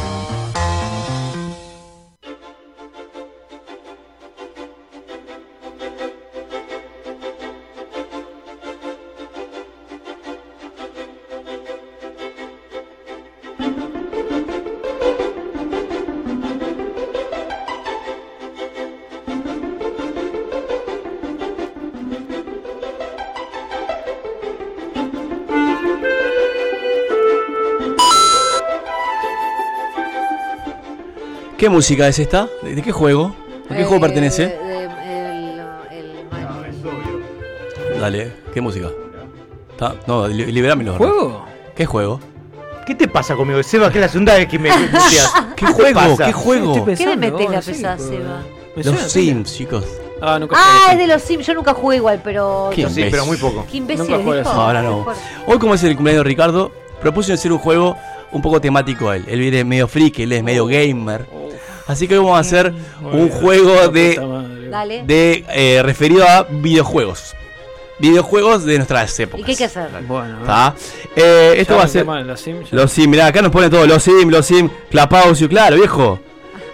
¿Qué 31.59 31.69
música 31.69 32.07
es 32.07 32.17
esta? 32.19 32.47
¿De, 32.61 32.75
de 32.75 32.81
qué 32.81 32.91
juego? 32.91 33.35
¿A 33.69 33.75
qué 33.75 33.83
juego 33.83 33.97
Eh, 33.97 34.07
pertenece? 34.07 34.47
de- 34.47 34.83
el- 34.85 35.61
el- 37.91 37.99
Dale, 37.99 38.31
¿qué 38.53 38.61
música? 38.61 38.87
Ta- 39.77 39.95
No, 40.07 40.27
li- 40.27 40.51
liberámelo. 40.51 40.95
¿Juego? 40.95 41.45
¿Qué 41.75 41.85
juego? 41.85 42.19
¿Qué 42.85 42.95
te 42.95 43.07
pasa 43.07 43.35
conmigo, 43.35 43.61
Seba? 43.61 43.91
Que 43.91 43.97
es 43.99 44.01
la 44.05 44.09
segunda 44.09 44.35
vez 44.35 44.47
que 44.47 44.57
me 44.57 44.69
puteas. 44.71 45.33
¿Qué 45.55 45.65
juego? 45.67 45.99
pasa? 45.99 46.25
¿Qué 46.25 46.33
juego? 46.33 46.85
¿Qué 46.85 47.05
le 47.05 47.17
metes 47.17 47.49
la 47.49 47.61
pesada, 47.61 47.97
Seba? 47.97 48.41
Los 48.75 49.11
Sims, 49.11 49.53
chicos. 49.55 49.85
Ah, 50.21 50.37
nunca 50.39 50.55
Ah, 50.57 50.89
es 50.93 50.97
de 50.97 51.07
los 51.07 51.21
Sims. 51.21 51.45
Yo 51.45 51.53
nunca 51.53 51.73
jugué 51.73 51.97
igual, 51.97 52.21
pero. 52.23 52.69
Qué 52.73 52.81
imbécil. 52.81 53.11
Qué 53.69 53.77
imbécil. 53.77 54.09
No, 54.09 54.17
dijo. 54.33 54.49
ahora 54.49 54.81
no. 54.81 55.05
Qué. 55.05 55.11
Hoy, 55.47 55.59
como 55.59 55.75
es 55.75 55.83
el 55.83 55.95
cumpleaños 55.95 56.23
de 56.23 56.29
Ricardo, 56.29 56.71
propuse 57.01 57.33
hacer 57.33 57.51
un 57.51 57.59
juego 57.59 57.95
un 58.31 58.41
poco 58.41 58.59
temático 58.61 59.09
a 59.09 59.17
él. 59.17 59.25
Él 59.27 59.39
viene 59.39 59.63
medio 59.63 59.87
friki, 59.87 60.23
él 60.23 60.31
es 60.33 60.43
medio 60.43 60.65
gamer. 60.65 61.25
Así 61.89 62.07
que 62.07 62.13
hoy 62.17 62.23
vamos 62.23 62.37
a 62.37 62.41
hacer 62.41 62.71
un 63.01 63.29
juego 63.29 63.89
de, 63.89 64.67
Dale. 64.69 65.03
de 65.05 65.43
eh, 65.49 65.81
referido 65.83 66.23
a 66.23 66.43
videojuegos. 66.43 67.33
Videojuegos 67.97 68.63
de 68.63 68.77
nuestras 68.77 69.19
¿Y 69.19 69.23
épocas. 69.23 69.45
qué 69.45 69.51
hay 69.53 69.57
que 69.57 69.65
hacer? 69.65 69.89
Bueno, 70.07 70.37
¿Tá? 70.45 70.75
Eh, 71.15 71.55
esto 71.57 71.73
Ya 71.73 71.77
va 71.79 71.83
a 71.83 71.87
ser. 71.87 72.05
los 72.05 72.39
Sims. 72.39 72.71
Los 72.71 72.91
Sims, 72.91 73.07
mirá, 73.07 73.25
acá 73.25 73.41
nos 73.41 73.51
pone 73.51 73.71
todo. 73.71 73.87
Los 73.87 74.03
Sims, 74.03 74.31
los 74.31 74.45
Sims, 74.45 74.71
Clapaucio, 74.91 75.49
claro, 75.49 75.75
viejo. 75.77 76.19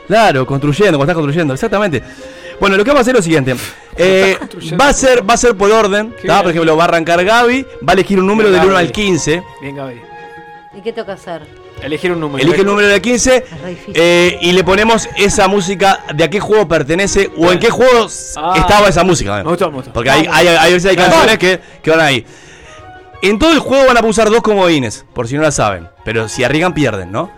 Claro, 0.06 0.46
construyendo, 0.46 0.98
cuando 0.98 1.04
estás 1.06 1.16
construyendo, 1.16 1.54
exactamente. 1.54 2.04
Bueno, 2.60 2.76
lo 2.76 2.84
que 2.84 2.90
vamos 2.92 3.00
a 3.00 3.02
hacer 3.04 3.16
es 3.16 3.20
lo 3.20 3.24
siguiente. 3.24 3.56
Eh, 3.96 4.38
va, 4.80 4.90
a 4.90 4.94
ser, 4.94 5.28
va 5.28 5.36
a 5.36 5.38
ser 5.38 5.56
por 5.56 5.72
orden. 5.72 6.12
Por 6.12 6.50
ejemplo, 6.52 6.76
va 6.76 6.84
a 6.84 6.88
arrancar 6.88 7.24
Gaby, 7.24 7.64
va 7.88 7.92
a 7.92 7.94
elegir 7.94 8.20
un 8.20 8.28
número 8.28 8.50
Bien, 8.50 8.60
del 8.62 8.68
1 8.70 8.76
Gaby. 8.76 8.86
al 8.88 8.92
15. 8.92 9.44
Bien, 9.62 9.76
Gaby. 9.78 10.02
¿Y 10.78 10.82
qué 10.82 10.94
que 10.94 11.00
hacer? 11.12 11.65
Elegir 11.86 12.12
un 12.12 12.20
número. 12.20 12.44
Elige 12.44 12.62
el 12.62 12.68
número 12.68 12.88
del 12.88 13.02
15 13.02 13.46
re 13.64 13.70
difícil. 13.70 13.94
eh, 13.96 14.38
y 14.42 14.52
le 14.54 14.64
ponemos 14.64 15.08
esa 15.18 15.48
música 15.48 16.00
de 16.14 16.24
a 16.24 16.30
qué 16.30 16.40
juego 16.40 16.68
pertenece 16.68 17.32
o 17.38 17.52
en 17.52 17.60
qué 17.60 17.70
juego 17.70 18.08
Ah. 18.38 18.54
estaba 18.58 18.90
esa 18.90 19.04
música. 19.04 19.38
Me 19.44 19.50
gustó, 19.50 19.70
me 19.70 19.78
gustó. 19.78 19.94
Porque 19.94 20.10
hay, 20.10 20.28
hay, 20.32 20.48
hay 20.48 20.74
veces 20.74 20.90
hay 20.92 20.96
canciones 20.98 21.38
que, 21.38 21.60
que 21.82 21.92
van 21.92 22.00
ahí. 22.02 22.26
En 23.22 23.40
todo 23.40 23.52
el 23.54 23.60
juego 23.60 23.86
van 23.88 23.98
a 23.98 24.06
usar 24.06 24.30
dos 24.30 24.42
comodines, 24.42 25.06
por 25.14 25.28
si 25.28 25.36
no 25.36 25.42
la 25.42 25.52
saben. 25.52 25.88
Pero 26.04 26.28
si 26.28 26.44
arriesgan, 26.44 26.74
pierden, 26.74 27.12
¿no? 27.12 27.32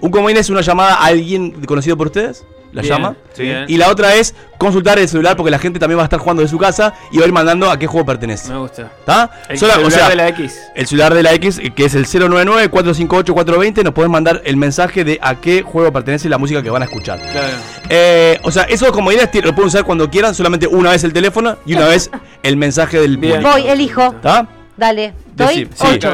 Un 0.00 0.10
comodín 0.10 0.36
es 0.36 0.50
una 0.50 0.60
llamada 0.60 0.94
a 0.94 1.06
alguien 1.06 1.64
conocido 1.64 1.96
por 1.96 2.08
ustedes, 2.08 2.44
la 2.72 2.82
Bien, 2.82 2.94
llama. 2.94 3.16
sí. 3.34 3.50
Y 3.68 3.76
la 3.76 3.88
otra 3.90 4.14
es 4.14 4.34
consultar 4.58 4.98
el 4.98 5.08
celular 5.08 5.36
porque 5.36 5.50
la 5.50 5.58
gente 5.58 5.78
también 5.78 5.98
va 5.98 6.02
a 6.02 6.04
estar 6.04 6.18
jugando 6.18 6.42
de 6.42 6.48
su 6.48 6.56
casa 6.58 6.94
y 7.10 7.18
va 7.18 7.24
a 7.24 7.26
ir 7.26 7.32
mandando 7.32 7.70
a 7.70 7.78
qué 7.78 7.86
juego 7.86 8.06
pertenece. 8.06 8.50
Me 8.50 8.58
gusta. 8.58 8.90
¿Está? 8.98 9.30
El 9.48 9.58
Sola- 9.58 9.74
celular 9.74 10.08
de 10.10 10.16
la 10.16 10.28
X. 10.28 10.58
El 10.74 10.86
celular 10.86 11.14
de 11.14 11.22
la 11.22 11.32
X, 11.34 11.60
que 11.74 11.84
es 11.84 11.94
el 11.94 12.06
099-458-420, 12.06 13.82
nos 13.84 13.92
pueden 13.92 14.10
mandar 14.10 14.40
el 14.44 14.56
mensaje 14.56 15.04
de 15.04 15.18
a 15.22 15.34
qué 15.36 15.62
juego 15.62 15.92
pertenece 15.92 16.28
la 16.28 16.38
música 16.38 16.62
que 16.62 16.70
van 16.70 16.82
a 16.82 16.86
escuchar. 16.86 17.20
Claro. 17.20 17.56
Eh, 17.88 18.38
o 18.42 18.50
sea, 18.50 18.62
esos 18.64 18.90
comodines 18.92 19.30
ti- 19.30 19.40
lo 19.42 19.54
pueden 19.54 19.68
usar 19.68 19.84
cuando 19.84 20.08
quieran, 20.10 20.34
solamente 20.34 20.66
una 20.66 20.90
vez 20.90 21.04
el 21.04 21.12
teléfono 21.12 21.56
y 21.66 21.74
una 21.74 21.86
vez 21.88 22.10
el 22.42 22.56
mensaje 22.56 22.98
del 23.00 23.18
público. 23.18 23.42
Voy, 23.50 23.68
elijo. 23.68 24.02
¿Está? 24.06 24.48
Dale. 24.76 25.12
¿Doy? 25.34 25.64
Decí- 25.66 25.68
sí. 25.74 25.86
Ocho. 25.96 26.12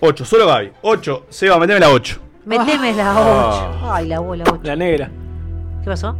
8, 0.00 0.24
solo 0.24 0.46
Gaby. 0.46 0.70
8. 0.82 1.26
Seba, 1.28 1.58
meteme 1.58 1.80
la 1.80 1.90
8. 1.90 2.18
Meteme 2.46 2.94
la 2.94 3.10
Ah. 3.10 3.70
8. 3.82 3.92
Ay, 3.92 4.06
la 4.06 4.20
bola 4.20 4.44
8. 4.46 4.60
La 4.62 4.76
negra. 4.76 5.10
¿Qué 5.88 5.92
pasó? 5.92 6.14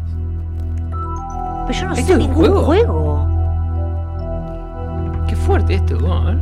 Pero 1.67 1.79
yo 1.79 1.87
no 1.89 1.93
¿Este 1.93 2.03
sé 2.03 2.13
es 2.13 2.19
un 2.19 2.19
ningún 2.21 2.47
juego? 2.47 2.65
juego. 2.65 3.29
Qué 5.29 5.37
fuerte 5.37 5.75
esto, 5.75 5.99
¿cómo? 5.99 6.15
A 6.15 6.25
ver. 6.25 6.39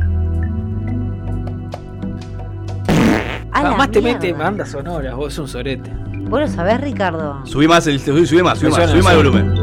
A 3.51 3.63
la 3.63 3.69
Jamás 3.71 3.91
te 3.91 4.01
mete 4.01 4.31
bandas 4.31 4.69
sonoras, 4.69 5.13
vos 5.13 5.33
sos 5.33 5.43
un 5.43 5.47
sorete. 5.49 5.91
¿Vos 6.29 6.39
lo 6.39 6.47
sabés, 6.47 6.79
Ricardo? 6.79 7.45
Subí 7.45 7.67
más, 7.67 7.85
el, 7.87 7.99
subí, 7.99 8.25
subí 8.25 8.41
más, 8.41 8.59
subí 8.59 8.71
más, 8.71 8.89
subí 8.89 9.01
más 9.01 9.11
el 9.11 9.17
volumen. 9.17 9.53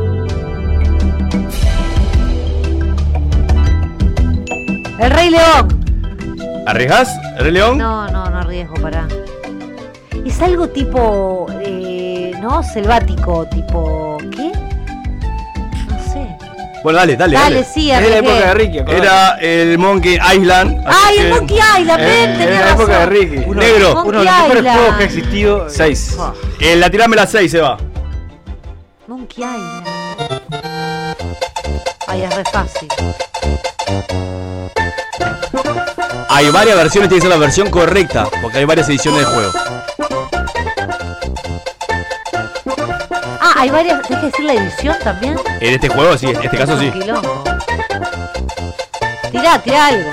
El 4.99 5.11
Rey 5.11 5.31
León. 5.31 5.69
¿Arriesgás, 6.67 7.19
Rey 7.39 7.53
León? 7.53 7.79
No, 7.79 8.07
no, 8.11 8.27
no 8.29 8.37
arriesgo, 8.41 8.75
pará. 8.75 9.09
Es 10.27 10.43
algo 10.43 10.69
tipo. 10.69 11.47
Eh, 11.63 11.84
¿No? 12.45 12.63
Selvático, 12.63 13.47
tipo. 13.47 14.19
¿Qué? 14.31 14.53
No 15.89 16.13
sé. 16.13 16.37
Bueno, 16.83 16.99
dale, 16.99 17.17
dale. 17.17 17.37
Dale, 17.39 17.55
dale. 17.55 17.65
sí, 17.65 17.91
Es 17.91 18.03
de 18.03 18.11
la 18.11 18.17
época 18.19 18.35
de 18.49 18.55
Ricky, 18.55 18.79
acordate. 18.81 19.03
Era 19.03 19.37
el 19.41 19.79
Monkey 19.79 20.19
Island. 20.37 20.85
así 20.87 20.99
¡Ay, 21.07 21.17
el 21.17 21.25
que- 21.25 21.31
Monkey 21.31 21.57
Island! 21.81 22.01
ven, 22.05 22.39
tenés 22.39 22.61
razón. 22.61 22.91
Uno, 23.47 23.61
Negro. 23.63 23.95
Monkey 23.95 24.09
Uno 24.11 24.19
de 24.19 24.25
los 24.27 24.35
mejores 24.35 24.57
Island. 24.59 24.77
juegos 24.79 24.97
que 24.99 25.03
ha 25.03 25.07
existido. 25.07 25.71
6. 25.71 26.17
Eh, 26.61 26.77
la 26.77 26.91
tirame 26.91 27.17
la 27.17 27.27
6, 27.27 27.51
se 27.51 27.61
va. 27.63 27.79
Monkey 29.07 29.43
Island. 29.43 29.89
Ay, 32.07 32.23
es 32.25 32.37
re 32.37 32.45
fácil. 32.45 32.89
Hay 36.29 36.51
varias 36.51 36.77
versiones, 36.77 37.09
tiene 37.09 37.15
que 37.15 37.21
ser 37.23 37.31
la 37.31 37.39
versión 37.39 37.71
correcta, 37.71 38.29
porque 38.43 38.59
hay 38.59 38.65
varias 38.67 38.87
ediciones 38.91 39.21
del 39.21 39.35
juego. 39.35 39.53
Hay 43.65 43.71
varias. 43.71 44.03
¿Tienes 44.07 44.21
que 44.21 44.27
decir 44.31 44.45
la 44.45 44.55
edición 44.55 44.97
también? 45.03 45.37
En 45.61 45.73
este 45.75 45.89
juego, 45.89 46.19
sí, 46.19 46.27
en 46.27 46.37
este 46.43 46.57
caso 46.59 46.79
sí. 46.79 46.91
Quilombo. 46.91 47.45
Tirá, 49.33 49.59
tirá 49.63 49.87
algo. 49.87 50.11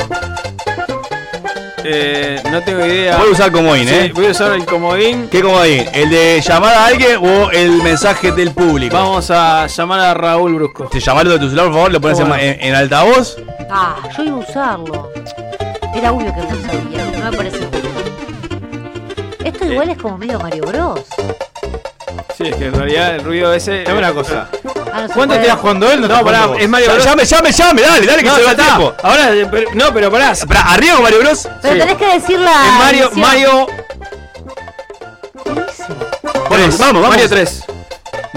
Eh, 1.83 2.41
no 2.51 2.61
tengo 2.61 2.85
idea. 2.85 3.17
Voy 3.17 3.29
a 3.29 3.31
usar 3.31 3.51
comodín, 3.51 3.87
Sí, 3.87 3.93
¿eh? 3.93 4.11
Voy 4.13 4.27
a 4.27 4.31
usar 4.31 4.53
el 4.53 4.65
comodín. 4.65 5.27
¿Qué 5.29 5.41
comodín? 5.41 5.85
¿El 5.93 6.09
de 6.11 6.39
llamar 6.41 6.73
a 6.75 6.85
alguien 6.85 7.17
o 7.21 7.49
el 7.51 7.81
mensaje 7.83 8.31
del 8.31 8.51
público? 8.51 8.95
Vamos 8.95 9.29
a 9.31 9.67
llamar 9.67 9.99
a 9.99 10.13
Raúl 10.13 10.53
Brusco. 10.55 10.85
Te 10.85 10.99
llamarlo 10.99 11.31
de 11.33 11.39
tu 11.39 11.45
celular, 11.45 11.65
por 11.65 11.73
favor, 11.75 11.91
lo 11.91 11.99
pones 12.01 12.19
en, 12.19 12.27
Bueno. 12.29 12.43
en- 12.43 12.61
en 12.61 12.75
altavoz. 12.75 13.35
Ah, 13.69 13.95
yo 14.15 14.23
iba 14.23 14.35
a 14.35 14.39
usarlo. 14.39 15.11
Era 15.95 16.11
obvio 16.13 16.33
que 16.33 16.41
no 16.41 16.49
sabía. 16.71 17.19
No 17.19 17.31
me 17.31 17.37
parece. 17.37 17.67
Esto 19.43 19.65
igual 19.65 19.89
es 19.89 19.97
como 19.97 20.17
medio 20.19 20.39
Mario 20.39 20.63
Bros. 20.67 21.01
Sí, 22.41 22.47
es 22.49 22.55
que 22.55 22.65
en 22.65 22.73
realidad 22.73 23.15
el 23.15 23.23
ruido 23.23 23.53
ese. 23.53 23.83
Dame 23.83 23.99
una 23.99 24.13
cosa. 24.13 24.47
Ah, 24.93 25.07
¿Cuánto 25.13 25.35
te 25.39 25.49
jugando 25.51 25.91
él? 25.91 26.01
No, 26.01 26.07
No, 26.07 26.23
pará, 26.25 26.49
es 26.59 26.67
Mario 26.67 26.91
Bros. 26.93 27.05
Llame, 27.05 27.23
llame, 27.25 27.51
llame, 27.51 27.81
dale, 27.81 28.05
dale, 28.05 28.23
que 28.23 28.29
No, 28.29 28.35
se 28.35 28.43
va 28.43 28.55
tiempo. 28.55 28.93
Ahora, 29.03 29.33
eh, 29.33 29.47
pero- 29.49 29.69
no, 29.73 29.93
pero 29.93 30.11
pará. 30.11 30.33
Pará, 30.47 30.61
¿Arriesgo 30.73 31.01
Mario 31.01 31.19
Bros? 31.19 31.47
Pero 31.61 31.73
Sí. 31.73 31.79
tenés 31.79 31.97
que 31.97 32.05
decir 32.07 32.39
la. 32.39 32.51
Es 32.51 32.73
Mario, 32.73 33.03
edición. 33.05 33.21
Mario, 33.21 33.67
Vamos, 36.49 36.77
vamos, 36.77 37.07
Mario 37.09 37.29
3. 37.29 37.63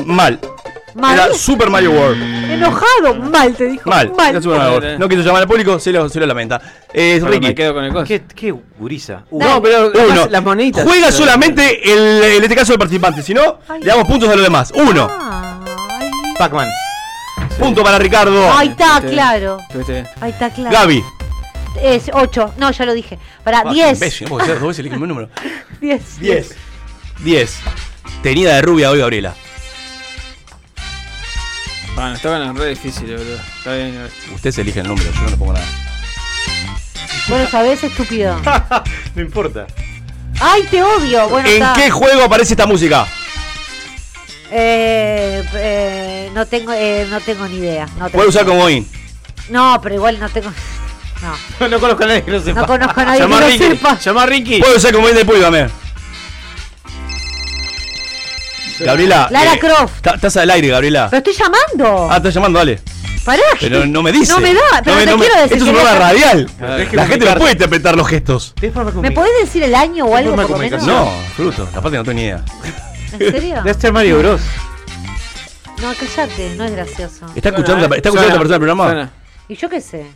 Mal. 0.05 0.39
Mal. 0.95 1.15
Era 1.15 1.35
Super 1.35 1.71
Mario 1.71 1.91
World. 1.93 2.23
Enojado. 2.53 3.15
Mal, 3.31 3.55
te 3.55 3.65
dijo. 3.67 3.89
Mal. 3.91 4.13
Mal. 4.17 4.31
Era 4.31 4.41
Super 4.43 4.59
Mario 4.59 4.73
World. 4.75 4.99
No 4.99 5.09
quiso 5.09 5.23
llamar 5.23 5.43
al 5.43 5.49
público, 5.49 5.79
se 5.81 5.91
lo, 5.93 6.09
se 6.09 6.21
lo 6.21 6.27
lamenta. 6.27 6.61
Eh, 6.93 7.21
Ricky. 7.23 7.47
me 7.49 7.55
quedo 7.55 7.75
con 7.75 7.85
el 7.85 7.93
coso. 7.93 8.05
¿Qué, 8.07 8.23
qué 8.35 8.55
gurisa? 8.79 9.25
Uh, 9.31 9.39
No, 9.43 9.61
pero 9.63 9.91
Uno. 9.93 10.15
las, 10.15 10.31
las 10.31 10.43
moneditas. 10.45 10.85
Juega 10.85 11.11
solamente 11.11 11.93
el, 11.93 12.23
en 12.37 12.43
este 12.43 12.55
caso 12.55 12.73
el 12.73 12.79
participante, 12.79 13.23
si 13.23 13.35
no, 13.35 13.59
le 13.81 13.87
damos 13.87 14.07
puntos 14.07 14.29
a 14.29 14.35
los 14.35 14.45
demás. 14.45 14.73
Uno. 14.75 15.09
Pac-Man. 16.39 16.69
Punto 17.59 17.83
para 17.83 17.99
Ricardo. 17.99 18.53
Ahí 18.53 18.69
está, 18.69 19.01
claro. 19.01 19.59
Ahí 20.21 20.31
está, 20.31 20.51
claro. 20.51 20.77
Gaby. 20.77 21.03
Es 21.83 22.11
8. 22.13 22.55
No, 22.57 22.71
ya 22.71 22.87
lo 22.87 22.95
dije. 22.95 23.19
Para 23.43 23.61
Ah, 23.61 23.73
10. 23.73 23.95
imbécil, 23.95 24.29
no 24.29 24.35
puede 24.37 24.47
ser, 24.47 24.59
dos 24.61 24.69
veces 24.69 24.79
elige 24.81 24.95
el 24.95 25.01
mismo 25.01 25.13
número. 25.15 25.29
10. 25.81 26.21
10. 26.21 26.55
10. 27.25 27.57
Tenida 28.23 28.55
de 28.55 28.63
rubia 28.63 28.91
hoy, 28.91 28.99
Gabriela. 29.01 29.35
Bueno, 31.95 32.15
estaban 32.15 32.57
re 32.57 32.71
difíciles, 32.71 33.19
boludo. 33.21 33.39
Está 33.59 33.75
bien. 33.75 34.09
Usted 34.35 34.51
se 34.51 34.61
elige 34.63 34.81
el 34.81 34.89
número, 34.89 35.11
yo 35.13 35.21
no 35.23 35.31
le 35.31 35.37
pongo 35.37 35.53
nada. 35.53 35.67
Bueno, 37.29 37.49
sabés, 37.51 37.83
estúpido. 37.85 38.37
no 39.15 39.23
importa. 39.23 39.67
Ay, 40.41 40.65
te 40.71 40.83
odio. 40.83 41.29
Bueno, 41.29 41.49
¿En 41.49 41.55
está. 41.63 41.75
qué 41.75 41.91
juego 41.91 42.25
aparece 42.25 42.55
esta 42.55 42.67
música? 42.67 43.07
Eh, 44.51 45.45
eh, 45.55 46.31
no 46.35 46.47
tengo, 46.47 46.73
eh, 46.73 47.07
no 47.09 47.21
tengo 47.21 47.47
ni 47.47 47.57
idea. 47.57 47.87
No 47.99 48.07
tengo 48.07 48.11
Puede 48.11 48.29
usar 48.29 48.43
idea. 48.45 48.55
comodín. 48.55 48.89
No, 49.49 49.81
pero 49.83 49.95
igual 49.95 50.19
no 50.21 50.29
tengo. 50.29 50.51
No. 51.61 51.69
No 51.71 51.81
conozco 51.81 52.03
a 52.05 52.07
nadie 52.09 52.23
que 52.25 52.31
lo 52.33 52.43
sepa. 52.43 52.61
No 52.61 52.67
conozco 52.67 53.01
a 53.01 53.05
nadie 53.05 53.21
Llama 53.21 53.37
a 53.37 53.41
que 53.41 53.45
lo 53.47 53.53
Ricky. 53.53 53.65
sepa. 53.77 53.99
Llama 53.99 54.23
a 54.25 54.27
Ricky. 54.27 54.61
Puedo 54.61 54.79
ser 54.81 54.93
como 54.95 55.09
el 55.09 55.15
de 55.15 55.25
Pulga, 55.25 55.51
me. 55.51 55.69
Gabriela. 58.81 59.29
Lara 59.31 59.59
Croft. 59.59 60.01
ta- 60.03 60.15
Estás 60.15 60.37
al 60.37 60.51
aire, 60.51 60.69
Gabriela. 60.69 61.09
Pero 61.11 61.19
estoy 61.19 61.35
llamando. 61.35 62.09
Ah, 62.11 62.17
estás 62.17 62.35
llamando, 62.35 62.59
dale. 62.59 62.81
Pará. 63.25 63.43
Pero 63.59 63.87
no 63.87 64.03
me 64.03 64.13
dice. 64.13 64.31
No 64.33 64.41
me 64.41 64.53
da, 64.53 64.61
pero 64.83 64.97
No 64.97 65.01
me- 65.01 65.05
te 65.07 65.11
no 65.13 65.17
me- 65.19 65.25
quiero 65.27 65.41
decir. 65.43 65.57
Esto 65.57 65.65
es 65.65 65.71
un 65.71 65.75
programa 65.77 65.99
radial. 65.99 66.51
Déjeme 66.77 66.97
La 66.97 67.07
gente 67.07 67.25
no 67.27 67.35
puede 67.37 67.53
interpretar 67.53 67.97
los 67.97 68.09
gestos. 68.09 68.55
¿Me 69.01 69.11
podés 69.13 69.33
decir 69.41 69.63
el 69.63 69.75
año 69.75 70.05
o 70.07 70.15
algo 70.17 70.31
forma 70.37 70.43
de 70.43 70.49
por 70.49 70.59
lo 70.59 70.65
menos? 70.65 70.83
No, 70.87 71.11
fruto. 71.35 71.63
Aparte 71.75 71.97
no 71.97 72.05
tengo 72.05 72.15
ni 72.17 72.23
idea. 72.23 72.45
¿En 73.13 73.19
serio? 73.19 73.63
Debe 73.65 73.81
ser 73.81 73.93
Mario 73.93 74.19
Bros. 74.19 74.41
No, 75.81 75.93
callate, 75.95 76.55
no 76.57 76.65
es 76.65 76.71
gracioso. 76.73 77.27
¿Está 77.35 77.49
escuchando, 77.51 77.85
está 77.87 78.09
escuchando 78.09 78.23
esta 78.23 78.39
persona 78.39 78.55
el 78.57 78.61
programa? 78.61 79.11
Y 79.47 79.57
yo 79.57 79.69
qué 79.69 79.81
sé. 79.81 80.07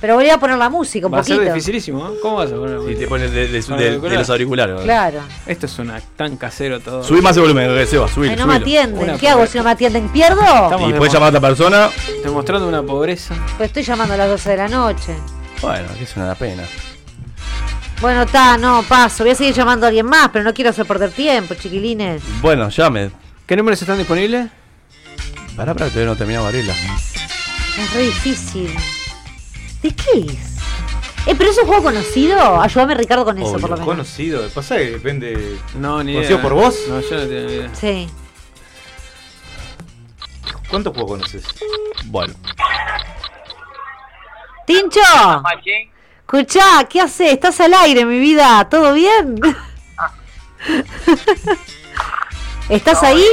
Pero 0.00 0.14
voy 0.14 0.28
a 0.28 0.38
poner 0.38 0.58
la 0.58 0.68
música 0.68 1.06
un 1.06 1.14
Va 1.14 1.20
a 1.20 1.24
ser 1.24 1.36
poquito. 1.36 1.54
dificilísimo, 1.54 2.06
¿eh? 2.06 2.18
¿Cómo 2.20 2.36
vas 2.36 2.52
a 2.52 2.54
poner? 2.56 2.78
Y 2.90 2.96
te 2.96 3.06
pones 3.08 3.32
de, 3.32 3.48
de- 3.48 3.62
Con 3.62 3.78
de- 3.78 3.84
de 3.84 3.88
auriculares. 3.90 4.18
los 4.18 4.30
auriculares. 4.30 4.80
Claro. 4.82 5.20
Esto 5.46 5.66
suena 5.68 6.00
tan 6.16 6.36
casero 6.36 6.80
todo. 6.80 7.02
Subí 7.02 7.22
más 7.22 7.34
el 7.36 7.42
volumen, 7.44 7.74
que 7.74 7.86
se 7.86 7.96
va, 7.96 8.06
subilo, 8.08 8.32
Ay, 8.32 8.36
no 8.38 8.46
me 8.46 8.56
atienden. 8.56 9.02
Una 9.08 9.16
¿Qué 9.18 9.28
hago 9.30 9.46
si 9.46 9.56
no 9.56 9.64
me 9.64 9.70
atienden? 9.70 10.08
¿Pierdo? 10.10 10.42
Estamos 10.42 10.90
Y 10.90 10.92
puedes 10.92 11.12
llamar 11.14 11.28
a 11.34 11.38
otra 11.38 11.48
persona. 11.48 11.90
Demostrando 12.22 12.68
una 12.68 12.82
pobreza. 12.82 13.34
Pues 13.56 13.68
estoy 13.70 13.82
llamando 13.84 14.14
a 14.14 14.16
las 14.18 14.28
12 14.28 14.50
de 14.50 14.56
la 14.58 14.68
noche. 14.68 15.14
Bueno, 15.62 15.88
que 15.96 16.04
es 16.04 16.16
una 16.16 16.34
pena. 16.34 16.64
Bueno, 18.02 18.22
está, 18.22 18.58
no, 18.58 18.82
paso. 18.86 19.24
Voy 19.24 19.32
a 19.32 19.34
seguir 19.34 19.54
llamando 19.54 19.86
a 19.86 19.88
alguien 19.88 20.04
más, 20.04 20.28
pero 20.30 20.44
no 20.44 20.52
quiero 20.52 20.70
hacer 20.70 20.84
perder 20.84 21.10
tiempo, 21.10 21.54
chiquilines. 21.54 22.22
Bueno, 22.42 22.68
llame. 22.68 23.10
¿Qué 23.46 23.56
números 23.56 23.80
están 23.80 23.96
disponibles? 23.96 24.48
Pará, 25.56 25.72
pará, 25.72 25.86
que 25.86 25.92
todavía 25.92 26.10
no 26.12 26.16
terminamos 26.16 26.52
Gabriela. 26.52 26.74
Es 27.78 27.92
re 27.92 28.02
difícil. 28.02 28.74
¿De 29.82 29.90
qué 29.94 30.20
es? 30.32 30.54
Eh, 31.26 31.34
pero 31.36 31.50
es 31.50 31.58
un 31.58 31.66
juego 31.66 31.82
conocido. 31.84 32.60
Ayúdame, 32.60 32.94
Ricardo, 32.94 33.24
con 33.24 33.38
eso, 33.38 33.48
Obvio, 33.52 33.60
por 33.60 33.70
lo 33.70 33.76
menos. 33.76 33.88
Conocido. 33.88 34.48
Pasa 34.50 34.76
que 34.76 34.90
depende. 34.90 35.58
No, 35.74 36.02
ni 36.04 36.12
¿Conocido 36.14 36.38
idea. 36.38 36.42
por 36.42 36.54
vos? 36.54 36.76
No, 36.88 37.00
yo 37.00 37.10
no 37.16 37.22
tengo 37.26 37.48
ni 37.48 37.54
idea. 37.54 37.74
Sí. 37.74 38.08
¿Cuántos 40.68 40.92
juegos 40.94 41.12
conoces? 41.12 41.44
Bueno. 42.06 42.34
¡Tincho! 44.66 45.00
Escuchá, 46.20 46.84
¿qué 46.88 47.00
haces? 47.00 47.32
¿Estás 47.32 47.60
al 47.60 47.74
aire, 47.74 48.04
mi 48.04 48.18
vida? 48.18 48.66
¿Todo 48.68 48.92
bien? 48.94 49.40
¿Estás 52.68 53.02
ahí? 53.02 53.24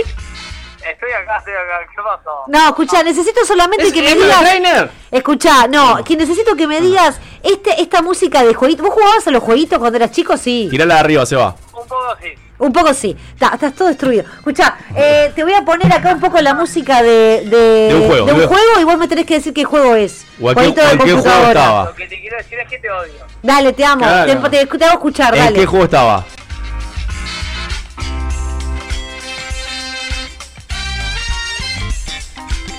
Estoy 0.89 1.11
acá, 1.11 1.37
estoy 1.37 1.53
acá. 1.53 1.79
¿Qué 1.95 2.01
pasó? 2.03 2.43
No, 2.47 2.67
escuchá, 2.69 3.03
necesito 3.03 3.45
solamente 3.45 3.85
¿Es 3.87 3.93
que 3.93 4.01
me 4.01 4.15
digas. 4.15 4.39
Trainer? 4.41 4.89
Escuchá, 5.11 5.67
no, 5.67 6.03
que 6.03 6.15
necesito 6.17 6.55
que 6.55 6.67
me 6.67 6.81
digas 6.81 7.19
este, 7.43 7.81
esta 7.81 8.01
música 8.01 8.43
de 8.43 8.53
jueguito. 8.53 8.83
¿Vos 8.83 8.93
jugabas 8.93 9.27
a 9.27 9.31
los 9.31 9.43
jueguitos 9.43 9.77
cuando 9.79 9.97
eras 9.97 10.11
chico? 10.11 10.37
Sí. 10.37 10.67
Tirala 10.71 10.95
de 10.95 10.99
arriba, 10.99 11.25
se 11.25 11.35
va. 11.35 11.55
Un 11.73 11.87
poco 11.87 12.15
sí. 12.21 12.27
Un 12.59 12.71
poco 12.73 12.93
sí. 12.93 13.17
Ta- 13.39 13.51
estás 13.55 13.73
todo 13.73 13.87
destruido. 13.87 14.23
Escuchá, 14.37 14.77
eh, 14.95 15.31
te 15.35 15.43
voy 15.43 15.53
a 15.53 15.63
poner 15.65 15.91
acá 15.91 16.13
un 16.13 16.19
poco 16.19 16.39
la 16.41 16.53
música 16.53 17.01
de, 17.01 17.43
de, 17.45 17.87
De 17.89 17.95
un 17.95 18.07
juego, 18.07 18.25
de 18.27 18.33
un 18.33 18.47
juego 18.47 18.79
y 18.79 18.83
vos 18.83 18.97
me 18.99 19.07
tenés 19.07 19.25
que 19.25 19.33
decir 19.35 19.51
qué 19.53 19.63
juego 19.63 19.95
es. 19.95 20.25
O 20.39 20.49
a 20.49 20.55
qué- 20.55 20.61
de 20.67 20.73
qué 20.73 20.81
juego 20.81 20.97
computadora. 21.05 21.47
estaba. 21.49 21.85
Lo 21.85 21.95
que 21.95 22.07
te 22.07 22.19
quiero 22.21 22.37
decir 22.37 22.59
es 22.59 22.69
que 22.69 22.77
te 22.77 22.91
odio. 22.91 23.13
Dale, 23.41 23.73
te 23.73 23.83
amo. 23.83 24.03
Claro. 24.03 24.49
Te, 24.49 24.49
te- 24.65 24.77
te 24.77 24.85
hago 24.85 24.93
escuchar, 24.93 25.33
¿En 25.35 25.43
dale. 25.43 25.59
qué 25.59 25.65
juego 25.65 25.85
estaba? 25.85 26.23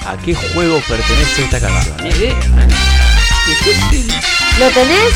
¿A 0.06 0.16
qué 0.24 0.34
juego 0.34 0.80
pertenece 0.88 1.44
esta 1.44 1.60
canción? 1.60 1.96
¿Lo 4.58 4.68
tenés? 4.70 5.12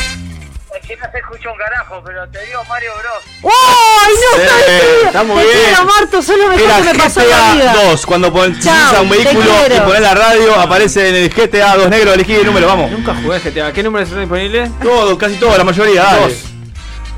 Es 0.80 0.86
que 0.86 0.96
no 0.96 1.10
se 1.10 1.18
escucha 1.18 1.50
un 1.50 1.58
carajo, 1.58 2.02
pero 2.04 2.28
te 2.28 2.46
digo 2.46 2.62
Mario 2.68 2.92
Bros. 2.98 3.52
¡Ay, 3.52 4.14
no! 4.14 4.36
Sí, 4.38 5.06
está 5.06 5.22
muy 5.24 5.36
Te 5.42 5.44
bien. 5.44 5.58
quiero, 5.66 5.84
Marto, 5.84 6.22
sos 6.22 6.38
lo 6.38 6.48
mejor 6.48 6.60
Era 6.62 6.76
que 6.76 6.82
me 6.92 6.98
pasó 6.98 7.20
en 7.22 7.30
la 7.30 7.36
GTA 7.36 7.54
vida. 7.54 7.74
2. 7.90 8.06
Cuando 8.06 8.32
pon- 8.32 8.60
Chao, 8.60 8.90
usa 8.90 9.02
un 9.02 9.10
vehículo 9.10 9.50
y 9.74 9.80
pones 9.80 10.00
la 10.02 10.14
radio, 10.14 10.54
aparece 10.60 11.08
en 11.08 11.14
el 11.16 11.30
GTA 11.30 11.76
2 11.76 11.88
negro. 11.88 12.12
Elegí 12.12 12.34
el 12.34 12.46
número, 12.46 12.66
vamos. 12.68 12.90
Nunca 12.90 13.14
jugué 13.14 13.40
GTA. 13.40 13.72
¿Qué 13.72 13.82
números 13.82 14.08
están 14.08 14.20
disponibles? 14.22 14.70
Todo, 14.80 15.16
casi 15.18 15.34
todo, 15.36 15.56
la 15.56 15.64
mayoría. 15.64 16.02
Dale. 16.04 16.20
Dos. 16.20 16.32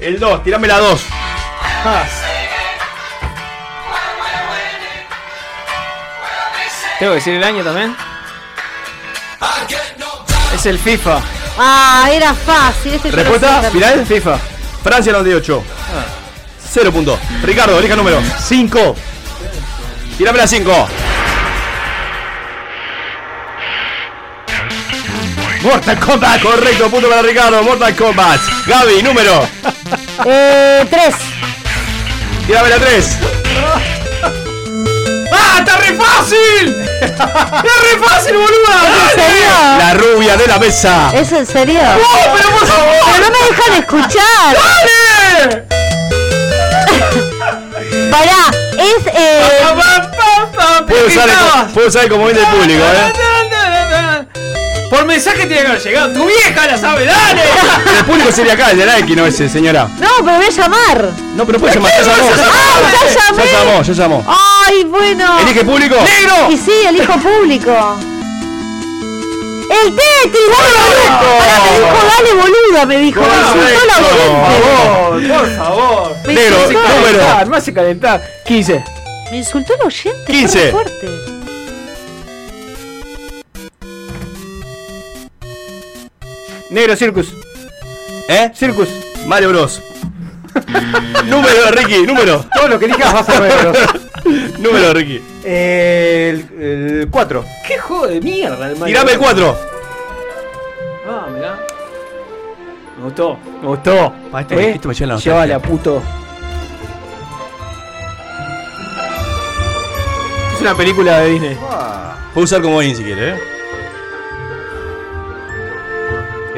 El 0.01 0.19
2, 0.21 0.45
tirame 0.45 0.69
la 0.69 0.79
2. 0.79 1.01
¿Tengo 6.99 7.13
que 7.13 7.17
decir 7.19 7.35
el 7.35 7.45
año 7.45 7.63
también? 7.63 7.95
Es 10.55 10.67
el 10.67 10.79
FIFA. 10.79 11.21
Ah, 11.59 12.09
era 12.11 12.35
fácil. 12.35 12.95
Este 12.95 13.11
Respuesta 13.11 13.63
final. 13.71 14.07
FIFA. 14.07 14.39
Francia 14.83 15.13
98. 15.13 15.63
0 16.71 16.93
puntos. 16.93 17.19
Ricardo, 17.43 17.79
elija 17.79 17.97
número. 17.97 18.21
5. 18.45 18.97
Tirame 20.17 20.39
la 20.39 20.47
5. 20.47 20.89
Mortal 25.63 25.99
Kombat. 26.01 26.43
Correcto, 26.43 26.89
punto 26.91 27.09
para 27.09 27.23
Ricardo. 27.23 27.63
Mortal 27.63 27.95
Kombat. 27.95 28.41
Gaby, 28.67 29.03
número. 29.03 29.49
Eh, 30.27 30.87
tres. 30.91 31.15
Tirame 32.47 32.69
la 32.71 32.79
3. 32.79 33.19
¡Ah, 35.69 35.71
está 35.75 35.77
re 35.77 35.93
fácil! 35.97 36.65
¡Está 37.03 37.27
re 37.27 37.99
fácil, 38.05 38.35
boluda! 38.37 38.77
¿En 38.87 39.11
serio? 39.21 39.51
La 39.79 39.95
rubia 39.95 40.37
de 40.37 40.47
la 40.47 40.59
mesa. 40.59 41.11
¿Es 41.15 41.33
en 41.33 41.47
serio? 41.47 41.81
¡No, 41.83 41.89
pero 42.37 42.51
por 42.51 42.67
favor! 42.67 42.95
Pero 43.05 43.19
no 43.25 43.31
me 43.31 43.39
dejan 43.49 43.73
escuchar. 43.83 44.57
¡Dale! 44.57 45.65
Pará, 48.11 48.51
es. 48.79 49.07
Eh, 49.13 49.43
Puedo 50.89 51.07
usar, 51.07 51.29
el, 51.29 51.35
puedo 51.75 51.89
usar 51.89 52.05
el 52.05 52.11
comodín 52.11 52.37
del 52.37 52.47
público, 52.47 52.83
eh. 52.83 53.13
Por 54.91 55.05
mensaje 55.05 55.47
tiene 55.47 55.61
que 55.63 55.67
haber 55.69 55.83
llegado. 55.83 56.13
¡Tu 56.15 56.25
vieja 56.27 56.67
la 56.67 56.79
sabe! 56.79 57.05
¡Dale! 57.05 57.43
El 57.99 58.05
público 58.07 58.33
sería 58.33 58.55
acá, 58.55 58.71
el 58.71 58.79
de 58.79 58.87
Nike, 58.87 59.15
no 59.17 59.27
ese, 59.27 59.49
señora. 59.49 59.89
no, 59.99 60.09
pero 60.25 60.37
voy 60.39 60.47
a 60.47 60.51
llamar. 60.51 61.11
No, 61.37 61.45
pero 61.45 61.59
puede 61.59 61.75
llamar, 61.75 61.93
ya 61.93 62.03
llamó. 62.17 62.31
¡Ah, 62.31 62.81
ya 62.93 63.09
llamé! 63.21 63.43
Ya 63.45 63.59
llamó, 63.65 63.83
ya 63.83 63.93
llamó. 63.93 64.25
¡Ay, 64.67 64.85
bueno! 64.85 65.39
¿Elige 65.41 65.65
público? 65.65 65.97
Y 66.51 66.57
sí, 66.57 66.73
elijo 66.89 67.13
público. 67.19 67.99
¡El 69.71 69.95
Tetris! 69.95 70.49
¡Dale, 70.49 70.79
boluda! 70.89 71.21
Pará, 71.21 71.61
me 71.63 71.77
dijo, 71.77 71.99
dale, 72.09 72.33
boluda, 72.41 72.87
me 72.87 72.97
dijo. 72.99 73.21
Me 73.21 73.27
insultó 73.29 73.87
la 73.87 75.09
oyente. 75.11 75.35
Por 75.35 75.57
favor. 75.57 76.17
Me 76.27 76.35
Negro, 76.35 76.57
insultó. 76.57 76.89
número. 76.89 77.47
Me 77.51 77.57
hace 77.59 77.75
calentar. 77.75 78.23
15. 78.47 78.85
Me 79.31 79.37
insultó 79.37 79.75
el 79.75 79.81
oyente. 79.87 80.33
15. 80.33 80.59
Fue 80.59 80.71
fuerte. 80.71 81.38
Negro 86.71 86.97
Circus. 86.97 87.33
¿Eh? 88.29 88.51
Circus. 88.55 88.89
Mario 89.27 89.49
Bros. 89.51 89.83
número, 91.27 91.71
Ricky, 91.71 92.03
número. 92.07 92.45
Todo 92.55 92.69
lo 92.69 92.79
que 92.79 92.87
elijas 92.87 93.13
vas 93.13 93.29
a 93.29 93.41
ver. 93.41 93.73
número, 94.59 94.93
Ricky. 94.93 95.23
el 95.45 97.09
4. 97.11 97.45
¿Qué 97.67 97.79
juego 97.79 98.07
de 98.09 98.21
mierda 98.21 98.67
el 98.71 98.77
Mario 98.77 98.87
Tirame 98.87 99.13
el 99.13 99.19
Bros? 99.19 99.31
4. 99.33 99.59
Ah, 101.09 101.27
mirá. 101.35 101.59
Me 102.99 103.05
gustó. 103.05 103.39
Me 103.63 103.69
gustó. 103.69 104.13
esto- 104.39 104.59
¿Eh? 104.59 104.73
esto 104.75 104.89
me 104.89 104.95
lleva 104.95 105.07
la 105.07 105.15
nostalgia. 105.15 105.33
Llévala, 105.47 105.59
puto. 105.61 106.03
Es 110.55 110.61
una 110.61 110.75
película 110.75 111.21
de 111.21 111.31
Disney. 111.31 111.57
Puedo 112.35 112.45
usar 112.45 112.61
comodín 112.61 112.97
si 112.97 113.05
quiere, 113.05 113.31
eh. 113.31 113.39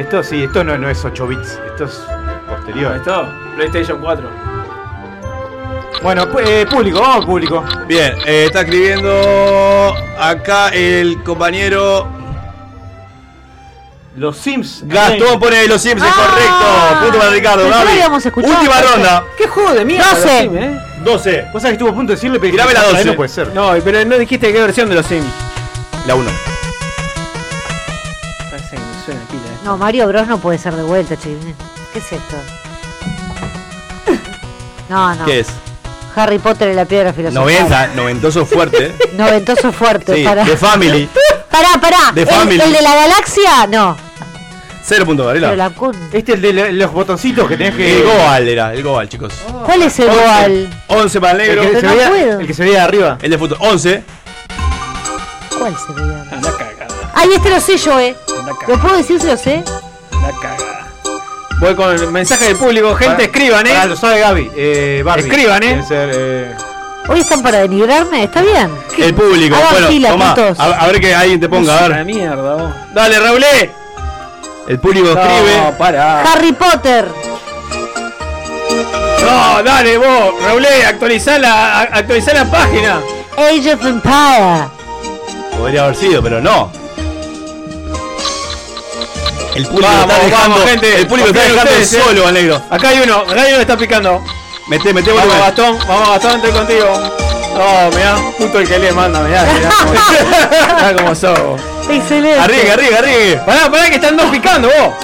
Esto 0.01 0.23
sí, 0.23 0.45
esto 0.45 0.65
no, 0.65 0.79
no 0.79 0.89
es 0.89 1.05
8 1.05 1.27
bits, 1.27 1.59
esto 1.67 1.85
es 1.85 2.01
posterior. 2.49 2.97
¿Esto? 2.97 3.29
PlayStation 3.57 4.01
4. 4.01 4.29
Bueno, 6.03 6.27
eh, 6.43 6.67
público, 6.71 7.01
vamos 7.01 7.27
público. 7.27 7.63
Bien, 7.87 8.15
eh, 8.25 8.45
está 8.47 8.63
escribiendo 8.63 9.95
acá 10.19 10.69
el 10.71 11.23
compañero 11.23 12.09
Los 14.17 14.39
Sims. 14.39 14.85
Gastón 14.87 15.39
pone 15.39 15.67
los 15.69 15.83
Sims, 15.83 16.03
es 16.03 16.09
Ah, 16.11 16.17
correcto. 16.17 17.05
Punto 17.05 17.19
para 17.19 17.31
Ricardo, 17.33 17.63
pensé 17.65 17.79
que 17.79 17.85
Gaby. 17.85 17.91
habíamos 17.93 18.27
escuchado. 18.27 18.55
Última 18.59 18.81
ronda. 18.81 19.25
¿Qué 19.37 19.47
juego 19.49 19.73
de 19.75 19.85
mierda? 19.85 20.09
12. 20.15 20.25
los 20.25 20.41
Sims, 20.41 20.57
eh? 20.57 20.81
12. 21.05 21.45
Vos 21.53 21.63
sabés 21.63 21.65
que 21.65 21.73
estuvo 21.73 21.89
a 21.91 21.95
punto 21.95 22.11
de 22.13 22.17
decirle, 22.17 22.41
pero 22.41 22.53
Tirame 22.53 22.73
la 22.73 22.81
dije, 22.81 22.93
12. 22.95 23.05
No 23.05 23.15
puede 23.17 23.29
ser. 23.29 23.55
No, 23.55 23.73
pero 23.85 24.03
no 24.07 24.17
dijiste 24.17 24.51
qué 24.51 24.61
versión 24.63 24.89
de 24.89 24.95
los 24.95 25.05
Sims. 25.05 25.27
La 26.07 26.15
1. 26.15 26.31
No, 29.71 29.77
Mario 29.77 30.09
Bros 30.09 30.27
no 30.27 30.39
puede 30.39 30.59
ser 30.59 30.75
de 30.75 30.83
vuelta, 30.83 31.15
chiquilín. 31.15 31.55
¿Qué 31.93 32.01
es 32.01 32.13
esto? 32.13 32.35
No, 34.89 35.15
no. 35.15 35.25
¿Qué 35.25 35.39
es? 35.39 35.47
Harry 36.17 36.41
Potter 36.41 36.73
y 36.73 36.75
la 36.75 36.87
piedra 36.87 37.13
filosofal. 37.13 37.45
90, 37.45 37.87
noventoso 37.95 38.45
fuerte. 38.45 38.93
Noventoso 39.13 39.71
fuerte. 39.71 40.17
Sí, 40.17 40.25
para. 40.25 40.45
The 40.45 40.57
Family. 40.57 41.09
Pará, 41.49 41.69
pará. 41.81 42.11
The 42.13 42.23
¿El, 42.23 42.27
Family. 42.27 42.61
el 42.61 42.73
de 42.73 42.83
la 42.83 42.95
galaxia? 42.97 43.67
No. 43.69 43.97
Cero 44.83 45.07
puntos, 45.07 45.25
Varela. 45.27 45.51
Pero 45.51 45.57
la 45.57 45.71
con- 45.71 45.95
Este 46.13 46.33
es 46.33 46.39
el 46.39 46.43
de 46.43 46.53
le- 46.53 46.73
los 46.73 46.91
botoncitos 46.93 47.47
que 47.47 47.57
tenés 47.57 47.77
que. 47.77 47.99
El 48.01 48.07
Goal 48.07 48.49
era, 48.49 48.75
el 48.75 48.83
Goal, 48.83 49.09
chicos. 49.09 49.33
¿Cuál 49.65 49.83
es 49.83 49.97
el 50.01 50.09
Goal? 50.11 50.69
11 50.89 51.21
para 51.21 51.33
el 51.35 51.39
negro. 51.39 51.63
El 51.63 51.71
que, 51.71 51.81
se 51.81 51.87
no 51.87 51.93
veía, 51.95 52.09
puedo. 52.09 52.41
el 52.41 52.47
que 52.49 52.55
se 52.55 52.63
veía 52.65 52.75
de 52.79 52.81
arriba. 52.81 53.19
El 53.23 53.31
de 53.31 53.39
fútbol. 53.39 53.59
11. 53.61 54.03
¿Cuál 55.57 55.77
se 55.77 55.93
veía? 55.93 56.23
Anda 56.33 56.57
cagada, 56.57 57.13
Ay, 57.15 57.29
este 57.37 57.51
lo 57.51 57.61
sé 57.61 57.77
yo, 57.77 58.01
eh. 58.01 58.17
Anda 58.51 58.67
¿Lo 58.67 58.81
puedo 58.81 58.97
decir 58.97 59.21
si 59.21 59.27
lo 59.27 59.37
sé? 59.37 59.63
anda 60.13 60.33
cagada. 60.41 60.87
Voy 61.61 61.75
con 61.75 61.95
el 61.95 62.11
mensaje 62.11 62.47
del 62.47 62.57
público, 62.57 62.95
gente, 62.95 63.25
escriban, 63.25 63.67
eh. 63.67 63.87
lo 63.87 63.95
sabe 63.97 64.21
Gaby. 64.21 64.51
Eh, 64.57 65.03
Barbie. 65.05 65.29
Escriban, 65.29 65.63
eh. 65.63 65.83
Ser, 65.87 66.11
eh, 66.15 66.55
Hoy 67.09 67.21
están 67.21 67.43
para 67.43 67.59
denigrarme, 67.59 68.25
está 68.25 68.41
bien. 68.41 68.71
El 68.97 69.15
público. 69.15 69.57
Hagan 69.57 69.71
bueno, 69.73 69.89
fila. 69.89 70.55
A, 70.59 70.65
a 70.65 70.87
ver 70.87 71.01
que 71.01 71.15
alguien 71.15 71.41
te 71.41 71.49
ponga, 71.49 71.85
a 71.85 71.89
ver. 71.89 72.05
mierda, 72.05 72.55
vos. 72.55 72.73
Dale, 72.95 73.19
Raulé. 73.19 73.71
El 74.69 74.79
público 74.79 75.09
escribe. 75.09 75.57
No, 75.65 75.77
pará. 75.77 76.23
Harry 76.23 76.53
Potter. 76.53 77.09
No, 79.23 79.63
dale 79.63 79.99
vos, 79.99 80.43
Raulé, 80.45 80.85
actualizá 80.87 81.39
la, 81.39 81.81
actualizá 81.83 82.33
la 82.33 82.45
página. 82.51 83.01
Age 83.37 83.75
of 83.75 83.85
Empire. 83.85 84.69
Podría 85.59 85.85
haber 85.85 85.97
sido, 85.97 86.23
pero 86.23 86.41
no. 86.41 86.71
El 89.55 89.67
público 89.67 89.91
Vamos, 89.91 90.03
está 90.13 90.25
dejando, 90.25 90.49
vamos, 90.57 90.71
gente. 90.71 90.97
El 91.01 91.07
público 91.07 91.29
está 91.31 91.41
dejando 91.43 91.63
ustedes, 91.63 91.93
eh. 91.93 92.03
solo 92.05 92.27
al 92.27 92.35
negro. 92.35 92.63
Acá 92.71 92.89
hay 92.89 93.01
uno, 93.01 93.17
acá 93.17 93.43
hay 93.43 93.49
uno 93.49 93.57
que 93.57 93.61
está 93.63 93.77
picando. 93.77 94.25
Mete, 94.69 94.95
mete 94.95 95.11
Vamos, 95.11 95.25
volumen. 95.27 95.47
Gastón, 95.47 95.79
vamos, 95.89 96.09
Gastón, 96.11 96.37
estoy 96.37 96.53
contigo. 96.53 96.87
No, 97.55 97.97
mirá, 97.97 98.17
justo 98.39 98.59
el 98.61 98.69
que 98.69 98.79
le 98.79 98.93
manda, 98.93 99.21
mirá, 99.21 99.45
mirá 99.45 100.95
cómo 100.97 101.15
sos. 101.17 101.39
vos. 101.43 101.61
Excelente. 101.91 102.39
Arriesgue, 102.41 102.71
arriesgue, 102.73 102.97
arriesgue. 102.99 103.37
Pará, 103.39 103.71
pará, 103.71 103.89
que 103.89 103.97
están 103.97 104.17
dos 104.17 104.27
picando 104.31 104.69
vos. 104.69 104.95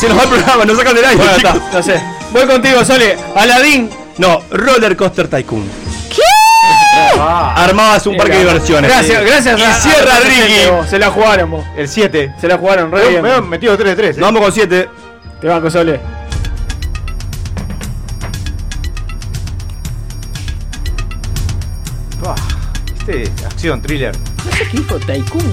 Se 0.00 0.08
nos 0.08 0.18
va 0.18 0.22
el 0.24 0.28
programa, 0.28 0.64
nos 0.64 0.76
sacan 0.76 0.94
del 0.96 1.04
aire. 1.04 1.16
Bueno, 1.16 1.36
chicos. 1.36 1.54
está, 1.54 1.70
no 1.72 1.82
sé. 1.82 2.02
Voy 2.32 2.46
contigo, 2.46 2.84
Sole. 2.84 3.16
Aladín. 3.36 3.88
No, 4.18 4.42
Roller 4.50 4.96
Coaster 4.96 5.28
Tycoon. 5.28 5.83
¿Qué? 7.14 7.20
Armabas 7.20 8.06
un 8.06 8.16
parque 8.16 8.32
de 8.34 8.38
diversiones. 8.40 8.90
Gracias, 8.90 9.24
gracias. 9.24 9.58
Y 9.58 9.62
a- 9.62 9.74
cierra 9.74 10.16
a- 10.16 10.20
Ricky. 10.20 10.70
vos, 10.70 10.88
Se 10.88 10.98
la 10.98 11.10
jugaron 11.10 11.50
vos. 11.50 11.64
el 11.76 11.88
7. 11.88 12.32
Se 12.40 12.48
la 12.48 12.58
jugaron, 12.58 12.90
re 12.92 13.02
Me 13.04 13.08
bien. 13.10 13.22
me 13.22 13.34
he 13.36 13.40
metido 13.40 13.76
3 13.76 13.90
de 13.90 13.96
3. 13.96 14.16
Nos 14.18 14.26
vamos 14.28 14.42
con 14.42 14.52
7. 14.52 14.88
Te 15.40 15.46
banco, 15.48 15.70
Sole. 15.70 16.00
Este 22.98 23.22
es 23.24 23.44
acción, 23.44 23.82
thriller. 23.82 24.14
No 24.44 24.52
sé 24.56 24.64
qué 24.70 24.78
dijo 24.78 24.98
Tycoon, 24.98 25.44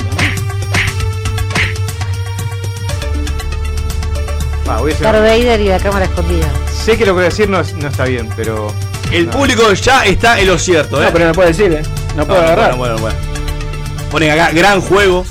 Ah, 4.68 4.78
voy 4.80 4.92
a 4.92 4.96
hacer- 4.96 5.04
Darth 5.06 5.20
Vader 5.22 5.60
y 5.60 5.68
la 5.68 5.80
cámara 5.80 6.06
escondida. 6.06 6.48
Sé 6.72 6.94
que 6.98 7.00
lo 7.06 7.08
que 7.08 7.12
voy 7.12 7.22
a 7.24 7.26
decir 7.26 7.50
no, 7.50 7.62
no 7.62 7.88
está 7.90 8.06
bien, 8.06 8.30
pero. 8.38 8.74
El 9.12 9.26
No. 9.28 9.32
público 9.32 9.74
ya 9.74 10.06
está 10.06 10.40
en 10.40 10.48
lo 10.48 10.58
cierto, 10.58 11.02
¿eh? 11.02 11.06
No, 11.06 11.12
pero 11.12 11.28
no 11.28 11.34
puede 11.34 11.50
decir, 11.50 11.72
eh. 11.74 11.84
No 12.16 12.26
puedo 12.26 12.42
No, 12.42 12.48
agarrar. 12.48 12.76
Bueno, 12.78 12.98
bueno, 12.98 13.16
bueno. 13.16 13.18
Ponen 14.10 14.32
acá, 14.32 14.52
gran 14.52 14.82
juego. 14.82 15.26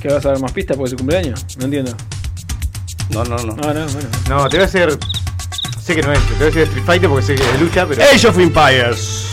¿Qué 0.00 0.08
vas 0.08 0.24
a 0.24 0.30
dar 0.30 0.38
más 0.40 0.52
pistas 0.52 0.76
por 0.76 0.88
su 0.88 0.96
cumpleaños? 0.96 1.44
No 1.58 1.64
entiendo. 1.66 1.92
No, 3.10 3.24
no, 3.24 3.36
no. 3.36 3.54
No, 3.56 3.74
no, 3.74 3.86
bueno. 3.86 4.08
No, 4.28 4.48
te 4.48 4.56
voy 4.56 4.64
a 4.64 4.66
hacer. 4.66 4.98
Sé 5.82 5.94
que 5.96 6.02
no 6.02 6.12
es, 6.12 6.20
te 6.20 6.34
voy 6.34 6.42
a 6.42 6.46
decir 6.46 6.62
Street 6.62 6.84
Fighter 6.86 7.08
porque 7.10 7.26
sé 7.26 7.34
que 7.34 7.42
es 7.42 7.52
de 7.54 7.58
lucha, 7.58 7.86
pero. 7.86 8.02
Age 8.02 8.28
of 8.28 8.38
Empires. 8.38 9.26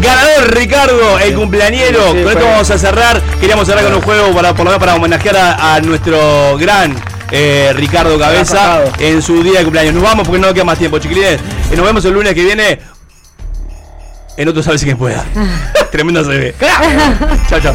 Ganador 0.00 0.54
Ricardo, 0.54 1.18
el 1.18 1.34
cumpleañero. 1.34 2.12
Sí, 2.12 2.22
con 2.22 2.32
esto 2.32 2.44
vamos 2.46 2.70
a 2.70 2.78
cerrar. 2.78 3.20
Queríamos 3.40 3.66
cerrar 3.66 3.84
con 3.84 3.94
un 3.94 4.00
juego 4.00 4.32
para, 4.34 4.50
por 4.54 4.60
lo 4.64 4.70
menos 4.70 4.78
para 4.80 4.94
homenajear 4.94 5.36
a, 5.36 5.74
a 5.74 5.80
nuestro 5.80 6.56
gran 6.58 6.94
eh, 7.30 7.72
Ricardo 7.76 8.18
Cabeza 8.18 8.84
en 8.98 9.22
su 9.22 9.42
día 9.42 9.58
de 9.58 9.64
cumpleaños. 9.64 9.94
Nos 9.94 10.02
vamos 10.02 10.26
porque 10.26 10.40
no 10.40 10.52
queda 10.54 10.64
más 10.64 10.78
tiempo, 10.78 10.98
chiquilines. 10.98 11.40
Y 11.72 11.76
nos 11.76 11.84
vemos 11.84 12.04
el 12.04 12.12
lunes 12.12 12.34
que 12.34 12.42
viene 12.44 12.80
en 14.36 14.48
otro 14.48 14.62
Sabes 14.62 14.82
quien 14.82 14.96
pueda. 14.96 15.24
Tremenda 15.92 16.22
CB. 16.22 16.54
chao, 17.48 17.60
chao. 17.60 17.74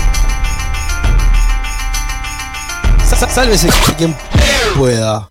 Sa- 3.07 3.29
Sálvese 3.29 3.69
quien 3.97 4.15
pueda. 4.75 5.29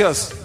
Gracias. 0.00 0.39